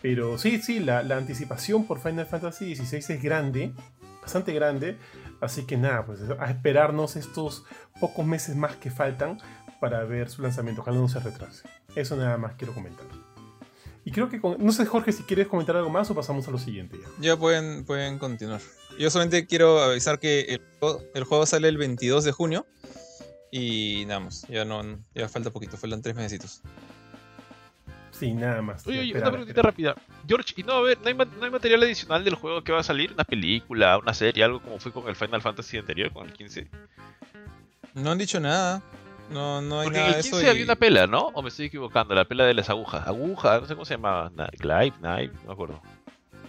Pero 0.00 0.38
sí, 0.38 0.62
sí, 0.62 0.80
la, 0.80 1.02
la 1.02 1.18
anticipación 1.18 1.86
por 1.86 2.00
Final 2.00 2.24
Fantasy 2.24 2.74
XVI 2.74 3.14
es 3.14 3.22
grande, 3.22 3.74
bastante 4.22 4.54
grande. 4.54 4.96
Así 5.42 5.66
que 5.66 5.76
nada, 5.76 6.06
pues 6.06 6.20
a 6.38 6.50
esperarnos 6.50 7.16
estos 7.16 7.66
pocos 8.00 8.24
meses 8.24 8.56
más 8.56 8.76
que 8.76 8.90
faltan 8.90 9.38
para 9.78 10.04
ver 10.04 10.30
su 10.30 10.40
lanzamiento. 10.40 10.80
Ojalá 10.80 10.98
no 10.98 11.08
se 11.08 11.20
retrase. 11.20 11.68
Eso 11.94 12.16
nada 12.16 12.38
más 12.38 12.54
quiero 12.54 12.72
comentar. 12.72 13.06
Y 14.04 14.12
creo 14.12 14.28
que, 14.28 14.40
con, 14.40 14.56
no 14.64 14.72
sé 14.72 14.86
Jorge, 14.86 15.12
si 15.12 15.22
quieres 15.24 15.46
comentar 15.46 15.76
algo 15.76 15.90
más 15.90 16.10
o 16.10 16.14
pasamos 16.14 16.46
a 16.48 16.50
lo 16.50 16.58
siguiente 16.58 16.96
ya. 17.00 17.08
Ya 17.20 17.36
pueden, 17.36 17.84
pueden 17.84 18.18
continuar. 18.18 18.60
Yo 18.98 19.10
solamente 19.10 19.46
quiero 19.46 19.80
avisar 19.82 20.18
que 20.18 20.40
el, 20.40 20.60
juego- 20.80 21.02
el 21.14 21.24
juego 21.24 21.46
sale 21.46 21.68
el 21.68 21.76
22 21.76 22.24
de 22.24 22.32
junio. 22.32 22.66
Y 23.52 24.04
nada 24.06 24.20
más, 24.20 24.46
ya 24.48 24.64
no, 24.64 24.82
ya 25.14 25.28
falta 25.28 25.50
poquito, 25.50 25.76
faltan 25.76 26.00
tres 26.02 26.14
mesecitos. 26.14 26.62
Sí, 28.12 28.32
nada 28.32 28.60
más. 28.62 28.86
Oye, 28.86 29.00
oye, 29.00 29.12
una 29.16 29.30
preguntita 29.30 29.62
rápida. 29.62 29.94
George, 30.28 30.54
¿y 30.56 30.62
no, 30.62 30.72
a 30.74 30.78
haber- 30.78 30.98
no, 31.00 31.06
hay, 31.08 31.14
no 31.14 31.44
hay 31.44 31.50
material 31.50 31.82
adicional 31.82 32.22
del 32.24 32.34
juego 32.34 32.62
que 32.62 32.70
va 32.72 32.80
a 32.80 32.84
salir? 32.84 33.12
¿Una 33.12 33.24
película, 33.24 33.98
una 33.98 34.12
serie, 34.14 34.44
algo 34.44 34.60
como 34.60 34.78
fue 34.78 34.92
con 34.92 35.08
el 35.08 35.16
Final 35.16 35.40
Fantasy 35.42 35.78
anterior, 35.78 36.12
con 36.12 36.26
el 36.26 36.32
15? 36.32 36.68
No 37.94 38.10
han 38.12 38.18
dicho 38.18 38.38
nada. 38.38 38.82
No, 39.30 39.60
no 39.62 39.80
hay 39.80 39.86
Porque 39.86 39.98
en 39.98 40.04
nada 40.06 40.16
el 40.16 40.22
de 40.24 40.28
15 40.30 40.40
eso. 40.42 40.50
había 40.50 40.60
y- 40.60 40.64
una 40.64 40.76
pela, 40.76 41.06
¿no? 41.06 41.20
¿O 41.34 41.42
me 41.42 41.48
estoy 41.50 41.66
equivocando? 41.66 42.14
La 42.14 42.24
pela 42.24 42.44
de 42.44 42.54
las 42.54 42.68
agujas. 42.68 43.06
Aguja, 43.06 43.60
no 43.60 43.66
sé 43.66 43.74
cómo 43.74 43.84
se 43.84 43.94
llamaba. 43.94 44.30
Glaive, 44.58 44.96
knife, 44.98 45.32
no 45.42 45.46
me 45.48 45.52
acuerdo. 45.52 45.80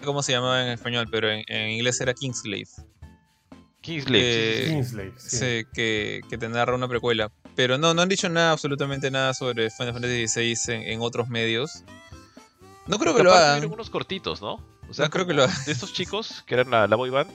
cómo 0.03 0.23
se 0.23 0.31
llamaba 0.31 0.63
en 0.63 0.69
español, 0.69 1.07
pero 1.11 1.29
en, 1.29 1.43
en 1.47 1.69
inglés 1.69 2.01
era. 2.01 2.13
Kingslave. 2.13 2.65
sí. 2.65 2.81
Eh, 4.13 4.65
Kingslave, 4.69 5.13
sí. 5.17 5.37
Sí, 5.37 5.65
que, 5.73 6.21
que 6.29 6.37
te 6.37 6.49
narra 6.49 6.75
una 6.75 6.87
precuela. 6.87 7.31
Pero 7.55 7.77
no, 7.77 7.93
no 7.93 8.01
han 8.01 8.09
dicho 8.09 8.29
nada, 8.29 8.51
absolutamente 8.51 9.11
nada 9.11 9.33
sobre 9.33 9.69
Final 9.69 9.93
Fantasy 9.93 10.27
XVI 10.27 10.73
en, 10.73 10.81
en 10.83 11.01
otros 11.01 11.27
medios. 11.29 11.83
No 12.87 12.97
creo 12.97 13.15
que 13.15 13.23
lo 13.23 13.33
hagan. 13.33 13.65
unos 13.71 13.89
cortitos, 13.89 14.41
¿no? 14.41 14.53
O 14.89 14.93
sea, 14.93 15.05
No 15.05 15.11
creo 15.11 15.25
que 15.27 15.33
lo 15.33 15.43
hagan. 15.43 15.65
De 15.65 15.71
estos 15.71 15.93
chicos 15.93 16.43
que 16.47 16.55
eran 16.55 16.69
la, 16.71 16.87
la 16.87 16.95
boy 16.95 17.09
band. 17.09 17.29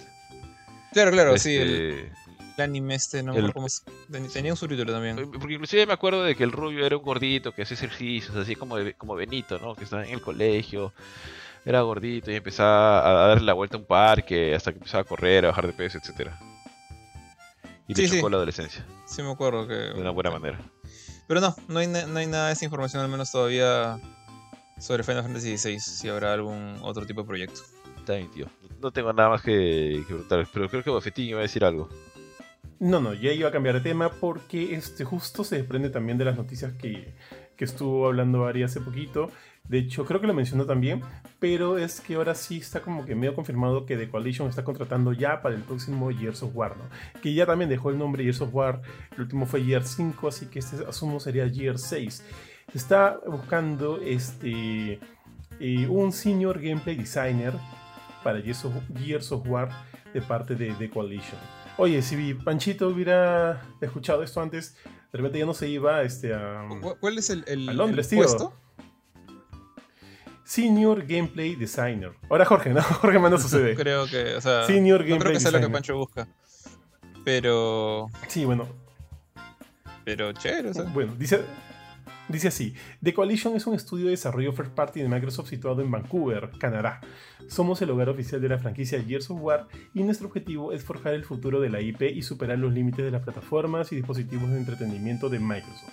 Claro, 0.92 1.11
claro, 1.11 1.36
sí, 1.38 1.55
el, 1.55 1.70
este, 2.09 2.25
el 2.57 2.62
anime 2.64 2.94
este, 2.94 3.22
no 3.22 3.32
me 3.32 3.38
el- 3.38 3.44
acuerdo 3.46 3.54
cómo 3.54 3.66
es. 3.66 3.84
Tenía 4.32 4.52
un 4.52 4.57
subtítulo 4.57 4.92
también. 4.92 5.30
Porque 5.30 5.54
inclusive 5.54 5.86
me 5.86 5.92
acuerdo 5.92 6.22
de 6.24 6.34
que 6.34 6.44
el 6.44 6.52
rubio 6.52 6.84
era 6.86 6.96
un 6.96 7.02
gordito 7.02 7.52
que 7.52 7.62
hacía 7.62 7.74
ejercicios, 7.76 8.34
así 8.36 8.57
como, 8.57 8.76
como 8.98 9.14
Benito, 9.14 9.59
¿no? 9.59 9.74
Que 9.74 9.84
estaba 9.84 10.04
en 10.07 10.14
el 10.14 10.20
colegio, 10.20 10.92
era 11.64 11.80
gordito 11.82 12.30
y 12.30 12.36
empezaba 12.36 13.24
a 13.24 13.28
darle 13.28 13.44
la 13.44 13.52
vuelta 13.54 13.76
a 13.76 13.80
un 13.80 13.86
parque 13.86 14.54
hasta 14.54 14.72
que 14.72 14.78
empezaba 14.78 15.02
a 15.02 15.04
correr, 15.04 15.44
a 15.44 15.48
bajar 15.48 15.66
de 15.66 15.72
peso, 15.72 15.98
etcétera. 15.98 16.38
Y 17.88 17.94
le 17.94 18.02
Sí, 18.02 18.09
sí. 18.09 18.16
chocó 18.16 18.28
la 18.30 18.36
adolescencia 18.38 18.84
Sí, 19.07 19.22
me 19.22 19.30
acuerdo 19.30 19.66
que. 19.68 19.74
de 19.74 20.00
una 20.00 20.11
buena 20.11 20.30
manera. 20.30 20.59
Pero 21.28 21.40
no, 21.40 21.54
no 21.68 21.78
hay, 21.80 21.86
na- 21.88 22.07
no 22.07 22.18
hay 22.18 22.26
nada 22.26 22.48
de 22.48 22.52
esa 22.54 22.64
información, 22.64 23.02
al 23.02 23.09
menos 23.09 23.30
todavía, 23.30 23.98
sobre 24.78 25.02
Final 25.04 25.22
Fantasy 25.24 25.57
XVI, 25.59 25.80
si 25.80 26.09
habrá 26.09 26.32
algún 26.32 26.78
otro 26.82 27.04
tipo 27.07 27.22
de 27.22 27.26
proyecto. 27.26 27.61
Está 27.98 28.14
bien, 28.14 28.30
tío. 28.30 28.46
No 28.80 28.90
tengo 28.92 29.12
nada 29.12 29.28
más 29.30 29.42
que, 29.42 29.96
que 30.00 30.04
preguntar, 30.07 30.46
pero 30.52 30.68
creo 30.68 30.82
que 30.84 30.90
Bofetín 30.90 31.26
iba 31.26 31.38
a 31.40 31.42
decir 31.42 31.64
algo. 31.64 31.88
No, 32.78 33.00
no, 33.00 33.14
ya 33.14 33.32
iba 33.32 33.48
a 33.48 33.52
cambiar 33.52 33.76
de 33.76 33.80
tema 33.80 34.10
porque 34.10 34.74
este 34.74 35.04
justo 35.04 35.44
se 35.44 35.56
desprende 35.56 35.88
también 35.88 36.18
de 36.18 36.26
las 36.26 36.36
noticias 36.36 36.74
que, 36.74 37.14
que 37.56 37.64
estuvo 37.64 38.06
hablando 38.06 38.44
Ari 38.44 38.64
hace 38.64 38.80
poquito. 38.80 39.30
De 39.68 39.78
hecho, 39.78 40.04
creo 40.04 40.20
que 40.20 40.26
lo 40.26 40.34
mencionó 40.34 40.66
también, 40.66 41.02
pero 41.40 41.78
es 41.78 42.00
que 42.00 42.14
ahora 42.14 42.34
sí 42.34 42.58
está 42.58 42.80
como 42.82 43.04
que 43.04 43.14
medio 43.14 43.34
confirmado 43.34 43.84
que 43.84 43.96
The 43.96 44.08
Coalition 44.08 44.48
está 44.48 44.62
contratando 44.62 45.12
ya 45.12 45.42
para 45.42 45.54
el 45.54 45.62
próximo 45.62 46.10
Years 46.10 46.42
of 46.42 46.54
War, 46.54 46.76
¿no? 46.76 46.84
Que 47.20 47.34
ya 47.34 47.46
también 47.46 47.68
dejó 47.68 47.90
el 47.90 47.98
nombre 47.98 48.22
Years 48.22 48.40
of 48.42 48.54
War, 48.54 48.82
el 49.14 49.22
último 49.22 49.46
fue 49.46 49.64
Year 49.64 49.82
5, 49.82 50.28
así 50.28 50.46
que 50.46 50.60
este 50.60 50.84
asumo 50.86 51.18
sería 51.18 51.46
Year 51.46 51.78
6. 51.78 52.24
Se 52.70 52.78
está 52.78 53.18
buscando 53.26 54.00
este 54.00 55.00
eh, 55.58 55.86
un 55.88 56.12
senior 56.12 56.60
gameplay 56.60 56.96
designer 56.96 57.54
para 58.22 58.38
Years 58.38 58.64
of, 58.66 58.74
Gears 58.94 59.32
of 59.32 59.48
War 59.48 59.70
de 60.12 60.20
parte 60.20 60.54
de 60.54 60.72
The 60.74 60.90
Coalition. 60.90 61.40
Oye, 61.78 62.00
si 62.02 62.34
Panchito 62.34 62.88
hubiera 62.88 63.62
escuchado 63.80 64.22
esto 64.22 64.40
antes, 64.40 64.76
de 65.12 65.18
repente 65.18 65.38
ya 65.38 65.44
no 65.46 65.52
se 65.54 65.68
iba 65.68 66.02
este, 66.02 66.32
a 66.34 66.66
¿Cu- 66.80 66.96
¿Cuál 66.98 67.18
es 67.18 67.28
el, 67.30 67.44
el, 67.46 67.68
a 67.68 67.72
Londres, 67.74 68.10
el 68.12 68.18
puesto? 68.18 68.54
Senior 70.44 71.04
Gameplay 71.06 71.54
Designer. 71.56 72.12
Ahora 72.30 72.44
Jorge, 72.44 72.70
¿no? 72.70 72.80
Jorge 73.00 73.18
manda 73.18 73.36
su 73.38 73.48
CD. 73.48 73.74
Creo 73.74 74.06
que, 74.06 74.36
o 74.36 74.40
sea, 74.40 74.64
Senior 74.64 75.04
no 75.06 75.18
creo 75.18 75.32
que 75.32 75.40
sea 75.40 75.50
lo 75.50 75.60
que. 75.60 75.68
Pancho 75.68 75.96
busca. 75.96 76.28
Pero, 77.24 78.06
Sí, 78.28 78.44
bueno, 78.44 78.68
pero 80.04 80.32
chévere, 80.32 80.70
o 80.70 80.74
sea. 80.74 80.84
Bueno, 80.84 81.14
dice, 81.18 81.42
dice 82.28 82.48
así: 82.48 82.74
The 83.02 83.14
Coalition 83.14 83.56
es 83.56 83.66
un 83.66 83.74
estudio 83.74 84.06
de 84.06 84.12
desarrollo 84.12 84.52
first 84.52 84.72
party 84.72 85.02
de 85.02 85.08
Microsoft 85.08 85.48
situado 85.48 85.82
en 85.82 85.90
Vancouver, 85.90 86.50
Canadá. 86.58 87.00
Somos 87.48 87.80
el 87.82 87.90
hogar 87.90 88.08
oficial 88.08 88.40
de 88.40 88.48
la 88.48 88.58
franquicia 88.58 89.02
Gears 89.02 89.30
of 89.30 89.40
War 89.40 89.68
y 89.94 90.02
nuestro 90.02 90.28
objetivo 90.28 90.72
es 90.72 90.84
forjar 90.84 91.14
el 91.14 91.24
futuro 91.24 91.60
de 91.60 91.70
la 91.70 91.80
IP 91.80 92.02
y 92.02 92.22
superar 92.22 92.58
los 92.58 92.72
límites 92.72 93.04
de 93.04 93.10
las 93.10 93.22
plataformas 93.22 93.92
y 93.92 93.96
dispositivos 93.96 94.50
de 94.50 94.58
entretenimiento 94.58 95.28
de 95.28 95.38
Microsoft. 95.38 95.92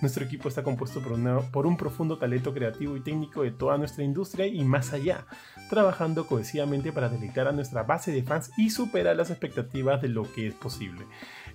Nuestro 0.00 0.24
equipo 0.24 0.48
está 0.48 0.62
compuesto 0.62 1.02
por, 1.02 1.18
por 1.50 1.66
un 1.66 1.76
profundo 1.76 2.16
talento 2.16 2.54
creativo 2.54 2.96
y 2.96 3.00
técnico 3.00 3.42
de 3.42 3.50
toda 3.50 3.76
nuestra 3.76 4.02
industria 4.02 4.46
y 4.46 4.64
más 4.64 4.94
allá, 4.94 5.26
trabajando 5.68 6.26
cohesivamente 6.26 6.90
para 6.90 7.10
deleitar 7.10 7.48
a 7.48 7.52
nuestra 7.52 7.82
base 7.82 8.10
de 8.10 8.22
fans 8.22 8.50
y 8.56 8.70
superar 8.70 9.16
las 9.16 9.30
expectativas 9.30 10.00
de 10.00 10.08
lo 10.08 10.30
que 10.32 10.46
es 10.48 10.54
posible. 10.54 11.04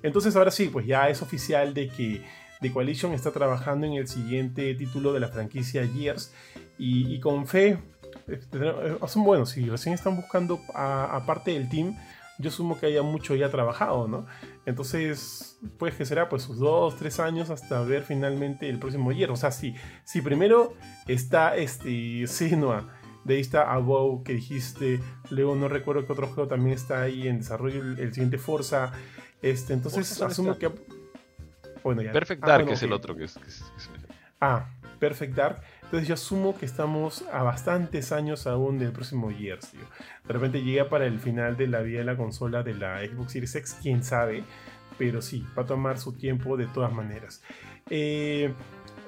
Entonces 0.04 0.36
ahora 0.36 0.52
sí, 0.52 0.70
pues 0.72 0.86
ya 0.86 1.10
es 1.10 1.24
oficial 1.24 1.74
de 1.74 1.88
que 1.90 2.24
The 2.66 2.74
Coalition 2.74 3.14
está 3.14 3.30
trabajando 3.30 3.86
en 3.86 3.94
el 3.94 4.08
siguiente 4.08 4.74
título 4.74 5.14
de 5.14 5.20
la 5.20 5.28
franquicia 5.28 5.88
Gears 5.88 6.34
y, 6.80 7.14
y 7.14 7.20
con 7.20 7.46
fe, 7.46 7.78
eh, 8.28 8.40
eh, 8.54 8.98
son 9.08 9.24
buenos, 9.24 9.52
si 9.52 9.70
recién 9.70 9.94
están 9.94 10.16
buscando 10.16 10.60
aparte 10.74 11.52
del 11.52 11.70
team, 11.70 11.96
yo 12.40 12.50
asumo 12.50 12.80
que 12.80 12.88
haya 12.88 13.04
mucho 13.04 13.36
ya 13.36 13.52
trabajado, 13.52 14.08
¿no? 14.08 14.26
Entonces, 14.66 15.60
pues 15.78 15.94
que 15.94 16.06
será 16.06 16.28
pues 16.28 16.42
sus 16.42 16.58
dos, 16.58 16.96
tres 16.96 17.20
años 17.20 17.52
hasta 17.52 17.82
ver 17.82 18.02
finalmente 18.02 18.68
el 18.68 18.80
próximo 18.80 19.12
Gears. 19.12 19.34
O 19.34 19.36
sea, 19.36 19.52
si, 19.52 19.76
si 20.04 20.22
primero 20.22 20.74
está 21.08 21.56
este 21.56 22.26
Senua, 22.26 22.90
de 23.26 23.36
ahí 23.36 23.42
está 23.42 23.72
Abo 23.72 24.24
que 24.24 24.34
dijiste, 24.34 25.02
luego 25.30 25.56
no 25.56 25.68
recuerdo 25.68 26.08
que 26.08 26.14
otro 26.14 26.26
juego 26.26 26.48
también 26.48 26.76
está 26.76 27.04
ahí 27.04 27.28
en 27.28 27.38
desarrollo, 27.38 27.80
el, 27.82 28.00
el 28.00 28.12
siguiente 28.12 28.40
Forza, 28.40 28.92
este, 29.44 29.74
entonces 29.74 30.08
Forza, 30.08 30.26
¿dónde 30.26 30.34
asumo 30.34 30.52
está? 30.54 30.70
que... 30.70 30.95
Bueno, 31.86 32.02
ya. 32.02 32.12
Perfect 32.12 32.44
Ah, 32.44 32.48
Dark 32.48 32.64
bueno, 32.64 32.74
es 32.76 32.84
el 32.84 32.92
otro 32.92 33.16
que 33.16 33.24
es. 33.26 33.34
que 33.38 33.48
es- 33.48 33.62
que 33.64 33.78
es- 33.78 33.90
Ah, 34.42 34.68
Perfect 35.00 35.36
Dark. 35.36 35.62
Entonces 35.84 36.08
yo 36.08 36.14
asumo 36.16 36.58
que 36.58 36.66
estamos 36.66 37.24
a 37.32 37.44
bastantes 37.44 38.12
años 38.12 38.48
aún 38.48 38.80
del 38.80 38.92
próximo 38.92 39.30
Years, 39.32 39.70
tío. 39.72 39.82
De 40.28 40.34
repente 40.34 40.62
llega 40.64 40.90
para 40.90 41.06
el 41.06 41.20
final 41.20 41.56
de 41.58 41.68
la 41.68 41.82
vida 41.82 42.00
de 42.00 42.06
la 42.06 42.18
consola 42.18 42.64
de 42.64 42.74
la 42.74 43.00
Xbox 43.06 43.32
Series 43.34 43.56
X, 43.56 43.78
quién 43.82 44.04
sabe. 44.04 44.44
Pero 44.98 45.22
sí, 45.22 45.46
va 45.58 45.64
a 45.64 45.66
tomar 45.66 45.98
su 46.00 46.14
tiempo 46.14 46.58
de 46.58 46.68
todas 46.68 46.92
maneras. 46.94 47.42
Eh, 47.90 48.54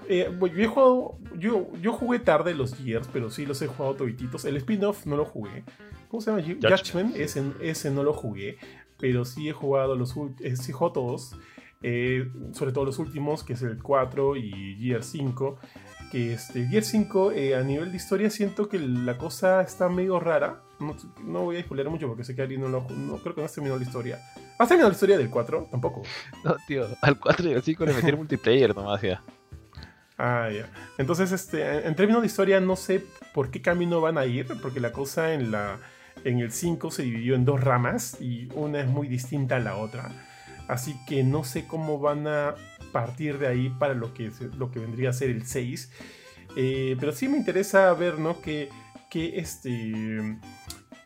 eh, 0.10 0.30
bueno, 0.38 0.56
yo, 0.56 0.64
he 0.64 0.68
jugado, 0.68 1.18
yo, 1.38 1.68
yo 1.82 1.94
jugué 1.94 2.20
tarde 2.20 2.54
los 2.54 2.78
Years, 2.78 3.10
pero 3.12 3.30
sí 3.32 3.46
los 3.46 3.62
he 3.62 3.68
jugado 3.68 3.96
todititos. 3.96 4.46
El 4.46 4.58
spin-off 4.58 5.06
no 5.06 5.16
lo 5.18 5.26
jugué. 5.26 5.64
¿Cómo 6.10 6.22
se 6.22 6.30
llama? 6.32 6.44
Judgment. 6.44 6.64
Judgment. 6.80 7.16
Ese, 7.16 7.44
ese 7.62 7.90
no 7.92 8.04
lo 8.04 8.14
jugué. 8.14 8.58
Pero 9.00 9.26
sí 9.26 9.48
he 9.50 9.54
jugado 9.54 9.96
los 9.96 10.16
eh, 10.42 10.56
sí 10.58 10.72
he 10.72 10.74
jugado 10.74 10.94
todos. 10.94 11.36
Eh, 11.84 12.32
sobre 12.54 12.72
todo 12.72 12.86
los 12.86 13.00
últimos, 13.00 13.44
que 13.44 13.54
es 13.54 13.62
el 13.62 13.82
4 13.82 14.36
y 14.36 14.78
Gear 14.80 15.04
5. 15.04 15.60
Que 16.12 16.34
este, 16.34 16.66
Gear 16.68 16.84
5, 16.84 17.32
eh, 17.34 17.56
a 17.56 17.64
nivel 17.64 17.92
de 17.92 17.98
historia, 17.98 18.30
siento 18.30 18.70
que 18.70 18.80
la 18.80 19.18
cosa 19.18 19.62
está 19.62 19.90
medio 19.90 20.20
rara. 20.20 20.62
No, 20.80 20.96
no 21.24 21.44
voy 21.44 21.58
a 21.58 21.62
spoiler 21.62 21.90
mucho 21.90 22.08
porque 22.08 22.24
sé 22.24 22.36
que 22.36 22.44
Ari 22.44 22.58
no 22.58 22.68
lo 22.70 22.88
no, 22.90 23.18
creo 23.18 23.34
que 23.34 23.42
no 23.42 23.46
has 23.46 23.54
terminado 23.54 23.80
la 23.80 23.86
historia. 23.86 24.20
¿Has 24.60 24.68
terminado 24.68 24.90
la 24.90 24.94
historia 24.94 25.18
del 25.18 25.30
4? 25.30 25.70
Tampoco. 25.72 26.04
No, 26.44 26.56
tío, 26.68 26.88
al 27.02 27.20
4 27.20 27.50
y 27.50 27.54
al 27.54 27.64
5 27.64 27.86
le 27.86 27.94
metieron 27.94 28.20
multiplayer 28.20 28.76
nomás 28.76 29.02
ya. 29.02 29.22
Ah, 30.18 30.50
ya. 30.52 30.70
Entonces, 30.98 31.32
este, 31.32 31.88
en 31.88 31.96
términos 31.96 32.22
de 32.22 32.28
historia, 32.28 32.60
no 32.60 32.76
sé 32.76 33.04
por 33.34 33.52
qué 33.52 33.62
camino 33.62 34.02
van 34.02 34.18
a 34.18 34.26
ir, 34.26 34.48
porque 34.62 34.80
la 34.80 34.92
cosa 34.92 35.34
en, 35.34 35.52
la, 35.52 35.78
en 36.24 36.40
el 36.40 36.52
5 36.52 36.90
se 36.90 37.04
dividió 37.04 37.36
en 37.36 37.46
dos 37.46 37.64
ramas 37.64 38.20
y 38.20 38.50
una 38.56 38.82
es 38.82 38.88
muy 38.88 39.08
distinta 39.08 39.58
a 39.58 39.60
la 39.60 39.78
otra. 39.78 40.12
Así 40.68 40.96
que 41.06 41.24
no 41.24 41.44
sé 41.44 41.66
cómo 41.66 42.00
van 42.00 42.28
a 42.28 42.56
partir 42.92 43.38
de 43.38 43.48
ahí 43.48 43.70
para 43.70 43.94
lo 43.94 44.14
que, 44.14 44.32
lo 44.58 44.72
que 44.72 44.80
vendría 44.80 45.12
a 45.12 45.14
ser 45.14 45.30
el 45.30 45.46
6. 45.46 45.92
Eh, 46.56 46.98
pero 47.00 47.12
sí 47.12 47.28
me 47.28 47.38
interesa 47.38 47.94
ver, 47.94 48.20
¿no? 48.20 48.42
Que, 48.42 48.70
que 49.10 49.40
este. 49.40 50.38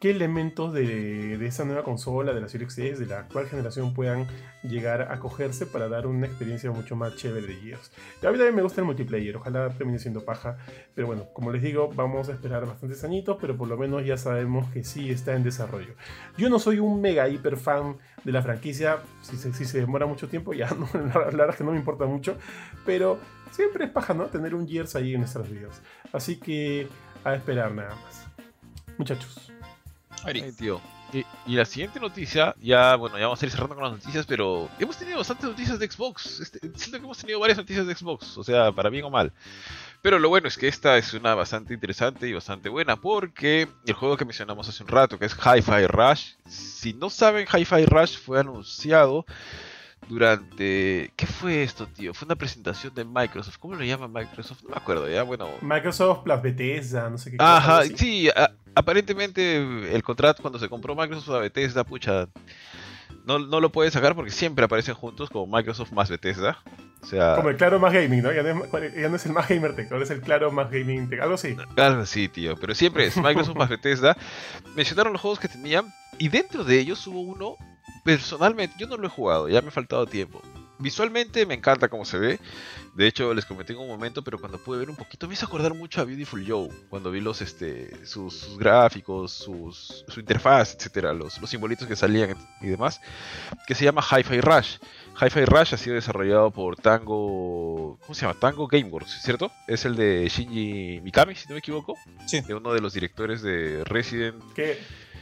Qué 0.02 0.10
elementos 0.10 0.74
de, 0.74 1.46
esa 1.46 1.64
nueva 1.64 1.84
consola, 1.84 2.34
de 2.34 2.42
la 2.42 2.50
Series 2.50 2.76
X, 2.76 2.98
de 2.98 3.06
la 3.06 3.20
actual 3.20 3.46
generación 3.46 3.94
puedan 3.94 4.26
llegar 4.64 5.04
a 5.12 5.20
cogerse 5.20 5.68
para 5.68 5.90
dar 5.90 6.08
una 6.08 6.26
experiencia 6.26 6.72
mucho 6.72 6.96
más 6.96 7.16
chévere 7.16 7.46
de 7.46 7.54
Gears. 7.54 7.92
A 8.24 8.32
mí 8.32 8.38
también 8.38 8.56
me 8.56 8.64
gusta 8.64 8.82
el 8.82 8.86
multiplayer, 8.86 9.38
ojalá 9.38 9.70
termine 9.70 10.00
siendo 10.00 10.26
paja, 10.26 10.58
pero 10.96 11.06
bueno, 11.06 11.28
como 11.34 11.52
les 11.52 11.62
digo, 11.62 11.92
vamos 11.94 12.30
a 12.30 12.32
esperar 12.32 12.66
bastantes 12.66 13.04
añitos, 13.04 13.38
pero 13.40 13.56
por 13.56 13.68
lo 13.68 13.78
menos 13.78 14.04
ya 14.04 14.18
sabemos 14.18 14.68
que 14.72 14.84
sí 14.84 15.12
está 15.12 15.36
en 15.36 15.44
desarrollo. 15.44 15.94
Yo 16.36 16.50
no 16.50 16.58
soy 16.58 16.80
un 16.80 17.00
mega 17.00 17.30
hiper 17.30 17.56
fan 17.56 17.98
de 18.24 18.32
la 18.32 18.42
franquicia, 18.42 18.98
si 19.22 19.38
se, 19.38 19.80
demora 19.80 20.08
mucho 20.08 20.28
tiempo, 20.28 20.54
ya 20.54 20.72
no, 20.76 20.90
la 21.00 21.26
verdad 21.26 21.50
es 21.52 21.58
que 21.58 21.64
no 21.64 21.74
me 21.74 21.78
importa 21.78 22.06
mucho, 22.06 22.38
pero 22.88 23.20
siempre 23.52 23.86
es 23.86 23.92
paja, 23.92 24.16
¿no? 24.16 24.26
Tener 24.26 24.56
un 24.56 24.68
Gears 24.68 24.96
ahí 24.96 25.14
en 25.14 25.20
nuestras 25.20 25.48
vidas. 25.48 25.80
Así 26.12 26.38
que 26.38 26.88
a 27.24 27.36
esperar 27.36 27.72
nada 27.72 27.94
más. 27.94 28.26
Muchachos. 28.98 29.51
Ari. 30.26 30.42
Ay, 30.42 30.52
tío. 30.52 30.82
Y, 31.14 31.26
y 31.46 31.56
la 31.56 31.66
siguiente 31.66 32.00
noticia, 32.00 32.56
ya, 32.62 32.96
bueno, 32.96 33.18
ya 33.18 33.26
vamos 33.26 33.42
a 33.42 33.46
ir 33.46 33.52
cerrando 33.52 33.76
con 33.76 33.84
las 33.84 33.94
noticias, 33.94 34.26
pero 34.26 34.70
hemos 34.80 34.96
tenido 34.96 35.18
bastantes 35.18 35.50
noticias 35.50 35.78
de 35.78 35.92
Xbox. 35.92 36.40
Este, 36.40 36.60
siento 36.76 37.00
que 37.00 37.04
hemos 37.04 37.18
tenido 37.18 37.40
varias 37.40 37.58
noticias 37.58 37.86
de 37.86 37.96
Xbox, 37.96 38.38
o 38.38 38.44
sea, 38.44 38.72
para 38.72 38.90
bien 38.90 39.04
o 39.04 39.10
mal. 39.10 39.34
Pero 40.02 40.20
lo 40.20 40.30
bueno 40.30 40.48
es 40.48 40.58
que 40.58 40.68
esta 40.68 40.98
es 40.98 41.14
una 41.14 41.36
bastante 41.36 41.74
interesante 41.74 42.28
y 42.28 42.34
bastante 42.34 42.70
buena, 42.70 42.96
porque 42.96 43.68
el 43.86 43.94
juego 43.94 44.16
que 44.16 44.26
mencionamos 44.26 44.68
hace 44.70 44.84
un 44.84 44.90
rato, 44.90 45.20
que 45.20 45.26
es 45.26 45.36
Hi-Fi 45.36 45.88
Rush, 45.88 46.36
si 46.48 46.94
no 46.94 47.10
saben, 47.10 47.46
Hi-Fi 47.46 47.86
Rush 47.86 48.18
fue 48.18 48.40
anunciado 48.40 49.26
durante... 50.08 51.12
¿Qué 51.16 51.26
fue 51.26 51.64
esto, 51.64 51.88
tío? 51.88 52.14
Fue 52.14 52.26
una 52.26 52.36
presentación 52.36 52.94
de 52.94 53.06
Microsoft. 53.06 53.58
¿Cómo 53.58 53.76
lo 53.76 53.84
llama 53.84 54.08
Microsoft? 54.08 54.64
No 54.64 54.70
me 54.70 54.76
acuerdo, 54.78 55.10
ya, 55.10 55.24
bueno... 55.24 55.50
Microsoft 55.62 56.24
plus 56.24 56.42
Bethesda, 56.42 57.10
no 57.10 57.18
sé 57.18 57.32
qué. 57.32 57.38
Ajá, 57.40 57.84
sí, 57.96 58.30
a- 58.30 58.52
aparentemente 58.76 59.58
el 59.96 60.04
contrato 60.04 60.42
cuando 60.42 60.60
se 60.60 60.70
compró 60.70 60.96
Microsoft 60.96 61.36
a 61.36 61.40
Bethesda, 61.40 61.84
pucha, 61.84 62.28
no, 63.26 63.40
no 63.40 63.60
lo 63.60 63.72
puede 63.72 63.92
sacar 63.92 64.16
porque 64.16 64.32
siempre 64.32 64.66
aparecen 64.66 64.96
juntos 64.96 65.30
como 65.30 65.56
Microsoft 65.58 65.92
más 65.92 66.10
Bethesda. 66.10 66.58
O 67.02 67.06
sea, 67.08 67.36
Como 67.36 67.50
el 67.50 67.58
Claro 67.58 67.80
más 67.80 67.92
Gaming, 67.94 68.22
¿no? 68.22 68.32
Ya 68.32 68.44
no 68.44 68.64
es, 68.64 68.94
ya 68.96 69.10
no 69.10 69.16
es 69.16 69.26
el 69.26 69.32
más 69.32 69.50
Gamer 69.50 69.76
Tech, 69.76 69.92
ahora 69.92 70.04
es 70.04 70.12
el 70.12 70.22
Claro 70.22 70.52
más 70.52 70.70
Gaming 70.70 71.10
Tech, 71.10 71.20
algo 71.22 71.34
así. 71.34 71.56
algo 71.78 72.02
así, 72.02 72.28
tío, 72.30 72.56
pero 72.58 72.76
siempre 72.76 73.08
es 73.08 73.18
Microsoft 73.18 73.56
más 73.58 73.70
Bethesda. 73.70 74.16
Mencionaron 74.76 75.12
los 75.14 75.22
juegos 75.22 75.40
que 75.40 75.48
tenían 75.48 75.92
y 76.20 76.30
dentro 76.30 76.64
de 76.64 76.78
ellos 76.80 77.06
hubo 77.08 77.22
uno, 77.22 77.56
personalmente, 78.04 78.76
yo 78.80 78.88
no 78.88 78.98
lo 78.98 79.08
he 79.08 79.10
jugado, 79.10 79.50
ya 79.50 79.62
me 79.62 79.70
ha 79.70 79.72
faltado 79.72 80.06
tiempo. 80.06 80.42
Visualmente 80.82 81.46
me 81.46 81.54
encanta 81.54 81.90
cómo 81.90 82.06
se 82.06 82.18
ve. 82.18 82.40
De 82.96 83.08
hecho, 83.08 83.34
les 83.34 83.46
comenté 83.46 83.74
en 83.74 83.80
un 83.80 83.88
momento, 83.88 84.24
pero 84.24 84.40
cuando 84.40 84.58
pude 84.58 84.80
ver 84.80 84.90
un 84.90 84.96
poquito, 84.96 85.28
me 85.28 85.36
hizo 85.36 85.46
acordar 85.46 85.74
mucho 85.76 86.02
a 86.02 86.06
Beautiful 86.06 86.44
Joe. 86.46 86.70
Cuando 86.90 87.12
vi 87.12 87.22
los, 87.22 87.42
este, 87.42 88.06
sus, 88.06 88.36
sus 88.36 88.58
gráficos, 88.58 89.32
sus, 89.32 90.04
su 90.08 90.20
interfaz, 90.20 90.76
etcétera, 90.76 91.14
los, 91.14 91.40
los 91.40 91.50
simbolitos 91.50 91.88
que 91.88 91.96
salían 91.96 92.36
y 92.62 92.68
demás. 92.68 93.00
Que 93.68 93.76
se 93.76 93.86
llama 93.86 94.02
Hi-Fi 94.02 94.42
Rush. 94.42 94.78
Hi-Fi 95.22 95.46
Rush 95.46 95.74
ha 95.76 95.78
sido 95.78 95.96
desarrollado 95.96 96.50
por 96.50 96.76
Tango. 96.76 98.00
¿Cómo 98.02 98.16
se 98.16 98.22
llama? 98.22 98.40
Tango 98.40 98.68
Gameworks, 98.68 99.22
¿cierto? 99.22 99.52
Es 99.68 99.86
el 99.86 99.96
de 99.96 100.28
Shinji 100.28 101.00
Mikami, 101.02 101.36
si 101.36 101.48
no 101.48 101.54
me 101.54 101.60
equivoco. 101.60 101.96
Sí. 102.26 102.42
De 102.42 102.56
uno 102.56 102.74
de 102.74 102.82
los 102.82 102.94
directores 102.94 103.44
de 103.44 103.84
Resident. 103.86 104.42
¿Qué, 104.56 104.80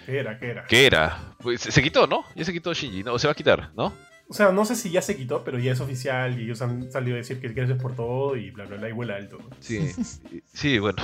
qué 0.09 0.19
era? 0.19 0.39
¿Qué 0.39 0.49
era? 0.49 0.65
¿Qué 0.65 0.85
era? 0.85 1.35
Pues 1.39 1.61
se 1.61 1.81
quitó, 1.81 2.07
¿no? 2.07 2.25
Ya 2.35 2.45
se 2.45 2.53
quitó 2.53 2.73
Shinji, 2.73 3.03
¿no? 3.03 3.17
Se 3.19 3.27
va 3.27 3.31
a 3.31 3.35
quitar, 3.35 3.71
¿no? 3.75 3.93
O 4.27 4.33
sea, 4.33 4.51
no 4.51 4.63
sé 4.63 4.75
si 4.75 4.91
ya 4.91 5.01
se 5.01 5.17
quitó, 5.17 5.43
pero 5.43 5.57
ya 5.57 5.71
es 5.71 5.79
oficial 5.79 6.39
y 6.39 6.43
ellos 6.43 6.61
han 6.61 6.91
salido 6.91 7.15
a 7.15 7.17
decir 7.17 7.41
que 7.41 7.47
gracias 7.49 7.81
por 7.81 7.95
todo 7.95 8.35
y 8.35 8.51
bla, 8.51 8.65
bla, 8.65 8.77
bla, 8.77 8.89
y 8.89 8.91
vuela 8.91 9.15
alto. 9.15 9.39
Sí, 9.59 9.91
sí, 10.53 10.77
bueno. 10.77 11.01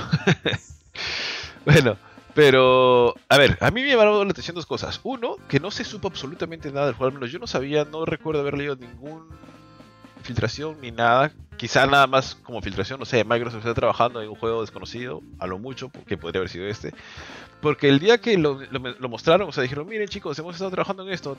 bueno, 1.64 1.98
pero 2.34 3.16
a 3.28 3.36
ver, 3.36 3.58
a 3.60 3.72
mí 3.72 3.82
me 3.82 3.88
llamaron 3.88 4.26
la 4.26 4.30
atención 4.30 4.54
dos 4.54 4.66
cosas. 4.66 5.00
Uno, 5.02 5.38
que 5.48 5.58
no 5.58 5.72
se 5.72 5.82
supo 5.82 6.06
absolutamente 6.06 6.70
nada 6.70 6.86
del 6.86 6.94
juego, 6.94 7.08
al 7.08 7.14
menos 7.14 7.32
yo 7.32 7.40
no 7.40 7.48
sabía, 7.48 7.84
no 7.84 8.04
recuerdo 8.04 8.42
haber 8.42 8.56
leído 8.56 8.76
ningún 8.76 9.28
filtración 10.26 10.80
ni 10.80 10.90
nada. 10.90 11.32
Quizá 11.56 11.86
nada 11.86 12.06
más 12.06 12.34
como 12.34 12.60
filtración, 12.60 13.00
no 13.00 13.06
sé, 13.06 13.24
Microsoft 13.24 13.60
está 13.60 13.72
trabajando 13.72 14.20
en 14.20 14.28
un 14.28 14.34
juego 14.34 14.60
desconocido, 14.60 15.22
a 15.38 15.46
lo 15.46 15.58
mucho, 15.58 15.90
que 16.06 16.18
podría 16.18 16.40
haber 16.40 16.50
sido 16.50 16.66
este. 16.66 16.92
Porque 17.62 17.88
el 17.88 17.98
día 17.98 18.18
que 18.18 18.36
lo, 18.36 18.60
mostraron, 19.08 19.48
o 19.48 19.52
sea, 19.52 19.62
dijeron, 19.62 19.88
miren 19.88 20.08
chicos, 20.08 20.38
hemos 20.38 20.54
estado 20.54 20.70
trabajando 20.70 21.02
en 21.02 21.14
esto, 21.14 21.34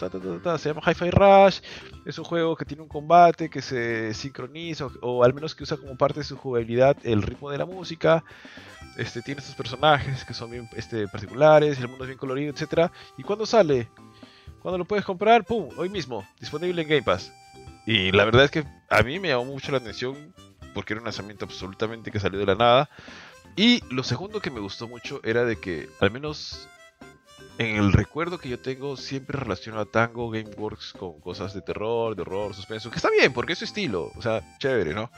se 0.57 0.69
llama 0.69 0.81
Hi-Fi 0.83 1.11
Rush, 1.11 1.59
es 2.05 2.17
un 2.17 2.25
juego 2.25 2.55
que 2.55 2.65
tiene 2.65 2.81
un 2.81 2.89
combate 2.89 3.49
que 3.49 3.61
se 3.61 4.13
sincroniza, 4.15 4.87
o, 5.01 5.23
al 5.23 5.35
menos 5.35 5.53
que 5.53 5.63
usa 5.63 5.77
como 5.77 5.95
parte 5.95 6.21
de 6.21 6.23
su 6.23 6.35
jugabilidad 6.35 6.97
el 7.03 7.21
ritmo 7.21 7.51
de 7.51 7.59
la 7.59 7.65
música, 7.65 8.23
este, 8.97 9.21
tiene 9.21 9.41
estos 9.41 9.55
personajes 9.55 10.25
que 10.25 10.33
son 10.33 10.49
bien 10.49 10.67
este, 10.75 11.07
particulares, 11.07 11.77
el 11.77 11.87
mundo 11.87 12.05
es 12.05 12.07
bien 12.07 12.17
colorido, 12.17 12.51
etcétera 12.51 12.91
¿Y 13.17 13.21
cuándo 13.21 13.45
sale? 13.45 13.87
¿Cuándo 14.63 14.79
lo 14.79 14.85
puedes 14.85 15.05
comprar? 15.05 15.45
¡Pum! 15.45 15.69
Hoy 15.77 15.89
mismo, 15.89 16.27
disponible 16.39 16.81
en 16.81 16.87
Game 16.89 17.03
Pass. 17.03 17.31
Y 17.87 18.11
la 18.11 18.25
verdad 18.25 18.43
es 18.43 18.51
que 18.51 18.65
a 18.89 19.01
mí 19.01 19.17
me 19.17 19.29
llamó 19.29 19.45
mucho 19.45 19.71
la 19.71 19.77
atención 19.77 20.33
porque 20.73 20.93
era 20.93 20.99
un 20.99 21.05
lanzamiento 21.05 21.45
absolutamente 21.45 22.11
que 22.11 22.19
salió 22.19 22.37
de 22.37 22.45
la 22.45 22.55
nada. 22.55 22.89
Y 23.55 23.81
lo 23.89 24.03
segundo 24.03 24.41
que 24.41 24.51
me 24.51 24.59
gustó 24.59 24.87
mucho 24.89 25.21
era 25.23 25.45
de 25.45 25.55
que, 25.55 25.89
al 26.01 26.11
menos 26.11 26.67
en 27.57 27.77
el 27.77 27.93
recuerdo 27.93 28.37
que 28.39 28.49
yo 28.49 28.59
tengo, 28.59 28.97
siempre 28.97 29.39
relaciono 29.39 29.79
a 29.79 29.85
Tango 29.85 30.29
Gameworks 30.29 30.93
con 30.93 31.19
cosas 31.21 31.53
de 31.53 31.61
terror, 31.61 32.15
de 32.15 32.23
horror, 32.23 32.53
suspenso, 32.53 32.91
que 32.91 32.97
está 32.97 33.09
bien, 33.09 33.31
porque 33.33 33.53
es 33.53 33.59
su 33.59 33.65
estilo, 33.65 34.11
o 34.15 34.21
sea, 34.21 34.43
chévere, 34.59 34.93
¿no? 34.93 35.09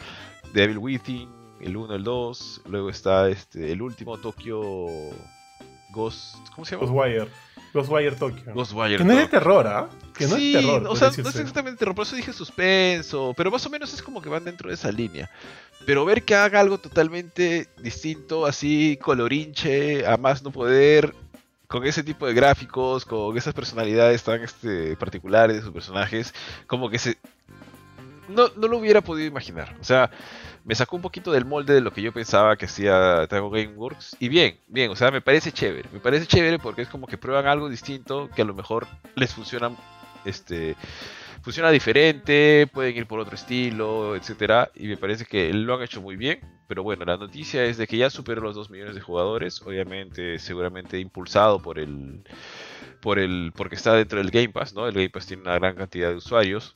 Devil 0.53 0.77
Within, 0.77 1.27
el 1.59 1.75
1, 1.75 1.95
el 1.95 2.03
2, 2.03 2.61
luego 2.67 2.89
está 2.89 3.27
este, 3.29 3.71
el 3.71 3.81
último, 3.81 4.17
Tokyo 4.19 4.85
Ghost, 5.91 6.37
¿cómo 6.55 6.65
se 6.65 6.75
llama? 6.75 6.87
Ghostwire. 6.87 7.29
Ghostwire 7.73 8.15
Tokyo. 8.15 8.53
Ghostwire. 8.53 8.97
que 8.97 9.03
no 9.03 9.13
es 9.13 9.19
de 9.19 9.27
terror, 9.27 9.67
¿ah? 9.67 9.89
Que 10.17 10.27
no 10.27 10.35
sí, 10.35 10.55
es 10.55 10.61
terror. 10.61 10.87
o 10.87 10.95
sea, 10.95 11.09
no 11.09 11.29
es 11.29 11.35
exactamente 11.35 11.79
terror, 11.79 11.95
por 11.95 12.05
eso 12.05 12.15
dije 12.15 12.33
suspenso, 12.33 13.33
pero 13.37 13.51
más 13.51 13.65
o 13.65 13.69
menos 13.69 13.93
es 13.93 14.01
como 14.01 14.21
que 14.21 14.29
van 14.29 14.43
dentro 14.43 14.69
de 14.69 14.75
esa 14.75 14.91
línea. 14.91 15.29
Pero 15.85 16.05
ver 16.05 16.23
que 16.23 16.35
haga 16.35 16.59
algo 16.59 16.77
totalmente 16.77 17.67
distinto, 17.77 18.45
así 18.45 18.97
colorinche, 19.01 20.05
a 20.05 20.17
más 20.17 20.43
no 20.43 20.51
poder, 20.51 21.13
con 21.67 21.85
ese 21.85 22.03
tipo 22.03 22.25
de 22.25 22.33
gráficos, 22.33 23.05
con 23.05 23.37
esas 23.37 23.53
personalidades 23.53 24.23
tan 24.23 24.41
este, 24.41 24.95
particulares 24.97 25.55
de 25.57 25.61
sus 25.61 25.71
personajes, 25.71 26.33
como 26.65 26.89
que 26.89 26.97
se... 26.97 27.17
No, 28.27 28.49
no 28.55 28.67
lo 28.67 28.77
hubiera 28.77 29.01
podido 29.01 29.27
imaginar. 29.27 29.75
O 29.79 29.83
sea, 29.83 30.09
me 30.65 30.75
sacó 30.75 30.95
un 30.95 31.01
poquito 31.01 31.31
del 31.31 31.45
molde 31.45 31.73
de 31.73 31.81
lo 31.81 31.91
que 31.91 32.01
yo 32.01 32.11
pensaba 32.11 32.55
que 32.57 32.65
hacía 32.65 33.27
Tango 33.27 33.49
Gameworks. 33.49 34.17
Y 34.19 34.29
bien, 34.29 34.59
bien, 34.67 34.91
o 34.91 34.95
sea, 34.95 35.11
me 35.11 35.21
parece 35.21 35.51
chévere. 35.51 35.89
Me 35.91 35.99
parece 35.99 36.27
chévere 36.27 36.59
porque 36.59 36.83
es 36.83 36.87
como 36.89 37.07
que 37.07 37.17
prueban 37.17 37.47
algo 37.47 37.69
distinto 37.69 38.29
que 38.35 38.41
a 38.41 38.45
lo 38.45 38.53
mejor 38.53 38.87
les 39.15 39.33
funciona, 39.33 39.71
este, 40.25 40.75
funciona 41.41 41.71
diferente, 41.71 42.67
pueden 42.71 42.95
ir 42.95 43.07
por 43.07 43.19
otro 43.19 43.35
estilo, 43.35 44.15
etcétera. 44.15 44.71
Y 44.75 44.87
me 44.87 44.97
parece 44.97 45.25
que 45.25 45.53
lo 45.53 45.75
han 45.75 45.81
hecho 45.81 46.01
muy 46.01 46.15
bien. 46.15 46.39
Pero 46.67 46.83
bueno, 46.83 47.03
la 47.05 47.17
noticia 47.17 47.65
es 47.65 47.77
de 47.77 47.87
que 47.87 47.97
ya 47.97 48.09
superó 48.09 48.41
los 48.41 48.55
2 48.55 48.69
millones 48.69 48.95
de 48.95 49.01
jugadores. 49.01 49.61
Obviamente, 49.63 50.37
seguramente 50.39 50.99
impulsado 50.99 51.61
por 51.61 51.79
el. 51.79 52.23
Por 53.01 53.17
el. 53.17 53.51
porque 53.55 53.75
está 53.75 53.93
dentro 53.95 54.19
del 54.19 54.29
Game 54.29 54.49
Pass, 54.49 54.73
¿no? 54.73 54.87
El 54.87 54.93
Game 54.93 55.09
Pass 55.09 55.25
tiene 55.25 55.43
una 55.43 55.55
gran 55.55 55.75
cantidad 55.75 56.09
de 56.09 56.15
usuarios. 56.17 56.73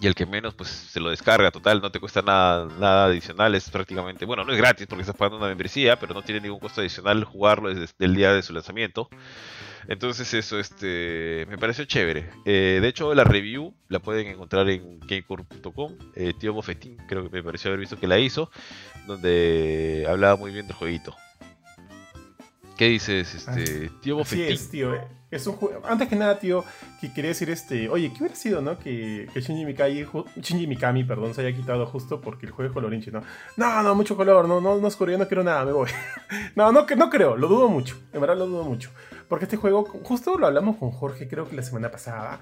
Y 0.00 0.06
el 0.06 0.14
que 0.14 0.26
menos, 0.26 0.54
pues 0.54 0.68
se 0.68 1.00
lo 1.00 1.10
descarga 1.10 1.50
total, 1.50 1.80
no 1.80 1.90
te 1.90 1.98
cuesta 1.98 2.22
nada, 2.22 2.68
nada 2.78 3.06
adicional, 3.06 3.54
es 3.56 3.68
prácticamente, 3.68 4.24
bueno, 4.24 4.44
no 4.44 4.52
es 4.52 4.58
gratis 4.58 4.86
porque 4.86 5.02
estás 5.02 5.16
pagando 5.16 5.38
una 5.38 5.48
membresía, 5.48 5.98
pero 5.98 6.14
no 6.14 6.22
tiene 6.22 6.40
ningún 6.40 6.60
costo 6.60 6.80
adicional 6.80 7.24
jugarlo 7.24 7.74
desde 7.74 7.92
el 7.98 8.14
día 8.14 8.32
de 8.32 8.42
su 8.42 8.52
lanzamiento. 8.52 9.08
Entonces 9.88 10.32
eso 10.34 10.58
este, 10.58 11.46
me 11.48 11.56
pareció 11.58 11.84
chévere. 11.86 12.30
Eh, 12.44 12.78
de 12.80 12.88
hecho, 12.88 13.14
la 13.14 13.24
review 13.24 13.74
la 13.88 13.98
pueden 13.98 14.26
encontrar 14.26 14.68
en 14.68 15.00
gamecore.com. 15.00 15.96
Eh, 16.14 16.34
tío 16.38 16.52
Bofetín, 16.52 16.98
creo 17.08 17.24
que 17.24 17.30
me 17.30 17.42
pareció 17.42 17.70
haber 17.70 17.80
visto 17.80 17.98
que 17.98 18.06
la 18.06 18.18
hizo, 18.18 18.50
donde 19.06 20.06
hablaba 20.08 20.36
muy 20.36 20.52
bien 20.52 20.66
del 20.66 20.76
jueguito. 20.76 21.16
¿Qué 22.76 22.86
dices, 22.86 23.34
este, 23.34 23.90
tío 24.02 24.20
Así 24.20 24.36
Bofetín? 24.36 24.52
es, 24.52 24.70
tío. 24.70 25.17
Es 25.30 25.46
un 25.46 25.56
juego. 25.56 25.82
Antes 25.86 26.08
que 26.08 26.16
nada, 26.16 26.38
tío, 26.38 26.64
que 27.00 27.12
quería 27.12 27.28
decir 27.28 27.50
este. 27.50 27.88
Oye, 27.90 28.10
¿qué 28.12 28.20
hubiera 28.20 28.34
sido, 28.34 28.62
no? 28.62 28.78
Que, 28.78 29.28
que 29.32 29.40
Shinji, 29.42 29.66
Mikami, 29.66 30.06
Shinji 30.36 30.66
Mikami, 30.66 31.04
perdón, 31.04 31.34
se 31.34 31.42
haya 31.42 31.54
quitado 31.54 31.84
justo 31.86 32.20
porque 32.20 32.46
el 32.46 32.52
juego 32.52 32.70
es 32.70 32.74
colorinche, 32.74 33.10
¿no? 33.10 33.22
No, 33.56 33.82
no, 33.82 33.94
mucho 33.94 34.16
color, 34.16 34.48
no, 34.48 34.60
no, 34.60 34.78
no 34.78 34.90
color, 34.90 35.12
yo 35.12 35.18
no 35.18 35.28
quiero 35.28 35.44
nada, 35.44 35.64
me 35.66 35.72
voy. 35.72 35.90
no, 36.56 36.72
no, 36.72 36.86
no 36.96 37.10
creo, 37.10 37.36
lo 37.36 37.46
dudo 37.46 37.68
mucho. 37.68 37.98
En 38.12 38.20
verdad 38.22 38.38
lo 38.38 38.46
dudo 38.46 38.64
mucho. 38.64 38.90
Porque 39.28 39.44
este 39.44 39.58
juego, 39.58 39.84
justo 39.84 40.38
lo 40.38 40.46
hablamos 40.46 40.76
con 40.76 40.90
Jorge, 40.90 41.28
creo 41.28 41.46
que 41.46 41.56
la 41.56 41.62
semana 41.62 41.90
pasada. 41.90 42.40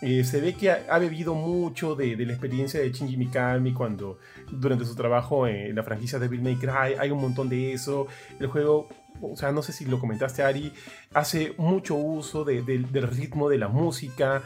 eh, 0.00 0.22
se 0.22 0.40
ve 0.40 0.54
que 0.54 0.70
ha, 0.70 0.84
ha 0.90 0.98
bebido 0.98 1.34
mucho 1.34 1.94
de, 1.96 2.14
de 2.14 2.26
la 2.26 2.32
experiencia 2.32 2.78
de 2.80 2.92
Shinji 2.92 3.16
Mikami 3.16 3.72
cuando 3.72 4.18
durante 4.50 4.84
su 4.84 4.94
trabajo 4.94 5.46
en 5.46 5.74
la 5.74 5.82
franquicia 5.82 6.18
Devil 6.20 6.42
May 6.42 6.56
Cry 6.56 6.94
hay 6.98 7.10
un 7.10 7.20
montón 7.20 7.48
de 7.48 7.72
eso. 7.72 8.06
El 8.38 8.46
juego, 8.48 8.88
o 9.22 9.36
sea, 9.36 9.52
no 9.52 9.62
sé 9.62 9.72
si 9.72 9.84
lo 9.84 9.98
comentaste 10.00 10.42
Ari, 10.42 10.72
hace 11.14 11.54
mucho 11.58 11.94
uso 11.94 12.44
de- 12.44 12.62
de- 12.62 12.78
del 12.78 13.08
ritmo 13.08 13.48
de 13.48 13.58
la 13.58 13.68
música 13.68 14.42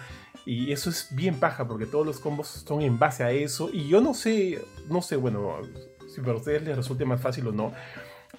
y 0.47 0.73
eso 0.73 0.91
es 0.91 1.09
bien 1.13 1.37
paja 1.39 1.67
porque 1.69 1.87
todos 1.87 2.05
los 2.07 2.19
combos 2.19 2.49
son 2.67 2.83
en 2.83 2.99
base 2.99 3.23
a 3.25 3.31
eso 3.31 3.71
y 3.73 3.89
yo 3.89 4.01
no 4.01 4.13
sé, 4.15 4.61
no 4.89 5.01
sé, 5.03 5.17
bueno, 5.17 5.57
si 6.13 6.21
para 6.21 6.35
ustedes 6.37 6.63
les 6.63 6.77
resulte 6.77 7.05
más 7.05 7.21
fácil 7.21 7.47
o 7.47 7.53
no. 7.53 7.73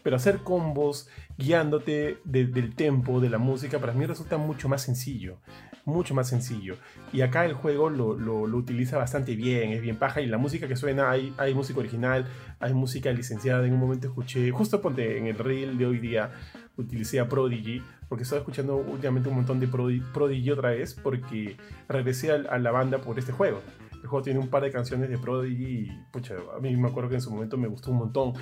Pero 0.02 0.16
hacer 0.16 0.40
combos 0.40 1.08
guiándote 1.38 2.18
del 2.26 2.76
tempo, 2.76 3.20
de 3.20 3.30
la 3.30 3.38
música, 3.38 3.80
para 3.80 3.94
mí 3.94 4.06
resulta 4.06 4.38
mucho 4.38 4.70
más 4.70 4.82
sencillo. 4.82 5.38
Mucho 5.86 6.14
más 6.14 6.30
sencillo. 6.30 6.78
Y 7.12 7.22
acá 7.22 7.46
el 7.46 7.54
juego 7.54 7.90
lo, 7.90 8.16
lo, 8.16 8.58
utiliza 8.58 8.98
bastante 8.98 9.36
bien, 9.36 9.72
es 9.72 9.82
bien 9.82 9.98
paja. 9.98 10.22
Y 10.22 10.28
la 10.28 10.38
música 10.38 10.68
que 10.68 10.78
suena, 10.78 11.12
hay, 11.12 11.34
hay 11.38 11.54
música 11.54 11.80
original, 11.80 12.26
hay 12.60 12.74
música 12.74 13.12
licenciada. 13.12 13.66
En 13.66 13.74
un 13.74 13.80
momento 13.80 14.08
escuché, 14.08 14.50
justo 14.52 14.82
ponte 14.82 15.18
en 15.18 15.28
el 15.28 15.38
reel 15.38 15.78
de 15.78 15.86
hoy 15.86 16.00
día, 16.00 16.32
utilicé 16.78 17.20
a 17.20 17.28
Prodigy, 17.28 17.82
porque 18.08 18.24
estaba 18.24 18.40
escuchando 18.40 18.78
últimamente 18.78 19.28
un 19.28 19.36
montón 19.36 19.60
de 19.60 19.68
Prodigy 19.68 20.52
otra 20.52 20.70
vez, 20.70 20.94
porque 20.94 21.58
regresé 21.90 22.32
a, 22.32 22.58
la 22.60 22.72
banda 22.72 23.00
por 23.00 23.20
este 23.20 23.32
juego. 23.32 23.62
El 23.92 24.08
juego 24.08 24.24
tiene 24.24 24.40
un 24.40 24.50
par 24.50 24.64
de 24.64 24.72
canciones 24.72 25.10
de 25.10 25.18
Prodigy 25.18 25.66
y, 25.66 25.92
pucha, 26.12 26.36
a 26.56 26.60
mí 26.60 26.76
me 26.76 26.90
acuerdo 26.90 27.10
que 27.10 27.16
en 27.16 27.22
su 27.22 27.32
momento 27.32 27.58
me 27.58 27.68
gustó 27.68 27.92
un 27.92 27.98
montón. 27.98 28.34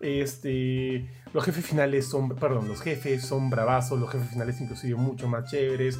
Este, 0.00 1.08
los 1.34 1.44
jefes 1.44 1.66
finales 1.66 2.06
son, 2.06 2.28
perdón, 2.30 2.68
los 2.68 2.80
jefes 2.80 3.22
son 3.22 3.50
bravazos, 3.50 3.98
los 3.98 4.10
jefes 4.10 4.30
finales 4.30 4.60
inclusive 4.60 4.94
mucho 4.94 5.28
más 5.28 5.50
chéveres. 5.50 5.98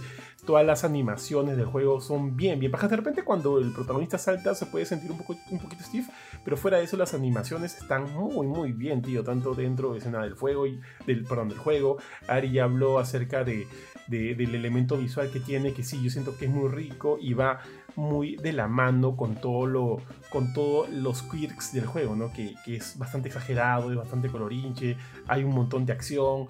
Todas 0.49 0.65
las 0.65 0.83
animaciones 0.83 1.59
del 1.59 1.66
juego 1.66 2.01
son 2.01 2.35
bien, 2.35 2.59
bien 2.59 2.73
bajas. 2.73 2.89
De 2.89 2.97
repente 2.97 3.23
cuando 3.23 3.59
el 3.59 3.70
protagonista 3.70 4.16
salta 4.16 4.55
se 4.55 4.65
puede 4.65 4.87
sentir 4.87 5.12
un, 5.12 5.19
poco, 5.19 5.37
un 5.51 5.59
poquito 5.59 5.85
stiff, 5.85 6.09
pero 6.43 6.57
fuera 6.57 6.79
de 6.79 6.85
eso 6.85 6.97
las 6.97 7.12
animaciones 7.12 7.77
están 7.77 8.11
muy, 8.15 8.47
muy 8.47 8.73
bien, 8.73 9.03
tío. 9.03 9.23
Tanto 9.23 9.53
dentro 9.53 9.93
de 9.93 9.99
escena 9.99 10.23
del 10.23 10.37
fuego 10.37 10.66
y 10.66 10.81
del, 11.07 11.25
perdón, 11.25 11.51
del 11.51 11.59
juego. 11.59 11.99
Ari 12.29 12.51
ya 12.51 12.65
habló 12.65 12.99
acerca 12.99 13.45
de, 13.45 13.69
del 14.07 14.55
elemento 14.55 14.97
visual 14.97 15.31
que 15.31 15.39
tiene, 15.39 15.75
que 15.75 15.83
sí, 15.83 16.03
yo 16.03 16.09
siento 16.09 16.35
que 16.39 16.47
es 16.47 16.51
muy 16.51 16.70
rico 16.70 17.19
y 17.20 17.35
va 17.35 17.61
muy 17.95 18.37
de 18.37 18.55
la 18.55 18.69
mano 18.69 19.16
con 19.16 19.35
todo 19.35 19.66
lo 19.66 19.99
con 20.31 20.55
todos 20.55 20.89
los 20.89 21.23
quirks 21.25 21.75
del 21.75 21.85
juego, 21.85 22.16
¿no? 22.16 22.33
Que, 22.33 22.55
es 22.66 22.97
bastante 22.97 23.29
exagerado, 23.29 23.91
es 23.91 23.99
bastante 23.99 24.31
colorinche, 24.31 24.97
hay 25.27 25.45
un 25.45 25.55
montón 25.55 25.85
de 25.85 25.93
acción. 25.93 26.47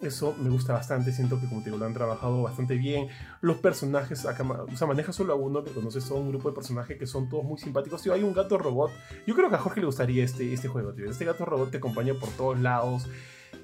Eso 0.00 0.34
me 0.38 0.48
gusta 0.48 0.72
bastante, 0.72 1.12
siento 1.12 1.38
que 1.38 1.46
como 1.46 1.60
te 1.60 1.66
digo, 1.66 1.76
lo 1.76 1.84
han 1.84 1.92
trabajado 1.92 2.42
bastante 2.42 2.74
bien. 2.74 3.08
Los 3.42 3.58
personajes, 3.58 4.24
acá, 4.24 4.44
o 4.44 4.76
sea, 4.76 4.86
maneja 4.86 5.12
solo 5.12 5.34
a 5.34 5.36
uno, 5.36 5.62
que 5.62 5.72
conoces 5.72 6.08
todo 6.08 6.18
un 6.18 6.30
grupo 6.30 6.48
de 6.48 6.54
personajes 6.54 6.96
que 6.98 7.06
son 7.06 7.28
todos 7.28 7.44
muy 7.44 7.58
simpáticos. 7.58 8.02
Tío, 8.02 8.14
hay 8.14 8.22
un 8.22 8.32
gato 8.32 8.56
robot. 8.56 8.90
Yo 9.26 9.34
creo 9.34 9.50
que 9.50 9.56
a 9.56 9.58
Jorge 9.58 9.80
le 9.80 9.86
gustaría 9.86 10.24
este, 10.24 10.52
este 10.52 10.68
juego, 10.68 10.94
tío. 10.94 11.10
Este 11.10 11.24
gato 11.24 11.44
robot 11.44 11.70
te 11.70 11.76
acompaña 11.76 12.14
por 12.14 12.30
todos 12.30 12.58
lados. 12.58 13.08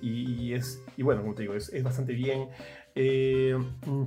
Y, 0.02 0.52
es, 0.52 0.82
y 0.96 1.02
bueno, 1.02 1.22
como 1.22 1.34
te 1.34 1.42
digo, 1.42 1.54
es, 1.54 1.70
es 1.70 1.82
bastante 1.82 2.12
bien. 2.12 2.48
Eh, 2.94 3.56
mm, 3.86 4.04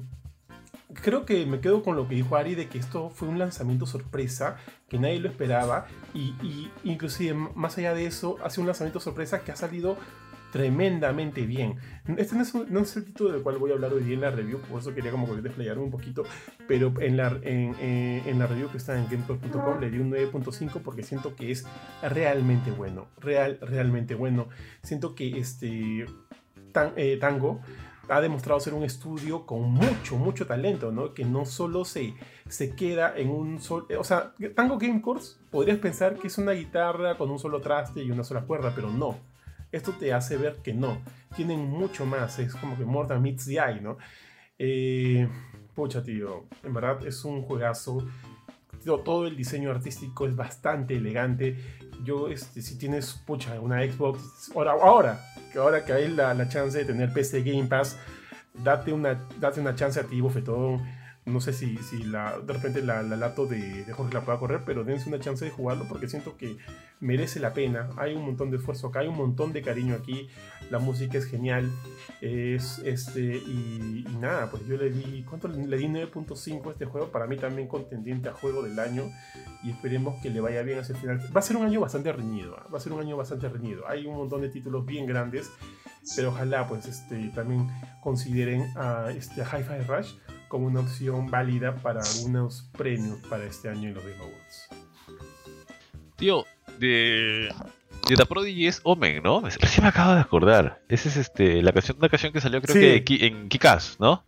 creo 0.93 1.26
que 1.26 1.45
me 1.45 1.60
quedo 1.60 1.84
con 1.84 1.95
lo 1.95 2.07
que 2.07 2.15
dijo 2.15 2.35
Ari 2.35 2.56
de 2.56 2.68
que 2.68 2.77
esto 2.77 3.10
fue 3.10 3.27
un 3.27 3.39
lanzamiento 3.39 3.85
sorpresa, 3.85 4.57
que 4.88 4.97
nadie 4.97 5.19
lo 5.19 5.30
esperaba, 5.30 5.88
y, 6.14 6.69
inclusive 6.84 7.34
más 7.34 7.77
allá 7.77 7.93
de 7.93 8.06
eso, 8.06 8.38
hace 8.43 8.60
un 8.60 8.68
lanzamiento 8.68 8.99
sorpresa 8.99 9.43
que 9.43 9.51
ha 9.51 9.56
salido 9.56 9.97
tremendamente 10.51 11.45
bien. 11.45 11.77
Este 12.17 12.35
no 12.35 12.41
es, 12.81 12.95
el 12.97 13.05
título 13.05 13.31
del 13.31 13.41
cual 13.41 13.57
voy 13.57 13.71
a 13.71 13.76
hablar 13.76 13.93
hoy 13.93 14.03
día 14.03 14.15
en 14.15 14.21
la 14.21 14.31
review, 14.31 14.59
por 14.61 14.80
eso 14.81 14.93
quería 14.93 15.11
como 15.11 15.34
que 15.34 15.41
desplayarme 15.41 15.84
un 15.84 15.91
poquito, 15.91 16.23
pero 16.67 16.93
en 16.99 17.17
la, 17.17 17.27
en, 17.43 17.76
eh, 17.80 18.34
la 18.38 18.47
review 18.47 18.69
que 18.69 18.77
está 18.77 18.97
en 18.97 19.07
gamepod.com 19.09 19.80
le 19.80 19.89
di 19.89 19.99
un 19.99 20.11
9.5 20.11 20.81
porque 20.81 21.03
siento 21.03 21.35
que 21.35 21.51
es 21.51 21.65
realmente 22.01 22.71
bueno, 22.71 23.07
real, 23.19 23.59
realmente 23.61 24.15
bueno. 24.15 24.49
Siento 24.81 25.15
que 25.15 25.39
este 25.39 26.05
eh, 26.95 27.17
Tango 27.19 27.61
ha 28.09 28.21
demostrado 28.21 28.59
ser 28.59 28.73
un 28.73 28.84
estudio 28.84 29.45
con 29.45 29.71
mucho, 29.71 30.17
mucho 30.17 30.47
talento, 30.47 30.91
¿no? 30.91 31.13
Que 31.13 31.26
no 31.26 31.45
solo 31.45 31.85
se, 31.85 32.15
se 32.47 32.76
queda 32.76 33.15
en 33.15 33.30
un 33.30 33.61
solo... 33.61 33.85
O 33.99 34.03
sea, 34.03 34.34
Tango 34.55 34.77
Game 34.77 35.01
Course 35.01 35.38
podrías 35.51 35.77
pensar 35.77 36.15
que 36.17 36.27
es 36.27 36.38
una 36.38 36.53
guitarra 36.53 37.17
con 37.17 37.30
un 37.30 37.38
solo 37.38 37.61
traste 37.61 38.03
y 38.03 38.09
una 38.09 38.23
sola 38.23 38.41
cuerda, 38.41 38.73
pero 38.76 38.89
no. 38.89 39.28
Esto 39.71 39.93
te 39.93 40.13
hace 40.13 40.37
ver 40.37 40.57
que 40.63 40.73
no. 40.73 41.01
Tienen 41.35 41.59
mucho 41.59 42.05
más. 42.05 42.39
Es 42.39 42.55
como 42.55 42.77
que 42.77 42.85
Mortal 42.85 43.21
Meets 43.21 43.45
the 43.45 43.53
Eye, 43.53 43.81
¿no? 43.81 43.97
Eh, 44.57 45.27
pucha, 45.75 46.03
tío. 46.03 46.47
En 46.63 46.73
verdad 46.73 47.05
es 47.05 47.23
un 47.23 47.41
juegazo. 47.41 48.05
Todo 48.83 49.27
el 49.27 49.35
diseño 49.35 49.71
artístico 49.71 50.25
es 50.25 50.35
bastante 50.35 50.95
elegante. 50.95 51.57
Yo, 52.03 52.29
este, 52.29 52.61
si 52.61 52.77
tienes, 52.77 53.13
pucha, 53.25 53.59
una 53.59 53.83
Xbox, 53.83 54.51
ahora, 54.55 54.71
ahora 54.71 55.19
que 55.51 55.59
ahora 55.59 55.83
hay 55.87 56.07
la, 56.09 56.33
la, 56.33 56.47
chance 56.47 56.77
de 56.77 56.85
tener 56.85 57.11
PC 57.11 57.43
Game 57.43 57.65
Pass, 57.65 57.97
date 58.53 58.93
una, 58.93 59.27
date 59.39 59.59
una 59.59 59.75
chance 59.75 59.99
a 59.99 60.03
ti, 60.03 60.21
bofetón. 60.21 60.81
No 61.30 61.41
sé 61.41 61.53
si, 61.53 61.77
si 61.77 62.03
la, 62.03 62.39
de 62.39 62.53
repente 62.53 62.81
la, 62.81 63.03
la 63.03 63.15
lato 63.15 63.45
de, 63.45 63.85
de, 63.85 63.93
Jorge 63.93 64.14
la 64.14 64.22
pueda 64.22 64.39
correr, 64.39 64.61
pero 64.65 64.84
dense 64.84 65.07
una 65.07 65.19
chance 65.19 65.45
de 65.45 65.51
jugarlo 65.51 65.85
porque 65.88 66.07
siento 66.07 66.38
que 66.38 66.57
merece 66.99 67.39
la 67.39 67.53
pena. 67.53 67.89
Hay 67.97 68.15
un 68.15 68.26
montón 68.26 68.51
de 68.51 68.57
esfuerzo 68.57 68.88
acá, 68.88 68.99
hay 68.99 69.07
un 69.07 69.18
montón 69.18 69.53
de 69.53 69.61
cariño 69.61 69.95
aquí. 69.95 70.30
La 70.69 70.80
música 70.80 71.18
es 71.18 71.26
genial. 71.26 71.72
Es, 72.22 72.80
este, 72.80 73.38
y, 73.38 74.06
nada, 74.19 74.49
pues 74.51 74.65
yo 74.68 74.77
le 74.77 74.89
di, 74.89 75.23
¿cuánto 75.23 75.47
le 75.47 75.77
di? 75.77 75.88
9.5 75.88 76.68
a 76.68 76.72
este 76.72 76.85
juego. 76.85 77.07
Para 77.07 77.27
mí 77.27 77.38
también 77.38 77.68
contendiente 77.68 78.30
a 78.30 78.34
juego 78.34 78.61
del 78.61 78.77
año. 78.80 79.03
Y 79.64 79.72
esperemos 79.72 80.22
que 80.22 80.30
le 80.30 80.41
vaya 80.41 80.61
bien 80.64 80.80
hacia 80.80 80.93
el 80.93 81.01
final. 81.01 81.19
Va 81.35 81.39
a 81.39 81.43
ser 81.43 81.57
un 81.57 81.65
año 81.65 81.80
bastante 81.80 82.11
reñido. 82.11 82.56
¿ah? 82.57 82.68
Va 82.73 82.77
a 82.77 82.81
ser 82.81 82.93
un 82.93 83.01
año 83.01 83.18
bastante 83.18 83.47
reñido. 83.49 83.88
Hay 83.88 84.06
un 84.06 84.15
montón 84.15 84.41
de 84.41 84.49
títulos 84.49 84.85
bien 84.85 85.06
grandes. 85.06 85.51
Pero 86.15 86.30
ojalá 86.30 86.68
pues 86.68 86.85
este, 86.85 87.30
también 87.30 87.68
consideren 88.01 88.65
a, 88.76 89.11
este, 89.11 89.41
a 89.41 89.45
Hi-Fi 89.45 89.84
Rush 89.88 90.14
como 90.49 90.65
una 90.65 90.81
opción 90.81 91.27
válida 91.27 91.76
para 91.76 92.01
algunos 92.01 92.69
premios 92.77 93.19
para 93.30 93.45
este 93.45 93.69
año 93.69 93.88
en 93.88 93.93
los 93.93 94.03
Game 94.03 94.17
Awards. 94.17 94.67
Tío, 96.17 96.45
de, 96.80 97.53
de 98.09 98.15
la 98.17 98.26
Prodigy 98.26 98.67
es 98.67 98.81
Omen, 98.84 99.23
¿no? 99.23 99.41
Recién 99.41 99.84
me 99.84 99.89
acabo 99.89 100.13
de 100.13 100.19
acordar. 100.19 100.81
Esa 100.89 101.07
es 101.07 101.15
este, 101.15 101.61
la 101.61 101.71
canción, 101.71 101.97
una 101.97 102.09
canción 102.09 102.34
que 102.34 102.41
salió 102.41 102.61
creo 102.61 103.03
que 103.05 103.26
en 103.26 103.47
Kikas, 103.47 103.97
¿no? 103.99 104.26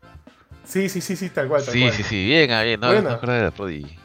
Sí, 0.63 0.87
sí, 0.87 1.01
sí, 1.01 1.15
sí, 1.15 1.29
tal 1.29 1.49
cual. 1.49 1.65
Tal 1.65 1.73
sí, 1.73 1.89
sí, 1.91 2.03
sí, 2.03 2.25
bien, 2.25 2.51
ah, 2.51 2.63
bien, 2.63 2.79
no, 2.79 2.89
me 2.89 2.97
acuerdo 3.09 3.33
de 3.33 3.41
la 3.41 3.51
Prodigy. 3.51 3.97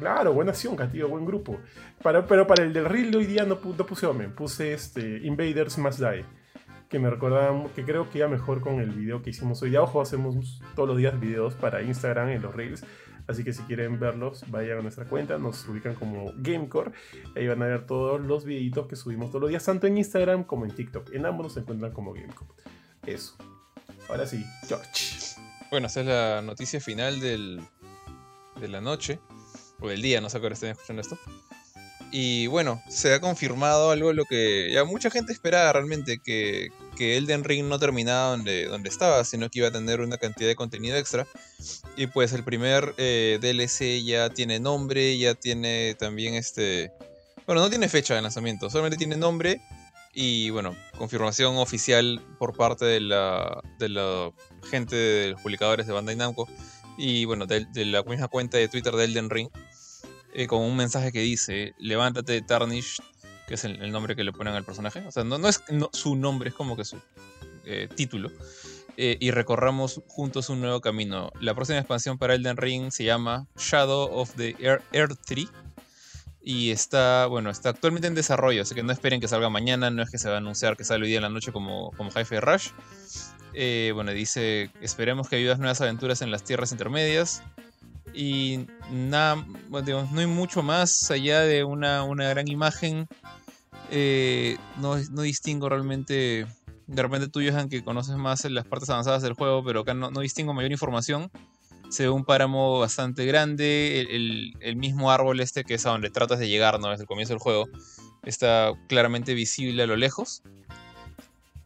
claro, 0.00 0.34
buena 0.34 0.50
acción, 0.50 0.76
tío, 0.90 1.08
buen 1.08 1.24
grupo. 1.24 1.58
Para, 2.02 2.26
pero 2.26 2.46
para 2.46 2.64
el 2.64 2.72
del 2.72 2.84
reel 2.84 3.12
de 3.12 3.16
hoy 3.16 3.26
día 3.26 3.44
no, 3.44 3.58
puse 3.58 4.06
Omen, 4.06 4.34
puse 4.34 4.74
este, 4.74 5.20
Invaders 5.24 5.78
Must 5.78 6.00
Die 6.00 6.24
que 6.88 6.98
me 6.98 7.10
recordaba, 7.10 7.66
que 7.74 7.84
creo 7.84 8.08
que 8.10 8.18
iba 8.18 8.28
mejor 8.28 8.60
con 8.60 8.80
el 8.80 8.90
video 8.90 9.22
que 9.22 9.30
hicimos 9.30 9.62
hoy. 9.62 9.70
De 9.70 9.78
abajo 9.78 10.00
hacemos 10.00 10.60
todos 10.74 10.88
los 10.88 10.98
días 10.98 11.18
videos 11.18 11.54
para 11.54 11.82
Instagram 11.82 12.30
en 12.30 12.42
los 12.42 12.54
Reels. 12.54 12.84
Así 13.26 13.42
que 13.42 13.52
si 13.52 13.62
quieren 13.64 13.98
verlos, 13.98 14.44
vayan 14.50 14.78
a 14.78 14.82
nuestra 14.82 15.04
cuenta, 15.04 15.36
nos 15.36 15.66
ubican 15.68 15.94
como 15.94 16.32
Gamecore. 16.36 16.92
Ahí 17.34 17.48
van 17.48 17.60
a 17.62 17.66
ver 17.66 17.86
todos 17.86 18.20
los 18.20 18.44
videitos 18.44 18.86
que 18.86 18.94
subimos 18.94 19.30
todos 19.30 19.42
los 19.42 19.50
días, 19.50 19.64
tanto 19.64 19.88
en 19.88 19.98
Instagram 19.98 20.44
como 20.44 20.64
en 20.64 20.70
TikTok. 20.70 21.12
En 21.12 21.26
ambos 21.26 21.46
nos 21.46 21.56
encuentran 21.56 21.92
como 21.92 22.12
Gamecore. 22.12 22.50
Eso. 23.04 23.36
Ahora 24.08 24.26
sí, 24.26 24.44
George. 24.68 25.36
Bueno, 25.70 25.88
esa 25.88 26.00
es 26.00 26.06
la 26.06 26.42
noticia 26.42 26.80
final 26.80 27.18
del, 27.18 27.60
de 28.60 28.68
la 28.68 28.80
noche, 28.80 29.18
o 29.80 29.88
del 29.88 30.00
día, 30.00 30.20
no 30.20 30.30
sé 30.30 30.38
a 30.38 30.40
qué 30.40 30.46
hora 30.46 30.54
escuchando 30.54 31.02
esto. 31.02 31.18
Y 32.12 32.46
bueno, 32.46 32.82
se 32.88 33.12
ha 33.12 33.20
confirmado 33.20 33.90
algo 33.90 34.12
lo 34.12 34.24
que 34.24 34.70
ya 34.72 34.84
mucha 34.84 35.10
gente 35.10 35.32
esperaba 35.32 35.72
realmente, 35.72 36.18
que, 36.22 36.68
que 36.96 37.16
Elden 37.16 37.44
Ring 37.44 37.66
no 37.66 37.78
terminaba 37.78 38.30
donde, 38.30 38.66
donde 38.66 38.88
estaba, 38.88 39.24
sino 39.24 39.50
que 39.50 39.58
iba 39.58 39.68
a 39.68 39.72
tener 39.72 40.00
una 40.00 40.16
cantidad 40.16 40.48
de 40.48 40.56
contenido 40.56 40.96
extra. 40.96 41.26
Y 41.96 42.06
pues 42.06 42.32
el 42.32 42.44
primer 42.44 42.94
eh, 42.96 43.38
DLC 43.40 44.04
ya 44.04 44.30
tiene 44.30 44.60
nombre, 44.60 45.18
ya 45.18 45.34
tiene 45.34 45.94
también 45.98 46.34
este... 46.34 46.92
Bueno, 47.46 47.60
no 47.60 47.70
tiene 47.70 47.88
fecha 47.88 48.14
de 48.14 48.22
lanzamiento, 48.22 48.70
solamente 48.70 48.96
tiene 48.96 49.16
nombre 49.16 49.60
y 50.12 50.48
bueno, 50.50 50.74
confirmación 50.96 51.58
oficial 51.58 52.22
por 52.38 52.56
parte 52.56 52.86
de 52.86 53.00
la, 53.00 53.62
de 53.78 53.90
la 53.90 54.30
gente 54.68 54.96
de 54.96 55.30
los 55.32 55.42
publicadores 55.42 55.86
de 55.86 55.92
Bandai 55.92 56.16
Namco 56.16 56.48
y 56.96 57.26
bueno, 57.26 57.46
de, 57.46 57.66
de 57.66 57.84
la 57.84 58.02
misma 58.02 58.26
cuenta 58.28 58.56
de 58.56 58.68
Twitter 58.68 58.94
de 58.94 59.04
Elden 59.04 59.28
Ring 59.28 59.48
eh, 60.38 60.46
con 60.48 60.60
un 60.60 60.76
mensaje 60.76 61.12
que 61.12 61.20
dice, 61.20 61.74
levántate 61.78 62.42
Tarnish, 62.42 63.00
que 63.48 63.54
es 63.54 63.64
el, 63.64 63.90
nombre 63.90 64.14
que 64.14 64.22
le 64.22 64.34
ponen 64.34 64.52
al 64.52 64.66
personaje. 64.66 65.00
O 65.06 65.10
sea, 65.10 65.24
no, 65.24 65.38
no 65.38 65.48
es 65.48 65.62
su 65.92 66.14
nombre, 66.14 66.50
es 66.50 66.54
como 66.54 66.76
que 66.76 66.84
su 66.84 66.98
eh, 67.64 67.88
título. 67.94 68.30
Eh, 68.98 69.16
y 69.18 69.30
recorramos 69.30 70.02
juntos 70.08 70.50
un 70.50 70.60
nuevo 70.60 70.82
camino. 70.82 71.32
La 71.40 71.54
próxima 71.54 71.78
expansión 71.78 72.18
para 72.18 72.34
Elden 72.34 72.58
Ring 72.58 72.90
se 72.90 73.04
llama 73.04 73.46
Shadow 73.56 74.10
of 74.12 74.34
the 74.36 74.54
Earth 74.92 75.18
Tree. 75.24 75.48
Y 76.42 76.70
está, 76.70 77.24
bueno, 77.28 77.48
está 77.48 77.70
actualmente 77.70 78.06
en 78.06 78.14
desarrollo, 78.14 78.60
así 78.60 78.74
que 78.74 78.82
no 78.82 78.92
esperen 78.92 79.22
que 79.22 79.28
salga 79.28 79.48
mañana, 79.48 79.88
no 79.88 80.02
es 80.02 80.10
que 80.10 80.18
se 80.18 80.28
va 80.28 80.34
a 80.34 80.38
anunciar 80.38 80.76
que 80.76 80.84
sale 80.84 81.04
hoy 81.04 81.08
día 81.08 81.16
en 81.16 81.22
la 81.22 81.30
noche 81.30 81.50
como, 81.50 81.92
como 81.92 82.10
Hi-Fi 82.10 82.40
Rush. 82.40 82.68
bueno, 83.94 84.12
dice, 84.12 84.70
esperemos 84.82 85.30
que 85.30 85.36
ayudas 85.36 85.58
nuevas 85.58 85.80
aventuras 85.80 86.20
en 86.20 86.30
las 86.30 86.44
tierras 86.44 86.72
intermedias. 86.72 87.42
Y 88.16 88.66
nada, 88.90 89.46
no 89.68 90.20
hay 90.20 90.26
mucho 90.26 90.62
más 90.62 91.10
allá 91.10 91.42
de 91.42 91.64
una, 91.64 92.02
gran 92.02 92.48
imagen. 92.48 93.06
Eh, 93.90 94.56
no, 94.78 94.96
no, 95.10 95.20
distingo 95.20 95.68
realmente. 95.68 96.46
De 96.86 97.02
repente 97.02 97.28
tú, 97.28 97.40
Johan, 97.46 97.68
que 97.68 97.84
conoces 97.84 98.16
más 98.16 98.42
las 98.46 98.64
partes 98.64 98.88
avanzadas 98.88 99.20
del 99.20 99.34
juego, 99.34 99.62
pero 99.62 99.80
acá 99.80 99.92
no, 99.92 100.08
distingo 100.20 100.54
mayor 100.54 100.72
información. 100.72 101.30
Se 101.90 102.04
ve 102.04 102.08
un 102.08 102.24
páramo 102.24 102.80
bastante 102.80 103.26
grande, 103.26 104.00
el, 104.00 104.76
mismo 104.76 105.10
árbol 105.10 105.38
este 105.40 105.62
que 105.64 105.74
es 105.74 105.84
a 105.84 105.90
donde 105.90 106.08
tratas 106.08 106.38
de 106.38 106.48
llegar, 106.48 106.80
¿no? 106.80 106.88
Desde 106.88 107.02
el 107.02 107.08
comienzo 107.08 107.34
del 107.34 107.40
juego. 107.40 107.66
está 108.24 108.72
claramente 108.88 109.34
visible 109.34 109.82
a 109.82 109.86
lo 109.86 109.96
lejos. 109.96 110.42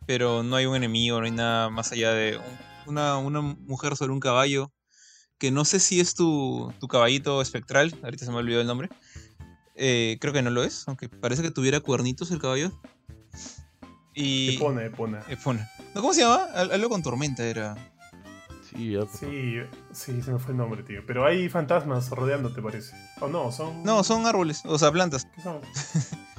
Pero 0.04 0.42
no 0.42 0.56
hay 0.56 0.66
un 0.66 0.74
enemigo, 0.74 1.20
no 1.20 1.26
hay 1.26 1.30
nada 1.30 1.70
más 1.70 1.92
allá 1.92 2.12
de 2.12 2.38
un- 2.38 2.70
una, 2.90 3.18
una 3.18 3.40
mujer 3.40 3.96
sobre 3.96 4.12
un 4.12 4.20
caballo. 4.20 4.72
Que 5.40 5.50
no 5.50 5.64
sé 5.64 5.80
si 5.80 5.98
es 6.00 6.14
tu, 6.14 6.72
tu 6.78 6.86
caballito 6.86 7.40
espectral, 7.42 7.92
ahorita 8.04 8.24
se 8.26 8.30
me 8.30 8.36
olvidó 8.36 8.60
el 8.60 8.66
nombre. 8.68 8.88
Eh, 9.74 10.18
creo 10.20 10.32
que 10.32 10.42
no 10.42 10.50
lo 10.50 10.62
es, 10.62 10.86
aunque 10.86 11.08
parece 11.08 11.42
que 11.42 11.50
tuviera 11.50 11.80
cuernitos 11.80 12.30
el 12.30 12.38
caballo. 12.40 12.70
Y. 14.14 14.56
Epona, 14.56 14.84
Epona. 14.84 15.22
Epona. 15.28 15.70
No, 15.94 16.02
¿Cómo 16.02 16.12
se 16.12 16.20
llama? 16.20 16.44
Al- 16.54 16.70
Algo 16.72 16.88
con 16.90 17.02
tormenta 17.02 17.44
era. 17.44 17.74
Sí, 18.70 18.92
ya, 18.92 19.00
Sí, 19.18 19.56
sí, 19.92 20.22
se 20.22 20.30
me 20.32 20.38
fue 20.38 20.52
el 20.52 20.58
nombre, 20.58 20.82
tío. 20.82 21.02
Pero 21.06 21.24
hay 21.26 21.48
fantasmas 21.48 22.10
rodeándote, 22.10 22.60
parece. 22.62 22.94
¿O 23.20 23.26
no? 23.28 23.50
Son. 23.50 23.82
No, 23.82 24.04
son 24.04 24.26
árboles, 24.26 24.62
o 24.64 24.78
sea, 24.78 24.92
plantas. 24.92 25.26
¿Qué 25.34 25.42
son? 25.42 25.60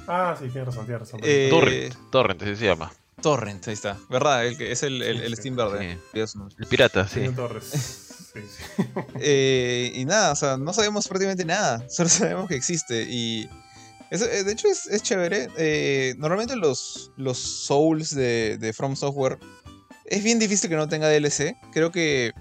Ah, 0.06 0.34
sí, 0.38 0.44
tienes 0.48 0.66
razón, 0.66 0.84
tienes 0.86 1.00
razón. 1.00 1.20
Eh, 1.22 1.48
Torrent, 1.50 1.94
Torrent, 2.10 2.42
así 2.42 2.56
se 2.56 2.64
llama. 2.66 2.92
Torrent, 3.20 3.66
ahí 3.68 3.74
está. 3.74 3.98
¿Verdad? 4.08 4.46
El 4.46 4.56
que 4.56 4.72
es 4.72 4.82
el, 4.82 5.00
el, 5.02 5.20
el 5.20 5.36
Steam 5.36 5.54
verde. 5.56 5.98
sí. 6.26 6.38
El 6.58 6.66
pirata, 6.66 7.06
sí. 7.06 7.28
Torres. 7.36 8.01
Eh, 9.20 9.92
y 9.94 10.04
nada, 10.04 10.32
o 10.32 10.36
sea, 10.36 10.56
no 10.56 10.72
sabemos 10.72 11.06
prácticamente 11.08 11.44
nada. 11.44 11.84
Solo 11.88 12.08
sabemos 12.08 12.48
que 12.48 12.56
existe. 12.56 13.06
Y. 13.08 13.48
eh, 14.10 14.44
de 14.44 14.52
hecho, 14.52 14.68
es, 14.68 15.02
chévere. 15.02 15.48
Eh, 15.56 16.14
normalmente 16.18 16.56
los, 16.56 17.12
Souls 17.34 18.14
de, 18.14 18.58
de 18.58 18.72
From 18.72 18.96
Software. 18.96 19.38
Es 20.06 20.22
bien 20.22 20.38
difícil 20.38 20.68
que 20.68 20.76
no 20.76 20.88
tenga 20.88 21.08
DLC. 21.08 21.56
Creo 21.72 21.92
que. 21.92 22.32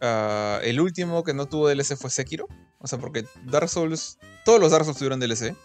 ah, 0.00 0.60
el 0.62 0.80
último 0.80 1.24
que 1.24 1.34
no 1.34 1.46
tuvo 1.46 1.68
DLC 1.68 1.96
fue 1.96 2.10
Sekiro. 2.10 2.46
O 2.78 2.86
sea, 2.86 2.98
porque 2.98 3.24
Dark 3.44 3.68
Souls. 3.68 4.18
Todos 4.44 4.60
los 4.60 4.70
Dark 4.70 4.84
Souls 4.84 4.98
tuvieron 4.98 5.20
DLC. 5.20 5.56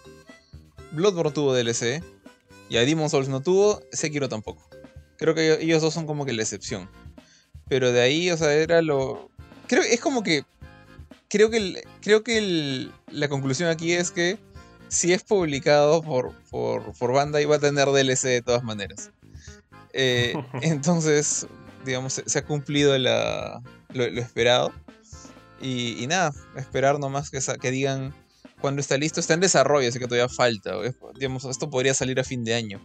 Bloodborne 0.91 1.31
tuvo 1.31 1.53
DLC. 1.53 2.03
Y 2.69 2.77
a 2.77 2.81
Demon 2.81 3.09
Souls 3.09 3.29
no 3.29 3.41
tuvo. 3.41 3.81
Sekiro 3.91 4.29
tampoco. 4.29 4.67
Creo 5.17 5.33
que 5.33 5.61
ellos 5.61 5.81
dos 5.81 5.93
son 5.93 6.05
como 6.05 6.25
que 6.25 6.33
la 6.33 6.43
excepción. 6.43 6.89
Pero 7.69 7.91
de 7.91 8.01
ahí, 8.01 8.29
o 8.31 8.37
sea, 8.37 8.53
era 8.53 8.81
lo. 8.81 9.29
Creo 9.67 9.83
es 9.83 9.99
como 9.99 10.23
que. 10.23 10.43
Creo 11.29 11.49
que, 11.49 11.57
el- 11.57 11.83
creo 12.01 12.23
que 12.23 12.37
el- 12.37 12.91
la 13.11 13.27
conclusión 13.27 13.69
aquí 13.69 13.91
es 13.93 14.11
que 14.11 14.37
si 14.87 15.11
es 15.11 15.23
publicado 15.23 16.01
por, 16.01 16.33
por, 16.49 16.93
por 16.97 17.11
banda 17.11 17.41
iba 17.41 17.57
a 17.57 17.59
tener 17.59 17.87
DLC 17.89 18.29
de 18.29 18.41
todas 18.41 18.63
maneras. 18.63 19.11
Eh, 19.91 20.33
entonces, 20.61 21.45
digamos, 21.85 22.13
se, 22.13 22.29
se 22.29 22.39
ha 22.39 22.45
cumplido 22.45 22.97
la, 22.97 23.61
lo, 23.93 24.09
lo 24.09 24.21
esperado. 24.21 24.71
Y, 25.59 26.01
y 26.01 26.07
nada, 26.07 26.31
esperar 26.55 26.99
nomás 26.99 27.29
que, 27.29 27.39
que 27.59 27.71
digan 27.71 28.13
cuando 28.61 28.79
está 28.79 28.95
listo. 28.97 29.19
Está 29.19 29.33
en 29.33 29.41
desarrollo, 29.41 29.89
así 29.89 29.99
que 29.99 30.05
todavía 30.07 30.29
falta. 30.29 30.75
Digamos, 31.15 31.43
esto 31.43 31.69
podría 31.69 31.93
salir 31.93 32.19
a 32.19 32.23
fin 32.23 32.45
de 32.45 32.53
año. 32.53 32.79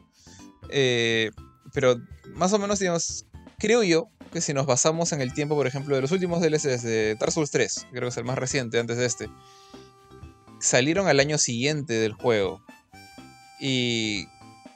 Eh, 0.71 1.31
pero 1.73 2.01
más 2.35 2.53
o 2.53 2.59
menos, 2.59 2.81
digamos, 2.81 3.27
creo 3.59 3.83
yo 3.85 4.09
que 4.33 4.41
si 4.41 4.55
nos 4.55 4.67
basamos 4.67 5.13
en 5.13 5.21
el 5.21 5.33
tiempo, 5.33 5.55
por 5.55 5.67
ejemplo, 5.67 5.95
de 5.95 6.03
los 6.03 6.11
últimos 6.11 6.41
DLCs 6.41 6.83
de 6.83 7.17
Dark 7.17 7.33
Souls 7.33 7.51
3, 7.51 7.87
creo 7.91 8.03
que 8.03 8.09
es 8.09 8.17
el 8.17 8.25
más 8.25 8.39
reciente 8.39 8.81
antes 8.81 8.97
de 8.97 9.07
este, 9.07 9.29
salieron 10.59 11.07
al 11.07 11.21
año 11.21 11.39
siguiente 11.39 11.95
del 11.95 12.15
juego. 12.15 12.63
Y 13.61 14.27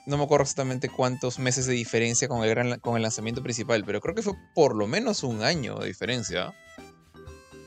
no 0.07 0.16
me 0.19 0.24
acuerdo 0.24 0.43
exactamente 0.43 0.89
cuántos 0.89 1.39
meses 1.39 1.66
de 1.66 1.73
diferencia 1.73 2.28
con 2.28 2.45
el, 2.45 2.51
gran, 2.51 2.78
con 2.81 2.97
el 2.97 3.03
lanzamiento 3.03 3.43
principal, 3.43 3.83
pero 3.85 4.01
creo 4.01 4.15
que 4.15 4.23
fue 4.23 4.35
por 4.55 4.77
lo 4.77 4.87
menos 4.87 5.24
un 5.24 5.43
año 5.43 5.78
de 5.78 5.89
diferencia. 5.89 6.55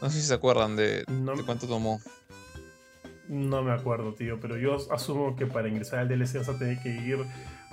No 0.01 0.09
sé 0.09 0.21
si 0.21 0.27
se 0.27 0.33
acuerdan 0.33 0.75
de, 0.75 1.03
No, 1.07 1.35
de 1.35 1.43
cuánto 1.43 1.67
tomó. 1.67 1.99
no 3.27 3.61
me 3.63 3.73
acuerdo, 3.73 4.13
tío. 4.13 4.39
Pero 4.39 4.57
yo 4.57 4.77
asumo 4.93 5.35
que 5.35 5.45
para 5.45 5.67
ingresar 5.67 5.99
al 5.99 6.07
DLC 6.07 6.37
vas 6.37 6.49
a 6.49 6.57
tener 6.57 6.79
que 6.81 6.89
ir 6.89 7.17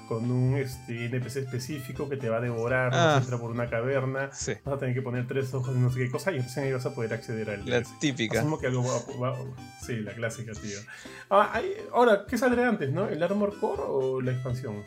con 0.07 0.31
un 0.31 0.57
este, 0.57 1.07
NPC 1.07 1.37
específico 1.39 2.09
que 2.09 2.17
te 2.17 2.29
va 2.29 2.39
a 2.39 2.41
devorar. 2.41 2.91
Ah. 2.95 2.97
Vas 3.07 3.15
a 3.15 3.19
entrar 3.23 3.41
por 3.41 3.51
una 3.51 3.69
caverna. 3.69 4.31
Sí, 4.33 4.53
Vas 4.65 4.75
a 4.77 4.79
tener 4.79 4.95
que 4.95 5.03
poner 5.03 5.27
tres 5.27 5.53
ojos 5.55 5.75
y 5.77 5.79
no 5.79 5.91
sé 5.93 5.99
qué 6.01 6.11
cosa. 6.11 6.33
Y 6.33 6.39
recién 6.41 6.67
ahí 6.67 6.73
vas 6.73 6.87
a 6.87 6.95
poder 6.95 7.13
acceder 7.15 7.51
al 7.51 7.69
la 7.69 7.81
DLC. 7.81 7.99
típica. 7.99 8.41
Asumo 8.41 8.59
que 8.59 8.67
algo 8.69 8.83
va, 8.85 9.31
va- 9.31 9.39
Sí, 9.85 9.97
la 9.97 10.13
clásica, 10.15 10.53
tío. 10.53 10.79
Ah, 11.31 11.51
hay- 11.55 11.73
ahora, 11.93 12.25
¿qué 12.29 12.39
saldrá 12.39 12.69
antes, 12.69 12.91
no? 12.93 13.09
¿El 13.09 13.23
Armor 13.23 13.59
Core 13.61 13.83
o 13.87 14.21
la 14.21 14.33
expansión? 14.33 14.83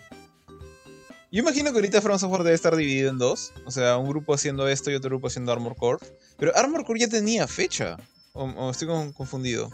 Yo 1.32 1.42
imagino 1.42 1.70
que 1.72 1.78
ahorita 1.78 2.02
From 2.02 2.18
Software 2.18 2.42
debe 2.44 2.56
estar 2.56 2.76
dividido 2.76 3.12
en 3.12 3.20
dos. 3.20 3.54
O 3.66 3.72
sea, 3.72 3.98
un 3.98 4.10
grupo 4.10 4.34
haciendo 4.34 4.68
esto 4.68 4.90
y 4.90 4.96
otro 4.96 5.10
grupo 5.12 5.28
haciendo 5.28 5.52
Armor 5.52 5.76
Core. 5.76 6.00
Pero 6.38 6.56
Armor 6.58 6.84
Core 6.86 7.02
ya 7.02 7.08
tenía 7.08 7.48
fecha. 7.48 7.98
O, 8.34 8.46
o 8.46 8.72
estoy 8.72 8.88
con- 8.88 9.14
confundido. 9.14 9.70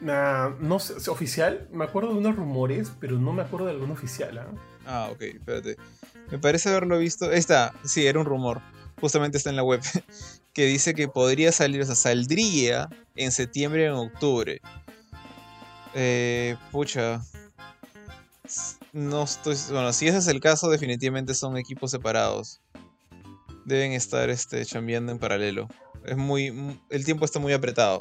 Nah, 0.00 0.50
no 0.60 0.78
sé, 0.78 0.96
¿es 0.98 1.08
oficial. 1.08 1.68
Me 1.72 1.84
acuerdo 1.84 2.10
de 2.12 2.18
unos 2.18 2.36
rumores, 2.36 2.92
pero 3.00 3.18
no 3.18 3.32
me 3.32 3.42
acuerdo 3.42 3.66
de 3.66 3.72
algún 3.72 3.90
oficial, 3.90 4.38
¿ah? 4.38 4.46
Ah, 4.86 5.08
ok, 5.12 5.22
espérate. 5.22 5.76
Me 6.30 6.38
parece 6.38 6.68
haberlo 6.68 6.98
visto. 6.98 7.30
Está, 7.32 7.74
sí, 7.84 8.06
era 8.06 8.18
un 8.20 8.26
rumor. 8.26 8.60
Justamente 9.00 9.38
está 9.38 9.50
en 9.50 9.56
la 9.56 9.64
web. 9.64 9.80
Que 10.54 10.64
dice 10.66 10.92
que 10.92 11.06
podría 11.06 11.52
salir, 11.52 11.80
o 11.82 11.84
sea, 11.86 11.94
saldría 11.94 12.88
en 13.14 13.30
septiembre 13.30 13.88
o 13.90 14.02
en 14.02 14.08
octubre. 14.08 14.60
Eh, 15.94 16.56
pucha. 16.72 17.20
No 18.92 19.22
estoy. 19.22 19.56
Bueno, 19.70 19.92
si 19.92 20.08
ese 20.08 20.18
es 20.18 20.26
el 20.26 20.40
caso, 20.40 20.68
definitivamente 20.68 21.34
son 21.34 21.56
equipos 21.58 21.92
separados. 21.92 22.60
Deben 23.66 23.92
estar 23.92 24.30
este, 24.30 24.64
chambeando 24.66 25.12
en 25.12 25.18
paralelo. 25.20 25.68
Es 26.04 26.16
muy. 26.16 26.50
mu- 26.50 26.76
El 26.90 27.04
tiempo 27.04 27.24
está 27.24 27.38
muy 27.38 27.52
apretado. 27.52 28.00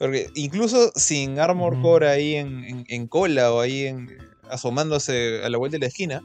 Porque 0.00 0.30
incluso 0.34 0.90
sin 0.96 1.38
Armor. 1.38 1.80
Core 1.80 2.08
ahí 2.08 2.34
en, 2.34 2.64
en- 2.64 2.84
en 2.88 3.06
cola 3.06 3.52
o 3.52 3.60
ahí 3.60 3.86
en, 3.86 4.18
asomándose 4.50 5.42
a 5.44 5.48
la 5.50 5.58
vuelta 5.58 5.76
de 5.76 5.80
la 5.82 5.86
esquina, 5.86 6.22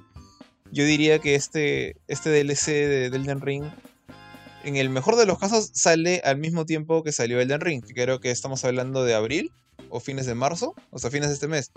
yo 0.71 0.83
diría 0.85 1.19
que 1.19 1.35
este, 1.35 1.95
este 2.07 2.29
DLC 2.31 2.67
de, 2.71 3.09
de 3.11 3.17
Elden 3.17 3.41
Ring, 3.41 3.65
en 4.63 4.77
el 4.77 4.89
mejor 4.89 5.15
de 5.17 5.27
los 5.27 5.37
casos, 5.37 5.69
sale 5.73 6.21
al 6.23 6.37
mismo 6.39 6.65
tiempo 6.65 7.03
que 7.03 7.11
salió 7.11 7.39
Elden 7.39 7.61
Ring. 7.61 7.83
que 7.85 7.93
Creo 7.93 8.19
que 8.19 8.31
estamos 8.31 8.65
hablando 8.65 9.03
de 9.03 9.13
abril 9.13 9.51
o 9.89 9.99
fines 9.99 10.25
de 10.25 10.33
marzo, 10.33 10.73
o 10.89 10.97
sea, 10.97 11.11
fines 11.11 11.27
de 11.27 11.35
este 11.35 11.47
mes. 11.47 11.71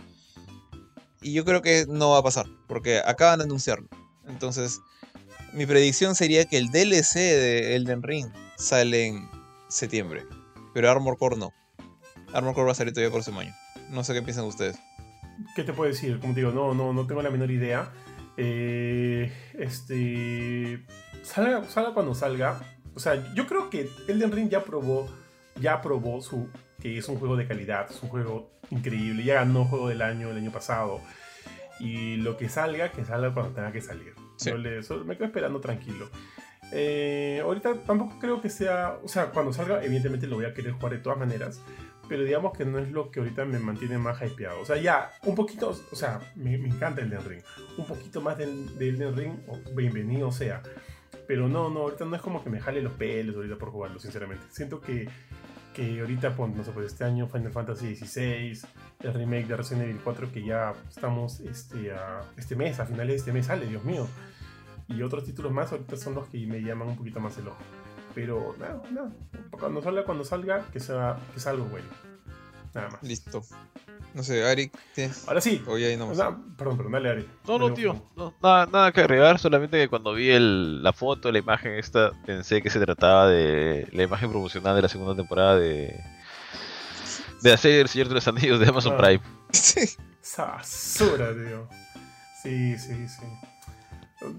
Y 1.21 1.33
yo 1.33 1.45
creo 1.45 1.63
que 1.63 1.85
no 1.89 2.11
va 2.11 2.19
a 2.19 2.23
pasar, 2.23 2.47
porque 2.69 2.99
acaban 3.05 3.41
de 3.41 3.45
anunciarlo. 3.45 3.89
Entonces, 4.29 4.81
mi 5.53 5.67
predicción 5.67 6.15
sería 6.15 6.45
que 6.45 6.59
el 6.59 6.71
DLC 6.71 7.15
de 7.17 7.75
Elden 7.77 8.03
Ring 8.05 8.29
sale 8.57 9.07
en 9.07 9.29
septiembre, 9.69 10.25
pero 10.75 10.91
Armor 10.91 11.19
Core 11.19 11.37
no. 11.37 11.53
Armor 12.33 12.55
Core 12.55 12.67
va 12.67 12.73
a 12.73 12.75
salir 12.75 12.93
todavía 12.93 13.11
por 13.11 13.19
próximo 13.19 13.41
año. 13.41 13.55
No 13.91 14.05
sé 14.05 14.13
qué 14.15 14.23
piensan 14.23 14.45
ustedes. 14.45 14.79
¿Qué 15.55 15.63
te 15.65 15.73
puedo 15.73 15.91
decir? 15.91 16.19
Como 16.21 16.35
te 16.35 16.41
digo, 16.41 16.53
no, 16.53 16.75
no, 16.75 16.93
no 16.93 17.07
tengo 17.07 17.23
la 17.23 17.31
menor 17.31 17.51
idea. 17.51 17.91
Eh, 18.37 19.33
este. 19.59 20.85
Salga, 21.23 21.65
salga 21.69 21.95
cuando 21.95 22.15
salga. 22.15 22.61
O 22.95 23.01
sea, 23.01 23.33
yo 23.35 23.47
creo 23.47 23.71
que 23.71 23.89
Elden 24.09 24.33
Ring 24.33 24.49
ya 24.49 24.65
probó. 24.65 25.09
Ya 25.61 25.81
probó 25.83 26.21
su. 26.21 26.49
que 26.81 26.99
es 26.99 27.09
un 27.09 27.19
juego 27.19 27.37
de 27.37 27.47
calidad. 27.47 27.87
Es 27.91 28.03
un 28.03 28.09
juego 28.09 28.51
increíble. 28.71 29.25
Ya 29.25 29.35
ganó 29.35 29.65
juego 29.65 29.89
del 29.89 30.03
año 30.03 30.31
el 30.31 30.37
año 30.37 30.53
pasado. 30.53 31.01
Y 31.81 32.17
lo 32.17 32.37
que 32.37 32.49
salga, 32.49 32.91
que 32.93 33.05
salga 33.05 33.33
cuando 33.33 33.53
tenga 33.55 33.73
que 33.73 33.81
salir. 33.81 34.15
Sí. 34.37 34.51
Le- 34.53 34.83
so- 34.83 35.05
me 35.05 35.17
quedo 35.17 35.27
esperando 35.27 35.61
tranquilo. 35.61 36.09
Eh, 36.73 37.41
ahorita 37.43 37.75
tampoco 37.87 38.19
creo 38.21 38.41
que 38.43 38.51
sea. 38.51 38.99
O 39.03 39.09
sea, 39.09 39.31
cuando 39.31 39.53
salga, 39.53 39.83
evidentemente 39.85 40.27
lo 40.27 40.37
voy 40.37 40.45
a 40.45 40.55
querer 40.55 40.73
jugar 40.73 40.93
de 40.93 40.99
todas 40.99 41.19
maneras 41.19 41.61
pero 42.09 42.23
digamos 42.25 42.57
que 42.57 42.65
no 42.65 42.79
es 42.79 42.91
lo 42.91 43.11
que 43.11 43.21
ahorita 43.21 43.45
me 43.45 43.59
mantiene 43.59 43.99
más 43.99 44.21
hypeado. 44.23 44.61
O 44.61 44.65
sea, 44.65 44.77
ya, 44.77 45.11
un 45.25 45.35
poquito, 45.35 45.71
o 45.93 45.97
sea, 45.97 46.21
me, 46.37 46.57
me 46.59 46.69
encanta 46.69 47.01
el 47.03 47.13
Elden 47.13 47.29
Ring. 47.29 47.43
Un 47.77 47.87
poquito 47.87 48.21
más 48.21 48.39
del, 48.39 48.79
del 48.79 48.97
Elden 49.03 49.17
Ring, 49.17 49.33
bienvenido 49.75 50.33
sea. 50.33 50.63
Pero 51.27 51.47
no, 51.49 51.69
no, 51.71 51.81
ahorita 51.81 52.05
no 52.07 52.17
es 52.17 52.23
como 52.23 52.43
que 52.43 52.49
me 52.51 52.61
jale 52.61 52.81
los 52.81 52.93
pelos 52.95 53.37
ahorita 53.37 53.57
por 53.57 53.71
jugarlo, 53.71 53.99
sinceramente. 54.01 54.45
Siento 54.51 54.81
que, 54.81 55.09
que 55.75 56.01
ahorita, 56.01 56.35
pues, 56.35 56.55
no 56.55 56.65
sé, 56.65 56.71
pues 56.73 56.87
este 56.87 57.05
año 57.05 57.29
Final 57.29 57.53
Fantasy 57.53 57.95
XVI, 57.97 58.59
el 59.01 59.15
remake 59.15 59.47
de 59.47 59.57
Resident 59.57 59.85
Evil 59.85 60.01
4, 60.03 60.33
que 60.33 60.43
ya 60.45 60.73
estamos 60.89 61.41
este, 61.41 61.93
a- 61.93 62.23
este 62.39 62.57
mes, 62.57 62.81
a 62.81 62.87
finales 62.87 63.09
de 63.09 63.17
este 63.17 63.33
mes 63.33 63.47
sale, 63.47 63.67
Dios 63.67 63.85
mío. 63.85 64.07
Y 64.89 65.03
otros 65.03 65.23
títulos 65.25 65.53
más 65.53 65.71
ahorita 65.71 65.99
son 65.99 66.15
los 66.15 66.29
que 66.29 66.39
me 66.47 66.63
llaman 66.63 66.89
un 66.89 66.97
poquito 66.97 67.21
más 67.21 67.37
el 67.37 67.49
ojo. 67.49 67.59
Pero 68.21 68.57
nada, 68.59 68.83
nada. 68.91 69.11
Cuando 69.53 69.81
salga, 69.81 70.03
cuando 70.05 70.25
salga, 70.25 70.65
que 70.73 70.81
sea, 70.81 71.19
que 71.33 71.39
sea 71.39 71.53
algo 71.53 71.67
bueno. 71.67 71.87
Nada 72.75 72.91
más. 72.91 73.03
Listo. 73.03 73.43
No 74.15 74.25
sé, 74.25 74.43
Ari, 74.45 74.73
¿tienes? 74.95 75.29
Ahora 75.29 75.41
sí. 75.41 75.63
O 75.69 75.79
ya 75.79 75.87
ahí 75.87 75.97
no 75.97 76.07
o 76.07 76.09
más. 76.09 76.17
sea, 76.17 76.37
perdón, 76.57 76.77
perdón, 76.79 76.93
dale, 76.93 77.11
Ari. 77.11 77.29
No, 77.47 77.59
no, 77.59 77.73
tío. 77.75 78.03
no, 78.17 78.35
nada, 78.43 78.67
nada 78.67 78.91
que 78.93 79.03
agregar, 79.03 79.39
solamente 79.39 79.79
que 79.79 79.89
cuando 79.89 80.15
vi 80.15 80.31
el, 80.31 80.83
la 80.83 80.93
foto, 80.93 81.31
la 81.31 81.39
imagen 81.39 81.75
esta, 81.75 82.11
pensé 82.27 82.61
que 82.61 82.71
se 82.71 82.81
trataba 82.81 83.29
de 83.29 83.87
la 83.93 84.03
imagen 84.03 84.31
promocional 84.31 84.75
de 84.75 84.83
la 84.83 84.89
segunda 84.89 85.15
temporada 85.15 85.57
de 85.57 85.95
de 87.43 87.51
la 87.51 87.57
serie 87.57 87.81
El 87.83 87.89
Señor 87.89 88.09
de 88.09 88.15
los 88.15 88.27
Anillos 88.27 88.59
de 88.59 88.67
Amazon 88.67 88.95
Ah. 88.95 88.99
Prime. 88.99 89.21
Sí. 89.53 89.89
Esa 90.21 90.45
basura, 90.47 91.29
tío. 91.33 91.69
Sí, 92.43 92.77
sí, 92.79 93.07
sí. 93.09 93.23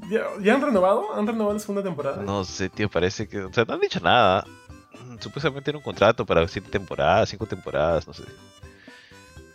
¿Ya, 0.09 0.23
ya 0.41 0.55
han 0.55 0.61
renovado? 0.61 1.13
¿Han 1.15 1.25
renovado 1.27 1.53
la 1.53 1.59
segunda 1.59 1.83
temporada? 1.83 2.21
No 2.23 2.43
sé, 2.43 2.69
tío, 2.69 2.89
parece 2.89 3.27
que... 3.27 3.39
O 3.41 3.53
sea, 3.53 3.63
no 3.65 3.75
han 3.75 3.79
dicho 3.79 3.99
nada. 4.01 4.43
Mm, 5.05 5.17
Supuestamente 5.19 5.71
era 5.71 5.77
un 5.77 5.83
contrato 5.83 6.25
para 6.25 6.47
siete 6.47 6.69
temporadas, 6.69 7.29
cinco 7.29 7.45
temporadas, 7.45 8.05
no 8.07 8.13
sé. 8.13 8.23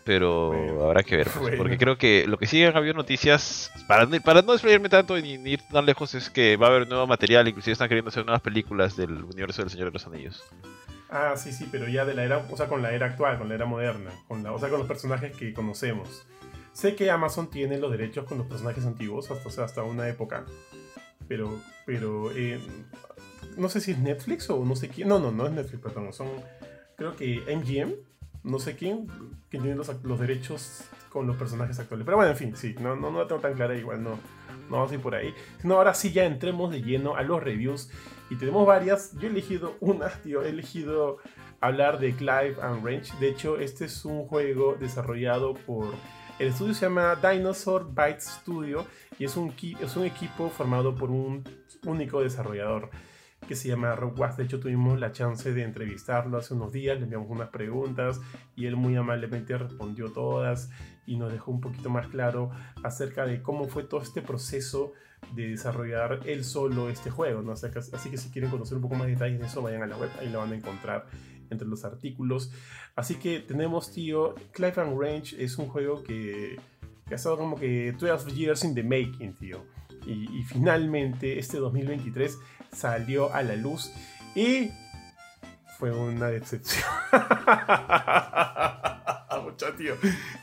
pero 0.05 0.49
Bueno, 0.49 0.85
habrá 0.85 1.03
que 1.03 1.17
ver. 1.17 1.27
pues, 1.29 1.39
bueno. 1.41 1.57
Porque 1.57 1.79
creo 1.79 1.97
que 1.99 2.27
lo 2.27 2.39
que 2.39 2.47
sí 2.47 2.63
han 2.65 2.77
habido 2.77 2.95
noticias, 2.95 3.71
para, 3.87 4.07
no- 4.07 4.21
para 4.21 4.43
no 4.43 4.53
desplayarme 4.53 4.89
tanto 4.89 5.17
ni, 5.19 5.39
ni 5.39 5.53
ir 5.53 5.63
tan 5.71 5.87
lejos, 5.87 6.15
es 6.15 6.31
que 6.31 6.57
va 6.57 6.67
a 6.67 6.71
haber 6.71 6.89
nuevo 6.89 7.07
material, 7.07 7.49
inclusive 7.49 7.73
están 7.73 7.89
queriendo 7.89 8.09
hacer 8.11 8.25
nuevas 8.25 8.43
películas 8.43 8.97
del 8.97 9.25
universo 9.25 9.63
del 9.63 9.71
Señor 9.71 9.87
de 9.89 9.93
los 9.93 10.07
Anillos. 10.07 10.43
Ah, 11.11 11.35
sí, 11.37 11.53
sí, 11.53 11.69
pero 11.71 11.87
ya 11.89 12.05
de 12.05 12.15
la 12.15 12.25
era, 12.25 12.39
o 12.51 12.57
sea, 12.57 12.67
con 12.67 12.83
la 12.83 12.93
era 12.93 13.07
actual, 13.07 13.39
con 13.39 13.49
la 13.49 13.55
era 13.55 13.67
moderna, 13.67 14.11
con 14.27 14.43
la, 14.43 14.53
o 14.53 14.59
sea, 14.59 14.69
con 14.69 14.79
los 14.79 14.89
personajes 14.89 15.37
que 15.37 15.53
conocemos. 15.55 16.25
Sé 16.75 16.95
que 16.95 17.11
Amazon 17.11 17.49
tiene 17.49 17.79
los 17.79 17.91
derechos 17.91 18.27
con 18.27 18.37
los 18.37 18.47
personajes 18.47 18.85
antiguos, 18.85 19.31
hasta, 19.31 19.65
hasta 19.65 19.83
una 19.83 20.09
época, 20.09 20.45
pero, 21.27 21.59
pero, 21.87 22.31
eh, 22.33 22.61
no 23.57 23.71
sé 23.71 23.81
si 23.81 23.93
es 23.93 23.99
Netflix 23.99 24.51
o 24.51 24.63
no 24.65 24.77
sé 24.77 24.89
quién, 24.89 25.09
no, 25.09 25.19
no, 25.19 25.31
no 25.31 25.47
es 25.47 25.53
Netflix, 25.53 25.83
perdón, 25.83 26.13
son, 26.13 26.29
creo 26.97 27.17
que 27.17 27.41
MGM, 27.47 27.95
no 28.43 28.59
sé 28.59 28.77
quién, 28.77 29.07
que 29.49 29.59
tiene 29.59 29.75
los, 29.75 29.91
los 30.03 30.21
derechos 30.21 30.83
con 31.09 31.27
los 31.27 31.37
personajes 31.37 31.79
actuales. 31.79 32.05
Pero 32.05 32.17
bueno, 32.17 32.33
en 32.33 32.37
fin, 32.37 32.57
sí, 32.57 32.75
no, 32.81 32.97
no, 32.97 33.11
no 33.11 33.21
la 33.21 33.29
tengo 33.29 33.41
tan 33.41 33.55
clara, 33.55 33.77
igual 33.77 34.03
no, 34.03 34.19
no 34.69 34.77
vamos 34.77 34.91
a 34.91 34.95
ir 34.95 35.01
por 35.01 35.15
ahí. 35.15 35.35
Sino 35.61 35.77
ahora 35.77 35.95
sí 35.95 36.13
ya 36.13 36.25
entremos 36.25 36.71
de 36.71 36.83
lleno 36.83 37.17
a 37.17 37.23
los 37.23 37.43
reviews. 37.43 37.91
Y 38.31 38.37
tenemos 38.37 38.67
varias. 38.67 39.13
Yo 39.19 39.29
he 39.29 39.31
elegido 39.31 39.77
una, 39.81 40.09
tío. 40.23 40.43
He 40.43 40.51
elegido 40.51 41.19
hablar 41.61 41.99
de 41.99 42.15
Clive 42.15 42.57
and 42.61 42.85
Range. 42.85 43.13
De 43.21 43.29
hecho, 43.29 43.59
este 43.59 43.87
es 43.87 44.05
un 44.05 44.27
juego 44.27 44.77
desarrollado 44.79 45.55
por. 45.55 45.95
El 46.37 46.49
estudio 46.49 46.75
se 46.75 46.87
llama 46.87 47.15
Dinosaur 47.15 47.95
Bytes 47.95 48.25
Studio. 48.41 48.87
Y 49.19 49.25
es 49.25 49.37
un, 49.37 49.55
es 49.81 49.97
un 49.97 50.05
equipo 50.05 50.51
formado 50.51 50.95
por 50.95 51.11
un 51.11 51.45
único 51.87 52.21
desarrollador 52.21 52.91
que 53.47 53.55
se 53.55 53.69
llama 53.69 53.95
Rob 53.95 54.19
Watts. 54.19 54.39
De 54.39 54.45
hecho, 54.45 54.59
tuvimos 54.59 54.99
la 54.99 55.13
chance 55.13 55.53
de 55.53 55.63
entrevistarlo 55.63 56.39
hace 56.39 56.55
unos 56.55 56.73
días. 56.73 56.99
Le 56.99 57.05
enviamos 57.05 57.31
unas 57.31 57.51
preguntas 57.51 58.21
y 58.57 58.67
él 58.67 58.75
muy 58.75 58.97
amablemente 58.97 59.57
respondió 59.57 60.11
todas 60.11 60.71
y 61.07 61.17
nos 61.17 61.31
dejó 61.31 61.53
un 61.53 61.61
poquito 61.61 61.89
más 61.89 62.09
claro 62.09 62.51
acerca 62.83 63.27
de 63.27 63.41
cómo 63.41 63.67
fue 63.67 63.85
todo 63.85 64.03
este 64.03 64.21
proceso 64.21 64.93
de 65.35 65.49
desarrollar 65.51 66.21
él 66.27 66.45
solo 66.45 66.91
este 66.91 67.11
juego. 67.11 67.49
así 67.53 68.11
que 68.11 68.17
si 68.17 68.31
quieren 68.31 68.51
conocer 68.51 68.77
un 68.77 68.83
poco 68.83 68.97
más 68.97 69.07
detalles 69.07 69.39
de 69.39 69.47
eso, 69.47 69.63
vayan 69.63 69.83
a 69.83 69.87
la 69.87 69.97
web, 69.97 70.11
ahí 70.21 70.31
lo 70.31 70.41
van 70.41 70.53
a 70.53 70.57
encontrar 70.57 71.07
entre 71.51 71.67
los 71.67 71.85
artículos. 71.85 72.51
Así 72.97 73.17
que 73.17 73.41
tenemos, 73.41 73.93
tío, 73.93 74.35
Clive 74.53 74.81
and 74.81 75.01
Range 75.01 75.43
es 75.43 75.59
un 75.59 75.69
juego 75.69 76.03
que, 76.03 76.57
ha 77.11 77.15
estado 77.15 77.37
como 77.37 77.57
que 77.57 77.93
12 77.93 78.33
years 78.33 78.65
in 78.65 78.75
the 78.75 78.83
making, 78.83 79.35
tío. 79.35 79.65
Y, 80.07 80.39
y 80.39 80.45
finalmente 80.45 81.39
este 81.39 81.59
2023 81.59 82.39
salió 82.73 83.33
a 83.33 83.43
la 83.43 83.57
luz 83.57 83.91
y 84.35 84.71
fue 85.79 85.91
una 85.91 86.29
decepción. 86.29 86.85
Mucha, 89.45 89.77
tío. 89.77 89.95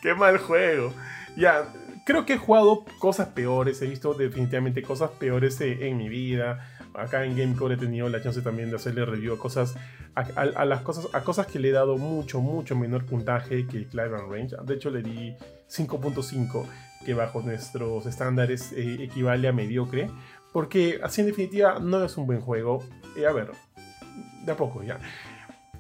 Qué 0.02 0.14
mal 0.14 0.38
juego. 0.38 0.94
Ya, 1.36 1.66
creo 2.06 2.26
que 2.26 2.34
he 2.34 2.38
jugado 2.38 2.86
cosas 3.00 3.30
peores. 3.30 3.82
He 3.82 3.88
visto 3.88 4.14
definitivamente 4.14 4.82
cosas 4.82 5.12
peores 5.12 5.60
eh, 5.62 5.88
en 5.88 5.98
mi 5.98 6.10
vida. 6.10 6.68
Acá 6.94 7.26
en 7.26 7.38
GameCore 7.38 7.76
he 7.76 7.78
tenido 7.78 8.10
la 8.10 8.22
chance 8.22 8.42
también 8.42 8.70
de 8.70 8.76
hacerle 8.76 9.06
review 9.06 9.34
a 9.34 9.38
cosas. 9.38 9.76
A, 10.16 10.66
las 10.66 10.82
cosas, 10.82 11.08
a 11.14 11.22
cosas 11.22 11.48
que 11.48 11.60
le 11.60 11.70
he 11.70 11.72
dado 11.72 11.98
mucho, 11.98 12.42
mucho 12.42 12.76
menor 12.76 13.06
puntaje 13.06 13.66
que 13.66 13.88
Clive 13.88 14.16
and 14.16 14.32
Range. 14.32 14.56
De 14.66 14.74
hecho, 14.76 14.90
le 14.90 15.02
di 15.02 15.34
5.5, 15.70 16.66
que 17.06 17.14
bajo 17.14 17.42
nuestros 17.42 18.06
estándares 18.06 18.74
eh, 18.74 19.04
equivale 19.04 19.48
a 19.48 19.54
mediocre. 19.54 20.10
Porque 20.52 21.00
así 21.02 21.22
en 21.22 21.28
definitiva 21.28 21.80
no 21.80 22.04
es 22.04 22.18
un 22.18 22.28
buen 22.28 22.42
juego. 22.42 22.84
Eh, 23.16 23.26
a 23.26 23.32
ver, 23.32 23.52
de 24.46 24.52
a 24.52 24.58
poco 24.58 24.84
ya. 24.84 25.00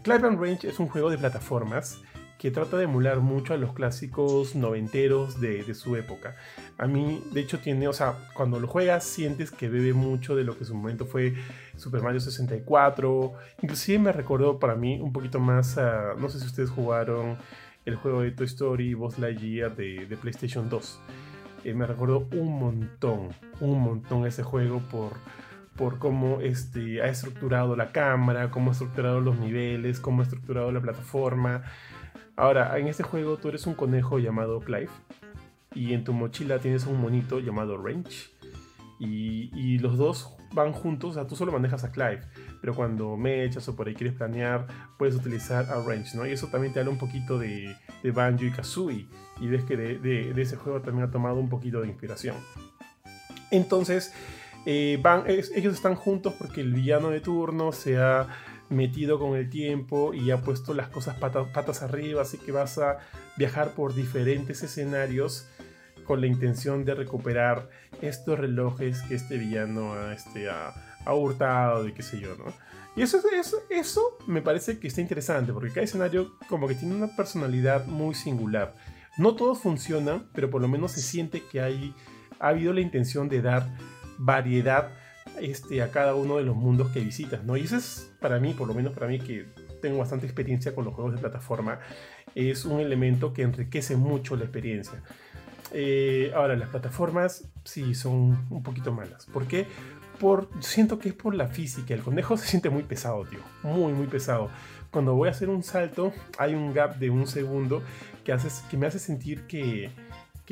Clive 0.03 0.27
and 0.27 0.39
Range 0.39 0.67
es 0.67 0.79
un 0.79 0.87
juego 0.87 1.09
de 1.09 1.17
plataformas 1.17 2.01
que 2.41 2.49
trata 2.49 2.75
de 2.75 2.85
emular 2.85 3.19
mucho 3.19 3.53
a 3.53 3.57
los 3.57 3.71
clásicos 3.71 4.55
noventeros 4.55 5.39
de, 5.39 5.63
de 5.63 5.75
su 5.75 5.95
época. 5.95 6.35
A 6.79 6.87
mí, 6.87 7.23
de 7.31 7.39
hecho, 7.39 7.59
tiene, 7.59 7.87
o 7.87 7.93
sea, 7.93 8.15
cuando 8.33 8.59
lo 8.59 8.67
juegas 8.67 9.03
sientes 9.03 9.51
que 9.51 9.69
bebe 9.69 9.93
mucho 9.93 10.35
de 10.35 10.43
lo 10.43 10.53
que 10.53 10.61
en 10.61 10.65
su 10.65 10.73
momento 10.73 11.05
fue 11.05 11.35
Super 11.77 12.01
Mario 12.01 12.19
64. 12.19 13.33
Inclusive 13.61 13.99
me 13.99 14.11
recordó 14.11 14.57
para 14.57 14.73
mí 14.73 14.99
un 14.99 15.13
poquito 15.13 15.39
más 15.39 15.77
a, 15.77 16.15
no 16.17 16.29
sé 16.29 16.39
si 16.39 16.47
ustedes 16.47 16.71
jugaron 16.71 17.37
el 17.85 17.95
juego 17.95 18.21
de 18.21 18.31
Toy 18.31 18.47
Story 18.47 18.95
Buzz 18.95 19.19
Lightyear 19.19 19.75
de, 19.75 20.07
de 20.07 20.17
PlayStation 20.17 20.67
2. 20.67 20.99
Eh, 21.63 21.75
me 21.75 21.85
recordó 21.85 22.27
un 22.31 22.57
montón, 22.57 23.29
un 23.59 23.81
montón 23.81 24.25
ese 24.25 24.41
juego 24.41 24.79
por, 24.89 25.11
por 25.75 25.99
cómo 25.99 26.39
este, 26.41 27.03
ha 27.03 27.07
estructurado 27.07 27.75
la 27.75 27.91
cámara, 27.91 28.49
cómo 28.49 28.71
ha 28.71 28.73
estructurado 28.73 29.21
los 29.21 29.37
niveles, 29.37 29.99
cómo 29.99 30.21
ha 30.21 30.23
estructurado 30.23 30.71
la 30.71 30.81
plataforma. 30.81 31.65
Ahora, 32.41 32.75
en 32.79 32.87
este 32.87 33.03
juego 33.03 33.37
tú 33.37 33.49
eres 33.49 33.67
un 33.67 33.75
conejo 33.75 34.17
llamado 34.17 34.61
Clive 34.61 34.89
y 35.75 35.93
en 35.93 36.03
tu 36.03 36.11
mochila 36.11 36.57
tienes 36.57 36.87
un 36.87 36.99
monito 36.99 37.39
llamado 37.39 37.77
Range 37.77 38.31
y, 38.99 39.77
los 39.77 39.95
dos 39.95 40.33
van 40.51 40.73
juntos, 40.73 41.11
o 41.11 41.13
sea, 41.13 41.27
tú 41.27 41.35
solo 41.35 41.51
manejas 41.51 41.83
a 41.83 41.91
Clive, 41.91 42.21
pero 42.59 42.73
cuando 42.73 43.15
me 43.15 43.43
echas 43.43 43.67
o 43.69 43.75
por 43.75 43.87
ahí 43.87 43.93
quieres 43.93 44.15
planear, 44.15 44.65
puedes 44.97 45.13
utilizar 45.13 45.65
a 45.65 45.83
Range, 45.83 46.17
¿no? 46.17 46.25
Y 46.25 46.31
eso 46.31 46.47
también 46.47 46.73
te 46.73 46.79
habla 46.79 46.91
un 46.91 46.97
poquito 46.97 47.37
de, 47.37 47.75
Banjo 48.11 48.43
y 48.43 48.49
Kazooie 48.49 49.05
y 49.39 49.47
ves 49.47 49.63
que 49.63 49.77
de, 49.77 50.33
ese 50.41 50.55
juego 50.55 50.81
también 50.81 51.07
ha 51.07 51.11
tomado 51.11 51.35
un 51.35 51.47
poquito 51.47 51.81
de 51.81 51.89
inspiración. 51.89 52.35
Entonces, 53.51 54.15
eh, 54.65 54.97
van, 54.99 55.25
ellos 55.27 55.75
están 55.75 55.93
juntos 55.93 56.33
porque 56.39 56.61
el 56.61 56.73
villano 56.73 57.11
de 57.11 57.21
turno 57.21 57.71
se 57.71 57.99
ha 57.99 58.27
metido 58.71 59.19
con 59.19 59.35
el 59.37 59.49
tiempo 59.49 60.13
y 60.13 60.31
ha 60.31 60.41
puesto 60.41 60.73
las 60.73 60.87
cosas 60.87 61.15
pata- 61.17 61.51
patas 61.53 61.83
arriba, 61.83 62.23
así 62.23 62.37
que 62.39 62.51
vas 62.51 62.77
a 62.79 62.97
viajar 63.37 63.75
por 63.75 63.93
diferentes 63.93 64.63
escenarios 64.63 65.45
con 66.05 66.19
la 66.21 66.27
intención 66.27 66.83
de 66.83 66.95
recuperar 66.95 67.69
estos 68.01 68.39
relojes 68.39 69.01
que 69.03 69.15
este 69.15 69.37
villano 69.37 69.93
ha, 69.93 70.13
este, 70.13 70.49
ha, 70.49 70.73
ha 71.05 71.13
hurtado 71.13 71.87
y 71.87 71.93
qué 71.93 72.01
sé 72.01 72.19
yo, 72.19 72.35
¿no? 72.37 72.45
Y 72.95 73.03
eso, 73.03 73.17
es- 73.19 73.25
eso, 73.47 73.57
eso 73.69 74.17
me 74.25 74.41
parece 74.41 74.79
que 74.79 74.87
está 74.87 74.99
interesante, 75.01 75.53
porque 75.53 75.69
cada 75.69 75.83
escenario 75.83 76.33
como 76.49 76.67
que 76.67 76.75
tiene 76.75 76.95
una 76.95 77.15
personalidad 77.15 77.85
muy 77.85 78.15
singular. 78.15 78.73
No 79.17 79.35
todos 79.35 79.59
funcionan, 79.59 80.27
pero 80.33 80.49
por 80.49 80.61
lo 80.61 80.67
menos 80.67 80.93
se 80.93 81.01
siente 81.01 81.43
que 81.51 81.61
hay, 81.61 81.93
ha 82.39 82.47
habido 82.49 82.73
la 82.73 82.81
intención 82.81 83.29
de 83.29 83.41
dar 83.41 83.69
variedad 84.17 84.91
este, 85.41 85.81
a 85.81 85.91
cada 85.91 86.15
uno 86.15 86.37
de 86.37 86.43
los 86.43 86.55
mundos 86.55 86.91
que 86.91 86.99
visitas, 86.99 87.43
¿no? 87.43 87.57
Y 87.57 87.61
eso 87.61 87.75
es 87.75 88.11
para 88.19 88.39
mí, 88.39 88.53
por 88.53 88.67
lo 88.67 88.73
menos 88.73 88.93
para 88.93 89.07
mí 89.07 89.19
que 89.19 89.45
tengo 89.81 89.97
bastante 89.97 90.27
experiencia 90.27 90.75
con 90.75 90.85
los 90.85 90.93
juegos 90.93 91.15
de 91.15 91.19
plataforma, 91.19 91.79
es 92.35 92.63
un 92.63 92.79
elemento 92.79 93.33
que 93.33 93.41
enriquece 93.41 93.95
mucho 93.95 94.35
la 94.35 94.43
experiencia. 94.43 95.01
Eh, 95.73 96.31
ahora, 96.35 96.55
las 96.55 96.69
plataformas 96.69 97.47
sí 97.63 97.95
son 97.95 98.45
un 98.49 98.63
poquito 98.63 98.91
malas. 98.93 99.25
¿Por 99.25 99.47
qué? 99.47 99.65
Por, 100.19 100.47
siento 100.59 100.99
que 100.99 101.09
es 101.09 101.15
por 101.15 101.33
la 101.33 101.47
física. 101.47 101.93
El 101.93 102.01
conejo 102.01 102.37
se 102.37 102.47
siente 102.47 102.69
muy 102.69 102.83
pesado, 102.83 103.25
tío. 103.25 103.39
Muy, 103.63 103.93
muy 103.93 104.07
pesado. 104.07 104.49
Cuando 104.91 105.15
voy 105.15 105.29
a 105.29 105.31
hacer 105.31 105.49
un 105.49 105.63
salto, 105.63 106.13
hay 106.37 106.53
un 106.53 106.73
gap 106.73 106.97
de 106.97 107.09
un 107.09 107.25
segundo 107.25 107.81
que, 108.23 108.37
que 108.69 108.77
me 108.77 108.87
hace 108.87 108.99
sentir 108.99 109.47
que, 109.47 109.89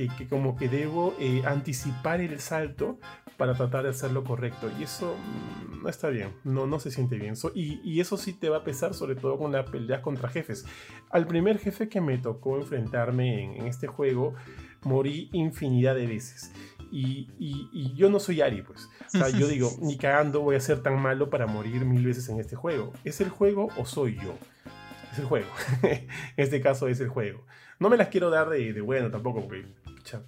que, 0.07 0.15
que 0.17 0.27
como 0.29 0.55
que 0.55 0.69
debo 0.69 1.13
eh, 1.19 1.41
anticipar 1.45 2.21
el 2.21 2.39
salto 2.39 2.99
para 3.35 3.53
tratar 3.55 3.83
de 3.83 3.89
hacerlo 3.89 4.23
correcto. 4.23 4.69
Y 4.79 4.83
eso 4.83 5.13
mm, 5.17 5.83
no 5.83 5.89
está 5.89 6.07
bien, 6.09 6.29
no, 6.45 6.67
no 6.67 6.79
se 6.79 6.89
siente 6.89 7.17
bien. 7.17 7.35
So- 7.35 7.51
y, 7.53 7.81
y 7.83 7.99
eso 7.99 8.15
sí 8.15 8.31
te 8.31 8.47
va 8.47 8.57
a 8.57 8.63
pesar, 8.63 8.93
sobre 8.93 9.15
todo 9.15 9.37
con 9.37 9.51
las 9.51 9.69
peleas 9.69 9.99
contra 10.01 10.29
jefes. 10.29 10.65
Al 11.09 11.27
primer 11.27 11.57
jefe 11.59 11.89
que 11.89 11.99
me 11.99 12.17
tocó 12.17 12.57
enfrentarme 12.57 13.43
en, 13.43 13.51
en 13.61 13.67
este 13.67 13.87
juego, 13.87 14.35
morí 14.83 15.29
infinidad 15.33 15.95
de 15.95 16.07
veces. 16.07 16.51
Y, 16.91 17.27
y- 17.37 17.69
y 17.73 17.93
yo 17.95 18.09
no 18.09 18.21
soy 18.21 18.39
Ari, 18.41 18.61
pues. 18.61 18.87
O 19.07 19.09
sea, 19.09 19.29
yo 19.29 19.47
digo, 19.47 19.69
ni 19.81 19.97
cagando 19.97 20.39
voy 20.41 20.55
a 20.55 20.61
ser 20.61 20.81
tan 20.81 20.97
malo 21.01 21.29
para 21.29 21.45
morir 21.45 21.83
mil 21.83 22.05
veces 22.05 22.29
en 22.29 22.39
este 22.39 22.55
juego. 22.55 22.93
¿Es 23.03 23.19
el 23.19 23.29
juego 23.29 23.67
o 23.77 23.85
soy 23.85 24.15
yo? 24.15 24.33
Es 25.11 25.19
el 25.19 25.25
juego. 25.25 25.47
en 25.83 26.07
este 26.37 26.61
caso 26.61 26.87
es 26.87 26.99
el 27.01 27.09
juego. 27.09 27.43
No 27.79 27.89
me 27.89 27.97
las 27.97 28.09
quiero 28.09 28.29
dar 28.29 28.49
de, 28.49 28.79
bueno 28.81 29.09
tampoco, 29.09 29.41
porque 29.41 29.65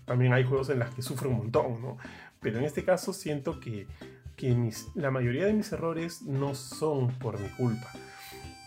también 0.06 0.34
hay 0.34 0.44
juegos 0.44 0.70
en 0.70 0.80
las 0.80 0.94
que 0.94 1.02
sufro 1.02 1.30
un 1.30 1.38
montón, 1.38 1.82
¿no? 1.82 1.98
Pero 2.40 2.60
en 2.60 2.66
este 2.66 2.84
caso 2.84 3.14
siento 3.14 3.60
que, 3.60 3.88
que 4.38 4.72
la 4.96 5.12
mayoría 5.12 5.46
de 5.46 5.54
mis 5.54 5.72
errores 5.72 6.22
no 6.24 6.56
son 6.56 7.10
por 7.20 7.40
mi 7.40 7.50
culpa. 7.50 7.92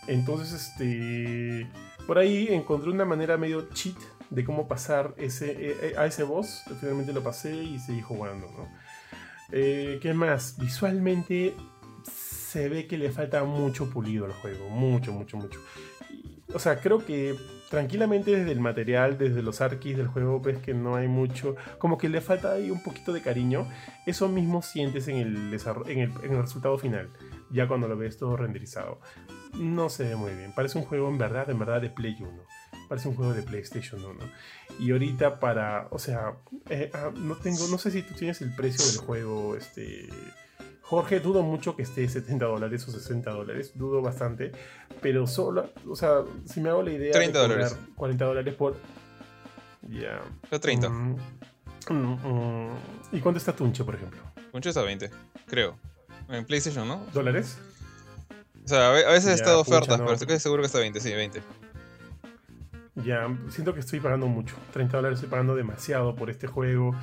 Entonces, 0.07 0.53
este, 0.53 1.67
por 2.05 2.19
ahí 2.19 2.47
encontré 2.49 2.91
una 2.91 3.05
manera 3.05 3.37
medio 3.37 3.69
cheat 3.73 3.97
de 4.29 4.43
cómo 4.43 4.67
pasar 4.67 5.13
ese, 5.17 5.51
eh, 5.51 5.77
eh, 5.81 5.93
a 5.97 6.05
ese 6.05 6.23
boss. 6.23 6.63
Finalmente 6.79 7.11
lo 7.13 7.23
pasé 7.23 7.55
y 7.55 7.79
seguí 7.79 8.01
jugando, 8.01 8.47
¿no? 8.51 8.69
Eh, 9.51 9.99
¿Qué 10.01 10.13
más? 10.13 10.57
Visualmente 10.57 11.55
se 12.03 12.69
ve 12.69 12.87
que 12.87 12.97
le 12.97 13.11
falta 13.11 13.43
mucho 13.43 13.89
pulido 13.89 14.25
al 14.25 14.33
juego. 14.33 14.69
Mucho, 14.69 15.11
mucho, 15.11 15.37
mucho. 15.37 15.59
O 16.53 16.59
sea, 16.59 16.79
creo 16.79 17.05
que 17.05 17.35
tranquilamente 17.69 18.31
desde 18.31 18.51
el 18.51 18.59
material, 18.59 19.17
desde 19.17 19.41
los 19.41 19.61
arquis 19.61 19.97
del 19.97 20.07
juego, 20.07 20.39
ves 20.39 20.59
que 20.59 20.73
no 20.73 20.95
hay 20.95 21.07
mucho. 21.07 21.55
Como 21.79 21.97
que 21.97 22.09
le 22.09 22.21
falta 22.21 22.53
ahí 22.53 22.69
un 22.71 22.81
poquito 22.83 23.13
de 23.13 23.21
cariño. 23.21 23.67
Eso 24.05 24.27
mismo 24.27 24.61
sientes 24.61 25.07
en 25.07 25.17
el, 25.17 25.35
en 25.87 25.99
el, 25.99 26.11
en 26.23 26.33
el 26.33 26.41
resultado 26.41 26.77
final. 26.77 27.09
Ya 27.51 27.67
cuando 27.67 27.87
lo 27.87 27.97
ves 27.97 28.17
todo 28.17 28.37
renderizado. 28.37 28.99
No 29.53 29.89
se 29.89 30.03
ve 30.03 30.15
muy 30.15 30.33
bien. 30.33 30.53
Parece 30.53 30.77
un 30.77 30.85
juego 30.85 31.09
en 31.09 31.17
verdad, 31.17 31.49
en 31.49 31.59
verdad 31.59 31.81
de 31.81 31.89
Play 31.89 32.15
1. 32.19 32.29
parece 32.89 33.07
un 33.07 33.15
juego 33.15 33.33
de 33.33 33.41
PlayStation 33.41 34.03
1. 34.03 34.19
Y 34.79 34.91
ahorita 34.91 35.39
para, 35.39 35.87
o 35.91 35.99
sea, 35.99 36.37
eh, 36.69 36.91
ah, 36.93 37.11
no 37.15 37.35
tengo, 37.35 37.67
no 37.69 37.77
sé 37.77 37.91
si 37.91 38.01
tú 38.01 38.13
tienes 38.13 38.41
el 38.41 38.53
precio 38.55 38.85
del 38.85 39.05
juego, 39.05 39.55
este... 39.55 40.09
Jorge, 40.87 41.19
dudo 41.19 41.41
mucho 41.41 41.75
que 41.75 41.81
esté 41.83 42.07
70 42.07 42.45
dólares 42.45 42.87
o 42.87 42.91
60 42.91 43.31
dólares, 43.31 43.71
dudo 43.75 44.01
bastante, 44.03 44.51
pero 45.01 45.25
solo, 45.25 45.71
o 45.89 45.95
sea, 45.95 46.19
si 46.45 46.61
me 46.61 46.69
hago 46.69 46.83
la 46.83 46.91
idea 46.91 47.11
30 47.11 47.41
de 47.41 47.47
dólares. 47.47 47.77
40 47.95 48.25
dólares 48.25 48.53
por... 48.53 48.77
Ya. 49.89 50.21
Pero 50.49 50.59
30. 50.59 50.89
Mm, 50.89 51.15
mm, 51.89 51.93
mm. 51.95 52.69
¿Y 53.13 53.19
cuánto 53.19 53.39
está 53.39 53.55
Tunche, 53.55 53.83
por 53.83 53.95
ejemplo? 53.95 54.19
Mucho 54.53 54.69
está 54.69 54.81
a 54.81 54.83
20, 54.83 55.09
creo. 55.47 55.75
En 56.29 56.45
PlayStation, 56.45 56.87
¿no? 56.87 57.03
¿Dólares? 57.13 57.57
O 58.63 58.67
sea, 58.67 58.89
a 58.89 58.91
ve- 58.93 59.05
a 59.05 59.09
veces 59.11 59.25
Ya, 59.25 59.33
está 59.35 59.49
de 59.51 59.55
ofertas, 59.57 59.97
no. 59.99 60.05
pero 60.05 60.15
estoy 60.17 60.39
seguro 60.39 60.61
que 60.61 60.67
está 60.67 60.77
a 60.79 60.81
20, 60.81 60.99
sí, 60.99 61.13
20. 61.13 61.41
Ya, 63.03 63.27
siento 63.49 63.73
que 63.73 63.81
estoy 63.81 63.99
pagando 63.99 64.27
mucho. 64.27 64.55
30 64.73 64.97
dólares 64.97 65.17
estoy 65.17 65.29
pagando 65.29 65.55
demasiado 65.55 66.15
por 66.15 66.29
este 66.29 66.47
juego. 66.47 66.95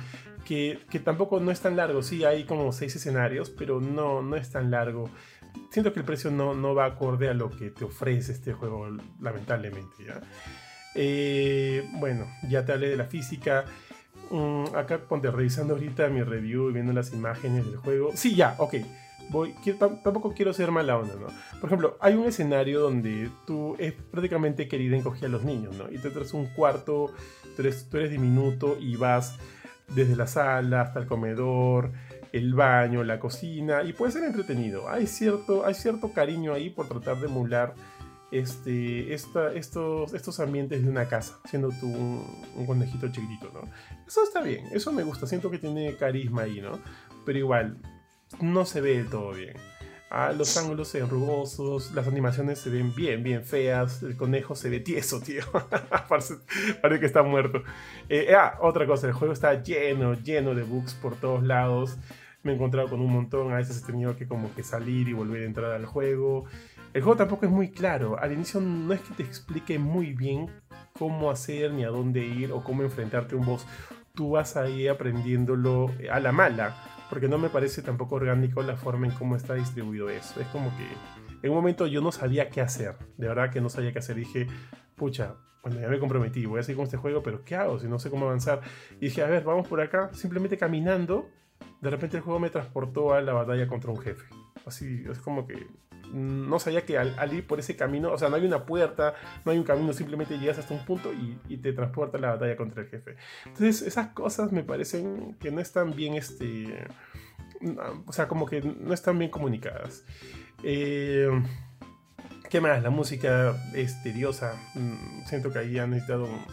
Que, 0.45 0.79
tampoco 1.03 1.39
no 1.39 1.51
es 1.51 1.61
tan 1.61 1.75
largo. 1.75 2.03
Sí, 2.03 2.23
hay 2.23 2.43
como 2.43 2.71
6 2.71 2.95
escenarios, 2.95 3.49
pero 3.49 3.79
no, 3.79 4.21
no 4.21 4.35
es 4.35 4.49
tan 4.51 4.71
largo. 4.71 5.09
Siento 5.69 5.93
que 5.93 5.99
el 5.99 6.05
precio 6.05 6.31
no, 6.31 6.53
no 6.53 6.75
va 6.75 6.85
acorde 6.85 7.29
a 7.29 7.33
lo 7.33 7.49
que 7.49 7.69
te 7.69 7.85
ofrece 7.85 8.31
este 8.31 8.53
juego, 8.53 8.87
lamentablemente. 9.21 10.03
¿ya? 10.05 10.21
Eh, 10.95 11.87
bueno, 11.93 12.27
ya 12.49 12.65
te 12.65 12.73
hablé 12.73 12.89
de 12.89 12.97
la 12.97 13.05
física. 13.05 13.65
Mm, 14.31 14.75
acá 14.75 14.99
ponte 14.99 15.29
revisando 15.29 15.73
ahorita 15.73 16.07
mi 16.09 16.23
review 16.23 16.69
y 16.69 16.73
viendo 16.73 16.93
las 16.93 17.13
imágenes 17.13 17.65
del 17.65 17.77
juego. 17.77 18.11
Sí, 18.15 18.35
ya, 18.35 18.55
ok. 18.57 18.75
Voy, 19.29 19.55
tampoco 20.03 20.33
quiero 20.33 20.53
ser 20.53 20.71
mala 20.71 20.97
onda, 20.97 21.15
¿no? 21.15 21.27
Por 21.59 21.69
ejemplo, 21.69 21.97
hay 22.01 22.13
un 22.13 22.25
escenario 22.25 22.81
donde 22.81 23.29
tú 23.47 23.75
es 23.79 23.93
prácticamente 23.93 24.67
querida 24.67 24.97
encogía 24.97 25.27
a 25.27 25.31
los 25.31 25.43
niños, 25.43 25.75
¿no? 25.77 25.89
Y 25.91 25.97
te 25.97 26.09
traes 26.09 26.33
un 26.33 26.47
cuarto, 26.47 27.11
tú 27.55 27.61
eres, 27.61 27.87
tú 27.89 27.97
eres 27.97 28.11
diminuto 28.11 28.77
y 28.79 28.95
vas 28.95 29.37
desde 29.89 30.15
la 30.15 30.27
sala 30.27 30.81
hasta 30.81 30.99
el 30.99 31.07
comedor, 31.07 31.91
el 32.31 32.53
baño, 32.53 33.03
la 33.03 33.19
cocina, 33.19 33.83
y 33.83 33.93
puede 33.93 34.11
ser 34.11 34.23
entretenido. 34.23 34.89
Hay 34.89 35.07
cierto, 35.07 35.65
hay 35.65 35.73
cierto 35.75 36.11
cariño 36.13 36.53
ahí 36.53 36.69
por 36.69 36.87
tratar 36.89 37.17
de 37.19 37.27
emular 37.27 37.75
este, 38.31 39.13
esta- 39.13 39.53
estos, 39.53 40.13
estos 40.13 40.39
ambientes 40.39 40.83
de 40.83 40.89
una 40.89 41.07
casa, 41.07 41.39
siendo 41.45 41.69
tú 41.69 41.87
un, 41.87 42.65
conejito 42.65 43.07
chiquitito, 43.11 43.51
¿no? 43.53 43.61
Eso 44.07 44.23
está 44.23 44.41
bien, 44.41 44.65
eso 44.71 44.91
me 44.91 45.03
gusta, 45.03 45.27
siento 45.27 45.51
que 45.51 45.59
tiene 45.59 45.95
carisma 45.95 46.43
ahí, 46.43 46.59
¿no? 46.59 46.79
Pero 47.25 47.37
igual, 47.37 47.77
no 48.41 48.65
se 48.65 48.81
ve 48.81 48.97
del 48.97 49.09
todo 49.09 49.31
bien. 49.33 49.55
Ah, 50.15 50.31
los 50.31 50.55
ángulos 50.57 50.89
se 50.89 50.99
ven 50.99 51.09
rugosos, 51.09 51.91
las 51.93 52.07
animaciones 52.07 52.59
se 52.59 52.69
ven 52.69 52.93
bien, 52.93 53.23
bien 53.23 53.43
feas, 53.43 54.03
el 54.03 54.15
conejo 54.15 54.55
se 54.55 54.69
ve 54.69 54.79
tieso, 54.79 55.19
tío. 55.19 55.41
parece, 56.07 56.35
parece 56.83 56.99
que 56.99 57.07
está 57.07 57.23
muerto. 57.23 57.63
Eh, 58.09 58.31
ah, 58.37 58.59
otra 58.61 58.85
cosa, 58.85 59.07
el 59.07 59.13
juego 59.13 59.33
está 59.33 59.63
lleno, 59.63 60.13
lleno 60.13 60.53
de 60.53 60.61
bugs 60.61 60.93
por 60.93 61.15
todos 61.15 61.41
lados. 61.41 61.97
Me 62.43 62.51
he 62.51 62.55
encontrado 62.55 62.91
con 62.91 63.01
un 63.01 63.11
montón, 63.11 63.51
a 63.51 63.55
veces 63.55 63.81
he 63.81 63.85
tenido 63.87 64.15
que 64.15 64.27
como 64.27 64.53
que 64.53 64.61
salir 64.61 65.07
y 65.07 65.13
volver 65.13 65.41
a 65.41 65.45
entrar 65.47 65.71
al 65.71 65.87
juego. 65.87 66.45
El 66.93 67.01
juego 67.01 67.17
tampoco 67.17 67.47
es 67.47 67.51
muy 67.51 67.71
claro. 67.71 68.19
Al 68.19 68.33
inicio 68.33 68.61
no 68.61 68.93
es 68.93 69.01
que 69.01 69.15
te 69.15 69.23
explique 69.23 69.79
muy 69.79 70.13
bien 70.13 70.47
cómo 70.93 71.31
hacer 71.31 71.73
ni 71.73 71.85
a 71.85 71.89
dónde 71.89 72.23
ir 72.23 72.51
o 72.51 72.63
cómo 72.63 72.83
enfrentarte 72.83 73.33
a 73.33 73.39
un 73.39 73.47
boss. 73.47 73.65
Tú 74.13 74.29
vas 74.29 74.57
ahí 74.57 74.87
aprendiéndolo 74.87 75.89
a 76.11 76.19
la 76.19 76.31
mala, 76.31 76.92
porque 77.13 77.27
no 77.27 77.37
me 77.37 77.49
parece 77.49 77.83
tampoco 77.83 78.15
orgánico 78.15 78.63
la 78.63 78.75
forma 78.75 79.05
en 79.05 79.13
cómo 79.13 79.35
está 79.35 79.53
distribuido 79.53 80.09
eso. 80.09 80.41
Es 80.41 80.47
como 80.47 80.75
que 80.75 80.87
en 81.43 81.51
un 81.51 81.55
momento 81.55 81.85
yo 81.85 82.01
no 82.01 82.11
sabía 82.11 82.49
qué 82.49 82.59
hacer. 82.59 82.95
De 83.17 83.27
verdad 83.27 83.51
que 83.51 83.61
no 83.61 83.69
sabía 83.69 83.93
qué 83.93 83.99
hacer. 83.99 84.15
Dije, 84.15 84.47
pucha, 84.95 85.35
bueno, 85.61 85.79
ya 85.79 85.89
me 85.89 85.99
comprometí, 85.99 86.47
voy 86.47 86.59
a 86.59 86.63
seguir 86.63 86.77
con 86.77 86.85
este 86.85 86.97
juego, 86.97 87.21
pero 87.21 87.45
¿qué 87.45 87.55
hago 87.55 87.77
si 87.77 87.87
no 87.87 87.99
sé 87.99 88.09
cómo 88.09 88.25
avanzar? 88.25 88.61
Y 88.95 89.05
dije, 89.05 89.21
a 89.21 89.27
ver, 89.27 89.43
vamos 89.43 89.67
por 89.67 89.79
acá, 89.79 90.09
simplemente 90.11 90.57
caminando. 90.57 91.29
De 91.81 91.91
repente 91.91 92.17
el 92.17 92.23
juego 92.23 92.39
me 92.39 92.49
transportó 92.49 93.13
a 93.13 93.21
la 93.21 93.33
batalla 93.33 93.67
contra 93.67 93.91
un 93.91 93.99
jefe. 93.99 94.25
Así, 94.65 95.03
es 95.07 95.19
como 95.19 95.45
que 95.45 95.67
no 96.13 96.59
sabía 96.59 96.85
que 96.85 96.97
al, 96.97 97.33
ir 97.33 97.45
por 97.47 97.59
ese 97.59 97.75
camino, 97.75 98.11
o 98.11 98.17
sea, 98.17 98.29
no 98.29 98.35
hay 98.35 98.45
una 98.45 98.65
puerta, 98.65 99.15
no 99.43 99.51
hay 99.51 99.57
un 99.57 99.63
camino, 99.63 99.91
simplemente 99.93 100.37
llegas 100.37 100.59
hasta 100.59 100.73
un 100.73 100.85
punto 100.85 101.11
y, 101.13 101.57
te 101.57 101.73
transporta 101.73 102.17
la 102.17 102.31
batalla 102.31 102.55
contra 102.55 102.83
el 102.83 102.89
jefe. 102.89 103.15
Entonces, 103.45 103.81
esas 103.81 104.07
cosas 104.09 104.51
me 104.51 104.63
parecen 104.63 105.35
que 105.39 105.51
no 105.51 105.59
están 105.59 105.95
bien, 105.95 106.13
este, 106.13 106.85
o 108.05 108.13
sea, 108.13 108.27
como 108.27 108.45
que 108.45 108.61
no 108.61 108.93
están 108.93 109.17
bien 109.17 109.31
comunicadas. 109.31 110.05
Eh, 110.63 111.29
¿Qué 112.49 112.61
más? 112.61 112.83
La 112.83 112.91
música 112.91 113.55
es 113.73 114.03
tediosa. 114.03 114.53
Mm, 114.75 115.25
Siento 115.25 115.51
que 115.51 115.59
ahí 115.59 115.79
han 115.79 115.89
necesitado. 115.89 116.25
un- 116.25 116.45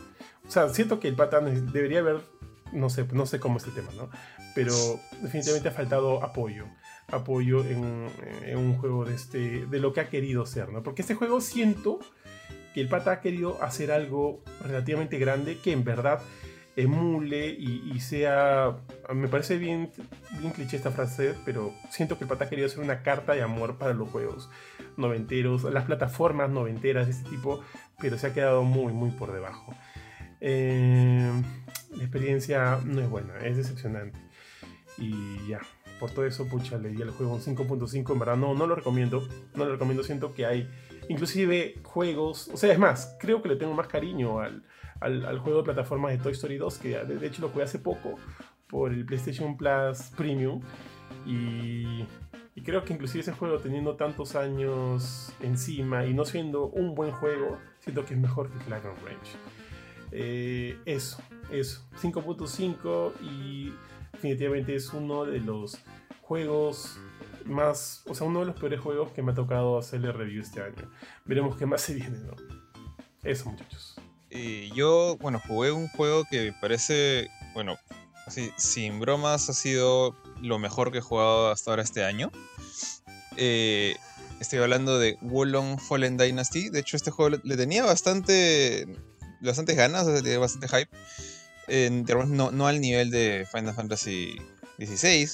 O 0.46 0.50
sea, 0.50 0.68
siento 0.70 0.98
que 0.98 1.08
el 1.08 1.14
pata 1.14 1.40
debería 1.40 1.98
haber. 2.00 2.20
No 2.72 2.88
sé, 2.88 3.06
no 3.12 3.26
sé 3.26 3.38
cómo 3.40 3.58
es 3.58 3.64
el 3.66 3.74
tema, 3.74 3.90
¿no? 3.96 4.08
Pero 4.54 4.72
definitivamente 5.20 5.68
ha 5.68 5.72
faltado 5.72 6.22
apoyo. 6.24 6.66
Apoyo 7.12 7.64
en, 7.64 8.56
un 8.56 8.76
juego 8.78 9.04
de 9.04 9.14
este. 9.14 9.66
de 9.66 9.78
lo 9.78 9.92
que 9.92 10.00
ha 10.00 10.08
querido 10.08 10.46
ser, 10.46 10.70
¿no? 10.70 10.82
Porque 10.82 11.02
este 11.02 11.14
juego 11.14 11.40
siento 11.40 11.98
que 12.74 12.80
el 12.80 12.88
pata 12.88 13.12
ha 13.12 13.20
querido 13.20 13.62
hacer 13.62 13.90
algo 13.90 14.42
relativamente 14.62 15.18
grande 15.18 15.58
que 15.58 15.72
en 15.72 15.84
verdad 15.84 16.20
emule 16.76 17.48
y, 17.48 17.98
sea. 18.00 18.76
Me 19.12 19.28
parece 19.28 19.58
bien, 19.58 19.90
bien 20.38 20.52
cliché 20.52 20.76
esta 20.76 20.90
frase, 20.90 21.34
pero 21.44 21.72
siento 21.90 22.16
que 22.16 22.24
el 22.24 22.28
pata 22.28 22.44
ha 22.44 22.48
querido 22.48 22.66
hacer 22.66 22.80
una 22.80 23.02
carta 23.02 23.34
de 23.34 23.42
amor 23.42 23.76
para 23.78 23.92
los 23.92 24.08
juegos 24.08 24.48
noventeros, 24.96 25.64
las 25.64 25.84
plataformas 25.84 26.50
noventeras 26.50 27.06
de 27.06 27.12
este 27.12 27.28
tipo, 27.28 27.60
pero 27.98 28.18
se 28.18 28.28
ha 28.28 28.34
quedado 28.34 28.62
muy, 28.62 28.92
muy 28.92 29.10
por 29.10 29.32
debajo. 29.32 29.74
Eh, 30.40 31.32
la 31.90 32.02
experiencia 32.02 32.78
no 32.84 33.00
es 33.00 33.08
buena, 33.08 33.38
es 33.38 33.56
decepcionante. 33.56 34.18
Y 34.98 35.48
ya, 35.48 35.60
por 36.00 36.10
todo 36.10 36.24
eso, 36.24 36.48
pucha, 36.48 36.78
le 36.78 36.88
di 36.88 37.02
al 37.02 37.10
juego 37.10 37.34
un 37.34 37.40
5.5. 37.40 38.12
En 38.12 38.18
verdad, 38.18 38.36
no, 38.36 38.54
no 38.54 38.66
lo 38.66 38.74
recomiendo. 38.74 39.22
No 39.54 39.66
lo 39.66 39.72
recomiendo. 39.72 40.02
Siento 40.02 40.34
que 40.34 40.46
hay, 40.46 40.68
inclusive, 41.08 41.74
juegos. 41.84 42.48
O 42.48 42.56
sea, 42.56 42.72
es 42.72 42.78
más, 42.78 43.16
creo 43.20 43.42
que 43.42 43.50
le 43.50 43.56
tengo 43.56 43.74
más 43.74 43.86
cariño 43.86 44.40
al, 44.40 44.64
al, 45.00 45.38
juego 45.38 45.58
de 45.58 45.64
plataformas 45.64 46.12
de 46.12 46.18
Toy 46.18 46.32
Story 46.32 46.56
2, 46.56 46.78
que 46.78 46.88
de, 47.04 47.26
hecho 47.26 47.42
lo 47.42 47.50
jugué 47.50 47.64
hace 47.64 47.78
poco 47.78 48.14
por 48.66 48.92
el 48.92 49.04
PlayStation 49.04 49.56
Plus 49.56 50.10
Premium. 50.16 50.62
Y, 51.26 52.06
y 52.54 52.62
creo 52.62 52.82
que 52.84 52.94
inclusive 52.94 53.20
ese 53.20 53.32
juego 53.32 53.58
teniendo 53.58 53.96
tantos 53.96 54.34
años 54.34 55.32
encima 55.40 56.06
y 56.06 56.14
no 56.14 56.24
siendo 56.24 56.66
un 56.66 56.94
buen 56.94 57.12
juego, 57.12 57.58
siento 57.80 58.06
que 58.06 58.14
es 58.14 58.20
mejor 58.20 58.50
que 58.50 58.58
Flagon 58.60 58.94
Range. 59.04 59.36
Eh, 60.12 60.78
eso, 60.86 61.22
eso. 61.50 61.86
5.5 62.00 63.12
y 63.22 63.72
definitivamente 64.12 64.74
es 64.74 64.92
uno 64.92 65.24
de 65.24 65.40
los 65.40 65.78
juegos 66.22 66.98
más, 67.44 68.02
o 68.06 68.14
sea, 68.14 68.26
uno 68.26 68.40
de 68.40 68.46
los 68.46 68.56
peores 68.58 68.80
juegos 68.80 69.12
que 69.12 69.22
me 69.22 69.32
ha 69.32 69.34
tocado 69.34 69.78
hacerle 69.78 70.12
review 70.12 70.42
este 70.42 70.62
año. 70.62 70.90
Veremos 71.24 71.56
qué 71.56 71.66
más 71.66 71.82
se 71.82 71.94
viene, 71.94 72.18
¿no? 72.18 72.34
Eso, 73.22 73.50
muchachos. 73.50 73.96
Yo, 74.74 75.16
bueno, 75.20 75.40
jugué 75.46 75.72
un 75.72 75.88
juego 75.88 76.24
que 76.30 76.54
parece, 76.60 77.28
bueno, 77.54 77.76
así, 78.26 78.52
sin 78.56 79.00
bromas, 79.00 79.48
ha 79.50 79.52
sido 79.52 80.16
lo 80.40 80.58
mejor 80.58 80.92
que 80.92 80.98
he 80.98 81.02
jugado 81.02 81.50
hasta 81.50 81.70
ahora 81.70 81.82
este 81.82 82.04
año. 82.04 82.30
Eh, 83.36 83.96
estoy 84.40 84.60
hablando 84.60 84.98
de 84.98 85.18
Wulong 85.20 85.80
Fallen 85.80 86.16
Dynasty. 86.16 86.70
De 86.70 86.80
hecho, 86.80 86.96
este 86.96 87.10
juego 87.10 87.40
le 87.42 87.56
tenía 87.56 87.84
bastante, 87.84 88.86
bastantes 89.40 89.76
ganas, 89.76 90.06
o 90.06 90.12
sea, 90.12 90.22
tenía 90.22 90.38
bastante 90.38 90.68
hype. 90.68 90.96
No, 92.28 92.66
al 92.66 92.80
nivel 92.80 93.10
de 93.10 93.46
Final 93.50 93.74
Fantasy 93.74 94.36
XVI, 94.78 95.28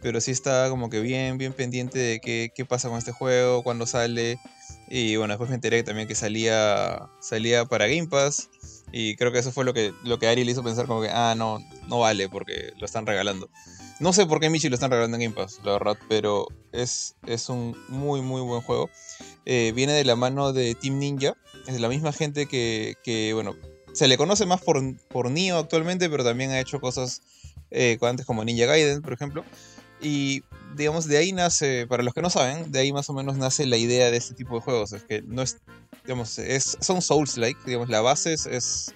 pero 0.00 0.20
sí 0.20 0.32
estaba 0.32 0.68
como 0.68 0.90
que 0.90 1.00
bien, 1.00 1.38
bien 1.38 1.52
pendiente 1.52 1.98
de 1.98 2.20
qué, 2.20 2.50
qué 2.54 2.64
pasa 2.64 2.88
con 2.88 2.98
este 2.98 3.12
juego, 3.12 3.62
cuándo 3.62 3.86
sale. 3.86 4.38
Y 4.88 5.16
bueno, 5.16 5.32
después 5.32 5.48
me 5.48 5.54
enteré 5.54 5.82
también 5.82 6.08
que 6.08 6.14
salía, 6.14 7.08
salía 7.20 7.64
para 7.64 7.86
Game 7.86 8.08
Pass. 8.08 8.50
Y 8.90 9.16
creo 9.16 9.32
que 9.32 9.38
eso 9.38 9.52
fue 9.52 9.64
lo 9.64 9.72
que, 9.72 9.94
lo 10.04 10.18
que 10.18 10.26
Ari 10.26 10.44
le 10.44 10.52
hizo 10.52 10.62
pensar 10.62 10.86
como 10.86 11.00
que, 11.00 11.08
ah, 11.08 11.34
no, 11.36 11.60
no 11.88 12.00
vale 12.00 12.28
porque 12.28 12.72
lo 12.78 12.84
están 12.84 13.06
regalando. 13.06 13.48
No 14.00 14.12
sé 14.12 14.26
por 14.26 14.40
qué 14.40 14.50
Michi 14.50 14.68
lo 14.68 14.74
están 14.74 14.90
regalando 14.90 15.16
en 15.16 15.22
Game 15.22 15.34
Pass, 15.34 15.60
la 15.64 15.72
verdad, 15.72 15.96
pero 16.08 16.48
es, 16.72 17.14
es 17.24 17.48
un 17.48 17.76
muy, 17.88 18.20
muy 18.20 18.40
buen 18.42 18.60
juego. 18.60 18.90
Eh, 19.46 19.72
viene 19.74 19.92
de 19.92 20.04
la 20.04 20.16
mano 20.16 20.52
de 20.52 20.74
Team 20.74 20.98
Ninja, 20.98 21.36
es 21.66 21.74
de 21.74 21.80
la 21.80 21.88
misma 21.88 22.12
gente 22.12 22.46
que, 22.46 22.96
que 23.04 23.32
bueno, 23.32 23.54
se 23.92 24.08
le 24.08 24.16
conoce 24.16 24.46
más 24.46 24.60
por, 24.60 24.80
por 25.08 25.30
Nioh 25.30 25.58
actualmente, 25.58 26.08
pero 26.10 26.24
también 26.24 26.50
ha 26.50 26.60
hecho 26.60 26.80
cosas 26.80 27.20
eh, 27.70 27.98
antes 28.02 28.26
como 28.26 28.44
Ninja 28.44 28.66
Gaiden, 28.66 29.02
por 29.02 29.12
ejemplo. 29.12 29.44
Y 30.00 30.42
digamos, 30.76 31.06
de 31.06 31.18
ahí 31.18 31.32
nace, 31.32 31.86
para 31.86 32.02
los 32.02 32.12
que 32.14 32.22
no 32.22 32.30
saben, 32.30 32.72
de 32.72 32.80
ahí 32.80 32.92
más 32.92 33.08
o 33.08 33.12
menos 33.12 33.36
nace 33.36 33.66
la 33.66 33.76
idea 33.76 34.10
de 34.10 34.16
este 34.16 34.34
tipo 34.34 34.54
de 34.56 34.60
juegos. 34.62 34.92
Es 34.92 35.04
que 35.04 35.22
no 35.22 35.42
es, 35.42 35.58
digamos, 36.04 36.38
es, 36.38 36.76
son 36.80 37.02
Souls-like, 37.02 37.60
digamos, 37.66 37.88
la 37.88 38.00
base 38.00 38.32
es, 38.32 38.46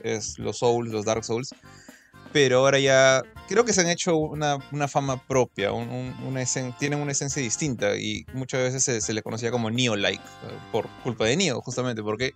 es, 0.03 0.39
los 0.39 0.59
Souls, 0.59 0.91
los 0.91 1.05
Dark 1.05 1.25
Souls. 1.25 1.51
Pero 2.33 2.59
ahora 2.59 2.79
ya 2.79 3.23
creo 3.49 3.65
que 3.65 3.73
se 3.73 3.81
han 3.83 3.89
hecho 3.89 4.17
una, 4.17 4.59
una 4.73 4.89
fama 4.89 5.25
propia, 5.27 5.73
un- 5.73 5.89
un- 5.89 6.15
una 6.27 6.45
tienen 6.79 7.01
una 7.01 7.13
esencia 7.13 7.41
distinta 7.41 7.97
y 7.97 8.27
muchas 8.35 8.61
veces 8.63 8.83
se, 8.83 9.01
se 9.01 9.15
le 9.15 9.23
conocía 9.23 9.51
como 9.51 9.71
Neo-like, 9.71 10.23
eh, 10.23 10.59
por 10.73 10.89
culpa 11.03 11.25
de 11.25 11.37
Neo, 11.37 11.61
justamente, 11.63 12.03
porque 12.03 12.33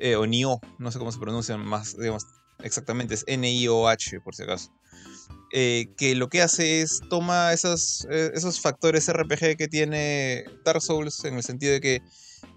eh, 0.00 0.16
o 0.16 0.26
Nioh, 0.26 0.60
no 0.78 0.90
sé 0.90 0.98
cómo 0.98 1.12
se 1.12 1.18
pronuncian 1.18 1.64
más, 1.64 1.96
digamos, 1.96 2.26
exactamente, 2.62 3.14
es 3.14 3.24
N-I-O-H, 3.26 4.20
por 4.20 4.34
si 4.34 4.42
acaso. 4.42 4.72
Eh, 5.52 5.88
que 5.96 6.14
lo 6.14 6.28
que 6.28 6.42
hace 6.42 6.80
es 6.80 7.00
toma 7.08 7.52
esos, 7.52 8.06
eh, 8.08 8.30
esos 8.34 8.60
factores 8.60 9.12
RPG 9.12 9.56
que 9.56 9.66
tiene 9.68 10.44
Dark 10.64 10.80
Souls 10.80 11.24
en 11.24 11.34
el 11.34 11.42
sentido 11.42 11.72
de 11.72 11.80
que 11.80 12.02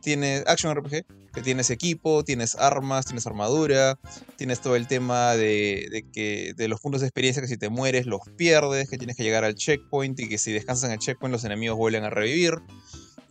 tienes 0.02 0.44
Action 0.45 0.76
RPG, 0.76 1.03
que 1.34 1.41
tienes 1.41 1.72
equipo, 1.72 2.24
tienes 2.24 2.56
armas, 2.56 3.06
tienes 3.07 3.26
armadura, 3.26 3.99
tienes 4.38 4.61
todo 4.61 4.76
el 4.76 4.88
tema 4.88 5.36
de, 5.36 5.88
de, 5.91 6.06
que, 6.11 6.53
de 6.56 6.68
los 6.68 6.82
puntos 6.82 7.02
de 7.02 7.07
experiencia 7.07 7.41
que 7.41 7.48
si 7.48 7.57
te 7.57 7.70
mueres 7.70 8.06
los 8.06 8.22
pierdes, 8.38 8.90
que 8.90 8.98
tienes 8.99 9.18
que 9.18 9.24
llegar 9.24 9.44
al 9.44 9.56
checkpoint 9.56 10.20
y 10.20 10.30
que 10.30 10.38
si 10.38 10.53
descansas 10.53 10.86
en 10.86 10.94
el 10.94 10.99
checkpoint 10.99 11.32
los 11.32 11.44
enemigos 11.45 11.78
vuelven 11.78 12.03
a 12.03 12.11
revivir. 12.11 12.61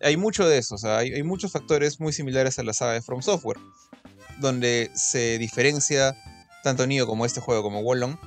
Hay 0.02 0.16
mucho 0.16 0.48
de 0.48 0.58
eso, 0.58 0.74
o 0.74 0.78
sea, 0.78 0.98
hay, 0.98 1.12
hay 1.12 1.22
muchos 1.22 1.52
factores 1.52 2.00
muy 2.00 2.12
similares 2.12 2.58
a 2.58 2.64
la 2.64 2.72
saga 2.72 2.94
de 2.94 3.02
From 3.02 3.22
Software, 3.22 3.58
donde 4.42 4.90
se 4.94 5.38
diferencia 5.38 6.14
tanto 6.62 6.86
Nioh 6.86 7.06
como 7.06 7.24
este 7.24 7.40
juego 7.40 7.62
como 7.62 7.80
Wallon 7.80 8.18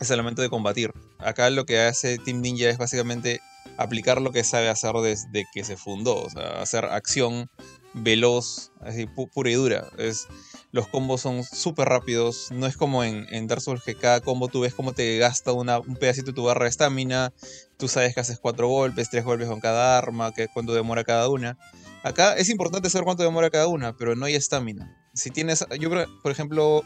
es 0.00 0.10
el 0.10 0.14
elemento 0.14 0.42
de 0.42 0.50
combatir. 0.50 0.92
Acá 1.18 1.48
lo 1.50 1.64
que 1.64 1.80
hace 1.80 2.18
Team 2.18 2.40
Ninja 2.40 2.68
es 2.68 2.78
básicamente 2.78 3.40
aplicar 3.76 4.20
lo 4.20 4.32
que 4.32 4.44
sabe 4.44 4.68
hacer 4.68 4.94
desde 4.96 5.44
que 5.52 5.64
se 5.64 5.76
fundó, 5.76 6.16
o 6.16 6.30
sea, 6.30 6.60
hacer 6.60 6.84
acción 6.86 7.48
veloz, 7.94 8.72
así 8.80 9.06
pura 9.06 9.50
y 9.50 9.54
dura. 9.54 9.88
Es, 9.98 10.26
los 10.72 10.88
combos 10.88 11.20
son 11.20 11.44
súper 11.44 11.88
rápidos, 11.88 12.48
no 12.50 12.66
es 12.66 12.76
como 12.76 13.04
en, 13.04 13.26
en, 13.30 13.46
Dark 13.46 13.60
Souls 13.60 13.82
que 13.84 13.94
cada 13.94 14.20
combo 14.20 14.48
tú 14.48 14.60
ves 14.60 14.74
cómo 14.74 14.92
te 14.92 15.18
gasta 15.18 15.52
una, 15.52 15.78
un 15.78 15.96
pedacito 15.96 16.32
de 16.32 16.34
tu 16.34 16.44
barra 16.44 16.64
de 16.64 16.70
estamina, 16.70 17.32
tú 17.76 17.88
sabes 17.88 18.14
que 18.14 18.20
haces 18.20 18.38
cuatro 18.40 18.68
golpes, 18.68 19.10
tres 19.10 19.24
golpes 19.24 19.48
con 19.48 19.60
cada 19.60 19.98
arma, 19.98 20.32
que 20.32 20.48
cuánto 20.48 20.74
demora 20.74 21.04
cada 21.04 21.28
una. 21.28 21.58
Acá 22.02 22.36
es 22.36 22.48
importante 22.48 22.90
saber 22.90 23.04
cuánto 23.04 23.22
demora 23.22 23.50
cada 23.50 23.68
una, 23.68 23.96
pero 23.96 24.16
no 24.16 24.24
hay 24.24 24.34
estamina. 24.34 25.01
Si 25.14 25.30
tienes, 25.30 25.64
yo 25.78 25.90
por 26.22 26.32
ejemplo 26.32 26.82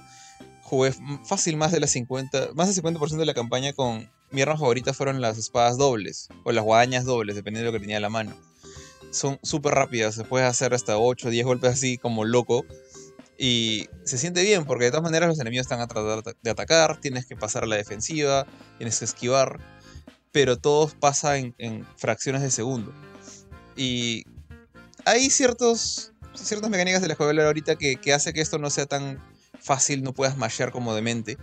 jugué 0.62 0.92
fácil 1.24 1.56
más 1.56 1.72
de 1.72 1.80
las 1.80 1.90
50, 1.90 2.50
más 2.54 2.74
del 2.74 2.84
50% 2.84 3.16
de 3.16 3.26
la 3.26 3.34
campaña 3.34 3.72
con 3.72 4.10
mi 4.30 4.42
arma 4.42 4.56
favorita 4.56 4.92
fueron 4.92 5.20
las 5.20 5.38
espadas 5.38 5.76
dobles 5.76 6.28
o 6.44 6.52
las 6.52 6.64
guadañas 6.64 7.04
dobles, 7.04 7.36
dependiendo 7.36 7.66
de 7.66 7.72
lo 7.72 7.78
que 7.78 7.84
tenía 7.84 7.98
a 7.98 8.00
la 8.00 8.08
mano. 8.08 8.34
Son 9.10 9.38
súper 9.42 9.74
rápidas, 9.74 10.14
se 10.14 10.24
puede 10.24 10.44
hacer 10.44 10.74
hasta 10.74 10.98
8 10.98 11.28
o 11.28 11.30
10 11.30 11.46
golpes 11.46 11.70
así 11.70 11.98
como 11.98 12.24
loco. 12.24 12.64
Y 13.38 13.88
se 14.04 14.18
siente 14.18 14.42
bien, 14.42 14.64
porque 14.64 14.86
de 14.86 14.90
todas 14.90 15.04
maneras 15.04 15.28
los 15.28 15.38
enemigos 15.38 15.66
están 15.66 15.80
a 15.80 15.86
tratar 15.86 16.34
de 16.42 16.50
atacar, 16.50 17.00
tienes 17.00 17.26
que 17.26 17.36
pasar 17.36 17.64
a 17.64 17.66
la 17.66 17.76
defensiva, 17.76 18.46
tienes 18.78 18.98
que 18.98 19.04
esquivar, 19.04 19.60
pero 20.32 20.56
todo 20.56 20.90
pasa 21.00 21.36
en, 21.36 21.54
en 21.58 21.86
fracciones 21.96 22.42
de 22.42 22.50
segundo. 22.50 22.92
Y 23.76 24.24
hay 25.04 25.30
ciertos, 25.30 26.12
ciertas 26.36 26.70
mecánicas 26.70 27.02
de 27.02 27.08
la 27.08 27.14
juego 27.14 27.40
ahorita 27.42 27.76
que, 27.76 27.96
que 27.96 28.12
hace 28.12 28.32
que 28.32 28.40
esto 28.40 28.58
no 28.58 28.70
sea 28.70 28.86
tan 28.86 29.22
fácil, 29.60 30.02
no 30.02 30.12
puedas 30.12 30.36
mashear 30.36 30.70
cómodamente. 30.70 31.38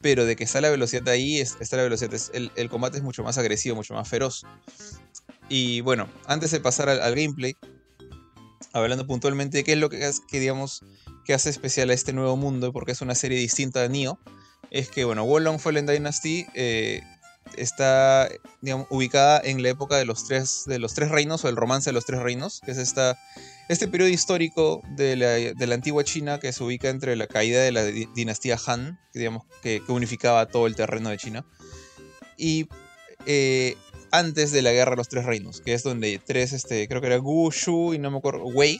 Pero 0.00 0.26
de 0.26 0.36
que 0.36 0.44
está 0.44 0.60
la 0.60 0.70
velocidad 0.70 1.08
ahí, 1.08 1.40
está 1.40 1.76
la 1.76 1.84
velocidad. 1.84 2.12
el, 2.34 2.52
el, 2.56 2.68
combate 2.68 2.98
es 2.98 3.02
mucho 3.02 3.22
más 3.22 3.38
agresivo, 3.38 3.76
mucho 3.76 3.94
más 3.94 4.08
feroz. 4.08 4.44
Y 5.48 5.80
bueno, 5.80 6.08
antes 6.26 6.50
de 6.50 6.60
pasar 6.60 6.88
al, 6.88 7.14
gameplay, 7.14 7.56
hablando 8.72 9.06
puntualmente 9.06 9.58
de 9.58 9.64
qué 9.64 9.72
es 9.72 9.78
lo 9.78 9.90
que, 9.90 10.10
que, 10.28 10.40
digamos, 10.40 10.82
que 11.24 11.34
hace 11.34 11.50
especial 11.50 11.90
a 11.90 11.94
este 11.94 12.12
nuevo 12.12 12.36
mundo, 12.36 12.72
porque 12.72 12.92
es 12.92 13.00
una 13.00 13.14
serie 13.14 13.38
distinta 13.38 13.80
de 13.80 13.88
Nioh, 13.88 14.18
es 14.70 14.88
que, 14.88 15.04
bueno, 15.04 15.24
Wolong 15.24 15.58
Fallen 15.58 15.86
Dynasty 15.86 16.46
eh, 16.54 17.02
está 17.56 18.28
ubicada 18.88 19.40
en 19.44 19.62
la 19.62 19.68
época 19.68 19.96
de 19.96 20.04
los, 20.04 20.24
tres, 20.24 20.64
de 20.66 20.78
los 20.78 20.94
tres 20.94 21.10
reinos, 21.10 21.44
o 21.44 21.48
el 21.48 21.56
romance 21.56 21.90
de 21.90 21.94
los 21.94 22.06
tres 22.06 22.20
reinos, 22.20 22.60
que 22.64 22.72
es 22.72 22.78
esta 22.78 23.18
este 23.68 23.88
periodo 23.88 24.10
histórico 24.10 24.82
de 24.90 25.16
la, 25.16 25.74
antigua 25.74 26.04
China 26.04 26.38
que 26.38 26.52
se 26.52 26.62
ubica 26.62 26.88
entre 26.88 27.16
la 27.16 27.26
caída 27.26 27.62
de 27.62 27.72
la 27.72 27.84
dinastía 27.84 28.58
Han, 28.66 28.98
que, 29.12 29.18
digamos, 29.20 29.44
que, 29.62 29.82
que 29.84 29.92
unificaba 29.92 30.46
todo 30.46 30.66
el 30.66 30.76
terreno 30.76 31.10
de 31.10 31.16
China, 31.16 31.46
y 32.36 32.66
eh, 33.26 33.76
antes 34.10 34.52
de 34.52 34.62
la 34.62 34.72
guerra 34.72 34.92
de 34.92 34.96
los 34.96 35.08
tres 35.08 35.24
reinos, 35.24 35.60
que 35.60 35.74
es 35.74 35.82
donde 35.82 36.20
tres, 36.24 36.52
este, 36.52 36.86
creo 36.88 37.00
que 37.00 37.08
era 37.08 37.16
Gu, 37.16 37.50
Shu 37.50 37.94
y 37.94 37.98
no 37.98 38.10
me 38.10 38.18
acuerdo, 38.18 38.44
Wei, 38.44 38.78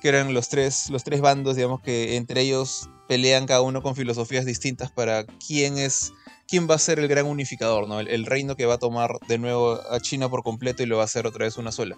que 0.00 0.08
eran 0.08 0.34
los 0.34 0.48
tres, 0.48 0.90
los 0.90 1.04
tres 1.04 1.20
bandos, 1.20 1.56
digamos, 1.56 1.80
que 1.80 2.16
entre 2.16 2.40
ellos 2.40 2.88
pelean 3.08 3.46
cada 3.46 3.60
uno 3.60 3.82
con 3.82 3.94
filosofías 3.94 4.44
distintas 4.44 4.90
para 4.90 5.24
quién 5.24 5.78
es 5.78 6.12
quién 6.48 6.68
va 6.68 6.74
a 6.74 6.78
ser 6.78 6.98
el 6.98 7.08
gran 7.08 7.26
unificador, 7.26 7.88
¿no? 7.88 8.00
El, 8.00 8.08
el, 8.08 8.26
reino 8.26 8.56
que 8.56 8.66
va 8.66 8.74
a 8.74 8.78
tomar 8.78 9.18
de 9.28 9.38
nuevo 9.38 9.80
a 9.90 10.00
China 10.00 10.28
por 10.28 10.42
completo 10.42 10.82
y 10.82 10.86
lo 10.86 10.96
va 10.96 11.02
a 11.02 11.04
hacer 11.06 11.26
otra 11.26 11.44
vez 11.44 11.56
una 11.56 11.72
sola. 11.72 11.96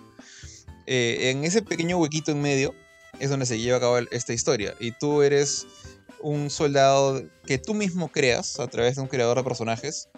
Eh, 0.87 1.31
en 1.31 1.45
ese 1.45 1.63
pequeño 1.63 1.99
huequito 1.99 2.33
en 2.33 2.43
medio 2.43 2.75
es 3.19 3.31
donde 3.31 3.47
se 3.47 3.59
lleva 3.59 3.79
a 3.79 3.81
cabo 3.81 3.99
esta 3.99 4.33
historia. 4.33 4.75
Y 4.81 4.93
tú 4.93 5.23
eres 5.23 5.67
un 6.21 6.51
soldado 6.51 7.23
que 7.47 7.59
tú 7.59 7.75
mismo 7.75 8.09
creas 8.09 8.59
a 8.59 8.67
través 8.67 8.97
de 8.97 9.03
un 9.03 9.09
creador 9.09 9.37
de 9.37 9.45
personajes. 9.45 10.09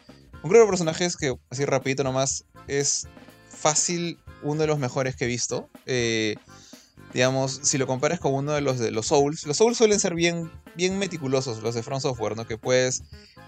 Un 0.43 0.51
creador 0.51 0.69
de 0.69 0.73
personajes 0.73 1.17
que, 1.17 1.35
así 1.51 1.65
rapidito 1.65 2.05
nomás, 2.05 2.45
es 2.69 3.09
fácil 3.49 4.19
uno 4.43 4.61
de 4.61 4.67
los 4.67 4.79
mejores 4.79 5.17
que 5.17 5.25
he 5.25 5.29
visto. 5.29 5.69
Eh, 5.87 6.37
digamos, 7.13 7.61
si 7.63 7.79
lo 7.79 7.87
comparas 7.87 8.21
con 8.21 8.35
uno 8.35 8.53
de 8.53 8.61
los 8.61 8.79
de 8.79 8.91
los 8.91 9.07
Souls, 9.07 9.47
los 9.47 9.57
Souls 9.57 9.77
suelen 9.77 9.99
ser 9.99 10.15
bien, 10.15 10.51
bien 10.75 10.99
meticulosos, 10.99 11.63
los 11.63 11.75
de 11.75 11.83
From 11.83 12.01
Software, 12.01 12.37
¿no? 12.37 12.47
Que 12.47 12.59
puedes 12.59 13.03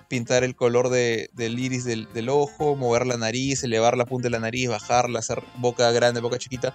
pintar 0.09 0.43
el 0.43 0.57
color 0.57 0.89
de, 0.89 1.31
del 1.35 1.59
iris 1.59 1.85
del, 1.85 2.29
ojo, 2.29 2.75
mover 2.77 3.07
la 3.07 3.17
nariz, 3.17 3.63
elevar 3.63 3.97
la 3.97 4.07
punta 4.07 4.27
de 4.27 4.31
la 4.31 4.41
nariz, 4.41 4.69
bajarla, 4.69 5.19
hacer 5.19 5.43
boca 5.59 5.91
grande, 5.93 6.21
boca 6.21 6.39
chiquita. 6.39 6.75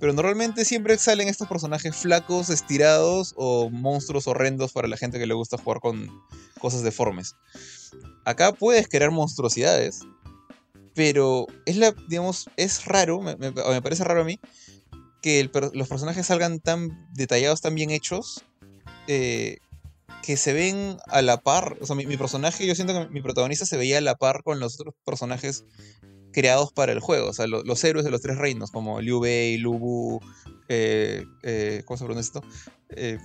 Pero 0.00 0.12
normalmente 0.12 0.64
siempre 0.64 0.98
salen 0.98 1.28
estos 1.28 1.48
personajes 1.48 1.94
flacos, 1.96 2.50
estirados 2.50 3.32
o 3.36 3.70
monstruos 3.70 4.26
horrendos 4.26 4.72
para 4.72 4.88
la 4.88 4.96
gente 4.96 5.18
que 5.18 5.26
le 5.26 5.34
gusta 5.34 5.56
jugar 5.56 5.80
con 5.80 6.10
cosas 6.58 6.82
deformes. 6.82 7.36
Acá 8.24 8.52
puedes 8.52 8.88
crear 8.88 9.12
monstruosidades, 9.12 10.00
pero 10.94 11.46
es 11.64 11.76
la, 11.76 11.94
digamos, 12.08 12.50
es 12.56 12.84
raro, 12.86 13.20
me, 13.20 13.36
me, 13.36 13.52
parece 13.82 14.02
raro 14.02 14.22
a 14.22 14.24
mí, 14.24 14.40
que 15.22 15.48
los 15.72 15.88
personajes 15.88 16.26
salgan 16.26 16.58
tan 16.58 17.08
detallados, 17.14 17.60
tan 17.60 17.74
bien 17.74 17.90
hechos, 17.90 18.44
eh, 19.06 19.58
que 20.22 20.36
se 20.36 20.52
ven 20.52 20.96
a 21.06 21.22
la 21.22 21.40
par. 21.40 21.76
O 21.80 21.86
sea, 21.86 21.96
mi, 21.96 22.16
personaje, 22.16 22.66
yo 22.66 22.74
siento 22.74 22.94
que 22.94 23.12
mi 23.12 23.20
protagonista 23.20 23.66
se 23.66 23.76
veía 23.76 23.98
a 23.98 24.00
la 24.00 24.16
par 24.16 24.42
con 24.42 24.60
los 24.60 24.80
otros 24.80 24.94
personajes 25.04 25.64
creados 26.32 26.72
para 26.72 26.92
el 26.92 27.00
juego. 27.00 27.28
O 27.28 27.32
sea, 27.32 27.46
lo, 27.46 27.62
los 27.62 27.82
héroes 27.84 28.04
de 28.04 28.10
los 28.10 28.20
tres 28.20 28.36
reinos, 28.36 28.70
como 28.70 29.00
Liu 29.00 29.20
Bei, 29.20 29.56
Lu 29.58 29.78
Bu, 29.78 30.20
eh, 30.68 31.24
eh, 31.42 31.82
¿cómo 31.86 31.96
se 31.96 32.04
pronuncia 32.04 32.40
esto? 32.40 32.48
Eh, 32.90 33.18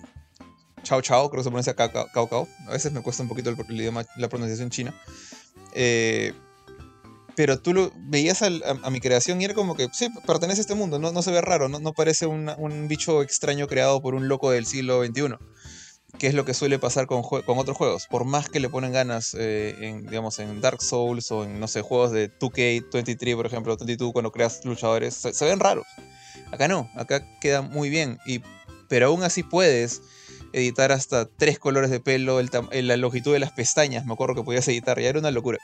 Chao 0.84 1.02
Chao, 1.02 1.30
creo 1.30 1.41
que 1.41 1.44
se 1.44 1.49
pronuncia 1.49 1.76
Cao 1.76 2.30
Cao. 2.30 2.48
A 2.68 2.72
veces 2.72 2.91
me 2.91 3.02
cuesta 3.02 3.24
un 3.24 3.30
poquito 3.30 3.49
el, 3.49 3.57
idioma, 3.80 4.06
la 4.18 4.30
pronunciación 4.30 4.70
china. 4.70 4.94
Eh, 5.74 6.34
pero 7.36 7.60
tú 7.60 7.74
lo 7.74 7.91
veías 7.95 8.41
al, 8.41 8.61
a, 8.64 8.88
a, 8.88 8.90
mi 8.90 8.99
creación 8.99 9.41
y 9.41 9.45
era 9.45 9.53
como 9.53 9.76
que, 9.76 9.88
sí, 9.94 10.10
pertenece 10.28 10.60
a 10.60 10.64
este 10.64 10.76
mundo, 10.76 10.99
no, 10.99 11.14
no 11.14 11.22
se 11.22 11.32
ve 11.32 11.40
raro, 11.40 11.70
no, 11.70 11.80
no 11.80 11.94
parece 11.94 12.26
un 12.26 12.88
bicho 12.90 13.22
extraño 13.22 13.68
creado 13.68 14.02
por 14.02 14.14
un 14.14 14.28
loco 14.28 14.52
del 14.52 14.66
siglo 14.66 15.06
XXI 15.06 15.36
que 16.18 16.27
es 16.27 16.34
lo 16.34 16.45
que 16.45 16.53
suele 16.53 16.80
pasar 16.80 17.07
con, 17.07 17.22
con 17.22 17.57
otros 17.57 17.77
juegos. 17.77 18.07
Por 18.07 18.26
más 18.26 18.49
que 18.49 18.60
le 18.60 18.69
ponen 18.69 18.91
ganas 18.91 19.36
eh, 19.38 19.76
en, 19.80 20.06
digamos, 20.06 20.40
en 20.40 20.60
Dark 20.61 20.81
Souls 20.81 21.31
o 21.31 21.44
en, 21.44 21.60
no 21.60 21.68
sé, 21.68 21.81
juegos 21.81 22.11
de 22.11 22.31
2K23, 22.31 23.36
por 23.36 23.45
ejemplo, 23.45 23.77
22, 23.77 24.11
cuando 24.11 24.31
creas 24.31 24.65
luchadores, 24.65 25.14
se, 25.14 25.34
se, 25.34 25.45
ven 25.45 25.60
raros. 25.60 25.86
Acá 26.52 26.68
no, 26.68 26.90
acá 26.95 27.26
queda 27.40 27.61
muy 27.61 27.90
bien. 27.90 28.18
Y, 28.26 28.41
pero 28.88 29.07
aún 29.07 29.23
así 29.23 29.44
puedes 29.44 30.02
editar 30.53 30.91
hasta 30.91 31.26
tres 31.26 31.60
colores 31.60 31.90
de 31.90 31.99
pelo, 31.99 32.40
el, 32.40 32.49
la 32.88 32.98
longitud 32.98 33.34
de 33.34 33.40
las 33.40 33.52
pestañas, 33.52 34.06
me 34.06 34.14
acuerdo 34.14 34.36
que 34.36 34.44
podías 34.44 34.68
editar, 34.68 34.99
ya 34.99 35.10
era 35.10 35.19
una 35.19 35.31
locura. 35.31 35.60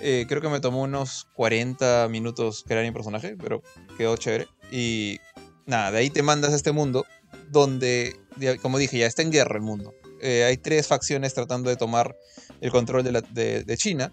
Eh, 0.00 0.26
creo 0.28 0.40
que 0.40 0.48
me 0.48 0.60
tomó 0.60 0.82
unos 0.82 1.28
40 1.34 2.08
minutos 2.10 2.64
crear 2.66 2.84
mi 2.84 2.92
personaje, 2.92 3.36
pero 3.40 3.62
quedó 3.96 4.16
chévere. 4.16 4.48
Y 4.70 5.18
nada, 5.66 5.92
de 5.92 5.98
ahí 5.98 6.10
te 6.10 6.22
mandas 6.22 6.52
a 6.52 6.56
este 6.56 6.72
mundo 6.72 7.06
donde, 7.50 8.16
como 8.62 8.78
dije, 8.78 8.98
ya 8.98 9.06
está 9.06 9.22
en 9.22 9.30
guerra 9.30 9.56
el 9.56 9.62
mundo. 9.62 9.94
Eh, 10.20 10.44
hay 10.44 10.56
tres 10.56 10.86
facciones 10.86 11.34
tratando 11.34 11.70
de 11.70 11.76
tomar 11.76 12.16
el 12.60 12.70
control 12.70 13.04
de, 13.04 13.76
China, 13.76 14.12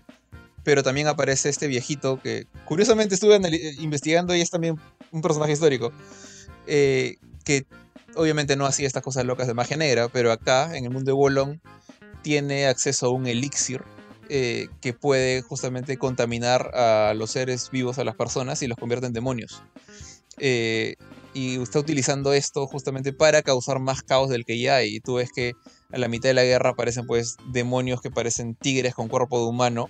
pero 0.63 0.83
también 0.83 1.07
aparece 1.07 1.49
este 1.49 1.67
viejito 1.67 2.21
que 2.21 2.45
curiosamente 2.65 3.15
estuve 3.15 3.39
investigando 3.79 4.35
y 4.35 4.41
es 4.41 4.49
también 4.49 4.79
un 5.11 5.21
personaje 5.21 5.53
histórico, 5.53 5.91
eh, 6.67 7.17
que 7.45 7.65
obviamente 8.15 8.55
no 8.55 8.65
hacía 8.65 8.87
estas 8.87 9.03
cosas 9.03 9.25
locas 9.25 9.47
de 9.47 9.53
magia 9.53 9.77
negra, 9.77 10.09
pero 10.09 10.31
acá, 10.31 10.75
en 10.75 10.85
el 10.85 10.91
mundo 10.91 11.09
de 11.09 11.13
Wolong, 11.13 11.59
tiene 12.21 12.67
acceso 12.67 13.07
a 13.07 13.09
un 13.09 13.25
elixir 13.27 13.83
eh, 14.29 14.69
que 14.79 14.93
puede 14.93 15.41
justamente 15.41 15.97
contaminar 15.97 16.71
a 16.75 17.13
los 17.13 17.31
seres 17.31 17.69
vivos, 17.71 17.97
a 17.97 18.03
las 18.03 18.15
personas, 18.15 18.61
y 18.61 18.67
los 18.67 18.77
convierte 18.77 19.07
en 19.07 19.13
demonios. 19.13 19.61
Eh, 20.37 20.95
y 21.33 21.61
está 21.61 21.79
utilizando 21.79 22.33
esto 22.33 22.67
justamente 22.67 23.13
para 23.13 23.41
causar 23.41 23.79
más 23.79 24.03
caos 24.03 24.29
del 24.29 24.45
que 24.45 24.59
ya 24.59 24.77
hay. 24.77 24.95
Y 24.95 24.99
tú 24.99 25.15
ves 25.15 25.31
que 25.31 25.53
a 25.91 25.97
la 25.97 26.07
mitad 26.07 26.29
de 26.29 26.33
la 26.33 26.43
guerra 26.43 26.71
aparecen 26.71 27.05
pues 27.05 27.37
demonios 27.51 28.01
que 28.01 28.11
parecen 28.11 28.55
tigres 28.55 28.93
con 28.93 29.07
cuerpo 29.07 29.39
de 29.39 29.45
humano, 29.45 29.89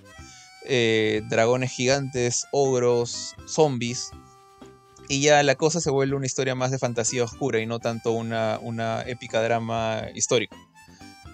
eh, 0.66 1.22
dragones 1.30 1.72
gigantes, 1.72 2.46
ogros, 2.52 3.36
zombies. 3.48 4.12
Y 5.08 5.22
ya 5.22 5.44
la 5.44 5.56
cosa 5.56 5.82
se 5.82 5.90
vuelve 5.90 6.16
una 6.16 6.26
historia 6.26 6.56
más 6.56 6.72
de 6.72 6.80
fantasía 6.80 7.24
oscura 7.24 7.60
y 7.60 7.66
no 7.66 7.80
tanto 7.80 8.12
una, 8.12 8.60
una 8.62 9.02
épica 9.02 9.42
drama 9.42 10.04
histórico. 10.14 10.56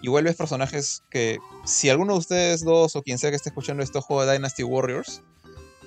Igual 0.01 0.23
ves 0.23 0.35
personajes 0.35 1.03
que, 1.09 1.39
si 1.65 1.89
alguno 1.89 2.13
de 2.13 2.19
ustedes 2.19 2.63
dos 2.63 2.95
o 2.95 3.03
quien 3.03 3.17
sea 3.17 3.29
que 3.29 3.35
esté 3.35 3.49
escuchando 3.49 3.83
esto 3.83 4.01
juega 4.01 4.31
Dynasty 4.31 4.63
Warriors, 4.63 5.21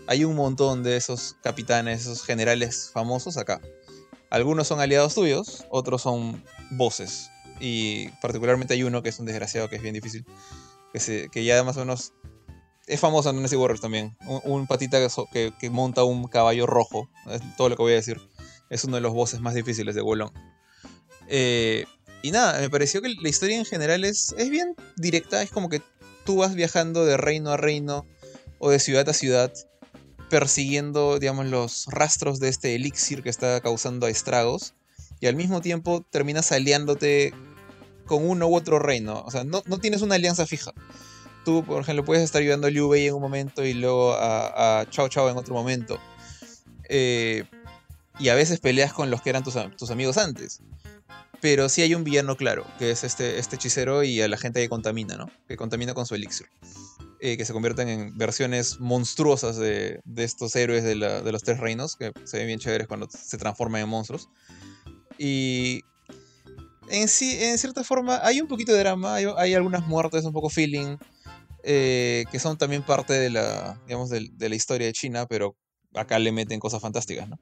hay 0.07 0.25
un 0.25 0.35
montón 0.35 0.83
de 0.83 0.97
esos 0.97 1.37
capitanes, 1.43 2.01
esos 2.01 2.25
generales 2.25 2.91
famosos 2.93 3.37
acá. 3.37 3.61
Algunos 4.31 4.69
son 4.69 4.81
aliados 4.81 5.15
tuyos, 5.15 5.67
otros 5.71 6.03
son 6.03 6.43
voces. 6.71 7.31
Y 7.59 8.09
particularmente 8.23 8.75
hay 8.75 8.85
uno 8.85 9.03
que 9.03 9.09
es 9.09 9.19
un 9.19 9.27
desgraciado, 9.27 9.69
que 9.69 9.77
es 9.77 9.83
bien 9.83 9.95
difícil. 9.95 10.25
Que, 10.93 11.29
que 11.31 11.45
ya 11.45 11.63
más 11.65 11.77
o 11.77 11.81
menos 11.81 12.13
es 12.87 12.99
famoso 12.99 13.31
en 13.31 13.37
Dynasty 13.37 13.57
Warriors 13.57 13.81
también. 13.81 14.17
Un, 14.45 14.67
patita 14.67 14.99
que, 15.33 15.53
que, 15.59 15.71
monta 15.71 16.05
un 16.05 16.27
caballo 16.29 16.67
rojo. 16.67 17.09
Es 17.29 17.41
todo 17.57 17.69
lo 17.69 17.77
que 17.77 17.83
voy 17.83 17.93
a 17.93 17.97
decir. 17.97 18.21
Es 18.71 18.85
uno 18.85 18.97
de 18.97 19.03
los 19.03 19.13
bosses 19.13 19.41
más 19.41 19.55
difíciles 19.55 19.95
de 19.95 20.01
Wolong. 20.01 20.33
Eh, 21.29 21.85
y 22.23 22.31
nada, 22.31 22.61
me 22.61 22.71
pareció 22.71 23.03
que 23.03 23.09
la 23.09 23.29
historia 23.29 23.57
en 23.57 23.65
general 23.65 24.05
es, 24.05 24.35
es 24.39 24.49
bien 24.49 24.75
directa. 24.97 25.43
Es 25.43 25.51
como 25.51 25.69
que 25.69 25.83
tú 26.25 26.37
vas 26.37 26.55
viajando 26.55 27.05
de 27.05 27.17
reino 27.17 27.51
a 27.51 27.57
reino 27.57 28.07
o 28.59 28.71
de 28.71 28.79
ciudad 28.79 29.09
a 29.09 29.13
ciudad 29.13 29.53
persiguiendo, 30.31 31.19
digamos, 31.19 31.45
los 31.47 31.87
rastros 31.89 32.41
de 32.41 32.49
este 32.49 32.75
elixir 32.75 33.23
que 33.23 33.29
está 33.29 33.61
causando 33.61 34.07
estragos. 34.07 34.75
Y 35.21 35.27
al 35.27 35.37
mismo 35.37 35.61
tiempo 35.61 36.03
terminas 36.11 36.51
aliándote 36.53 37.35
con 38.07 38.27
uno 38.27 38.49
u 38.49 38.57
otro 38.57 38.79
reino. 38.79 39.23
O 39.27 39.31
sea, 39.31 39.45
no, 39.45 39.61
tienes 39.81 40.01
una 40.01 40.15
alianza 40.15 40.47
fija. 40.47 40.73
Tú, 41.45 41.65
por 41.65 41.83
ejemplo, 41.83 42.05
puedes 42.05 42.23
estar 42.23 42.41
ayudando 42.41 42.69
a 42.69 42.71
Liu 42.71 42.89
Bei 42.89 43.07
en 43.07 43.15
un 43.15 43.21
momento 43.21 43.65
y 43.65 43.75
luego 43.75 44.15
a, 44.15 44.87
Chao 44.91 45.09
Chao 45.09 45.29
en 45.29 45.37
otro 45.37 45.53
momento. 45.53 45.99
Eh, 46.89 47.45
y 48.19 48.29
a 48.29 48.35
veces 48.35 48.61
peleas 48.61 48.93
con 48.93 49.11
los 49.11 49.21
que 49.23 49.31
eran 49.31 49.43
tus, 49.43 49.55
tus, 49.77 49.91
amigos 49.91 50.17
antes. 50.17 50.61
Pero 51.41 51.69
sí 51.69 51.83
hay 51.83 51.95
un 51.95 52.05
villano 52.05 52.37
claro, 52.37 52.67
que 52.79 52.91
es 52.91 53.05
este, 53.05 53.39
este 53.39 53.57
hechicero 53.57 54.03
y 54.05 54.21
a 54.21 54.29
la 54.29 54.37
gente 54.37 54.61
que 54.61 54.69
contamina, 54.69 55.17
¿no? 55.17 55.31
Que 55.49 55.57
contamina 55.57 55.95
con 55.95 56.07
su 56.07 56.15
elixir. 56.15 56.49
Eh, 57.23 57.37
que 57.37 57.45
se 57.45 57.53
convierten 57.53 57.89
en 57.89 58.17
versiones 58.17 58.81
monstruosas 58.81 59.59
de, 59.59 60.01
estos 60.17 60.57
héroes 60.57 60.83
de, 60.83 60.95
los 60.95 61.43
tres 61.43 61.59
reinos, 61.59 61.95
que 61.95 62.13
se 62.25 62.39
ven 62.39 62.47
bien 62.47 62.59
chéveres 62.59 62.89
cuando 62.89 63.09
se 63.11 63.37
transforman 63.37 63.83
en 63.83 63.91
monstruos. 63.91 64.31
Y 65.19 65.83
en 66.89 67.09
sí, 67.09 67.37
en 67.39 67.59
cierta 67.59 67.85
forma, 67.85 68.21
hay 68.23 68.41
un 68.41 68.49
poquito 68.49 68.73
de 68.73 68.79
drama, 68.79 69.17
hay, 69.17 69.55
algunas 69.55 69.87
muertes, 69.87 70.25
un 70.25 70.33
poco 70.33 70.49
feeling, 70.49 70.97
eh, 71.63 72.25
que 72.33 72.39
son 72.39 72.57
también 72.57 72.83
parte 72.83 73.13
de 73.13 73.29
la, 73.29 73.79
digamos, 73.85 74.09
de, 74.09 74.31
la 74.39 74.55
historia 74.55 74.87
de 74.87 74.95
China, 74.95 75.27
pero 75.27 75.55
acá 75.95 76.19
le 76.19 76.33
meten 76.33 76.61
cosas 76.61 76.81
fantásticas, 76.81 77.29
¿no? 77.29 77.39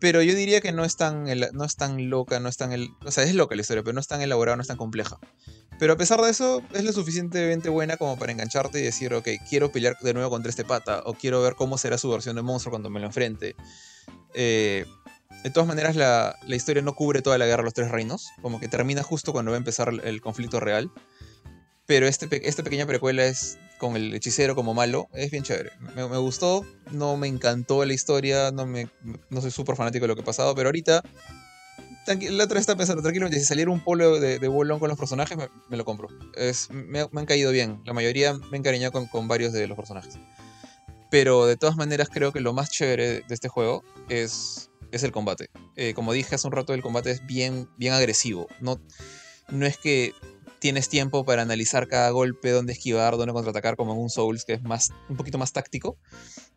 Pero 0.00 0.22
yo 0.22 0.34
diría 0.34 0.60
que 0.60 0.70
no 0.72 0.84
es 0.84 0.96
tan, 0.96 1.24
no 1.24 1.64
es 1.64 1.76
loca, 1.98 2.38
no 2.38 2.48
es 2.48 2.56
tan... 2.56 2.72
El, 2.72 2.90
o 3.04 3.10
sea, 3.10 3.24
es 3.24 3.34
loca 3.34 3.56
la 3.56 3.62
historia, 3.62 3.82
pero 3.82 3.94
no 3.94 4.00
es 4.00 4.06
tan 4.06 4.20
elaborada, 4.22 4.56
no 4.56 4.62
es 4.62 4.68
tan 4.68 4.76
compleja. 4.76 5.18
Pero 5.78 5.92
a 5.92 5.96
pesar 5.96 6.20
de 6.20 6.30
eso, 6.30 6.62
es 6.72 6.84
lo 6.84 6.92
suficientemente 6.92 7.68
buena 7.68 7.96
como 7.96 8.16
para 8.16 8.32
engancharte 8.32 8.78
y 8.80 8.82
decir, 8.82 9.12
ok, 9.14 9.28
quiero 9.48 9.72
pelear 9.72 9.96
de 10.00 10.14
nuevo 10.14 10.30
contra 10.30 10.50
este 10.50 10.64
pata, 10.64 11.02
o 11.04 11.14
quiero 11.14 11.42
ver 11.42 11.54
cómo 11.54 11.78
será 11.78 11.98
su 11.98 12.10
versión 12.10 12.36
de 12.36 12.42
monstruo 12.42 12.70
cuando 12.70 12.90
me 12.90 13.00
lo 13.00 13.06
enfrente. 13.06 13.56
Eh, 14.34 14.86
de 15.44 15.50
todas 15.50 15.68
maneras, 15.68 15.94
la, 15.94 16.36
historia 16.48 16.82
no 16.82 16.94
cubre 16.94 17.22
toda 17.22 17.38
la 17.38 17.46
guerra 17.46 17.62
de 17.62 17.66
los 17.66 17.74
tres 17.74 17.90
reinos, 17.90 18.28
como 18.42 18.58
que 18.58 18.68
termina 18.68 19.02
justo 19.02 19.32
cuando 19.32 19.52
va 19.52 19.56
a 19.56 19.58
empezar 19.58 19.92
el 20.02 20.20
conflicto 20.20 20.58
real. 20.58 20.90
Pero 21.88 22.06
este, 22.06 22.28
esta 22.46 22.62
pequeña 22.62 22.84
precuela 22.84 23.24
es 23.24 23.58
con 23.78 23.96
el 23.96 24.14
hechicero 24.14 24.54
como 24.54 24.74
malo, 24.74 25.08
es 25.14 25.30
bien 25.30 25.42
chévere. 25.42 25.70
Me, 25.96 26.04
gustó, 26.04 26.66
no 26.90 27.16
me 27.16 27.28
encantó 27.28 27.82
la 27.86 27.94
historia, 27.94 28.50
no, 28.50 28.66
me, 28.66 28.90
no 29.30 29.40
soy 29.40 29.50
súper 29.50 29.74
fanático 29.74 30.04
de 30.04 30.08
lo 30.08 30.14
que 30.14 30.20
ha 30.20 30.24
pasado, 30.24 30.54
pero 30.54 30.68
ahorita 30.68 31.02
la 32.30 32.44
otra 32.44 32.60
estaba 32.60 32.76
pensando, 32.76 33.02
tranquilamente, 33.02 33.40
si 33.40 33.46
saliera 33.46 33.70
un 33.70 33.80
polo 33.80 34.20
de, 34.20 34.38
de 34.38 34.48
Bolón 34.48 34.80
con 34.80 34.90
los 34.90 34.98
personajes, 34.98 35.38
me, 35.70 35.76
lo 35.78 35.86
compro. 35.86 36.08
Es, 36.34 36.68
me, 36.70 37.00
han 37.00 37.26
caído 37.26 37.52
bien. 37.52 37.80
La 37.86 37.94
mayoría 37.94 38.34
me 38.34 38.46
han 38.48 38.54
encariñado 38.56 38.92
con, 38.92 39.06
con, 39.06 39.26
varios 39.26 39.54
de 39.54 39.66
los 39.66 39.74
personajes. 39.74 40.18
Pero 41.10 41.46
de 41.46 41.56
todas 41.56 41.76
maneras, 41.76 42.10
creo 42.12 42.32
que 42.32 42.40
lo 42.40 42.52
más 42.52 42.68
chévere 42.70 43.22
de 43.26 43.34
este 43.34 43.48
juego 43.48 43.82
es, 44.10 44.68
es 44.92 45.04
el 45.04 45.12
combate. 45.12 45.48
Eh, 45.76 45.94
como 45.94 46.12
dije 46.12 46.34
hace 46.34 46.46
un 46.46 46.52
rato, 46.52 46.74
el 46.74 46.82
combate 46.82 47.10
es 47.12 47.24
bien, 47.24 47.66
bien 47.78 47.94
agresivo. 47.94 48.46
No, 48.60 48.78
no 49.48 49.64
es 49.64 49.78
que 49.78 50.12
tienes 50.58 50.88
tiempo 50.88 51.24
para 51.24 51.42
analizar 51.42 51.88
cada 51.88 52.10
golpe, 52.10 52.50
dónde 52.50 52.72
esquivar, 52.72 53.16
dónde 53.16 53.32
contraatacar, 53.32 53.76
como 53.76 53.92
en 53.92 53.98
un 53.98 54.10
Souls, 54.10 54.44
que 54.44 54.54
es 54.54 54.62
más, 54.62 54.92
un 55.08 55.16
poquito 55.16 55.38
más 55.38 55.52
táctico. 55.52 55.96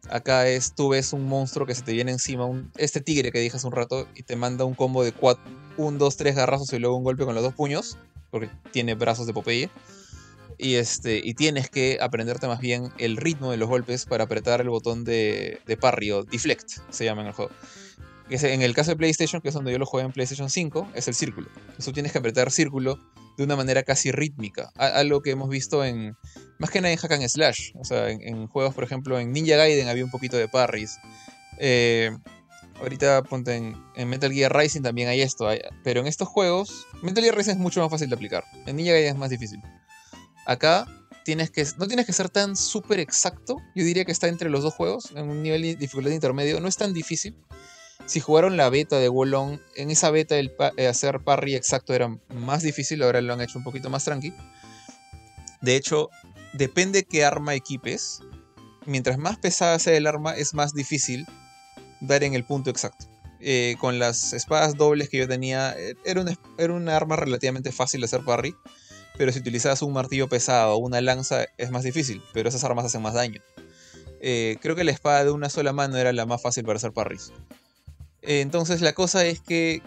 Acá 0.09 0.47
es, 0.47 0.73
tú 0.73 0.89
ves 0.89 1.13
un 1.13 1.27
monstruo 1.27 1.65
que 1.65 1.75
se 1.75 1.83
te 1.83 1.93
viene 1.93 2.11
encima, 2.11 2.45
un, 2.45 2.71
este 2.77 3.01
tigre 3.01 3.31
que 3.31 3.39
dije 3.39 3.57
hace 3.57 3.67
un 3.67 3.73
rato, 3.73 4.07
y 4.15 4.23
te 4.23 4.35
manda 4.35 4.65
un 4.65 4.73
combo 4.73 5.03
de 5.03 5.13
1, 5.77 5.97
2, 5.97 6.17
3 6.17 6.35
garrazos 6.35 6.71
y 6.73 6.79
luego 6.79 6.97
un 6.97 7.03
golpe 7.03 7.25
con 7.25 7.35
los 7.35 7.43
dos 7.43 7.53
puños, 7.53 7.97
porque 8.29 8.49
tiene 8.71 8.95
brazos 8.95 9.27
de 9.27 9.33
Popeye. 9.33 9.69
Y, 10.57 10.75
este, 10.75 11.19
y 11.23 11.33
tienes 11.33 11.69
que 11.69 11.97
aprenderte 12.01 12.47
más 12.47 12.59
bien 12.59 12.91
el 12.99 13.17
ritmo 13.17 13.49
de 13.49 13.57
los 13.57 13.67
golpes 13.67 14.05
para 14.05 14.25
apretar 14.25 14.61
el 14.61 14.69
botón 14.69 15.03
de, 15.03 15.59
de 15.65 15.77
parry 15.77 16.11
o 16.11 16.23
deflect, 16.23 16.69
se 16.91 17.05
llama 17.05 17.21
en 17.21 17.27
el 17.27 17.33
juego 17.33 17.51
en 18.31 18.61
el 18.61 18.73
caso 18.73 18.91
de 18.91 18.97
PlayStation, 18.97 19.41
que 19.41 19.49
es 19.49 19.53
donde 19.53 19.71
yo 19.71 19.77
lo 19.77 19.85
juego 19.85 20.05
en 20.05 20.13
PlayStation 20.13 20.49
5, 20.49 20.91
es 20.95 21.07
el 21.07 21.15
círculo. 21.15 21.49
Eso 21.77 21.91
tienes 21.91 22.11
que 22.11 22.17
apretar 22.17 22.51
círculo 22.51 22.97
de 23.41 23.45
una 23.45 23.55
manera 23.55 23.83
casi 23.83 24.11
rítmica. 24.11 24.71
Algo 24.75 25.21
que 25.21 25.31
hemos 25.31 25.49
visto 25.49 25.83
en. 25.83 26.15
Más 26.59 26.69
que 26.69 26.79
nada 26.79 26.93
en 26.93 26.97
Hack 26.97 27.11
and 27.11 27.27
Slash. 27.27 27.71
O 27.75 27.83
sea, 27.83 28.09
en, 28.09 28.47
juegos, 28.47 28.73
por 28.73 28.83
ejemplo, 28.83 29.19
en 29.19 29.31
Ninja 29.31 29.55
Gaiden 29.55 29.87
había 29.87 30.05
un 30.05 30.11
poquito 30.11 30.37
de 30.37 30.47
parries. 30.47 30.97
Eh, 31.57 32.11
ahorita 32.79 33.23
ponte 33.23 33.55
en, 33.55 34.09
Metal 34.09 34.31
Gear 34.31 34.55
Rising 34.55 34.81
también 34.81 35.09
hay 35.09 35.21
esto. 35.21 35.49
pero 35.83 36.01
en 36.01 36.07
estos 36.07 36.27
juegos. 36.27 36.87
Metal 37.01 37.23
Gear 37.23 37.35
Rising 37.35 37.51
es 37.53 37.57
mucho 37.57 37.81
más 37.81 37.89
fácil 37.89 38.09
de 38.09 38.15
aplicar. 38.15 38.43
En 38.65 38.75
Ninja 38.75 38.91
Gaiden 38.93 39.13
es 39.13 39.19
más 39.19 39.29
difícil. 39.29 39.59
Acá 40.45 40.85
tienes 41.25 41.51
que, 41.51 41.65
no 41.77 41.87
tienes 41.87 42.05
que 42.05 42.13
ser 42.13 42.29
tan 42.29 42.55
súper 42.55 42.99
exacto. 42.99 43.57
Yo 43.75 43.83
diría 43.83 44.05
que 44.05 44.11
está 44.11 44.27
entre 44.27 44.49
los 44.49 44.63
dos 44.63 44.73
juegos, 44.73 45.11
en 45.15 45.29
un 45.29 45.41
nivel 45.41 45.63
de 45.63 45.75
dificultad 45.75 46.11
intermedio. 46.11 46.59
No 46.59 46.67
es 46.67 46.77
tan 46.77 46.93
difícil 46.93 47.35
si 48.05 48.19
jugaron 48.19 48.57
la 48.57 48.69
beta 48.69 48.97
de 48.97 49.09
Wolong, 49.09 49.59
en 49.75 49.91
esa 49.91 50.11
beta 50.11 50.37
el 50.37 50.51
eh, 50.77 50.87
hacer 50.87 51.21
parry 51.21 51.55
exacto 51.55 51.93
era 51.93 52.17
más 52.29 52.63
difícil, 52.63 53.03
ahora 53.03 53.21
lo 53.21 53.33
han 53.33 53.41
hecho 53.41 53.57
un 53.57 53.63
poquito 53.63 53.89
más 53.89 54.05
tranqui. 54.05 54.33
De 55.61 55.75
hecho, 55.75 56.09
depende 56.53 57.03
qué 57.03 57.23
arma 57.23 57.53
equipes. 57.53 58.21
Mientras 58.85 59.17
más 59.17 59.37
pesada 59.37 59.77
sea 59.79 59.95
el 59.95 60.07
arma, 60.07 60.35
es 60.35 60.53
más 60.53 60.73
difícil 60.73 61.25
dar 62.01 62.23
en 62.23 62.33
el 62.33 62.43
punto 62.43 62.69
exacto. 62.69 63.05
Eh, 63.39 63.75
con 63.79 63.99
las 63.99 64.33
espadas 64.33 64.75
dobles 64.75 65.09
que 65.09 65.17
yo 65.17 65.27
tenía, 65.27 65.73
eh, 65.77 65.95
era 66.05 66.21
una, 66.73 66.95
arma 66.95 67.15
relativamente 67.15 67.71
fácil 67.71 68.01
de 68.01 68.05
hacer 68.05 68.25
parry. 68.25 68.55
Pero 69.17 69.31
si 69.31 69.39
utilizabas 69.39 69.81
un 69.83 69.93
martillo 69.93 70.27
pesado 70.29 70.73
o 70.73 70.77
una 70.77 70.99
lanza, 71.01 71.45
es 71.57 71.69
más 71.69 71.83
difícil. 71.83 72.23
Pero 72.33 72.49
esas 72.49 72.63
armas 72.63 72.85
hacen 72.85 73.01
más 73.01 73.13
daño. 73.13 73.41
creo 74.19 74.75
que 74.75 74.83
la 74.83 74.91
espada 74.91 75.23
de 75.23 75.31
una 75.31 75.49
sola 75.49 75.73
mano 75.73 75.97
era 75.97 76.11
la 76.11 76.25
más 76.25 76.41
fácil 76.41 76.63
para 76.63 76.77
hacer 76.77 76.91
parries. 76.91 77.31
Entonces 78.21 78.81
la 78.81 78.93
cosa 78.93 79.25
es 79.25 79.39
que 79.39 79.81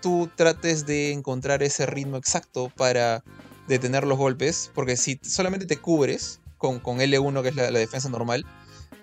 tú 0.00 0.30
trates 0.34 0.86
de 0.86 1.12
encontrar 1.12 1.62
ese 1.62 1.86
ritmo 1.86 2.16
exacto 2.16 2.70
para 2.76 3.22
detener 3.68 4.04
los 4.04 4.18
golpes, 4.18 4.70
porque 4.74 4.96
si 4.96 5.18
solamente 5.22 5.66
te 5.66 5.76
cubres 5.76 6.40
con, 6.58 6.80
con 6.80 6.98
L1, 6.98 7.42
que 7.42 7.48
es 7.48 7.56
la, 7.56 7.70
defensa 7.70 8.08
normal, 8.08 8.44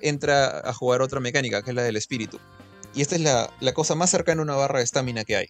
entra 0.02 0.60
a 0.60 0.74
jugar 0.74 1.02
otra 1.02 1.20
mecánica, 1.20 1.62
que 1.62 1.72
es 1.72 1.76
la 1.76 1.84
del 1.84 1.96
espíritu. 1.96 2.40
Y 2.94 3.02
esta 3.02 3.16
es 3.16 3.22
la, 3.22 3.52
la 3.60 3.74
cosa 3.74 3.96
más 3.96 4.10
cercana 4.10 4.42
a 4.42 4.44
una 4.44 4.56
barra 4.56 4.80
de 4.80 4.86
estamina 4.86 5.24
que 5.24 5.36
hay. 5.36 5.48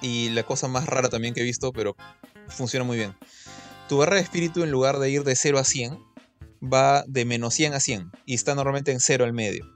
Y 0.00 0.30
la 0.30 0.44
cosa 0.44 0.68
más 0.68 0.86
rara 0.86 1.08
también 1.08 1.34
que 1.34 1.40
he 1.40 1.44
visto, 1.44 1.72
pero 1.72 1.96
funciona 2.48 2.84
muy 2.84 2.96
bien. 2.96 3.14
Tu 3.88 3.98
barra 3.98 4.16
de 4.16 4.22
espíritu, 4.22 4.62
en 4.62 4.70
lugar 4.70 4.98
de 4.98 5.10
ir 5.10 5.24
de 5.24 5.34
0 5.34 5.58
a 5.58 5.64
100, 5.64 5.98
va 6.62 7.04
de 7.06 7.24
menos 7.24 7.54
100 7.54 7.74
a 7.74 7.80
100 7.80 8.10
y 8.26 8.34
está 8.34 8.54
normalmente 8.54 8.92
en 8.92 9.00
0 9.00 9.24
al 9.24 9.32
medio. 9.32 9.66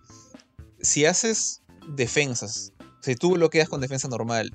Si 0.81 1.07
haces 1.07 1.62
defensas. 1.89 2.73
Si 3.01 3.17
tú 3.17 3.33
bloqueas 3.33 3.69
con 3.69 3.81
defensa 3.81 4.09
normal, 4.09 4.53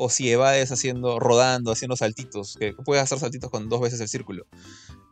o 0.00 0.08
si 0.08 0.30
evades 0.30 0.70
haciendo, 0.70 1.18
rodando, 1.18 1.72
haciendo 1.72 1.96
saltitos, 1.96 2.56
que 2.56 2.72
puedes 2.84 3.02
hacer 3.02 3.18
saltitos 3.18 3.50
con 3.50 3.68
dos 3.68 3.80
veces 3.80 4.00
el 4.00 4.08
círculo, 4.08 4.46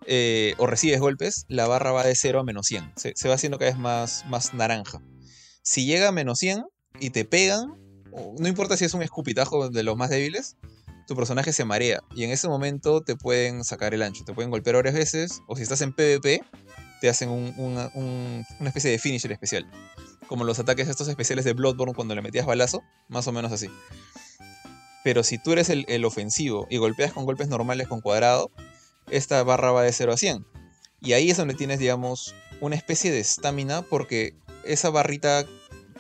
eh, 0.07 0.55
o 0.59 0.69
recibes 0.69 1.01
golpes, 1.01 1.45
la 1.49 1.67
barra 1.67 1.91
va 1.91 2.05
de 2.05 2.15
0 2.15 2.41
a 2.41 2.45
menos 2.45 2.67
100. 2.67 2.93
Se, 2.95 3.29
va 3.29 3.35
haciendo 3.35 3.59
cada 3.59 3.73
vez 3.73 3.81
más, 3.81 4.25
más 4.29 4.55
naranja. 4.55 5.03
Si 5.63 5.85
llega 5.85 6.09
a 6.09 6.13
menos 6.13 6.39
100 6.39 6.65
y 7.01 7.11
te 7.11 7.25
pegan, 7.25 7.75
no 8.39 8.47
importa 8.47 8.77
si 8.77 8.85
es 8.85 8.95
un 8.95 9.03
escupitajo 9.03 9.69
de 9.69 9.83
los 9.83 9.97
más 9.97 10.11
débiles, 10.11 10.57
tu 11.09 11.17
personaje 11.17 11.53
se 11.53 11.65
marea 11.65 12.01
y 12.15 12.23
en 12.23 12.31
ese 12.31 12.49
momento 12.49 13.03
te 13.03 13.17
pueden 13.17 13.65
sacar 13.65 13.93
el 13.93 14.03
ancho, 14.03 14.25
te 14.25 14.33
pueden 14.33 14.51
golpear 14.51 14.77
varias 14.77 14.95
veces, 14.95 15.41
o 15.49 15.57
si 15.57 15.63
estás 15.63 15.81
en 15.81 15.93
PvP, 15.93 16.43
te 17.01 17.09
hacen 17.09 17.29
una 17.29 17.91
especie 18.69 18.93
de 18.93 18.99
finisher 18.99 19.33
especial 19.33 19.69
como 20.29 20.45
los 20.45 20.59
ataques 20.59 20.89
estos 20.89 21.09
especiales 21.09 21.45
de 21.45 21.53
Bloodborne 21.53 21.95
cuando 21.95 22.15
le 22.15 22.23
metías 22.23 22.47
balazo, 22.47 22.83
más 23.09 23.27
o 23.27 23.33
menos 23.33 23.53
así. 23.53 23.69
Pero 25.05 25.23
si 25.23 25.39
tú 25.39 25.53
eres 25.53 25.71
el, 25.71 26.05
ofensivo 26.05 26.67
y 26.69 26.79
golpeas 26.79 27.13
con 27.13 27.25
golpes 27.25 27.49
normales 27.49 27.87
con 27.87 28.01
cuadrado, 28.01 28.51
esta 29.09 29.43
barra 29.45 29.71
va 29.71 29.83
de 29.83 29.93
0 29.93 30.13
a 30.13 30.17
100. 30.17 30.45
Y 31.01 31.13
ahí 31.13 31.31
es 31.31 31.37
donde 31.37 31.55
tienes, 31.55 31.79
digamos, 31.79 32.35
una 32.61 32.75
especie 32.75 33.13
de 33.13 33.21
estamina 33.21 33.83
porque 33.83 34.35
esa 34.65 34.91
barrita 34.91 35.47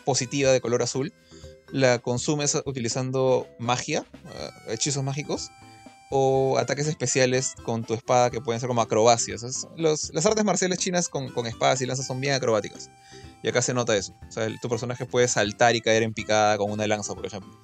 positiva 0.04 0.50
de 0.50 0.60
color 0.60 0.82
azul, 0.82 1.12
la 1.70 2.00
consumes 2.00 2.56
utilizando 2.64 3.46
magia, 3.58 4.04
uh, 4.24 4.72
hechizos 4.72 5.04
mágicos, 5.04 5.50
o 6.10 6.58
ataques 6.58 6.86
especiales 6.86 7.54
con 7.64 7.84
tu 7.84 7.94
espada 7.94 8.30
que 8.30 8.40
pueden 8.40 8.60
ser 8.60 8.68
como 8.68 8.80
acrobacias. 8.80 9.68
Las 9.76 10.26
artes 10.26 10.44
marciales 10.44 10.78
chinas 10.78 11.08
con, 11.08 11.30
con 11.30 11.46
espadas 11.46 11.80
y 11.80 11.86
lanzas 11.86 12.06
son 12.06 12.20
bien 12.20 12.34
acrobáticas. 12.34 12.90
Y 13.42 13.48
acá 13.48 13.62
se 13.62 13.74
nota 13.74 13.96
eso. 13.96 14.14
Tu 14.60 14.68
personaje 14.68 15.06
puede 15.06 15.28
saltar 15.28 15.76
y 15.76 15.80
caer 15.80 16.02
en 16.02 16.14
picada 16.14 16.58
con 16.58 16.70
una 16.70 16.86
lanza, 16.86 17.14
por 17.14 17.26
ejemplo. 17.26 17.60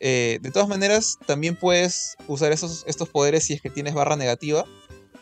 Eh, 0.00 0.38
de 0.42 0.50
todas 0.50 0.68
maneras, 0.68 1.18
también 1.26 1.56
puedes 1.56 2.16
usar 2.26 2.52
esos, 2.52 2.84
estos 2.86 3.08
poderes 3.08 3.44
si 3.44 3.54
es 3.54 3.60
que 3.60 3.70
tienes 3.70 3.94
barra 3.94 4.16
negativa, 4.16 4.64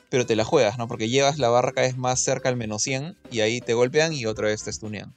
pero 0.09 0.27
te 0.27 0.36
la 0.36 0.44
juegas, 0.44 0.77
¿no? 0.77 0.89
Porque 0.89 1.09
llevas 1.09 1.39
la 1.39 1.49
barra 1.49 1.73
cada 1.73 1.86
vez 1.86 1.97
más 1.97 2.20
cerca 2.20 2.49
al 2.49 2.57
menos 2.57 2.82
100 2.82 3.16
y 3.31 3.40
ahí 3.40 3.61
te 3.61 3.74
golpean 3.74 4.12
y 4.12 4.27
otra 4.27 4.49
vez 4.49 4.62
te 4.62 4.73
stunean. 4.73 5.15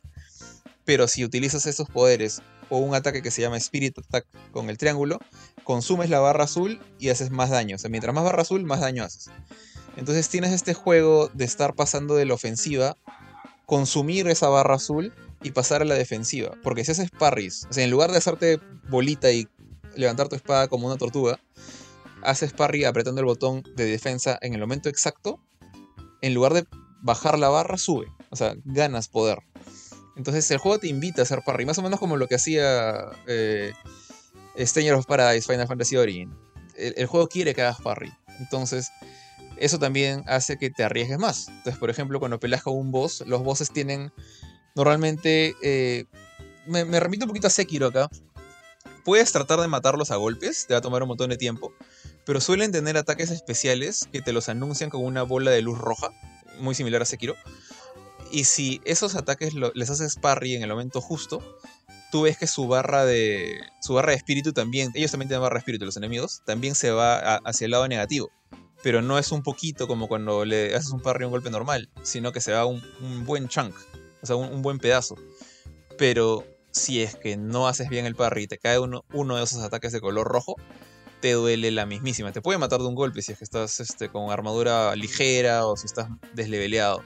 Pero 0.86 1.08
si 1.08 1.26
utilizas 1.26 1.66
estos 1.66 1.90
poderes 1.90 2.42
o 2.70 2.78
un 2.78 2.96
ataque 2.96 3.22
que 3.22 3.32
se 3.32 3.42
llama 3.42 3.58
Spirit 3.58 3.98
Attack 3.98 4.26
con 4.52 4.70
el 4.70 4.78
triángulo, 4.78 5.20
consumes 5.64 6.10
la 6.10 6.20
barra 6.20 6.46
azul 6.46 6.80
y 7.00 7.10
haces 7.10 7.32
más 7.32 7.50
daño. 7.50 7.76
O 7.76 7.80
sea, 7.80 7.90
mientras 7.90 8.14
más 8.14 8.24
barra 8.24 8.44
azul, 8.44 8.64
más 8.64 8.82
daño 8.82 9.04
haces. 9.04 9.30
Entonces 9.98 10.30
tienes 10.30 10.52
este 10.52 10.74
juego 10.74 11.30
de 11.34 11.46
estar 11.46 11.74
pasando 11.74 12.16
de 12.16 12.26
la 12.26 12.34
ofensiva, 12.34 12.96
consumir 13.66 14.28
esa 14.28 14.50
barra 14.50 14.76
azul 14.76 15.14
y 15.44 15.52
pasar 15.52 15.82
a 15.82 15.86
la 15.86 15.96
defensiva. 15.96 16.52
Porque 16.64 16.84
si 16.84 16.92
haces 16.92 17.12
parries, 17.12 17.68
o 17.70 17.74
sea, 17.74 17.84
en 17.84 17.92
lugar 17.92 18.12
de 18.12 18.18
hacerte 18.18 18.60
bolita 18.90 19.32
y 19.32 19.48
levantar 19.96 20.28
tu 20.28 20.36
espada 20.36 20.68
como 20.68 20.88
una 20.88 20.98
tortuga, 20.98 21.40
haces 22.24 22.54
parry 22.54 22.86
apretando 22.86 23.22
el 23.22 23.26
botón 23.26 23.64
de 23.76 23.86
defensa 23.86 24.38
en 24.42 24.54
el 24.54 24.60
momento 24.60 24.90
exacto, 24.90 25.40
en 26.22 26.34
lugar 26.34 26.54
de 26.54 26.66
bajar 27.02 27.38
la 27.38 27.50
barra, 27.50 27.78
sube. 27.78 28.08
O 28.30 28.36
sea, 28.36 28.56
ganas 28.66 29.08
poder. 29.08 29.40
Entonces 30.16 30.50
el 30.52 30.58
juego 30.58 30.80
te 30.80 30.88
invita 30.88 31.22
a 31.22 31.24
hacer 31.24 31.42
parry, 31.46 31.66
más 31.66 31.78
o 31.78 31.82
menos 31.82 32.00
como 32.00 32.18
lo 32.18 32.28
que 32.28 32.36
hacía 32.36 33.12
eh, 33.28 33.74
Stranger 34.58 34.94
of 34.94 35.06
Paradise, 35.06 35.46
Final 35.52 35.68
Fantasy 35.68 35.98
Origin. 35.98 36.34
El, 36.76 36.94
el 36.98 37.06
juego 37.06 37.28
quiere 37.28 37.54
que 37.54 37.62
hagas 37.62 37.82
parry. 37.82 38.12
Entonces, 38.40 38.90
eso 39.58 39.80
también 39.80 40.24
hace 40.28 40.58
que 40.58 40.70
te 40.70 40.84
arriesgues 40.84 41.20
más. 41.20 41.48
Entonces, 41.48 41.78
por 41.78 41.90
ejemplo, 41.90 42.20
cuando 42.20 42.40
peleas 42.40 42.64
con 42.64 42.76
un 42.76 42.92
boss, 42.92 43.24
los 43.26 43.44
bosses 43.44 43.72
tienen 43.72 44.12
normalmente... 44.76 45.56
eh, 45.62 46.06
me, 46.68 47.00
remito 47.00 47.26
un 47.26 47.30
poquito 47.30 47.48
a 47.48 47.50
Sekiro 47.50 47.88
acá. 47.88 48.10
Puedes 49.04 49.32
tratar 49.32 49.60
de 49.60 49.68
matarlos 49.68 50.12
a 50.12 50.16
golpes, 50.16 50.66
te 50.68 50.74
va 50.74 50.80
a 50.80 50.82
tomar 50.82 51.04
un 51.04 51.10
montón 51.10 51.30
de 51.30 51.38
tiempo, 51.38 51.72
pero 52.26 52.42
suelen 52.42 52.72
tener 52.72 52.98
ataques 52.98 53.30
especiales 53.30 54.10
que 54.12 54.22
te 54.22 54.34
los 54.34 54.50
anuncian 54.50 54.90
con 54.90 55.04
una 55.04 55.22
bola 55.22 55.52
de 55.52 55.62
luz 55.62 55.78
roja, 55.78 56.10
muy 56.60 56.74
similar 56.74 57.04
a 57.04 57.06
Sekiro. 57.06 57.36
Y 58.32 58.46
si 58.46 58.82
esos 58.84 59.16
ataques 59.16 59.54
les 59.54 59.90
haces 59.92 60.16
parry 60.16 60.56
en 60.56 60.64
el 60.64 60.70
momento 60.70 61.02
justo, 61.02 61.58
tú 62.12 62.24
ves 62.24 62.38
que 62.38 62.48
su 62.48 62.68
barra 62.68 63.06
de 63.06 63.60
su 63.80 63.94
barra 63.94 64.12
de 64.12 64.18
espíritu 64.18 64.54
también, 64.54 64.92
ellos 64.96 65.12
también 65.12 65.30
tienen 65.30 65.44
barra 65.44 65.56
de 65.56 65.60
espíritu, 65.60 65.86
los 65.86 65.98
enemigos, 65.98 66.42
también 66.44 66.74
se 66.74 66.90
va 66.90 67.38
hacia 67.38 67.66
el 67.66 67.72
lado 67.72 67.88
negativo. 67.88 68.32
Pero 68.86 69.02
no 69.02 69.18
es 69.18 69.32
un 69.32 69.42
poquito 69.42 69.88
como 69.88 70.08
cuando 70.08 70.46
le 70.46 70.76
haces 70.76 70.92
un 70.92 71.02
parry 71.02 71.24
a 71.24 71.26
un 71.26 71.32
golpe 71.32 71.50
normal, 71.50 71.90
sino 72.04 72.32
que 72.32 72.40
se 72.40 72.52
va 72.52 72.68
un, 72.68 72.84
buen 73.26 73.48
chunk, 73.48 73.74
o 74.22 74.26
sea, 74.28 74.36
un, 74.36 74.54
un 74.54 74.62
buen 74.62 74.78
pedazo. 74.78 75.16
Pero 75.98 76.46
si 76.70 77.02
es 77.02 77.16
que 77.16 77.36
no 77.36 77.68
haces 77.68 77.90
bien 77.90 78.06
el 78.06 78.14
parry 78.14 78.44
y 78.44 78.48
te 78.48 78.60
cae 78.60 78.78
uno, 78.78 79.04
uno 79.12 79.38
de 79.38 79.44
esos 79.44 79.64
ataques 79.64 79.92
de 79.92 80.02
color 80.02 80.28
rojo, 80.28 80.56
te 81.20 81.32
duele 81.32 81.72
la 81.72 81.88
mismísima. 81.88 82.32
Te 82.32 82.44
puede 82.44 82.60
matar 82.60 82.80
de 82.80 82.86
un 82.86 82.94
golpe 82.94 83.24
si 83.24 83.32
es 83.32 83.40
que 83.40 83.44
estás 83.44 83.80
este, 83.80 84.10
con 84.10 84.30
armadura 84.30 84.96
ligera 84.96 85.66
o 85.66 85.76
si 85.76 85.88
estás 85.88 86.08
desleveleado. 86.36 87.04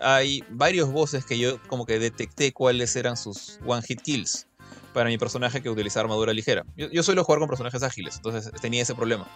Hay 0.00 0.42
varios 0.50 0.90
bosses 0.90 1.24
que 1.24 1.38
yo 1.38 1.62
como 1.68 1.86
que 1.86 2.00
detecté 2.00 2.52
cuáles 2.52 2.96
eran 2.96 3.16
sus 3.16 3.60
one 3.64 3.82
hit 3.82 4.02
kills 4.02 4.48
para 4.92 5.08
mi 5.08 5.18
personaje 5.18 5.62
que 5.62 5.70
utiliza 5.70 6.00
armadura 6.00 6.32
ligera. 6.32 6.64
Yo, 6.76 6.90
yo 6.90 7.04
suelo 7.04 7.22
jugar 7.22 7.38
con 7.38 7.48
personajes 7.48 7.84
ágiles, 7.84 8.16
entonces 8.16 8.50
tenía 8.60 8.82
ese 8.82 8.96
problema. 8.96 9.28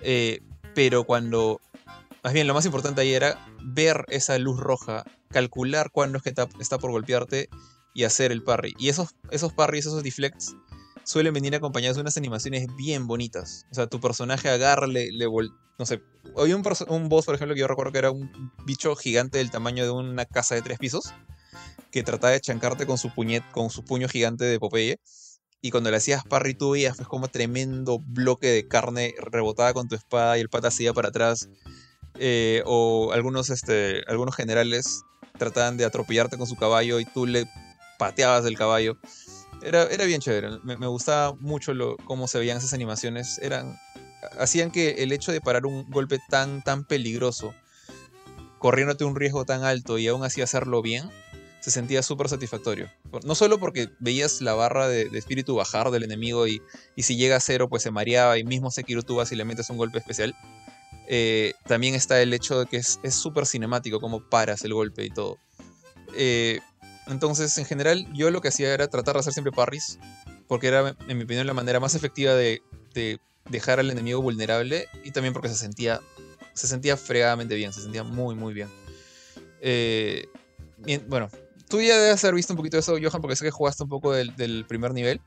Eh, 0.00 0.40
pero 0.76 1.04
cuando... 1.04 1.60
Más 2.22 2.34
bien, 2.34 2.46
lo 2.46 2.52
más 2.52 2.66
importante 2.66 3.00
ahí 3.00 3.14
era 3.14 3.40
ver 3.62 4.04
esa 4.08 4.36
luz 4.38 4.60
roja, 4.60 5.04
calcular 5.30 5.90
cuándo 5.90 6.18
es 6.18 6.22
que 6.22 6.34
está 6.60 6.78
por 6.78 6.90
golpearte 6.90 7.48
y 7.94 8.04
hacer 8.04 8.30
el 8.30 8.42
parry. 8.42 8.74
Y 8.78 8.90
esos, 8.90 9.14
esos 9.30 9.54
parries, 9.54 9.86
esos 9.86 10.02
deflects, 10.02 10.54
suelen 11.02 11.32
venir 11.32 11.54
acompañados 11.54 11.96
de 11.96 12.02
unas 12.02 12.16
animaciones 12.18 12.66
bien 12.76 13.06
bonitas. 13.06 13.64
O 13.70 13.74
sea, 13.74 13.86
tu 13.86 14.00
personaje 14.00 14.50
agarra, 14.50 14.86
le, 14.86 15.12
le 15.12 15.26
vol- 15.26 15.56
no 15.78 15.86
sé, 15.86 16.02
había 16.36 16.56
un, 16.56 16.64
un 16.88 17.08
boss, 17.08 17.24
por 17.24 17.36
ejemplo, 17.36 17.54
que 17.54 17.60
yo 17.60 17.68
recuerdo 17.68 17.92
que 17.92 17.98
era 17.98 18.10
un 18.10 18.30
bicho 18.66 18.94
gigante 18.96 19.38
del 19.38 19.50
tamaño 19.50 19.84
de 19.84 19.90
una 19.92 20.26
casa 20.26 20.56
de 20.56 20.62
tres 20.62 20.78
pisos, 20.78 21.14
que 21.90 22.02
trataba 22.02 22.32
de 22.32 22.40
chancarte 22.40 22.84
con 22.84 22.98
su, 22.98 23.14
puñet, 23.14 23.48
con 23.52 23.70
su 23.70 23.82
puño 23.82 24.08
gigante 24.08 24.44
de 24.44 24.58
Popeye. 24.58 24.98
Y 25.66 25.72
cuando 25.72 25.90
le 25.90 25.96
hacías 25.96 26.22
parry 26.22 26.54
tú 26.54 26.70
veías 26.70 26.96
pues, 26.96 27.08
como 27.08 27.26
tremendo 27.26 27.98
bloque 27.98 28.46
de 28.46 28.68
carne 28.68 29.16
rebotaba 29.18 29.74
con 29.74 29.88
tu 29.88 29.96
espada 29.96 30.38
y 30.38 30.40
el 30.40 30.48
pata 30.48 30.68
iba 30.78 30.92
para 30.92 31.08
atrás. 31.08 31.48
Eh, 32.20 32.62
o 32.66 33.10
algunos, 33.12 33.50
este, 33.50 34.04
algunos 34.06 34.36
generales 34.36 35.02
trataban 35.36 35.76
de 35.76 35.84
atropellarte 35.84 36.38
con 36.38 36.46
su 36.46 36.54
caballo 36.54 37.00
y 37.00 37.04
tú 37.04 37.26
le 37.26 37.46
pateabas 37.98 38.44
del 38.44 38.56
caballo. 38.56 38.96
Era, 39.60 39.82
era 39.90 40.04
bien 40.04 40.20
chévere. 40.20 40.50
Me, 40.62 40.76
me 40.76 40.86
gustaba 40.86 41.34
mucho 41.40 41.74
lo, 41.74 41.96
cómo 42.04 42.28
se 42.28 42.38
veían 42.38 42.58
esas 42.58 42.72
animaciones. 42.72 43.38
Eran, 43.38 43.76
hacían 44.38 44.70
que 44.70 45.02
el 45.02 45.10
hecho 45.10 45.32
de 45.32 45.40
parar 45.40 45.66
un 45.66 45.90
golpe 45.90 46.20
tan, 46.28 46.62
tan 46.62 46.84
peligroso, 46.84 47.54
corriéndote 48.60 49.04
un 49.04 49.16
riesgo 49.16 49.44
tan 49.44 49.64
alto 49.64 49.98
y 49.98 50.06
aún 50.06 50.22
así 50.22 50.42
hacerlo 50.42 50.80
bien, 50.80 51.10
se 51.66 51.72
sentía 51.72 52.00
súper 52.04 52.28
satisfactorio. 52.28 52.88
No 53.24 53.34
solo 53.34 53.58
porque 53.58 53.88
veías 53.98 54.40
la 54.40 54.54
barra 54.54 54.86
de, 54.86 55.08
espíritu 55.14 55.56
bajar 55.56 55.90
del 55.90 56.04
enemigo 56.04 56.46
y, 56.46 56.62
y 56.94 57.02
si 57.02 57.16
llega 57.16 57.34
a 57.34 57.40
cero 57.40 57.68
pues 57.68 57.82
se 57.82 57.90
mareaba 57.90 58.38
y 58.38 58.44
mismo 58.44 58.70
Sekiro 58.70 59.02
tú 59.02 59.16
vas 59.16 59.32
y 59.32 59.34
le 59.34 59.44
metes 59.44 59.68
un 59.68 59.76
golpe 59.76 59.98
especial. 59.98 60.32
eh, 61.08 61.54
también 61.66 61.96
está 61.96 62.22
el 62.22 62.32
hecho 62.32 62.60
de 62.60 62.66
que 62.66 62.76
es 62.76 63.00
súper 63.10 63.46
cinemático 63.46 63.98
cómo 63.98 64.30
paras 64.30 64.62
el 64.62 64.74
golpe 64.74 65.04
y 65.04 65.10
todo. 65.10 65.38
Eh, 66.14 66.60
entonces, 67.08 67.58
en 67.58 67.64
general, 67.64 68.06
yo 68.14 68.30
lo 68.30 68.40
que 68.40 68.46
hacía 68.46 68.72
era 68.72 68.86
tratar 68.86 69.14
de 69.14 69.20
hacer 69.20 69.32
siempre 69.32 69.50
parries, 69.50 69.98
porque 70.46 70.68
era, 70.68 70.96
en 71.08 71.18
mi 71.18 71.24
opinión, 71.24 71.48
la 71.48 71.54
manera 71.54 71.80
más 71.80 71.96
efectiva 71.96 72.32
de, 72.34 72.62
de 72.94 73.18
dejar 73.50 73.80
al 73.80 73.90
enemigo 73.90 74.22
vulnerable 74.22 74.86
y 75.02 75.10
también 75.10 75.32
porque 75.32 75.48
se 75.48 75.56
sentía, 75.56 76.00
se 76.54 76.68
sentía 76.68 76.96
fregadamente 76.96 77.56
bien, 77.56 77.72
se 77.72 77.82
sentía 77.82 78.04
muy, 78.04 78.36
muy 78.36 78.54
bien. 78.54 78.68
Eh, 79.60 80.28
bien, 80.78 81.04
bueno, 81.08 81.28
tú 81.68 81.80
ya 81.80 81.98
debes 81.98 82.22
haber 82.24 82.34
visto 82.34 82.52
un 82.52 82.56
poquito 82.56 82.76
de 82.76 82.80
eso, 82.80 82.96
Johan, 83.02 83.20
porque 83.20 83.36
sé 83.36 83.44
que 83.44 83.50
jugaste 83.50 83.82
un 83.82 83.88
poco 83.88 84.12
del, 84.12 84.34
del 84.36 84.64
primer 84.66 84.92
nivel, 84.92 85.20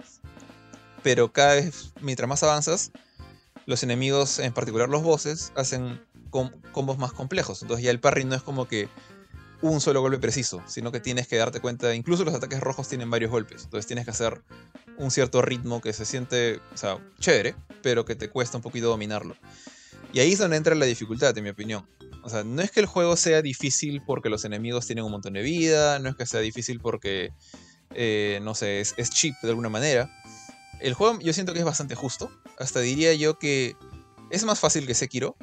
pero 1.03 1.32
cada 1.32 1.56
vez, 1.56 1.94
mientras 2.02 2.28
más 2.28 2.44
avanzas, 2.44 2.91
los 3.66 3.84
enemigos, 3.84 4.40
en 4.40 4.53
particular 4.53 4.90
los 4.90 5.03
bosses, 5.03 5.52
hacen 5.56 6.02
com- 6.30 6.52
combos 6.72 6.98
más 6.98 7.14
complejos. 7.14 7.61
Entonces 7.61 7.84
ya 7.86 7.91
el 7.91 7.99
parry 7.99 8.26
no 8.26 8.36
es 8.36 8.41
como 8.41 8.68
que 8.68 8.90
un 9.61 9.82
solo 9.82 10.02
golpe 10.02 10.18
preciso, 10.20 10.61
sino 10.68 10.91
que 10.91 10.99
tienes 10.99 11.28
que 11.28 11.36
darte 11.36 11.60
cuenta, 11.60 11.94
incluso 11.94 12.24
los 12.24 12.34
ataques 12.34 12.61
rojos 12.61 12.88
tienen 12.88 13.10
varios 13.10 13.30
golpes, 13.30 13.66
entonces 13.66 13.86
tienes 13.88 14.06
que 14.06 14.11
hacer 14.11 14.41
un 14.98 15.11
cierto 15.11 15.41
ritmo 15.41 15.82
que 15.82 15.91
se 15.94 16.06
siente, 16.06 16.61
o 16.74 16.78
sea, 16.78 16.98
chévere, 17.20 17.56
pero 17.82 18.06
que 18.06 18.16
te 18.16 18.30
cuesta 18.30 18.57
un 18.57 18.64
poquito 18.64 18.88
dominarlo. 18.88 19.36
Y 20.14 20.20
ahí 20.20 20.32
es 20.34 20.40
donde 20.40 20.57
entra 20.57 20.76
la 20.76 20.86
dificultad, 20.86 21.38
en 21.38 21.44
mi 21.44 21.49
opinión. 21.49 21.86
O 22.23 22.29
sea, 22.29 22.43
no 22.43 22.61
es 22.61 22.71
que 22.71 22.79
el 22.79 22.85
juego 22.85 23.15
sea 23.15 23.41
difícil 23.41 24.01
porque 24.05 24.29
los 24.29 24.45
enemigos 24.45 24.85
tienen 24.85 25.05
un 25.05 25.11
montón 25.11 25.33
de 25.33 25.41
vida, 25.41 25.99
no 25.99 26.09
es 26.09 26.15
que 26.15 26.25
sea 26.25 26.41
difícil 26.41 26.79
porque, 26.79 27.31
eh, 27.95 28.39
no 28.41 28.55
sé, 28.55 28.81
es, 28.81 28.95
cheap 29.09 29.35
de 29.41 29.49
alguna 29.49 29.69
manera. 29.69 30.09
El 30.81 30.93
juego 30.93 31.19
yo 31.19 31.33
siento 31.33 31.53
que 31.53 31.59
es 31.59 31.65
bastante 31.65 31.95
justo. 31.95 32.31
Hasta 32.57 32.79
diría 32.81 33.13
yo 33.13 33.39
que 33.39 33.75
es 34.31 34.43
más 34.43 34.59
fácil 34.59 34.85
que 34.85 34.95
Sekiro. 34.95 35.35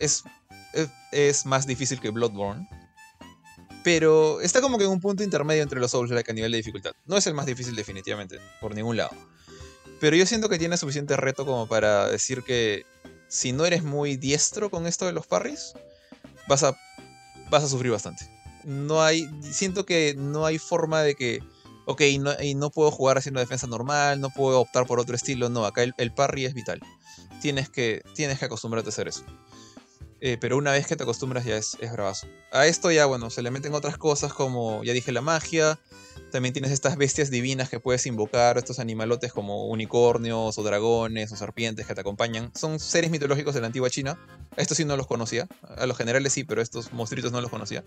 Es, 0.00 0.24
es, 1.12 1.46
más 1.46 1.66
difícil 1.66 2.00
que 2.00 2.10
Bloodborne. 2.10 2.68
Pero 3.82 4.40
está 4.40 4.60
como 4.60 4.78
que 4.78 4.84
en 4.84 4.90
un 4.90 5.00
punto 5.00 5.22
intermedio 5.22 5.62
entre 5.62 5.78
los 5.78 5.92
Souls-like 5.92 6.30
a 6.30 6.34
nivel 6.34 6.50
de 6.50 6.58
dificultad. 6.58 6.92
No 7.06 7.16
es 7.16 7.26
el 7.26 7.34
más 7.34 7.46
difícil 7.46 7.76
definitivamente, 7.76 8.38
por 8.60 8.74
ningún 8.74 8.96
lado. 8.96 9.12
Pero 10.00 10.16
yo 10.16 10.26
siento 10.26 10.48
que 10.48 10.58
tiene 10.58 10.76
suficiente 10.76 11.16
reto 11.16 11.46
como 11.46 11.68
para 11.68 12.08
decir 12.08 12.42
que 12.42 12.84
si 13.28 13.52
no 13.52 13.64
eres 13.64 13.82
muy 13.82 14.16
diestro 14.16 14.70
con 14.70 14.86
esto 14.86 15.06
de 15.06 15.12
los 15.12 15.26
parries, 15.26 15.74
vas 16.48 16.62
a, 16.62 16.76
vas 17.50 17.64
a 17.64 17.68
sufrir 17.68 17.92
bastante. 17.92 18.28
No 18.64 19.02
hay, 19.02 19.28
siento 19.42 19.86
que 19.86 20.14
no 20.16 20.44
hay 20.44 20.58
forma 20.58 21.02
de 21.02 21.14
que, 21.14 21.40
ok, 21.86 22.02
no, 22.20 22.32
y 22.42 22.54
no 22.54 22.70
puedo 22.70 22.90
jugar 22.90 23.18
haciendo 23.18 23.40
defensa 23.40 23.66
normal, 23.66 24.20
no 24.20 24.30
puedo 24.30 24.60
optar 24.60 24.86
por 24.86 24.98
otro 24.98 25.14
estilo, 25.14 25.48
no, 25.48 25.64
acá 25.64 25.82
el, 25.82 25.94
el 25.98 26.12
parry 26.12 26.44
es 26.44 26.54
vital. 26.54 26.80
Tienes 27.40 27.68
que, 27.68 28.02
tienes 28.14 28.38
que 28.38 28.46
acostumbrarte 28.46 28.88
a 28.88 28.92
hacer 28.92 29.08
eso. 29.08 29.24
Eh, 30.20 30.38
pero 30.40 30.56
una 30.56 30.72
vez 30.72 30.86
que 30.86 30.96
te 30.96 31.02
acostumbras 31.02 31.44
ya 31.44 31.56
es, 31.56 31.76
es 31.80 31.92
bravazo. 31.92 32.26
A 32.50 32.66
esto 32.66 32.90
ya, 32.90 33.04
bueno, 33.06 33.28
se 33.28 33.42
le 33.42 33.50
meten 33.50 33.74
otras 33.74 33.98
cosas 33.98 34.32
como, 34.32 34.82
ya 34.82 34.92
dije, 34.92 35.12
la 35.12 35.20
magia. 35.20 35.78
También 36.32 36.54
tienes 36.54 36.72
estas 36.72 36.96
bestias 36.96 37.30
divinas 37.30 37.68
que 37.68 37.78
puedes 37.80 38.06
invocar, 38.06 38.56
estos 38.56 38.78
animalotes 38.78 39.32
como 39.32 39.66
unicornios 39.66 40.56
o 40.56 40.62
dragones 40.62 41.30
o 41.32 41.36
serpientes 41.36 41.86
que 41.86 41.94
te 41.94 42.00
acompañan. 42.00 42.50
Son 42.54 42.80
seres 42.80 43.10
mitológicos 43.10 43.54
de 43.54 43.60
la 43.60 43.66
antigua 43.66 43.90
China. 43.90 44.18
Estos 44.56 44.78
sí 44.78 44.86
no 44.86 44.96
los 44.96 45.06
conocía. 45.06 45.46
A 45.76 45.84
los 45.86 45.96
generales 45.98 46.32
sí, 46.32 46.44
pero 46.44 46.62
estos 46.62 46.92
monstruitos 46.94 47.32
no 47.32 47.40
los 47.42 47.50
conocía. 47.50 47.84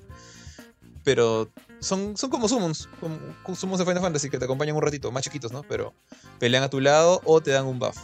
pero 1.04 1.50
son, 1.80 2.16
son 2.18 2.30
como 2.30 2.48
summons, 2.48 2.88
como 3.00 3.56
summons 3.56 3.80
de 3.80 3.86
Final 3.86 4.02
Fantasy 4.04 4.30
que 4.30 4.38
te 4.38 4.46
acompañan 4.46 4.76
un 4.76 4.82
ratito, 4.84 5.12
más 5.12 5.24
chiquitos, 5.24 5.52
¿no? 5.52 5.64
Pero 5.64 5.94
pelean 6.38 6.64
a 6.64 6.70
tu 6.70 6.80
lado 6.80 7.22
o 7.26 7.42
te 7.42 7.52
dan 7.52 7.66
un 7.66 7.80
buff. 7.80 7.98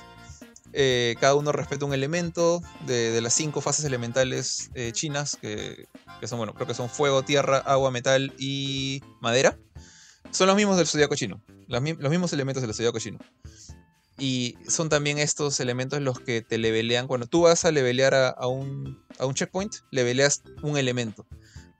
Eh, 0.77 1.15
cada 1.22 1.35
uno 1.35 1.53
respeta 1.53 1.85
un 1.85 1.93
elemento 1.93 2.61
de, 2.85 3.22
las 3.22 3.34
cinco 3.34 3.61
fases 3.61 3.85
elementales 3.85 4.72
eh, 4.73 4.91
chinas, 4.91 5.38
que, 5.41 5.88
son, 6.27 6.38
bueno, 6.38 6.53
creo 6.53 6.68
que 6.68 6.73
son 6.73 6.89
fuego, 6.89 7.23
tierra, 7.23 7.60
agua, 7.60 7.91
metal 7.91 8.34
y 8.38 9.02
madera. 9.22 9.57
Son 10.31 10.47
los 10.47 10.56
mismos 10.57 10.76
del 10.76 10.85
zodiaco 10.85 11.15
chino, 11.15 11.41
los, 11.68 11.81
mismos 11.81 12.34
elementos 12.34 12.61
del 12.61 12.73
zodiaco 12.73 12.99
chino. 12.99 13.19
Y 14.18 14.57
son 14.68 14.89
también 14.89 15.18
estos 15.18 15.61
elementos 15.61 16.02
los 16.02 16.19
que 16.19 16.41
te 16.41 16.57
levelean. 16.57 17.07
Cuando 17.07 17.26
tú 17.26 17.43
vas 17.43 17.64
a 17.64 17.72
levelear 17.72 18.14
a, 18.14 18.47
un, 18.47 19.02
a 19.18 19.26
un 19.26 19.34
checkpoint, 19.34 19.76
leveleas 19.91 20.43
un 20.61 20.77
elemento. 20.77 21.26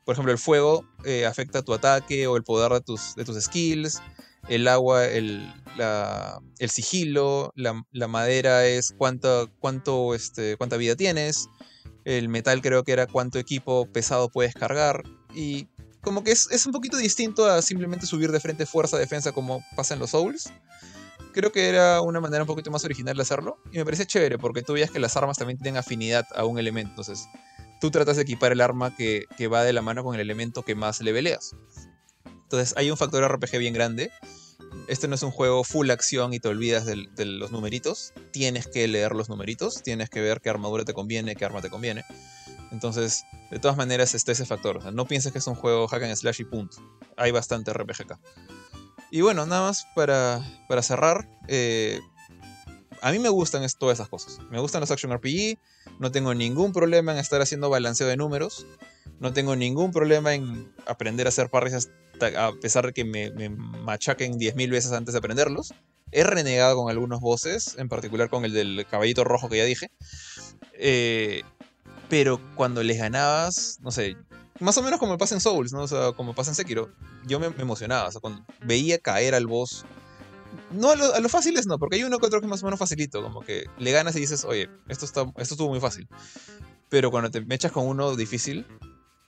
Por 0.06 0.14
ejemplo, 0.14 0.32
el 0.32 0.38
fuego 0.38 0.86
eh, 1.04 1.26
afecta 1.26 1.64
tu 1.64 1.74
ataque 1.74 2.28
o 2.28 2.38
el 2.38 2.44
poder 2.44 2.72
de 2.72 2.80
tus, 2.80 3.14
de 3.16 3.26
tus 3.26 3.44
skills. 3.44 4.02
El 4.48 4.68
agua, 4.68 5.06
el, 5.06 5.52
el 6.60 6.70
sigilo. 6.70 7.52
La, 7.56 8.08
madera 8.08 8.66
es 8.66 8.94
cuánto, 8.98 9.50
cuánto, 9.60 10.16
este, 10.16 10.58
cuánta 10.58 10.78
vida 10.78 10.96
tienes. 10.96 11.48
El 12.04 12.30
metal 12.30 12.62
creo 12.62 12.84
que 12.84 12.92
era 12.92 13.08
cuánto 13.08 13.40
equipo 13.40 13.88
pesado 13.92 14.30
puedes 14.30 14.54
cargar. 14.54 15.04
Y 15.34 15.68
como 16.02 16.24
que 16.24 16.32
es, 16.32 16.50
es 16.52 16.66
un 16.66 16.72
poquito 16.72 16.98
distinto 16.98 17.46
a 17.46 17.62
simplemente 17.62 18.06
subir 18.06 18.32
de 18.32 18.40
frente 18.40 18.66
fuerza, 18.66 18.98
defensa 18.98 19.32
como 19.32 19.64
pasa 19.76 19.96
en 19.96 20.00
los 20.00 20.12
Souls 20.12 20.52
creo 21.36 21.52
que 21.52 21.68
era 21.68 22.02
una 22.02 22.22
manera 22.22 22.44
un 22.44 22.48
poquito 22.48 22.72
más 22.72 22.86
original 22.86 23.16
de 23.16 23.22
hacerlo. 23.22 23.60
Y 23.72 23.78
me 23.78 23.86
parece 23.86 24.08
chévere 24.08 24.40
porque 24.40 24.64
tú 24.64 24.74
veías 24.74 24.90
que 24.90 25.00
las 25.00 25.16
armas 25.18 25.38
también 25.38 25.60
tienen 25.60 25.78
afinidad 25.78 26.26
a 26.34 26.46
un 26.46 26.58
elemento. 26.58 26.92
Entonces, 26.92 27.28
tú 27.82 27.92
tratas 27.92 28.16
de 28.16 28.24
equipar 28.24 28.54
el 28.54 28.62
arma 28.62 28.96
que, 28.96 29.26
va 29.52 29.64
de 29.64 29.74
la 29.74 29.82
mano 29.82 30.04
con 30.04 30.16
el 30.16 30.22
elemento 30.22 30.64
que 30.64 30.76
más 30.76 31.02
le 31.02 31.14
peleas. 31.14 31.54
Entonces 32.46 32.74
hay 32.78 32.92
un 32.92 32.98
factor 32.98 33.24
RPG 33.30 33.58
bien 33.58 33.74
grande. 33.74 34.12
Este 34.88 35.08
no 35.08 35.16
es 35.16 35.24
un 35.24 35.32
juego 35.32 35.64
full 35.64 35.90
acción 35.90 36.34
y 36.34 36.40
te 36.40 36.48
olvidas 36.48 36.86
de, 36.86 37.26
los 37.26 37.52
numeritos. 37.52 38.14
Tienes 38.32 38.68
que 38.68 38.88
leer 38.88 39.14
los 39.14 39.30
numeritos, 39.30 39.82
tienes 39.82 40.10
que 40.10 40.22
ver 40.22 40.42
qué 40.42 40.50
armadura 40.50 40.86
te 40.86 40.94
conviene, 40.94 41.36
qué 41.36 41.44
arma 41.44 41.62
te 41.62 41.70
conviene. 41.70 42.04
Entonces, 42.72 43.24
de 43.52 43.60
todas 43.60 43.78
maneras, 43.78 44.14
está 44.14 44.32
ese 44.32 44.46
factor. 44.46 44.78
O 44.78 44.82
sea, 44.82 44.92
no 44.92 45.06
pienses 45.06 45.32
que 45.32 45.40
es 45.40 45.48
un 45.48 45.56
juego 45.56 45.88
hack 45.88 46.04
and 46.04 46.16
slash 46.16 46.42
y 46.42 46.46
punto. 46.46 46.78
Hay 47.18 47.32
bastante 47.32 47.74
RPG 47.74 48.04
acá. 48.04 48.20
Y 49.12 49.22
bueno, 49.22 49.46
nada 49.46 49.62
más 49.62 49.88
para, 49.96 50.42
para 50.68 50.84
cerrar. 50.84 51.28
Eh, 51.48 52.00
a 53.02 53.12
mí 53.12 53.20
me 53.20 53.30
gustan 53.30 53.66
todas 53.78 53.98
esas 53.98 54.10
cosas. 54.10 54.40
Me 54.52 54.60
gustan 54.60 54.82
los 54.82 54.92
action 54.92 55.12
RPG. 55.12 55.58
No 56.00 56.12
tengo 56.12 56.34
ningún 56.34 56.74
problema 56.74 57.12
en 57.12 57.18
estar 57.18 57.42
haciendo 57.42 57.70
balanceo 57.70 58.08
de 58.08 58.18
números. 58.18 58.66
No 59.20 59.34
tengo 59.34 59.56
ningún 59.56 59.92
problema 59.92 60.34
en 60.34 60.72
aprender 60.86 61.28
a 61.28 61.30
hacer 61.30 61.50
parries 61.50 61.90
a 62.38 62.52
pesar 62.62 62.86
de 62.88 62.94
que 62.94 63.04
me, 63.04 63.32
me 63.32 63.50
machaquen 63.50 64.40
10.000 64.40 64.70
veces 64.70 64.92
antes 64.92 65.14
de 65.14 65.20
aprenderlos. 65.20 65.74
He 66.12 66.24
renegado 66.24 66.78
con 66.78 66.90
algunos 66.90 67.20
voces, 67.20 67.76
en 67.78 67.90
particular 67.90 68.30
con 68.30 68.46
el 68.46 68.54
del 68.54 68.86
caballito 68.90 69.24
rojo 69.24 69.50
que 69.50 69.58
ya 69.58 69.66
dije. 69.66 69.90
Eh, 70.74 71.44
pero 72.10 72.40
cuando 72.56 72.84
les 72.84 72.98
ganabas, 72.98 73.80
no 73.82 73.92
sé, 73.92 74.16
más 74.60 74.78
o 74.78 74.84
menos 74.84 75.00
como 75.00 75.18
pasa 75.18 75.36
en 75.36 75.42
Souls, 75.42 75.74
¿no? 75.74 75.82
O 75.82 75.88
sea, 75.88 76.14
como 76.14 76.34
pasa 76.34 76.52
en 76.52 76.56
Sekiro, 76.56 76.90
yo 77.26 77.40
me, 77.40 77.48
emocionaba. 77.48 78.08
O 78.08 78.12
sea, 78.12 78.22
cuando 78.22 78.46
veía 78.62 79.00
caer 79.00 79.36
al 79.36 79.48
boss 79.48 79.86
no, 80.72 80.92
a, 80.92 80.96
lo, 80.96 81.30
fáciles 81.30 81.68
no, 81.68 81.78
porque 81.78 81.98
hay 81.98 82.04
uno 82.04 82.18
que 82.18 82.28
otro 82.28 82.40
que 82.40 82.46
es 82.46 82.50
más 82.50 82.64
o 82.64 82.66
menos 82.66 82.80
facilito, 82.80 83.22
como 83.22 83.42
que 83.42 83.66
le 83.78 83.92
ganas 83.92 84.16
y 84.16 84.22
dices, 84.22 84.46
oye, 84.46 84.70
esto, 84.88 85.06
está, 85.06 85.22
esto 85.38 85.56
estuvo 85.56 85.70
muy 85.70 85.80
fácil. 85.80 86.08
Pero 86.90 87.12
cuando 87.12 87.32
te 87.32 87.44
echas 87.54 87.72
con 87.72 87.88
uno 87.88 88.16
difícil, 88.16 88.66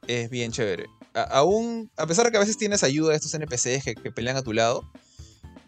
es 0.07 0.29
bien 0.29 0.51
chévere. 0.51 0.87
A, 1.13 1.23
aún, 1.23 1.91
a 1.97 2.07
pesar 2.07 2.25
de 2.25 2.31
que 2.31 2.37
a 2.37 2.41
veces 2.41 2.57
tienes 2.57 2.83
ayuda 2.83 3.11
de 3.11 3.15
estos 3.15 3.33
NPCs 3.33 3.83
que, 3.83 4.11
pelean 4.11 4.37
a 4.37 4.41
tu 4.41 4.53
lado, 4.53 4.89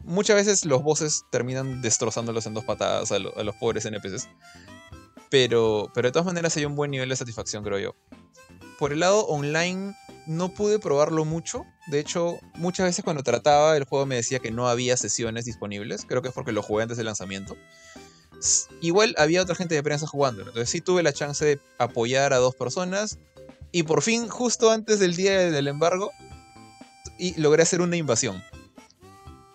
muchas 0.03 0.35
veces 0.35 0.65
los 0.65 0.83
bosses 0.83 1.23
terminan 1.31 1.81
destrozándolos 1.81 2.45
en 2.45 2.53
dos 2.53 2.63
patadas 2.63 3.11
a, 3.11 3.19
los 3.19 3.55
pobres 3.59 3.85
NPCs. 3.85 4.27
Pero, 5.29 5.91
pero 5.93 6.07
de 6.07 6.11
todas 6.11 6.25
maneras 6.25 6.57
hay 6.57 6.65
un 6.65 6.75
buen 6.75 6.91
nivel 6.91 7.09
de 7.09 7.15
satisfacción, 7.15 7.63
creo 7.63 7.79
yo. 7.79 7.95
Por 8.79 8.93
el 8.93 9.01
lado 9.01 9.25
online, 9.27 9.93
no 10.25 10.53
pude 10.53 10.79
probarlo 10.79 11.25
mucho. 11.25 11.65
De 11.87 11.99
hecho, 11.99 12.39
muchas 12.55 12.85
veces 12.85 13.03
cuando 13.03 13.23
trataba, 13.23 13.75
el 13.75 13.83
juego 13.83 14.05
me 14.05 14.15
decía 14.15 14.39
que 14.39 14.51
no 14.51 14.67
había 14.69 14.95
sesiones 14.95 15.45
disponibles. 15.45 16.05
Creo 16.07 16.21
que 16.21 16.29
es 16.29 16.33
porque 16.33 16.51
lo 16.51 16.61
jugué 16.63 16.83
antes 16.83 16.97
del 16.97 17.07
lanzamiento. 17.07 17.57
Igual 18.81 19.15
había 19.17 19.41
otra 19.41 19.55
gente 19.55 19.75
de 19.75 19.83
prensa 19.83 20.07
jugando. 20.07 20.41
Entonces 20.41 20.69
sí 20.69 20.81
tuve 20.81 21.03
la 21.03 21.13
chance 21.13 21.43
de 21.43 21.59
apoyar 21.77 22.33
a 22.33 22.37
dos 22.37 22.55
personas. 22.55 23.17
Y 23.71 23.83
por 23.83 24.01
fin, 24.01 24.27
justo 24.27 24.71
antes 24.71 24.99
del 24.99 25.15
día 25.15 25.51
del 25.51 25.67
embargo, 25.67 26.11
y 27.17 27.39
logré 27.39 27.63
hacer 27.63 27.81
una 27.81 27.97
invasión. 27.97 28.43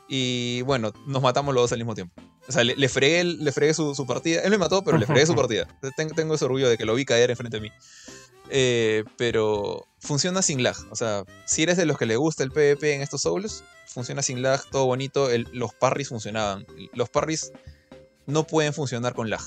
Y 0.08 0.62
bueno, 0.62 0.92
nos 1.06 1.22
matamos 1.22 1.54
los 1.54 1.64
dos 1.64 1.72
al 1.72 1.78
mismo 1.78 1.94
tiempo. 1.94 2.14
O 2.46 2.52
sea, 2.52 2.62
le, 2.62 2.88
fregué, 2.88 3.24
le 3.24 3.52
fregué 3.52 3.72
su, 3.72 4.04
partida. 4.06 4.42
Él 4.42 4.50
me 4.50 4.58
mató, 4.58 4.84
pero 4.84 4.98
le 4.98 5.06
fregué 5.06 5.24
su 5.24 5.34
partida. 5.34 5.66
Tengo, 5.96 6.14
tengo 6.14 6.34
ese 6.34 6.44
orgullo 6.44 6.68
de 6.68 6.76
que 6.76 6.84
lo 6.84 6.94
vi 6.94 7.06
caer 7.06 7.30
enfrente 7.30 7.56
de 7.56 7.62
mí. 7.62 7.70
Eh, 8.50 9.04
pero 9.16 9.86
funciona 9.98 10.42
sin 10.42 10.62
lag. 10.62 10.76
O 10.90 10.96
sea, 10.96 11.24
si 11.46 11.62
eres 11.62 11.78
de 11.78 11.86
los 11.86 11.96
que 11.96 12.04
le 12.06 12.16
gusta 12.16 12.44
el 12.44 12.50
PvP 12.50 12.94
en 12.94 13.00
estos 13.00 13.22
Souls, 13.22 13.64
funciona 13.86 14.22
sin 14.22 14.42
lag, 14.42 14.62
todo 14.70 14.84
bonito. 14.84 15.28
los 15.52 15.74
parries 15.74 16.10
funcionaban. 16.10 16.66
Los 16.92 17.08
parries 17.08 17.52
no 18.26 18.46
pueden 18.46 18.74
funcionar 18.74 19.14
con 19.14 19.30
lag. 19.30 19.42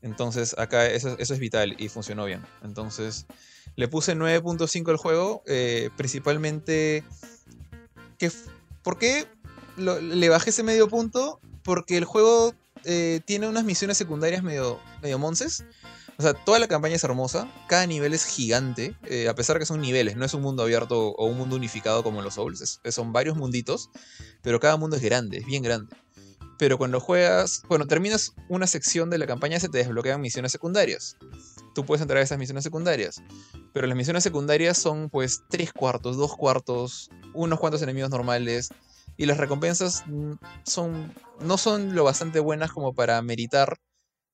Entonces 0.00 0.56
acá 0.58 0.86
eso, 0.86 1.16
es 1.18 1.38
vital 1.38 1.76
y 1.78 1.88
funcionó 1.88 2.24
bien. 2.24 2.42
Entonces 2.62 3.26
le 3.76 3.88
puse 3.88 4.16
9.5 4.16 4.90
al 4.90 4.96
juego. 4.96 5.42
Eh, 5.46 5.90
principalmente... 5.96 7.04
Que, 8.18 8.30
¿Por 8.82 8.98
qué 8.98 9.26
le 9.76 10.28
bajé 10.28 10.50
ese 10.50 10.62
medio 10.62 10.88
punto? 10.88 11.40
Porque 11.64 11.96
el 11.96 12.04
juego 12.04 12.54
eh, 12.84 13.20
tiene 13.24 13.48
unas 13.48 13.64
misiones 13.64 13.96
secundarias 13.96 14.42
medio, 14.42 14.78
medio 15.00 15.18
monces 15.18 15.64
o 16.18 16.22
sea, 16.22 16.34
toda 16.34 16.58
la 16.58 16.68
campaña 16.68 16.96
es 16.96 17.04
hermosa, 17.04 17.50
cada 17.68 17.86
nivel 17.86 18.12
es 18.12 18.24
gigante, 18.24 18.94
eh, 19.04 19.28
a 19.28 19.34
pesar 19.34 19.58
que 19.58 19.66
son 19.66 19.80
niveles, 19.80 20.16
no 20.16 20.24
es 20.24 20.34
un 20.34 20.42
mundo 20.42 20.62
abierto 20.62 21.08
o 21.08 21.26
un 21.26 21.38
mundo 21.38 21.56
unificado 21.56 22.02
como 22.02 22.22
los 22.22 22.34
Souls, 22.34 22.80
son 22.90 23.12
varios 23.12 23.36
munditos, 23.36 23.90
pero 24.42 24.60
cada 24.60 24.76
mundo 24.76 24.96
es 24.96 25.02
grande, 25.02 25.38
es 25.38 25.46
bien 25.46 25.62
grande. 25.62 25.96
Pero 26.58 26.78
cuando 26.78 27.00
juegas, 27.00 27.62
cuando 27.66 27.86
terminas 27.86 28.34
una 28.48 28.66
sección 28.66 29.10
de 29.10 29.18
la 29.18 29.26
campaña 29.26 29.58
se 29.58 29.68
te 29.68 29.78
desbloquean 29.78 30.20
misiones 30.20 30.52
secundarias. 30.52 31.16
Tú 31.74 31.84
puedes 31.84 32.02
entrar 32.02 32.18
a 32.18 32.22
esas 32.22 32.38
misiones 32.38 32.64
secundarias, 32.64 33.22
pero 33.72 33.86
las 33.86 33.96
misiones 33.96 34.22
secundarias 34.22 34.76
son 34.76 35.08
pues 35.08 35.42
tres 35.48 35.72
cuartos, 35.72 36.16
dos 36.16 36.36
cuartos, 36.36 37.10
unos 37.32 37.58
cuantos 37.58 37.82
enemigos 37.82 38.10
normales, 38.10 38.68
y 39.16 39.26
las 39.26 39.38
recompensas 39.38 40.04
son, 40.64 41.14
no 41.40 41.58
son 41.58 41.94
lo 41.94 42.04
bastante 42.04 42.40
buenas 42.40 42.72
como 42.72 42.94
para 42.94 43.20
meritar 43.22 43.78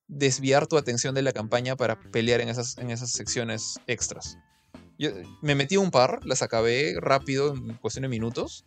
desviar 0.07 0.67
tu 0.67 0.77
atención 0.77 1.13
de 1.15 1.21
la 1.21 1.31
campaña 1.31 1.75
para 1.75 1.99
pelear 2.11 2.41
en 2.41 2.49
esas, 2.49 2.77
en 2.77 2.89
esas 2.89 3.11
secciones 3.11 3.79
extras. 3.87 4.37
Yo 4.97 5.11
me 5.41 5.55
metí 5.55 5.77
un 5.77 5.91
par, 5.91 6.19
las 6.25 6.41
acabé 6.41 6.95
rápido, 6.99 7.53
en 7.53 7.75
cuestión 7.75 8.01
de 8.01 8.09
minutos, 8.09 8.65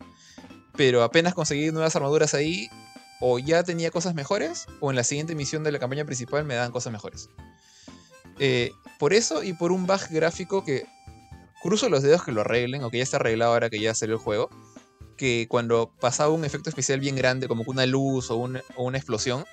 pero 0.76 1.02
apenas 1.02 1.34
conseguí 1.34 1.70
nuevas 1.70 1.94
armaduras 1.96 2.32
ahí, 2.34 2.68
o 3.24 3.38
ya 3.38 3.62
tenía 3.62 3.92
cosas 3.92 4.14
mejores, 4.16 4.66
o 4.80 4.90
en 4.90 4.96
la 4.96 5.04
siguiente 5.04 5.36
misión 5.36 5.62
de 5.62 5.70
la 5.70 5.78
campaña 5.78 6.04
principal 6.04 6.44
me 6.44 6.56
dan 6.56 6.72
cosas 6.72 6.92
mejores. 6.92 7.28
Eh, 8.40 8.72
por 8.98 9.14
eso 9.14 9.44
y 9.44 9.52
por 9.52 9.70
un 9.70 9.86
bug 9.86 10.00
gráfico 10.10 10.64
que 10.64 10.86
cruzo 11.62 11.88
los 11.88 12.02
dedos 12.02 12.24
que 12.24 12.32
lo 12.32 12.40
arreglen, 12.40 12.82
o 12.82 12.90
que 12.90 12.96
ya 12.98 13.04
está 13.04 13.18
arreglado 13.18 13.52
ahora 13.52 13.70
que 13.70 13.78
ya 13.78 13.94
salió 13.94 14.16
el 14.16 14.20
juego, 14.20 14.50
que 15.16 15.46
cuando 15.48 15.92
pasaba 16.00 16.34
un 16.34 16.44
efecto 16.44 16.68
especial 16.68 16.98
bien 16.98 17.14
grande, 17.14 17.46
como 17.46 17.62
una 17.64 17.86
luz 17.86 18.28
o, 18.32 18.38
o 18.38 18.84
una 18.84 18.98
explosión, 18.98 19.44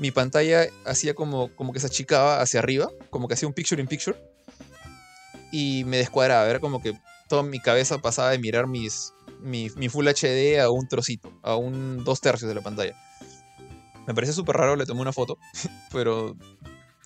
mi 0.00 0.10
pantalla 0.10 0.66
hacía 0.84 1.14
como, 1.14 1.54
como 1.54 1.72
que 1.72 1.78
se 1.78 1.86
achicaba 1.86 2.40
hacia 2.40 2.58
arriba, 2.58 2.88
como 3.10 3.28
que 3.28 3.34
hacía 3.34 3.46
un 3.46 3.54
picture 3.54 3.80
in 3.80 3.86
picture. 3.86 4.18
Y 5.52 5.84
me 5.84 5.98
descuadraba, 5.98 6.50
era 6.50 6.58
como 6.58 6.82
que 6.82 6.98
toda 7.28 7.44
mi 7.44 7.60
cabeza 7.60 7.98
pasaba 7.98 8.30
de 8.30 8.38
mirar 8.38 8.66
mis, 8.66 9.12
mi, 9.40 9.68
Full 9.68 10.08
HD 10.08 10.60
a 10.60 10.70
un 10.70 10.88
trocito, 10.88 11.32
a 11.42 11.56
un 11.56 12.04
dos 12.04 12.20
tercios 12.20 12.48
de 12.48 12.54
la 12.54 12.62
pantalla. 12.62 12.96
Me 14.06 14.14
parece 14.14 14.32
súper 14.32 14.56
raro, 14.56 14.76
le 14.76 14.86
tomé 14.86 15.02
una 15.02 15.12
foto, 15.12 15.38
pero 15.92 16.36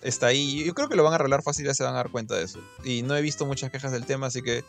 está 0.02 0.26
ahí. 0.26 0.64
Yo 0.64 0.74
creo 0.74 0.88
que 0.88 0.96
lo 0.96 1.02
van 1.02 1.12
a 1.12 1.16
arreglar 1.16 1.42
fácil, 1.42 1.66
ya 1.66 1.74
se 1.74 1.84
van 1.84 1.94
a 1.94 1.98
dar 1.98 2.10
cuenta 2.10 2.36
de 2.36 2.44
eso. 2.44 2.60
Y 2.84 3.02
no 3.02 3.16
he 3.16 3.22
visto 3.22 3.46
muchas 3.46 3.70
quejas 3.70 3.92
del 3.92 4.06
tema, 4.06 4.26
así 4.26 4.42
que 4.42 4.64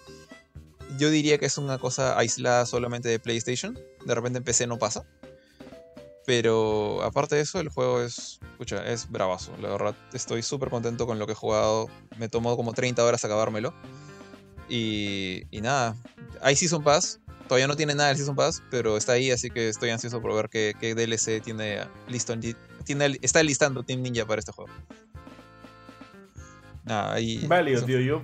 yo 0.98 1.10
diría 1.10 1.38
que 1.38 1.46
es 1.46 1.58
una 1.58 1.78
cosa 1.78 2.18
aislada 2.18 2.66
solamente 2.66 3.10
de 3.10 3.20
PlayStation. 3.20 3.78
De 4.06 4.16
repente 4.16 4.38
en 4.38 4.44
PC 4.44 4.68
no 4.68 4.78
pasa. 4.78 5.06
Pero 6.26 7.04
aparte 7.04 7.36
de 7.36 7.42
eso, 7.42 7.60
el 7.60 7.70
juego 7.70 8.02
es, 8.02 8.40
escucha, 8.52 8.86
es 8.86 9.10
bravazo. 9.10 9.52
La 9.58 9.70
verdad, 9.70 9.96
estoy 10.14 10.42
súper 10.42 10.70
contento 10.70 11.06
con 11.06 11.20
lo 11.20 11.26
que 11.26 11.34
he 11.34 11.36
jugado. 11.36 11.90
Me 12.18 12.30
tomó 12.30 12.56
como 12.56 12.74
30 12.74 13.04
horas 13.04 13.26
acabármelo. 13.26 13.74
Y, 14.70 15.44
y 15.52 15.62
nada, 15.62 15.98
hay 16.42 16.56
Season 16.56 16.84
Pass. 16.84 17.20
Todavía 17.48 17.68
no 17.68 17.76
tiene 17.76 17.94
nada 17.96 18.12
el 18.12 18.18
Season 18.18 18.36
Pass, 18.36 18.64
pero 18.72 18.98
está 18.98 19.14
ahí, 19.14 19.32
así 19.32 19.50
que 19.50 19.70
estoy 19.70 19.90
ansioso 19.90 20.22
por 20.22 20.34
ver 20.34 20.50
qué, 20.50 20.74
qué 20.80 20.96
DLC 20.96 21.42
tiene 21.42 21.82
listo. 22.08 22.34
Tiene, 22.86 23.18
está 23.22 23.44
listando 23.44 23.84
Team 23.84 24.02
Ninja 24.02 24.26
para 24.26 24.40
este 24.40 24.52
juego. 24.52 24.72
Nada, 26.86 27.14
ahí. 27.14 27.46
Válido, 27.48 27.84
tío. 27.84 28.00
Yo. 28.00 28.22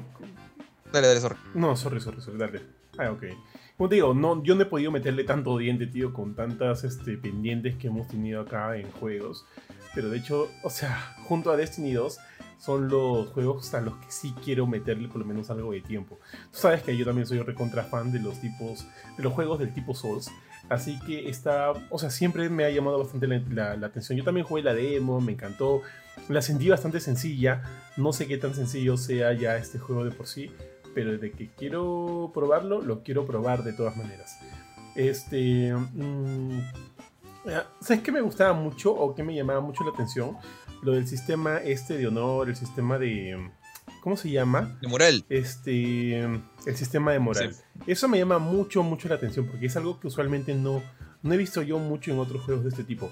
Dale, 0.91 1.07
dale, 1.07 1.21
sorry. 1.21 1.35
No, 1.53 1.75
sorry, 1.75 2.01
sorry, 2.01 2.21
sorry, 2.21 2.37
dale. 2.37 2.61
Ah, 2.97 3.11
ok. 3.11 3.23
Como 3.77 3.87
te 3.87 3.95
digo, 3.95 4.13
no, 4.13 4.43
yo 4.43 4.55
no 4.55 4.63
he 4.63 4.65
podido 4.65 4.91
meterle 4.91 5.23
tanto 5.23 5.57
diente, 5.57 5.87
tío, 5.87 6.13
con 6.13 6.35
tantas 6.35 6.83
este, 6.83 7.17
pendientes 7.17 7.75
que 7.75 7.87
hemos 7.87 8.07
tenido 8.07 8.41
acá 8.41 8.75
en 8.75 8.91
juegos. 8.91 9.45
Pero 9.95 10.09
de 10.09 10.17
hecho, 10.17 10.49
o 10.63 10.69
sea, 10.69 11.15
junto 11.23 11.51
a 11.51 11.57
Destiny 11.57 11.93
2 11.93 12.19
son 12.59 12.89
los 12.89 13.29
juegos 13.29 13.73
a 13.73 13.81
los 13.81 13.95
que 13.95 14.11
sí 14.11 14.33
quiero 14.43 14.67
meterle 14.67 15.07
por 15.07 15.19
lo 15.19 15.25
menos 15.25 15.49
algo 15.49 15.71
de 15.71 15.81
tiempo. 15.81 16.19
Tú 16.51 16.59
sabes 16.59 16.83
que 16.83 16.95
yo 16.95 17.05
también 17.05 17.25
soy 17.25 17.39
recontra 17.39 17.83
fan 17.83 18.11
de 18.11 18.19
los 18.19 18.39
tipos, 18.41 18.85
de 19.17 19.23
los 19.23 19.33
juegos 19.33 19.59
del 19.59 19.73
tipo 19.73 19.95
Souls. 19.95 20.29
Así 20.67 20.99
que 20.99 21.29
está, 21.29 21.71
o 21.89 21.97
sea, 21.97 22.09
siempre 22.09 22.49
me 22.49 22.65
ha 22.65 22.69
llamado 22.69 22.99
bastante 22.99 23.27
la, 23.27 23.71
atención. 23.71 24.17
Yo 24.17 24.25
también 24.25 24.45
jugué 24.45 24.61
la 24.61 24.73
demo, 24.73 25.21
me 25.21 25.31
encantó. 25.31 25.81
La 26.27 26.41
sentí 26.41 26.69
bastante 26.69 26.99
sencilla. 26.99 27.63
No 27.95 28.11
sé 28.11 28.27
qué 28.27 28.37
tan 28.37 28.53
sencillo 28.53 28.97
sea 28.97 29.31
ya 29.33 29.55
este 29.55 29.79
juego 29.79 30.03
de 30.03 30.11
por 30.11 30.27
sí. 30.27 30.51
Pero 30.93 31.13
desde 31.13 31.31
que 31.31 31.49
quiero 31.49 32.31
probarlo, 32.33 32.81
lo 32.81 33.03
quiero 33.03 33.25
probar 33.25 33.63
de 33.63 33.71
todas 33.71 33.95
maneras. 33.95 34.37
Este. 34.95 35.73
mm, 35.73 36.59
ah, 37.47 37.65
¿Sabes 37.79 38.03
qué 38.03 38.11
me 38.11 38.21
gustaba 38.21 38.53
mucho 38.53 38.91
o 38.91 39.15
qué 39.15 39.23
me 39.23 39.33
llamaba 39.33 39.61
mucho 39.61 39.85
la 39.85 39.91
atención? 39.91 40.37
Lo 40.81 40.93
del 40.93 41.07
sistema 41.07 41.57
este 41.57 41.97
de 41.97 42.07
honor, 42.07 42.49
el 42.49 42.55
sistema 42.55 42.97
de. 42.97 43.49
¿Cómo 44.01 44.15
se 44.15 44.29
llama? 44.29 44.77
De 44.81 44.87
moral. 44.87 45.25
Este. 45.29 46.19
El 46.21 46.75
sistema 46.75 47.11
de 47.11 47.19
moral. 47.19 47.55
Eso 47.87 48.07
me 48.07 48.17
llama 48.17 48.39
mucho, 48.39 48.81
mucho 48.83 49.09
la 49.09 49.15
atención 49.15 49.45
porque 49.47 49.65
es 49.65 49.75
algo 49.75 49.99
que 49.99 50.07
usualmente 50.07 50.53
no, 50.55 50.81
no 51.21 51.33
he 51.33 51.37
visto 51.37 51.61
yo 51.61 51.79
mucho 51.79 52.11
en 52.11 52.19
otros 52.19 52.43
juegos 52.43 52.63
de 52.63 52.69
este 52.69 52.83
tipo. 52.83 53.11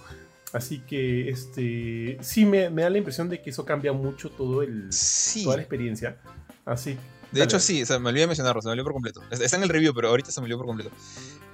Así 0.53 0.79
que, 0.79 1.29
este. 1.29 2.17
Sí, 2.21 2.45
me, 2.45 2.69
me 2.69 2.83
da 2.83 2.89
la 2.89 2.97
impresión 2.99 3.27
de 3.27 3.41
que 3.41 3.49
eso 3.49 3.65
cambia 3.65 3.91
mucho 3.91 4.29
todo 4.29 4.61
el, 4.61 4.87
Sí. 4.93 5.43
toda 5.43 5.57
la 5.57 5.61
experiencia. 5.63 6.17
Así. 6.65 6.91
De 7.31 7.39
Dale, 7.39 7.43
hecho, 7.43 7.59
sí, 7.59 7.81
o 7.83 7.85
sea, 7.85 7.99
me 7.99 8.07
olvidé 8.07 8.21
de 8.21 8.27
mencionarlo, 8.27 8.61
se 8.61 8.67
me 8.69 8.71
olvidó 8.71 8.85
por 8.85 8.93
completo. 8.93 9.21
Es- 9.29 9.41
Está 9.41 9.57
en 9.57 9.63
el 9.63 9.69
review, 9.69 9.93
pero 9.93 10.07
ahorita 10.07 10.31
se 10.31 10.39
me 10.39 10.45
olvidó 10.45 10.59
por 10.59 10.67
completo. 10.67 10.91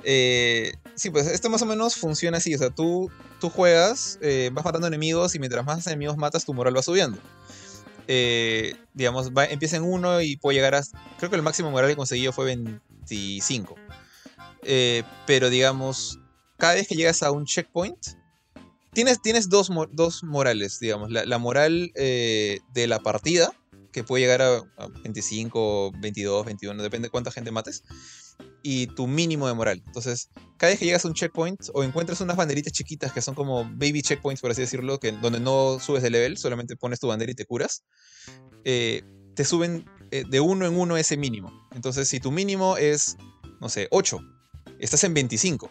Eh, 0.03 0.73
sí, 0.95 1.09
pues 1.09 1.27
esto 1.27 1.49
más 1.49 1.61
o 1.61 1.65
menos 1.65 1.95
funciona 1.95 2.37
así. 2.37 2.53
O 2.53 2.57
sea, 2.57 2.69
tú, 2.69 3.11
tú 3.39 3.49
juegas, 3.49 4.19
eh, 4.21 4.49
vas 4.53 4.65
matando 4.65 4.87
enemigos 4.87 5.35
y 5.35 5.39
mientras 5.39 5.65
más 5.65 5.85
enemigos 5.87 6.17
matas, 6.17 6.45
tu 6.45 6.53
moral 6.53 6.75
va 6.75 6.81
subiendo. 6.81 7.17
Eh, 8.07 8.75
digamos, 8.93 9.31
empieza 9.49 9.77
en 9.77 9.83
uno 9.83 10.21
y 10.21 10.37
puede 10.37 10.57
llegar 10.57 10.75
a. 10.75 10.83
Creo 11.17 11.29
que 11.29 11.35
el 11.35 11.41
máximo 11.41 11.71
moral 11.71 11.89
que 11.89 11.95
conseguí 11.95 12.27
fue 12.31 12.45
25. 12.45 13.75
Eh, 14.63 15.03
pero 15.25 15.49
digamos, 15.49 16.19
cada 16.57 16.75
vez 16.75 16.87
que 16.87 16.95
llegas 16.95 17.23
a 17.23 17.31
un 17.31 17.45
checkpoint, 17.45 18.07
tienes, 18.93 19.21
tienes 19.21 19.49
dos, 19.49 19.69
dos 19.91 20.23
morales, 20.23 20.79
digamos. 20.79 21.11
La, 21.11 21.37
moral 21.37 21.91
de 21.95 22.85
la 22.87 22.99
partida, 22.99 23.53
que 23.93 24.03
puede 24.03 24.23
llegar 24.23 24.41
a, 24.41 24.57
a 24.77 24.87
25, 25.03 25.93
22, 25.99 26.45
21, 26.45 26.83
depende 26.83 27.07
de 27.07 27.11
cuánta 27.11 27.31
gente 27.31 27.51
mates. 27.51 27.83
Y 28.61 28.87
tu 28.87 29.07
mínimo 29.07 29.47
de 29.47 29.53
moral. 29.53 29.83
Entonces, 29.85 30.29
cada 30.57 30.71
vez 30.71 30.79
que 30.79 30.85
llegas 30.85 31.03
a 31.03 31.09
un 31.09 31.13
checkpoint 31.13 31.69
o 31.73 31.83
encuentras 31.83 32.21
unas 32.21 32.37
banderitas 32.37 32.71
chiquitas 32.71 33.11
que 33.11 33.21
son 33.21 33.35
como 33.35 33.65
baby 33.65 34.01
checkpoints, 34.01 34.41
por 34.41 34.51
así 34.51 34.61
decirlo, 34.61 34.99
que, 34.99 35.11
donde 35.11 35.39
no 35.39 35.79
subes 35.79 36.01
de 36.01 36.09
level, 36.09 36.37
solamente 36.37 36.77
pones 36.77 36.99
tu 36.99 37.07
bandera 37.07 37.31
y 37.31 37.35
te 37.35 37.45
curas, 37.45 37.83
eh, 38.63 39.03
te 39.35 39.43
suben 39.43 39.85
eh, 40.11 40.23
de 40.29 40.39
uno 40.39 40.65
en 40.65 40.77
uno 40.77 40.95
ese 40.95 41.17
mínimo. 41.17 41.51
Entonces, 41.73 42.07
si 42.07 42.19
tu 42.19 42.31
mínimo 42.31 42.77
es, 42.77 43.17
no 43.59 43.67
sé, 43.67 43.87
8, 43.91 44.19
estás 44.79 45.03
en 45.03 45.13
25. 45.13 45.69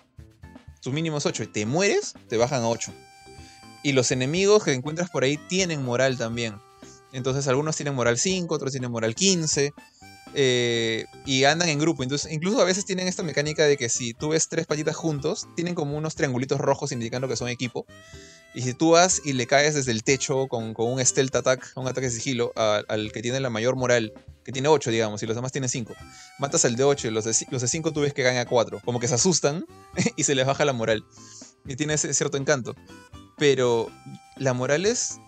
Tu 0.82 0.92
mínimo 0.92 1.18
es 1.18 1.26
8 1.26 1.44
y 1.44 1.46
te 1.46 1.64
mueres, 1.64 2.14
te 2.28 2.36
bajan 2.36 2.62
a 2.62 2.68
8. 2.68 2.92
Y 3.84 3.92
los 3.92 4.10
enemigos 4.10 4.64
que 4.64 4.72
encuentras 4.72 5.10
por 5.10 5.24
ahí 5.24 5.38
tienen 5.48 5.82
moral 5.82 6.18
también. 6.18 6.56
Entonces 7.12 7.46
algunos 7.46 7.76
tienen 7.76 7.94
moral 7.94 8.18
5, 8.18 8.54
otros 8.54 8.72
tienen 8.72 8.90
moral 8.90 9.14
15. 9.14 9.72
Eh, 10.34 11.06
y 11.26 11.44
andan 11.44 11.68
en 11.68 11.78
grupo. 11.78 12.02
Entonces, 12.02 12.32
incluso 12.32 12.60
a 12.60 12.64
veces 12.64 12.84
tienen 12.84 13.08
esta 13.08 13.22
mecánica 13.22 13.64
de 13.64 13.76
que 13.76 13.88
si 13.88 14.14
tú 14.14 14.30
ves 14.30 14.48
tres 14.48 14.66
patitas 14.66 14.96
juntos, 14.96 15.46
tienen 15.56 15.74
como 15.74 15.96
unos 15.96 16.14
triangulitos 16.14 16.60
rojos 16.60 16.92
indicando 16.92 17.28
que 17.28 17.36
son 17.36 17.48
equipo. 17.48 17.86
Y 18.54 18.62
si 18.62 18.74
tú 18.74 18.90
vas 18.90 19.22
y 19.24 19.32
le 19.32 19.46
caes 19.46 19.74
desde 19.74 19.92
el 19.92 20.02
techo 20.02 20.46
con, 20.46 20.74
con 20.74 20.92
un 20.92 21.04
stealth 21.04 21.34
attack, 21.34 21.72
un 21.74 21.88
ataque 21.88 22.08
de 22.08 22.10
sigilo, 22.10 22.52
al 22.56 23.10
que 23.12 23.22
tiene 23.22 23.40
la 23.40 23.48
mayor 23.48 23.76
moral, 23.76 24.12
que 24.44 24.52
tiene 24.52 24.68
8, 24.68 24.90
digamos, 24.90 25.22
y 25.22 25.26
los 25.26 25.36
demás 25.36 25.52
tienen 25.52 25.70
5, 25.70 25.94
matas 26.38 26.64
al 26.64 26.76
de 26.76 26.84
8 26.84 27.08
y 27.08 27.10
los 27.12 27.24
de, 27.24 27.34
los 27.50 27.62
de 27.62 27.68
5 27.68 27.92
tú 27.92 28.00
ves 28.00 28.12
que 28.12 28.22
ganan 28.22 28.40
a 28.40 28.46
4. 28.46 28.80
Como 28.84 29.00
que 29.00 29.08
se 29.08 29.14
asustan 29.14 29.64
y 30.16 30.24
se 30.24 30.34
les 30.34 30.46
baja 30.46 30.64
la 30.64 30.72
moral. 30.72 31.04
Y 31.64 31.76
tiene 31.76 31.94
ese 31.94 32.12
cierto 32.12 32.36
encanto. 32.36 32.74
Pero 33.38 33.90
la 34.36 34.52
moral 34.52 34.84
es 34.84 35.18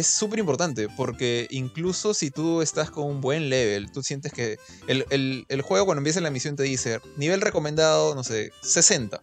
es 0.00 0.06
súper 0.06 0.38
importante 0.38 0.88
porque 0.96 1.46
incluso 1.50 2.14
si 2.14 2.30
tú 2.30 2.62
estás 2.62 2.90
con 2.90 3.04
un 3.06 3.20
buen 3.20 3.48
level, 3.50 3.90
tú 3.90 4.02
sientes 4.02 4.32
que 4.32 4.58
el, 4.86 5.04
el- 5.10 5.44
el 5.48 5.62
juego 5.62 5.86
cuando 5.86 6.00
empieza 6.00 6.20
la 6.20 6.30
misión 6.30 6.56
te 6.56 6.62
dice 6.62 7.00
nivel 7.16 7.40
recomendado, 7.40 8.14
no 8.14 8.24
sé, 8.24 8.52
60. 8.62 9.20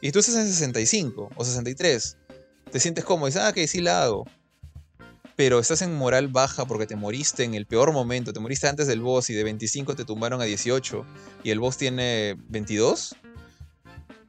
Y 0.00 0.12
tú 0.12 0.18
estás 0.20 0.36
en 0.36 0.46
65 0.48 1.30
o 1.34 1.44
63. 1.44 2.16
Te 2.70 2.80
sientes 2.80 3.04
cómodo 3.04 3.28
y 3.28 3.30
dices, 3.30 3.42
ah, 3.44 3.52
que 3.52 3.66
sí 3.66 3.80
la 3.80 4.02
hago. 4.04 4.24
Pero 5.36 5.58
estás 5.60 5.82
en 5.82 5.94
moral 5.94 6.28
baja 6.28 6.66
porque 6.66 6.86
te 6.86 6.96
moriste 6.96 7.44
en 7.44 7.54
el 7.54 7.66
peor 7.66 7.92
momento, 7.92 8.32
te 8.32 8.40
moriste 8.40 8.66
antes 8.68 8.86
del 8.88 9.00
boss 9.00 9.30
y 9.30 9.34
de 9.34 9.44
25 9.44 9.94
te 9.94 10.04
tumbaron 10.04 10.40
a 10.40 10.44
18 10.44 11.06
y 11.44 11.50
el 11.50 11.60
boss 11.60 11.76
tiene 11.76 12.36
22. 12.48 13.14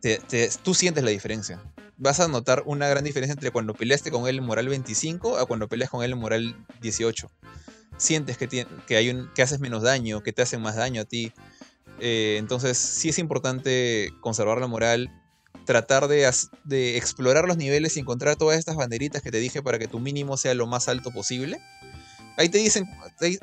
te- 0.02 0.20
te- 0.20 0.50
tú 0.64 0.74
sientes 0.74 1.04
la 1.04 1.10
diferencia 1.12 1.62
vas 2.00 2.20
a 2.20 2.28
notar 2.28 2.64
una 2.66 2.88
gran 2.88 3.04
diferencia 3.04 3.34
entre 3.34 3.52
cuando 3.52 3.74
peleaste 3.74 4.10
con 4.10 4.28
él 4.28 4.38
en 4.40 4.46
moral 4.46 4.68
25 4.70 5.38
a 5.38 5.46
cuando 5.46 5.68
peleas 5.68 5.90
con 5.92 6.04
él 6.04 6.14
en 6.14 6.18
moral 6.18 6.66
18. 6.82 7.30
Sientes 7.98 8.38
que, 8.38 8.50
tien- 8.50 8.68
que, 8.88 8.96
hay 8.96 9.10
un, 9.10 9.30
que 9.36 9.42
haces 9.42 9.60
menos 9.60 9.84
daño, 9.84 10.24
que 10.24 10.32
te 10.34 10.42
hacen 10.42 10.62
más 10.62 10.76
daño 10.78 11.02
a 11.02 11.06
ti. 11.06 11.34
Eh, 12.00 12.38
entonces 12.40 12.78
sí 12.78 13.10
es 13.10 13.20
importante 13.20 14.10
conservar 14.22 14.60
la 14.62 14.68
moral, 14.68 15.12
tratar 15.66 16.08
de, 16.08 16.32
de 16.64 16.98
explorar 16.98 17.46
los 17.46 17.58
niveles 17.58 17.98
y 17.98 18.00
encontrar 18.00 18.38
todas 18.38 18.58
estas 18.58 18.78
banderitas 18.78 19.22
que 19.22 19.32
te 19.32 19.38
dije 19.38 19.62
para 19.62 19.78
que 19.78 19.88
tu 19.90 20.00
mínimo 20.00 20.38
sea 20.38 20.54
lo 20.54 20.66
más 20.66 20.88
alto 20.88 21.12
posible. 21.12 21.60
Ahí 22.38 22.48
te 22.48 22.58
dicen, 22.60 22.86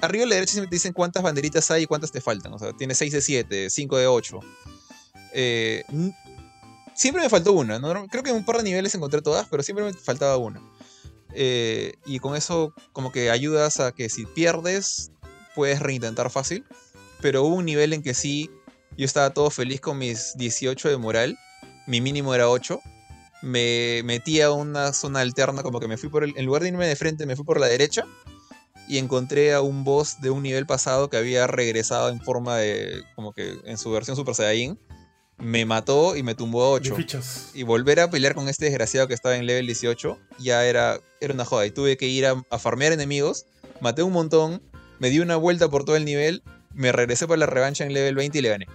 arriba 0.01 0.25
a 0.25 0.29
la 0.29 0.35
derecha 0.37 0.59
te 0.59 0.67
dicen 0.71 0.95
cuántas 0.95 1.23
banderitas 1.23 1.71
hay 1.71 1.83
y 1.83 1.87
cuántas 1.87 2.11
te 2.11 2.23
faltan. 2.23 2.55
O 2.55 2.59
sea, 2.59 2.73
tienes 2.73 2.97
6 2.97 3.13
de 3.13 3.21
7, 3.21 3.69
5 3.69 3.99
de 3.99 4.07
8. 4.07 4.41
Eh, 5.35 5.85
siempre 6.97 7.23
me 7.23 7.29
faltó 7.29 7.53
una. 7.53 7.79
¿no? 7.79 8.07
Creo 8.09 8.23
que 8.23 8.31
en 8.31 8.37
un 8.37 8.45
par 8.45 8.57
de 8.57 8.65
niveles 8.65 8.95
encontré 8.95 9.23
todas, 9.23 9.47
pero 9.49 9.63
siempre 9.63 9.85
me 9.85 9.93
faltaba 9.93 10.37
una. 10.37 10.61
Eh, 11.33 11.95
y 12.07 12.19
con 12.19 12.35
eso 12.35 12.73
como 12.93 13.13
que 13.13 13.31
ayudas 13.31 13.79
a 13.79 13.93
que 13.93 14.09
si 14.09 14.25
pierdes, 14.25 15.13
puedes 15.55 15.81
reintentar 15.81 16.31
fácil. 16.31 16.65
Pero 17.21 17.45
hubo 17.45 17.55
un 17.55 17.65
nivel 17.65 17.93
en 17.93 18.03
que 18.03 18.15
sí, 18.15 18.51
yo 18.97 19.05
estaba 19.05 19.31
todo 19.31 19.51
feliz 19.51 19.81
con 19.81 19.99
mis 19.99 20.37
18 20.37 20.89
de 20.89 20.97
moral. 20.97 21.39
Mi 21.87 22.01
mínimo 22.01 22.35
era 22.35 22.49
8. 22.49 22.81
Me 23.43 24.03
metí 24.05 24.41
a 24.41 24.51
una 24.51 24.93
zona 24.93 25.21
alterna, 25.21 25.63
como 25.63 25.79
que 25.79 25.89
me 25.89 25.97
fui 25.97 26.09
por 26.09 26.25
el... 26.25 26.35
En 26.37 26.47
lugar 26.47 26.63
de 26.63 26.69
irme 26.69 26.87
de 26.87 26.97
frente, 26.97 27.27
me 27.27 27.37
fui 27.37 27.45
por 27.45 27.61
la 27.61 27.67
derecha. 27.67 28.05
Y 28.89 28.99
encontré 28.99 29.53
a 29.53 29.61
un 29.61 29.85
boss 29.85 30.21
de 30.21 30.31
un 30.31 30.43
nivel 30.43 30.67
pasado 30.67 31.11
que 31.11 31.17
había 31.17 31.47
regresado 31.47 32.09
en 32.09 32.21
forma 32.21 32.57
de... 32.57 33.03
Como 33.15 33.33
que 33.33 33.59
en 33.65 33.79
su 33.79 33.91
versión 33.91 34.17
Super 34.17 34.35
Saiyajin. 34.35 34.79
Me 35.39 35.65
mató 35.67 36.17
y 36.17 36.23
me 36.23 36.35
tumbó 36.35 36.65
a 36.65 36.81
De 36.81 36.91
8 36.91 36.97
fichas. 36.97 37.51
y 37.55 37.63
volver 37.63 38.01
a 38.01 38.11
pelear 38.11 38.35
con 38.35 38.49
este 38.49 38.67
desgraciado 38.67 39.07
que 39.07 39.15
estaba 39.15 39.37
en 39.37 39.47
level 39.47 39.67
18 39.67 40.19
ya 40.39 40.65
era, 40.65 40.99
era 41.21 41.35
una 41.35 41.45
joda. 41.45 41.67
Y 41.67 41.71
tuve 41.71 41.97
que 41.97 42.07
ir 42.07 42.27
a, 42.27 42.43
a 42.51 42.59
farmear 42.59 42.93
enemigos, 42.93 43.47
maté 43.81 44.03
un 44.03 44.13
montón, 44.13 44.63
me 44.99 45.11
di 45.11 45.21
una 45.21 45.37
vuelta 45.37 45.69
por 45.69 45.85
todo 45.85 45.97
el 45.97 46.05
nivel, 46.05 46.43
me 46.73 46.93
regresé 46.93 47.27
para 47.27 47.39
la 47.39 47.47
revancha 47.47 47.85
en 47.85 47.93
level 47.93 48.15
20 48.15 48.39
y 48.39 48.43
le 48.43 48.49
gané. 48.49 48.67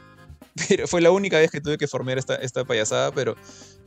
Pero 0.67 0.87
fue 0.87 1.01
la 1.01 1.11
única 1.11 1.39
vez 1.39 1.49
que 1.49 1.61
tuve 1.61 1.77
que 1.77 1.87
farmear 1.87 2.17
esta, 2.17 2.35
esta 2.35 2.65
payasada, 2.65 3.11
pero 3.11 3.35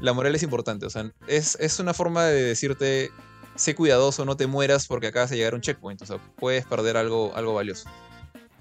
la 0.00 0.12
moral 0.12 0.34
es 0.34 0.42
importante. 0.42 0.86
O 0.86 0.90
sea, 0.90 1.12
es, 1.26 1.56
es 1.60 1.78
una 1.78 1.92
forma 1.92 2.24
de 2.24 2.42
decirte, 2.42 3.10
sé 3.54 3.74
cuidadoso, 3.74 4.24
no 4.24 4.36
te 4.36 4.46
mueras 4.46 4.86
porque 4.86 5.08
acabas 5.08 5.30
de 5.30 5.36
llegar 5.36 5.52
a 5.52 5.56
un 5.56 5.62
checkpoint. 5.62 6.00
O 6.02 6.06
sea, 6.06 6.18
puedes 6.36 6.64
perder 6.64 6.96
algo, 6.96 7.32
algo 7.36 7.54
valioso. 7.54 7.88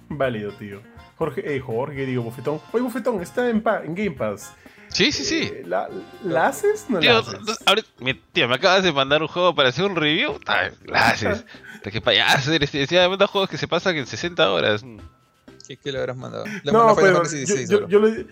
Válido, 0.10 0.52
tío. 0.54 0.82
Jorge, 1.18 1.56
eh, 1.56 1.60
Jorge, 1.60 2.06
digo, 2.06 2.24
Bufetón. 2.24 2.60
Oye, 2.72 2.84
Bufetón, 2.84 3.22
está 3.22 3.50
en, 3.50 3.62
pa- 3.62 3.84
en 3.84 3.96
Game 3.96 4.12
Pass. 4.12 4.54
Sí, 4.90 5.12
sí, 5.12 5.24
sí. 5.24 5.42
Eh, 5.52 5.64
¿la, 5.66 5.90
¿La 6.24 6.48
haces? 6.48 6.86
No 6.90 6.96
la 6.98 7.02
Tío, 7.02 7.18
haces. 7.20 7.40
no- 7.42 7.54
ahorita- 7.66 7.90
mi- 8.00 8.14
tío, 8.14 8.48
me 8.48 8.56
acabas 8.56 8.84
de 8.84 8.92
mandar 8.92 9.22
un 9.22 9.28
juego 9.28 9.56
para 9.56 9.70
hacer 9.70 9.86
un 9.86 9.96
review. 9.96 10.40
Ah, 10.46 10.70
Gracias. 10.84 11.46
¿Qué 11.84 12.00
payaso 12.02 12.52
eres? 12.54 12.72
Decía, 12.72 13.02
me 13.04 13.10
manda 13.10 13.28
juegos 13.28 13.50
que 13.50 13.58
se 13.58 13.68
pasan 13.68 13.96
en 13.98 14.06
60 14.08 14.52
horas. 14.52 14.86
¿Qué, 15.68 15.78
qué 15.78 15.92
le 15.92 16.00
habrás 16.00 16.16
mandado? 16.18 16.46
Le 16.64 16.72
No, 16.72 16.80
mandó 16.86 16.96
pero 16.96 17.14
Fantasy 17.16 17.46
yo, 17.46 17.56
16 17.56 17.70
yo, 17.70 17.88
yo 17.88 18.00
lo, 18.00 18.10
yo, 18.10 18.26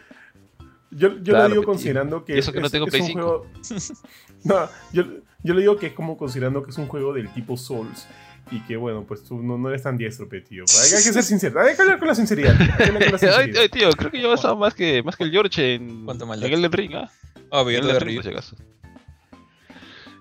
yo 0.92 1.20
Claro, 1.24 1.44
lo 1.48 1.50
digo 1.56 1.64
considerando 1.64 2.24
que 2.26 2.38
eso 2.38 2.52
que 2.52 2.60
no 2.62 2.70
tengo 2.70 2.86
Play 2.88 3.02
un 3.02 3.08
5. 3.08 3.20
juego. 3.22 3.48
no, 4.44 4.70
yo, 4.92 5.04
yo 5.44 5.54
lo 5.54 5.60
digo 5.60 5.78
que 5.78 5.88
es 5.88 5.94
como 5.94 6.18
considerando 6.18 6.64
que 6.64 6.72
es 6.72 6.78
un 6.78 6.88
juego 6.88 7.14
del 7.14 7.34
tipo 7.34 7.58
Souls. 7.58 8.08
Y 8.52 8.60
que 8.62 8.76
bueno, 8.76 9.06
pues 9.08 9.24
tú 9.24 9.42
no, 9.42 9.58
no 9.58 9.70
eres 9.70 9.84
tan 9.84 9.98
diestro, 9.98 10.28
pe, 10.28 10.42
tío. 10.42 10.66
Hay, 10.68 10.98
hay 10.98 11.04
que 11.04 11.14
ser 11.14 11.24
sincero. 11.24 11.62
Hay 11.62 11.76
que 11.76 11.82
hablar 11.82 12.00
con 12.00 12.08
la 12.10 12.16
sinceridad. 12.16 12.56
Con 12.58 12.94
la 12.94 13.00
Ay, 13.00 13.10
sinceridad. 13.10 13.62
ay, 13.62 13.70
tío, 13.70 13.90
creo 13.92 14.12
que 14.12 14.22
yo 14.22 14.34
he 14.34 14.56
más 14.56 14.74
que, 14.74 15.02
más 15.04 15.16
que 15.16 15.24
el 15.24 15.32
George 15.32 15.76
en, 15.76 16.06
en 16.10 16.44
Elden 16.54 16.72
Ring, 16.72 16.96
¿ah? 16.96 17.10
Ah, 17.52 17.64
pero 17.66 17.88
yo. 17.88 18.00
Ring, 18.00 18.16
por 18.16 18.24
si 18.26 18.30
acaso. 18.30 18.56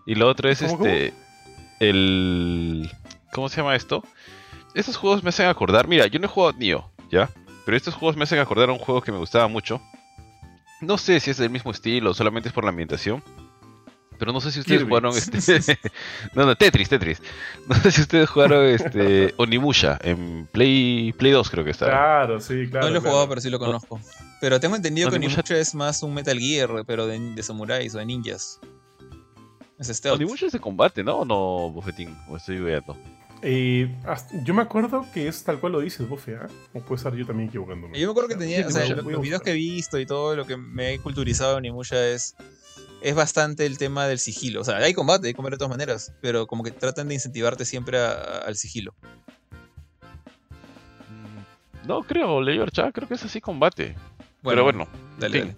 Y 0.07 0.15
lo 0.15 0.29
otro 0.29 0.49
es 0.49 0.63
¿Cómo, 0.63 0.87
este. 0.87 1.13
El. 1.81 2.91
¿Cómo 3.33 3.49
se 3.49 3.57
llama 3.59 3.75
esto? 3.75 4.05
Estos 4.75 4.97
juegos 4.97 5.23
me 5.23 5.31
hacen 5.31 5.47
acordar. 5.47 5.89
Mira, 5.89 6.07
yo 6.07 6.19
no 6.21 6.27
he 6.27 6.29
jugado 6.29 6.53
Nioh, 6.59 6.85
¿ya? 7.11 7.31
pero 7.65 7.77
estos 7.77 7.95
juegos 7.95 8.17
me 8.17 8.25
hacen 8.25 8.39
acordar 8.39 8.69
a 8.69 8.73
un 8.73 8.79
juego 8.79 9.01
que 9.03 9.13
me 9.13 9.19
gustaba 9.19 9.47
mucho. 9.49 9.81
No 10.81 10.99
sé 10.99 11.21
si 11.21 11.31
es 11.31 11.37
del 11.37 11.51
mismo 11.51 11.71
estilo 11.71 12.11
o 12.11 12.15
solamente 12.15 12.49
es 12.49 12.53
por 12.53 12.65
la 12.65 12.71
ambientación. 12.71 13.23
Pero 14.21 14.33
no 14.33 14.41
sé 14.41 14.53
si 14.53 14.61
ustedes 14.61 14.79
Kirby. 14.83 14.89
jugaron 14.91 15.17
este. 15.17 15.79
no, 16.35 16.47
no, 16.47 16.55
Tetris, 16.55 16.89
Tetris. 16.89 17.21
No 17.67 17.75
sé 17.75 17.91
si 17.91 18.03
ustedes 18.03 18.29
jugaron 18.31 18.65
este. 18.67 19.35
Onimusha 19.39 19.99
en 20.03 20.47
Play, 20.53 21.13
Play 21.19 21.33
2, 21.33 21.51
creo 21.51 21.65
que 21.65 21.71
estaba. 21.71 21.91
Claro, 21.91 22.41
sí, 22.41 22.69
claro. 22.71 22.87
no 22.87 22.93
lo 22.93 22.99
he 22.99 23.01
claro. 23.01 23.11
jugado, 23.11 23.29
pero 23.31 23.41
sí 23.41 23.51
lo 23.51 23.59
conozco. 23.59 23.99
Pero 24.41 24.61
tengo 24.61 24.77
entendido 24.77 25.11
que 25.11 25.17
Onimusha- 25.17 25.41
Onimusha 25.41 25.59
es 25.59 25.75
más 25.75 26.03
un 26.05 26.15
Metal 26.15 26.39
Gear, 26.39 26.85
pero 26.87 27.07
de, 27.09 27.19
de 27.19 27.43
samuráis 27.43 27.95
o 27.95 27.99
de 27.99 28.07
ninjas. 28.07 28.61
Es 29.79 29.89
stealth. 29.89 30.17
Onimusha 30.21 30.47
es 30.47 30.53
de 30.53 30.61
combate, 30.61 31.03
¿no? 31.03 31.17
¿O 31.21 31.25
no, 31.25 31.71
Bufetín? 31.73 32.15
O 32.29 32.37
estoy. 32.37 32.59
Eh, 33.43 33.99
hasta- 34.05 34.35
yo 34.45 34.53
me 34.53 34.61
acuerdo 34.63 35.07
que 35.15 35.27
es 35.27 35.43
tal 35.45 35.59
cual 35.59 35.73
lo 35.73 35.81
dices, 35.81 36.07
Buffy, 36.07 36.33
¿ah? 36.33 36.47
O 36.75 36.81
puede 36.81 36.97
estar 36.99 37.15
yo 37.15 37.25
también 37.25 37.49
equivocándome. 37.49 37.99
Yo 37.99 38.07
me 38.07 38.11
acuerdo 38.11 38.29
que 38.29 38.37
tenía, 38.37 38.67
o 38.67 38.71
sea, 38.71 38.87
los, 38.87 39.03
los 39.05 39.23
videos 39.23 39.41
que 39.41 39.53
he 39.53 39.55
visto 39.55 39.99
y 39.99 40.05
todo 40.05 40.37
lo 40.37 40.47
que 40.47 40.59
me 40.59 40.93
he 40.93 40.99
culturizado 40.99 41.53
en 41.53 41.59
Onimusha 41.59 42.09
es, 42.09 42.35
es 43.03 43.15
bastante 43.15 43.67
el 43.67 43.79
tema 43.79 44.07
del 44.07 44.19
sigilo. 44.19 44.61
O 44.61 44.65
sea, 44.65 44.77
hay 44.77 44.93
combate, 44.95 45.29
hay 45.29 45.35
combate 45.35 45.55
de 45.55 45.59
todas 45.59 45.71
maneras, 45.71 46.13
pero 46.21 46.47
como 46.47 46.63
que 46.63 46.71
tratan 46.71 47.09
de 47.09 47.15
incentivarte 47.15 47.65
siempre 47.65 47.99
a- 47.99 48.11
a- 48.13 48.39
al 48.47 48.57
sigilo. 48.57 48.95
Mm, 51.09 51.87
No, 51.89 52.03
creo, 52.03 52.41
leí 52.41 52.59
chat, 52.71 52.93
creo 52.95 53.09
que 53.09 53.15
es 53.15 53.25
así 53.25 53.41
combate. 53.41 53.97
Pero 54.43 54.65
bueno, 54.65 54.89
dale, 55.19 55.39
dale. 55.41 55.57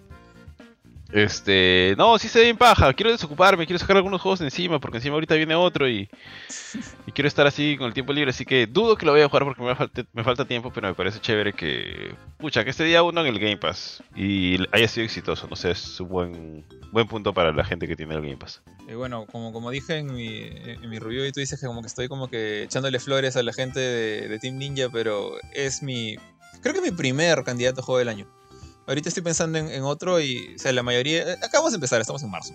Este, 1.13 1.93
no, 1.95 2.17
sí 2.17 2.27
se 2.27 2.39
ve 2.39 2.45
bien 2.45 2.57
paja. 2.57 2.91
Quiero 2.93 3.11
desocuparme, 3.11 3.67
quiero 3.67 3.77
sacar 3.77 3.97
algunos 3.97 4.19
juegos 4.19 4.39
de 4.39 4.45
encima, 4.45 4.79
porque 4.79 4.97
encima 4.97 5.13
ahorita 5.13 5.35
viene 5.35 5.53
otro 5.53 5.87
y, 5.87 6.09
y 7.05 7.11
quiero 7.11 7.27
estar 7.27 7.45
así 7.45 7.77
con 7.77 7.85
el 7.85 7.93
tiempo 7.93 8.13
libre. 8.13 8.31
Así 8.31 8.45
que 8.45 8.65
dudo 8.65 8.95
que 8.97 9.05
lo 9.05 9.11
vaya 9.11 9.25
a 9.25 9.29
jugar 9.29 9.45
porque 9.45 9.61
me 9.61 9.75
falta, 9.75 10.03
me 10.11 10.23
falta 10.23 10.45
tiempo, 10.45 10.71
pero 10.73 10.87
me 10.87 10.95
parece 10.95 11.19
chévere 11.19 11.53
que, 11.53 12.15
pucha, 12.39 12.63
que 12.63 12.71
este 12.71 12.83
día 12.83 13.03
uno 13.03 13.21
en 13.21 13.27
el 13.27 13.39
Game 13.39 13.57
Pass 13.57 14.01
y 14.15 14.57
haya 14.71 14.87
sido 14.87 15.05
exitoso. 15.05 15.47
No 15.47 15.55
sé, 15.55 15.69
es 15.69 15.99
un 15.99 16.09
buen, 16.09 16.65
buen 16.91 17.07
punto 17.07 17.31
para 17.31 17.51
la 17.51 17.63
gente 17.63 17.87
que 17.87 17.95
tiene 17.95 18.15
el 18.15 18.21
Game 18.21 18.37
Pass. 18.37 18.63
Y 18.89 18.95
bueno, 18.95 19.27
como, 19.31 19.53
como 19.53 19.69
dije 19.69 19.97
en 19.97 20.15
mi, 20.15 20.39
en 20.39 20.89
mi 20.89 20.97
review, 20.97 21.25
y 21.25 21.31
tú 21.31 21.41
dices 21.41 21.59
que 21.61 21.67
como 21.67 21.81
que 21.81 21.87
estoy 21.87 22.07
como 22.07 22.27
que 22.27 22.63
echándole 22.63 22.99
flores 22.99 23.37
a 23.37 23.43
la 23.43 23.53
gente 23.53 23.79
de, 23.79 24.27
de 24.27 24.39
Team 24.39 24.57
Ninja, 24.57 24.89
pero 24.91 25.35
es 25.53 25.83
mi... 25.83 26.15
Creo 26.63 26.73
que 26.73 26.81
mi 26.81 26.91
primer 26.91 27.43
candidato 27.43 27.81
a 27.81 27.83
juego 27.83 27.99
del 27.99 28.09
año. 28.09 28.27
Ahorita 28.87 29.09
estoy 29.09 29.23
pensando 29.23 29.57
en, 29.57 29.83
otro 29.83 30.19
y, 30.19 30.55
o 30.55 30.59
sea, 30.59 30.71
la 30.73 30.83
mayoría... 30.83 31.33
eh, 31.33 31.37
Acabamos 31.41 31.71
de 31.71 31.77
empezar, 31.77 32.01
estamos 32.01 32.21
en 32.23 32.29
marzo. 32.31 32.53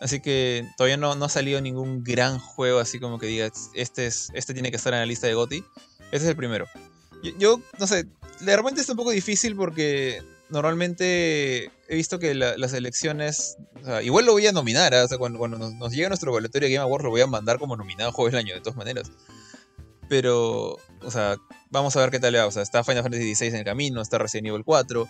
Así 0.00 0.20
que 0.20 0.68
todavía 0.76 0.96
no, 0.98 1.14
no 1.14 1.24
ha 1.24 1.28
salido 1.28 1.60
ningún 1.60 2.02
gran 2.04 2.38
juego 2.38 2.78
así 2.80 2.98
como 3.00 3.18
que 3.18 3.26
diga, 3.26 3.50
este, 3.74 4.06
es, 4.06 4.28
este 4.34 4.52
tiene 4.52 4.70
que 4.70 4.76
estar 4.76 4.92
en 4.92 5.00
la 5.00 5.06
lista 5.06 5.26
de 5.26 5.34
GOTY. 5.34 5.64
Este 6.12 6.16
es 6.16 6.24
el 6.24 6.36
primero. 6.36 6.66
Yo, 7.38 7.60
no 7.78 7.86
sé, 7.86 8.06
de 8.40 8.56
repente 8.56 8.80
está 8.82 8.92
un 8.92 8.98
poco 8.98 9.10
difícil 9.10 9.56
porque 9.56 10.22
normalmente 10.50 11.70
he 11.88 11.94
visto 11.96 12.18
que 12.18 12.34
la- 12.34 12.56
las 12.58 12.74
elecciones, 12.74 13.56
o 13.82 13.86
sea, 13.86 14.02
igual 14.02 14.26
lo 14.26 14.32
voy 14.32 14.46
a 14.46 14.52
nominar, 14.52 14.94
¿ah? 14.94 15.04
o 15.04 15.08
sea, 15.08 15.16
cuando, 15.16 15.38
cuando 15.38 15.56
nos, 15.58 15.72
nos 15.74 15.92
llegue 15.92 16.08
nuestro 16.08 16.30
voluntario 16.32 16.68
Game 16.68 16.82
Awards 16.82 17.04
lo 17.04 17.10
voy 17.10 17.22
a 17.22 17.26
mandar 17.26 17.58
como 17.58 17.74
nominado 17.76 18.10
a 18.10 18.12
Juego 18.12 18.30
del 18.30 18.40
Año, 18.40 18.54
de 18.54 18.60
todas 18.60 18.76
maneras. 18.76 19.10
Pero, 20.08 20.76
o 21.02 21.10
sea, 21.10 21.36
vamos 21.70 21.96
a 21.96 22.00
ver 22.00 22.10
qué 22.10 22.20
tal 22.20 22.32
le 22.32 22.38
va. 22.38 22.46
O 22.46 22.50
sea, 22.50 22.62
está 22.62 22.84
Final 22.84 23.02
Fantasy 23.02 23.34
XVI 23.34 23.46
en 23.48 23.56
el 23.56 23.64
camino, 23.64 24.02
está 24.02 24.18
Resident 24.18 24.48
Evil 24.48 24.62
4, 24.64 25.08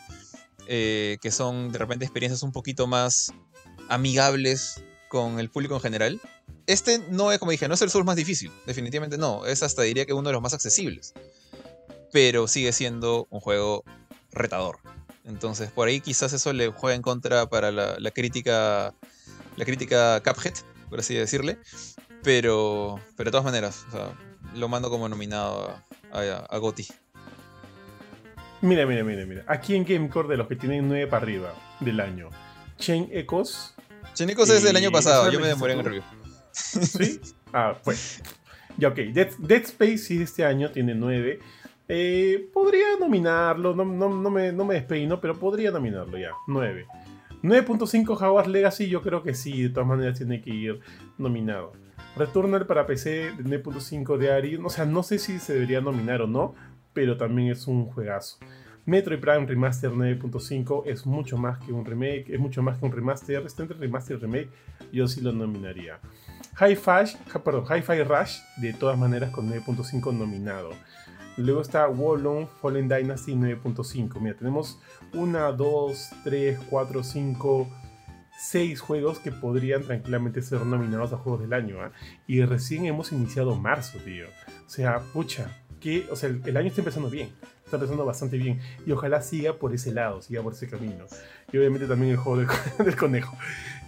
eh, 0.67 1.19
que 1.21 1.31
son 1.31 1.73
de 1.73 1.79
repente 1.79 2.05
experiencias 2.05 2.43
un 2.43 2.53
poquito 2.53 2.87
más 2.87 3.33
amigables 3.89 4.83
con 5.09 5.39
el 5.39 5.51
público 5.51 5.75
en 5.75 5.81
general. 5.81 6.21
Este 6.67 6.99
no 7.11 7.31
es, 7.31 7.39
como 7.39 7.51
dije, 7.51 7.69
no 7.69 7.75
es 7.75 7.83
el 7.83 7.91
Souls 7.91 8.07
más 8.07 8.17
difícil, 8.17 8.51
definitivamente 8.67 9.19
no. 9.19 9.47
Es 9.47 9.63
hasta 9.63 9.83
diría 9.83 10.07
que 10.07 10.13
uno 10.13 10.29
de 10.29 10.33
los 10.33 10.43
más 10.43 10.55
accesibles. 10.55 11.13
Pero 12.13 12.49
sigue 12.49 12.73
siendo 12.73 13.27
un 13.31 13.41
juego 13.41 13.85
retador. 14.33 14.79
Entonces, 15.25 15.71
por 15.71 15.89
ahí 15.89 16.01
quizás 16.01 16.33
eso 16.33 16.53
le 16.53 16.69
juega 16.69 16.95
en 16.95 17.03
contra 17.03 17.49
para 17.49 17.71
la, 17.71 17.97
la 17.99 18.11
crítica. 18.11 18.95
La 19.57 19.65
crítica 19.65 20.21
Cuphead, 20.23 20.55
por 20.91 21.01
así 21.01 21.15
decirle. 21.15 21.59
Pero. 22.23 23.01
Pero 23.17 23.29
de 23.29 23.31
todas 23.31 23.45
maneras, 23.45 23.85
lo 24.55 24.69
mando 24.69 24.91
como 24.91 25.09
nominado 25.09 25.71
a, 26.13 26.19
a, 26.19 26.39
a 26.39 26.59
GOTY. 26.59 26.87
Mira, 28.65 28.87
mira, 28.87 29.05
mira, 29.05 29.27
mira. 29.27 29.45
Aquí 29.47 29.77
en 29.77 29.85
Gamecore, 29.85 30.27
de 30.27 30.39
los 30.39 30.49
que 30.49 30.57
tienen 30.57 30.89
9 30.89 31.07
para 31.07 31.23
arriba 31.23 31.53
del 31.81 32.01
año, 32.01 32.31
Chain 32.79 33.11
Echoes, 33.13 33.75
Chenicos 34.15 34.49
es 34.49 34.63
del 34.63 34.75
año 34.75 34.91
pasado, 34.91 35.31
yo 35.31 35.39
me 35.39 35.49
demoré 35.49 35.75
en 35.75 35.81
el 35.81 35.85
review. 35.85 36.03
¿sí? 36.53 37.21
Ah, 37.57 37.77
pues. 37.85 38.21
Ya, 38.79 38.89
ok. 38.89 38.97
Dead, 39.13 39.31
Dead 39.39 39.63
Space 39.63 39.99
sí 39.99 40.21
este 40.21 40.45
año 40.45 40.71
tiene 40.71 40.95
9. 40.95 41.39
Eh, 41.89 42.49
podría 42.53 42.97
nominarlo, 42.99 43.77
no, 43.77 43.85
no, 43.85 44.09
no 44.09 44.31
me, 44.31 44.51
no 44.51 44.65
me 44.65 44.75
despeino, 44.75 45.21
pero 45.21 45.39
podría 45.39 45.71
nominarlo 45.71 46.19
ya. 46.19 46.31
9. 46.49 46.87
9.5 47.43 48.17
Hogwarts 48.21 48.51
Legacy, 48.51 48.89
yo 48.89 49.03
creo 49.03 49.23
que 49.23 49.35
sí, 49.35 49.63
de 49.63 49.69
todas 49.69 49.87
maneras 49.87 50.17
tiene 50.17 50.41
que 50.41 50.51
ir 50.51 50.81
nominado. 51.19 51.75
Returnal 52.17 52.67
para 52.67 52.87
PC 52.87 53.33
de 53.33 53.63
9.5 53.63 54.17
de 54.17 54.33
Ari, 54.33 54.57
o 54.57 54.71
sea, 54.71 54.87
no 54.87 55.03
sé 55.03 55.19
si 55.19 55.39
se 55.39 55.53
debería 55.53 55.81
nominar 55.81 56.23
o 56.23 56.27
no, 56.27 56.55
pero 56.95 57.17
también 57.17 57.51
es 57.51 57.67
un 57.67 57.87
juegazo. 57.87 58.39
Metroid 58.87 59.19
Prime 59.19 59.47
Remaster 59.47 59.91
9.5 59.91 60.83
es 60.87 61.07
mucho 61.07 61.39
más 61.39 61.59
que 61.59 61.73
un 61.73 61.85
remake, 61.85 62.27
es 62.29 62.39
mucho 62.39 62.63
más 62.63 62.79
que 62.79 62.85
un 62.85 62.93
remaster, 62.93 63.45
está 63.45 63.63
entre 63.63 63.79
remaster 63.79 64.19
y 64.19 64.21
remake, 64.21 64.51
yo 64.93 65.09
sí 65.09 65.21
lo 65.23 65.33
nominaría. 65.33 65.99
Hi-Fi, 66.61 67.17
Hi-Fi 67.35 68.03
Rush, 68.05 68.39
de 68.59 68.75
todas 68.75 68.99
maneras 68.99 69.31
con 69.31 69.51
9.5 69.51 70.13
nominado. 70.13 70.71
Luego 71.37 71.63
está 71.63 71.89
Wallon 71.89 72.49
Fallen 72.61 72.89
Dynasty 72.89 73.33
9.5. 73.33 74.21
Mira, 74.21 74.37
tenemos 74.37 74.79
1, 75.15 75.53
2, 75.55 76.11
3, 76.23 76.59
4, 76.71 77.03
5, 77.03 77.69
6 78.39 78.81
juegos 78.81 79.19
que 79.19 79.33
podrían 79.33 79.83
tranquilamente 79.83 80.43
ser 80.43 80.65
nominados 80.65 81.13
a 81.13 81.17
Juegos 81.17 81.41
del 81.41 81.53
Año. 81.53 81.81
¿ah? 81.81 81.91
Y 82.29 82.43
recién 82.45 82.87
hemos 82.87 83.11
iniciado 83.13 83.57
marzo, 83.57 83.99
tío. 83.99 84.27
O 84.67 84.71
sea, 84.71 85.01
pucha, 85.13 85.51
que, 85.85 86.07
o 86.11 86.17
sea, 86.17 86.31
el, 86.31 86.41
el 86.47 86.57
año 86.57 86.69
está 86.69 86.81
empezando 86.81 87.11
bien. 87.11 87.29
Está 87.65 87.77
empezando 87.77 88.07
bastante 88.07 88.39
bien. 88.39 88.59
Y 88.87 88.93
ojalá 88.93 89.21
siga 89.21 89.53
por 89.59 89.75
ese 89.75 89.93
lado, 89.93 90.23
siga 90.23 90.43
por 90.43 90.55
ese 90.55 90.67
camino. 90.67 91.05
Y 91.53 91.59
obviamente 91.59 91.87
también 91.87 92.13
el 92.13 92.17
juego 92.17 92.39
del, 92.39 92.49
del 92.87 92.97
conejo. 92.97 93.37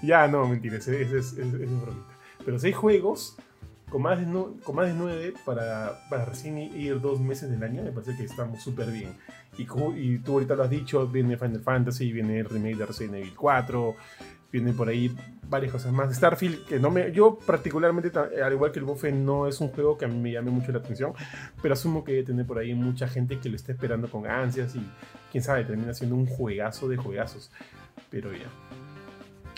Ya, 0.03 0.29
no, 0.29 0.47
mentira, 0.47 0.77
ese, 0.77 1.01
ese 1.01 1.19
es, 1.19 1.33
ese 1.33 1.41
es 1.43 1.49
bromita. 1.81 2.15
Pero 2.45 2.59
6 2.59 2.77
juegos 2.77 3.37
con 3.89 4.03
más 4.03 4.19
de, 4.19 4.27
nu- 4.27 4.61
con 4.63 4.77
más 4.77 4.89
de 4.89 4.95
9 4.95 5.35
para, 5.47 5.99
para 6.11 6.25
recién 6.27 6.59
ir 6.59 7.01
dos 7.01 7.19
meses 7.21 7.51
del 7.51 7.63
año, 7.63 7.83
me 7.83 7.93
parece 7.93 8.15
que 8.17 8.25
estamos 8.25 8.63
súper 8.63 8.91
bien. 8.91 9.17
Y, 9.57 9.63
y 9.97 10.19
tú 10.19 10.33
ahorita 10.35 10.55
lo 10.55 10.65
has 10.65 10.71
dicho, 10.71 11.07
viene 11.07 11.39
Final 11.39 11.61
Fantasy, 11.61 12.13
viene 12.13 12.41
el 12.41 12.45
remake 12.47 12.77
de 12.77 12.85
Resident 12.87 13.15
Evil 13.15 13.35
4, 13.35 13.95
viene 14.57 14.73
por 14.73 14.89
ahí 14.89 15.15
varias 15.49 15.73
cosas 15.73 15.93
más. 15.93 16.15
Starfield, 16.15 16.67
que 16.67 16.79
no 16.79 16.91
me. 16.91 17.13
Yo, 17.13 17.39
particularmente, 17.39 18.11
al 18.19 18.53
igual 18.53 18.73
que 18.73 18.79
el 18.79 18.85
Buffet, 18.85 19.15
no 19.15 19.47
es 19.47 19.61
un 19.61 19.69
juego 19.69 19.97
que 19.97 20.05
a 20.05 20.09
mí 20.09 20.19
me 20.19 20.33
llame 20.33 20.51
mucho 20.51 20.73
la 20.73 20.79
atención, 20.79 21.13
pero 21.63 21.75
asumo 21.75 22.05
que 22.05 22.13
debe 22.13 22.25
tener 22.25 22.47
por 22.47 22.59
ahí 22.59 22.75
mucha 22.75 23.09
gente 23.09 23.39
que 23.39 23.49
lo 23.49 23.57
está 23.57 23.73
esperando 23.73 24.11
con 24.11 24.27
ansias 24.27 24.75
y 24.75 24.87
quién 25.31 25.43
sabe, 25.45 25.65
termina 25.65 25.95
siendo 25.95 26.17
un 26.17 26.27
juegazo 26.27 26.89
de 26.89 26.97
juegazos. 26.97 27.51
Pero 28.11 28.33
ya. 28.33 28.47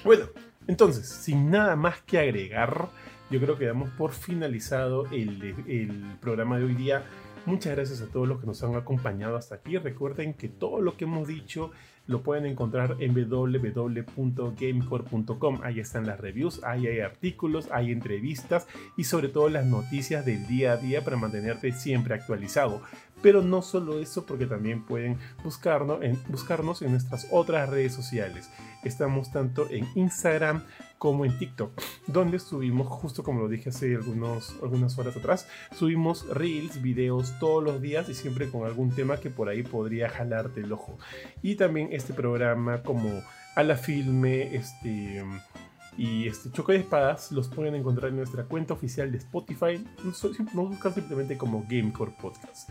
Bueno, 0.05 0.27
entonces, 0.66 1.09
sin 1.09 1.51
nada 1.51 1.77
más 1.77 2.03
que 2.03 2.19
agregar, 2.19 2.89
yo 3.31 3.41
creo 3.41 3.59
que 3.59 3.66
damos 3.66 3.91
por 3.91 4.12
finalizado 4.12 5.07
el, 5.07 5.55
el 5.66 6.16
programa 6.20 6.59
de 6.59 6.65
hoy 6.65 6.75
día. 6.75 7.05
Muchas 7.47 7.75
gracias 7.75 8.03
a 8.03 8.07
todos 8.07 8.29
los 8.29 8.41
que 8.41 8.47
nos 8.47 8.62
han 8.62 8.75
acompañado 8.75 9.37
hasta 9.37 9.55
aquí. 9.55 9.79
Recuerden 9.79 10.35
que 10.35 10.49
todo 10.49 10.83
lo 10.83 10.97
que 10.97 11.05
hemos 11.05 11.27
dicho 11.27 11.70
lo 12.09 12.22
pueden 12.22 12.47
encontrar 12.47 12.97
en 12.98 13.14
www.gamecore.com. 13.14 15.60
Ahí 15.62 15.78
están 15.78 16.05
las 16.06 16.18
reviews, 16.18 16.64
ahí 16.64 16.89
hay 16.89 16.98
artículos, 17.01 17.68
hay 17.70 17.93
entrevistas 17.93 18.66
y 18.97 19.05
sobre 19.05 19.28
todo 19.28 19.48
las 19.48 19.64
noticias 19.66 20.26
del 20.26 20.48
día 20.48 20.72
a 20.72 20.78
día 20.78 21.05
para 21.05 21.16
mantenerte 21.16 21.70
siempre 21.70 22.14
actualizado. 22.14 22.82
Pero 23.23 23.43
no 23.43 23.62
solo 23.62 23.99
eso, 23.99 24.24
porque 24.27 24.47
también 24.47 24.85
pueden 24.85 25.19
buscarnos 25.43 26.03
en, 26.03 26.19
buscarnos 26.28 26.82
en 26.82 26.93
nuestras 26.93 27.27
otras 27.31 27.69
redes 27.69 27.93
sociales. 27.93 28.51
Estamos 28.85 29.32
tanto 29.32 29.69
en 29.70 29.89
Instagram 29.95 30.62
como 30.99 31.24
en 31.24 31.36
TikTok, 31.39 31.73
donde 32.07 32.39
subimos, 32.39 32.86
justo 32.89 33.23
como 33.23 33.40
lo 33.40 33.49
dije 33.49 33.70
hace 33.70 33.95
algunos, 33.95 34.55
algunas 34.62 34.99
horas 34.99 35.16
atrás, 35.16 35.49
subimos 35.73 36.28
reels, 36.28 36.82
videos 36.82 37.39
todos 37.39 37.62
los 37.62 37.81
días 37.81 38.09
y 38.09 38.15
siempre 38.15 38.51
con 38.51 38.66
algún 38.66 38.90
tema 38.90 39.19
que 39.19 39.31
por 39.31 39.49
ahí 39.49 39.62
podría 39.62 40.09
jalarte 40.09 40.61
el 40.61 40.73
ojo. 40.73 40.99
Y 41.43 41.55
también 41.55 41.89
este 41.93 42.12
programa 42.12 42.82
como 42.82 43.23
a 43.55 43.62
la 43.62 43.77
filme, 43.77 44.55
este 44.55 45.24
y 45.97 46.28
este 46.28 46.53
Choque 46.53 46.74
de 46.74 46.78
Espadas 46.78 47.32
los 47.32 47.49
pueden 47.49 47.74
encontrar 47.74 48.11
en 48.11 48.16
nuestra 48.16 48.45
cuenta 48.45 48.73
oficial 48.73 49.11
de 49.11 49.19
Spotify. 49.19 49.85
Nos 50.05 50.23
buscan 50.55 50.95
simplemente 50.95 51.36
como 51.36 51.66
Gamecore 51.69 52.12
Podcast. 52.20 52.70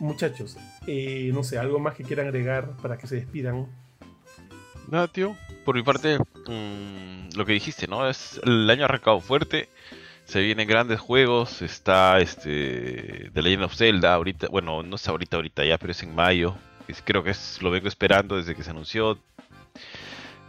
Muchachos, 0.00 0.56
eh, 0.86 1.30
no 1.32 1.44
sé, 1.44 1.58
algo 1.58 1.78
más 1.78 1.94
que 1.94 2.04
quieran 2.04 2.26
agregar 2.26 2.76
para 2.82 2.98
que 2.98 3.06
se 3.06 3.16
despidan. 3.16 3.66
Nada, 4.88 5.08
tío. 5.08 5.36
Por 5.64 5.76
mi 5.76 5.82
parte, 5.82 6.18
mm, 6.18 7.36
lo 7.36 7.46
que 7.46 7.52
dijiste, 7.52 7.86
¿no? 7.86 8.08
Es 8.08 8.40
el 8.44 8.68
año 8.68 8.84
arrancado 8.84 9.20
fuerte. 9.20 9.68
Se 10.24 10.40
vienen 10.40 10.68
grandes 10.68 11.00
juegos. 11.00 11.62
Está 11.62 12.18
este 12.18 13.30
The 13.32 13.42
Legend 13.42 13.64
of 13.64 13.74
Zelda 13.74 14.14
ahorita. 14.14 14.48
Bueno, 14.48 14.82
no 14.82 14.96
es 14.96 15.08
ahorita, 15.08 15.36
ahorita 15.36 15.64
ya, 15.64 15.78
pero 15.78 15.92
es 15.92 16.02
en 16.02 16.14
mayo. 16.14 16.56
creo 17.04 17.22
que 17.22 17.30
es, 17.30 17.62
lo 17.62 17.70
vengo 17.70 17.88
esperando 17.88 18.36
desde 18.36 18.54
que 18.54 18.62
se 18.62 18.70
anunció. 18.70 19.18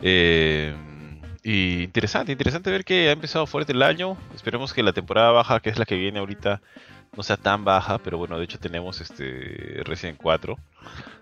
Eh, 0.02 0.76
y 1.44 1.84
interesante, 1.84 2.32
interesante 2.32 2.72
ver 2.72 2.84
que 2.84 3.10
ha 3.10 3.12
empezado 3.12 3.46
fuerte 3.46 3.72
el 3.72 3.84
año. 3.84 4.18
Esperemos 4.34 4.74
que 4.74 4.84
la 4.84 4.94
temporada 4.94 5.32
baja, 5.32 5.60
que 5.60 5.70
es 5.70 5.78
la 5.78 5.86
que 5.86 5.96
viene 5.96 6.20
ahorita, 6.20 6.62
no 7.16 7.24
sea 7.24 7.38
tan 7.38 7.64
baja, 7.64 7.98
pero 8.00 8.18
bueno, 8.18 8.38
de 8.38 8.46
hecho 8.46 8.60
tenemos 8.60 9.02
este 9.02 9.82
Resident 9.86 10.20
4. 10.22 10.58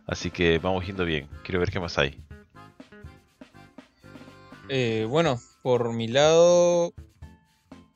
Así 0.07 0.32
que 0.32 0.60
vamos 0.60 0.86
yendo 0.86 1.06
bien. 1.06 1.30
Quiero 1.44 1.60
ver 1.60 1.72
qué 1.72 1.80
más 1.80 1.98
hay. 1.98 2.22
Eh, 4.70 5.06
bueno, 5.10 5.40
por 5.61 5.94
mi 5.94 6.07
lado, 6.07 6.94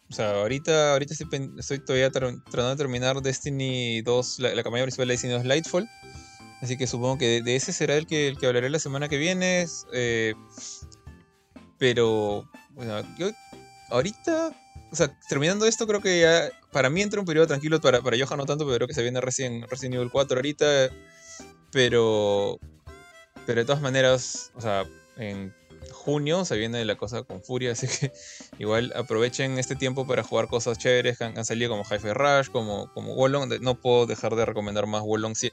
o 0.10 0.14
sea, 0.14 0.32
ahorita, 0.42 0.94
ahorita 0.94 1.14
estoy, 1.58 1.80
todavía 1.80 2.12
tratando 2.12 2.70
de 2.70 2.76
terminar 2.76 3.22
Destiny 3.22 4.02
2, 4.02 4.40
la, 4.40 4.64
campaña 4.64 4.84
principal 4.84 5.08
de 5.08 5.14
Destiny 5.14 5.34
2 5.34 5.46
Lightfall. 5.46 5.90
Así 6.62 6.78
que 6.78 6.88
supongo 6.88 7.18
que 7.18 7.42
de, 7.42 7.56
ese 7.56 7.72
será 7.74 7.96
el 7.96 8.08
que, 8.08 8.28
el 8.28 8.38
que 8.38 8.48
hablaré 8.48 8.70
la 8.70 8.80
semana 8.80 9.10
que 9.10 9.18
viene. 9.18 9.66
Eh, 9.94 10.34
pero, 11.78 12.50
bueno, 12.72 13.02
yo 13.18 13.30
ahorita, 13.90 14.52
o 14.92 14.96
sea, 14.96 15.10
terminando 15.30 15.66
esto, 15.66 15.86
creo 15.88 16.02
que 16.02 16.22
ya 16.22 16.50
para 16.78 16.92
mí 16.92 17.02
entra 17.02 17.20
un 17.20 17.26
periodo 17.26 17.48
tranquilo. 17.48 17.82
Para, 17.82 18.02
para 18.04 18.16
Johan 18.24 18.38
no 18.38 18.46
tanto, 18.46 18.64
pero 18.64 18.76
creo 18.76 18.88
que 18.88 18.94
se 18.94 19.02
viene 19.02 19.20
recién, 19.20 19.66
recién 19.68 19.92
nivel 19.92 20.12
4 20.12 20.38
ahorita. 20.38 20.92
Pero, 21.72 22.60
pero 23.48 23.62
de 23.62 23.66
todas 23.66 23.82
maneras, 23.82 24.52
o 24.54 24.62
sea, 24.62 24.86
en 25.18 25.56
junio 25.92 26.46
se 26.46 26.56
viene 26.56 26.86
la 26.86 26.96
cosa 26.96 27.24
con 27.24 27.42
furia, 27.42 27.72
así 27.74 27.88
que 27.88 28.12
igual 28.60 28.94
aprovechen 28.96 29.58
este 29.58 29.76
tiempo 29.76 30.06
para 30.06 30.22
jugar 30.22 30.50
cosas 30.50 30.78
chéveres 30.78 31.18
que 31.18 31.24
han, 31.24 31.46
salido 31.46 31.72
como 31.72 31.84
Hi-Fi 31.84 32.14
Rush, 32.14 32.50
como, 32.52 32.94
como. 32.94 33.28
No 33.28 33.82
puedo 33.82 34.06
dejar 34.06 34.36
de 34.36 34.46
recomendar 34.46 34.86
más 34.86 35.02
Wolong 35.02 35.36
si, 35.36 35.52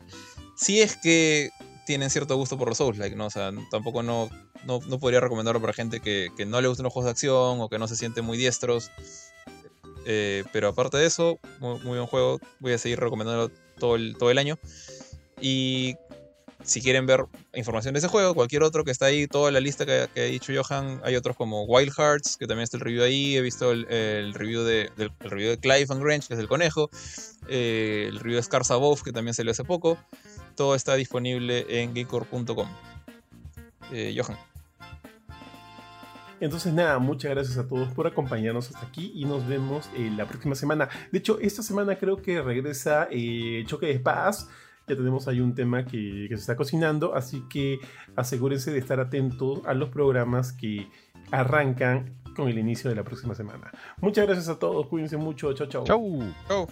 si 0.57 0.83
es 0.83 0.95
que 0.99 1.49
tienen 1.87 2.11
cierto 2.11 2.37
gusto 2.37 2.59
por 2.59 2.69
los 2.69 2.77
Souls, 2.77 2.99
like, 2.99 3.17
¿no? 3.17 3.27
O 3.27 3.31
sea, 3.31 3.51
tampoco 3.71 4.03
no, 4.03 4.29
no, 4.67 4.81
podría 4.99 5.21
recomendarlo 5.21 5.63
para 5.63 5.73
gente 5.73 6.01
que, 6.01 6.31
no 6.47 6.61
le 6.61 6.69
gustan 6.69 6.85
los 6.85 6.93
juegos 6.93 7.07
de 7.07 7.13
acción 7.13 7.63
o 7.63 7.71
que 7.71 7.79
no 7.79 7.89
se 7.89 7.97
siente 7.97 8.21
muy 8.21 8.37
diestros. 8.37 8.91
Eh, 10.06 10.44
pero 10.52 10.68
aparte 10.68 10.97
de 10.97 11.06
eso, 11.06 11.39
muy, 11.60 11.78
buen 11.81 12.06
juego. 12.06 12.40
Voy 12.60 12.72
a 12.72 12.78
seguir 12.78 13.01
recomendándolo 13.01 13.51
todo 13.78 13.97
el, 13.97 14.16
todo 14.16 14.31
el 14.31 14.39
año. 14.39 14.59
Y 15.40 15.97
si 16.64 16.81
quieren 16.81 17.06
ver 17.06 17.26
información 17.55 17.94
de 17.94 17.98
ese 17.98 18.09
juego, 18.09 18.35
cualquier 18.35 18.62
otro 18.62 18.85
que 18.85 18.90
está 18.90 19.06
ahí, 19.06 19.26
toda 19.26 19.51
la 19.51 19.60
lista 19.60 19.85
que, 19.85 20.09
ha 20.16 20.22
dicho 20.24 20.52
Johan, 20.55 21.01
hay 21.05 21.14
otros 21.14 21.36
como 21.36 21.64
Wild 21.64 21.93
Hearts, 21.93 22.36
que 22.36 22.47
también 22.47 22.64
está 22.64 22.78
el 22.78 22.82
review 22.82 23.02
ahí, 23.02 23.36
he 23.36 23.43
visto 23.43 23.70
el, 23.70 23.85
review, 24.35 24.62
de, 24.62 24.90
del, 24.97 25.10
review 25.20 25.51
de 25.51 25.59
Clive 25.59 25.86
and 25.90 26.02
Grange, 26.02 26.28
que 26.28 26.35
es 26.35 26.40
el 26.40 26.48
conejo, 26.48 26.90
eh, 27.48 28.06
el 28.09 28.18
review 28.18 28.36
de 28.36 28.43
Scars 28.43 28.70
Above, 28.70 29.02
que 29.02 29.12
también 29.12 29.35
salió 29.35 29.52
hace 29.52 29.64
poco, 29.64 29.98
todo 30.56 30.74
está 30.74 30.94
disponible 30.94 31.66
en 31.68 31.93
gamecore.com. 31.93 32.68
Eh, 33.93 34.16
Johan. 34.18 34.39
Entonces 36.45 36.75
nada, 36.75 36.99
muchas 36.99 37.31
gracias 37.31 37.57
a 37.57 37.66
todos 37.66 37.89
por 37.95 38.07
acompañarnos 38.07 38.71
hasta 38.71 38.87
aquí 38.87 39.12
y 39.15 39.25
nos 39.25 39.49
vemos 39.49 39.89
eh, 39.97 40.12
la 40.15 40.27
próxima 40.27 40.55
semana. 40.55 40.91
De 41.11 41.19
hecho, 41.19 41.39
esta 41.41 41.62
semana 41.62 41.97
creo 41.97 42.21
que 42.21 42.43
regresa 42.43 43.09
Choque 43.66 43.87
de 43.87 43.93
Espadas 43.93 44.49
ya 44.87 44.95
tenemos 44.95 45.27
ahí 45.29 45.41
un 45.41 45.55
tema 45.55 45.87
que, 45.87 46.27
se 46.29 46.35
está 46.35 46.57
cocinando, 46.57 47.15
así 47.15 47.43
que 47.49 47.79
asegúrense 48.16 48.71
de 48.71 48.79
estar 48.79 49.01
atentos 49.01 49.62
a 49.65 49.73
los 49.73 49.89
programas 49.89 50.53
que 50.53 50.89
arrancan 51.31 52.21
con 52.37 52.49
el 52.49 52.59
inicio 52.59 52.91
de 52.91 52.97
la 52.97 53.05
próxima 53.05 53.35
semana. 53.35 53.71
Muchas 54.03 54.27
gracias 54.27 54.51
a 54.51 54.59
todos, 54.59 54.87
cuídense 54.89 55.16
mucho, 55.16 55.55
chao 55.55 55.66
chao. 55.66 55.85
Chau. 55.85 56.21
Chau. 56.47 56.69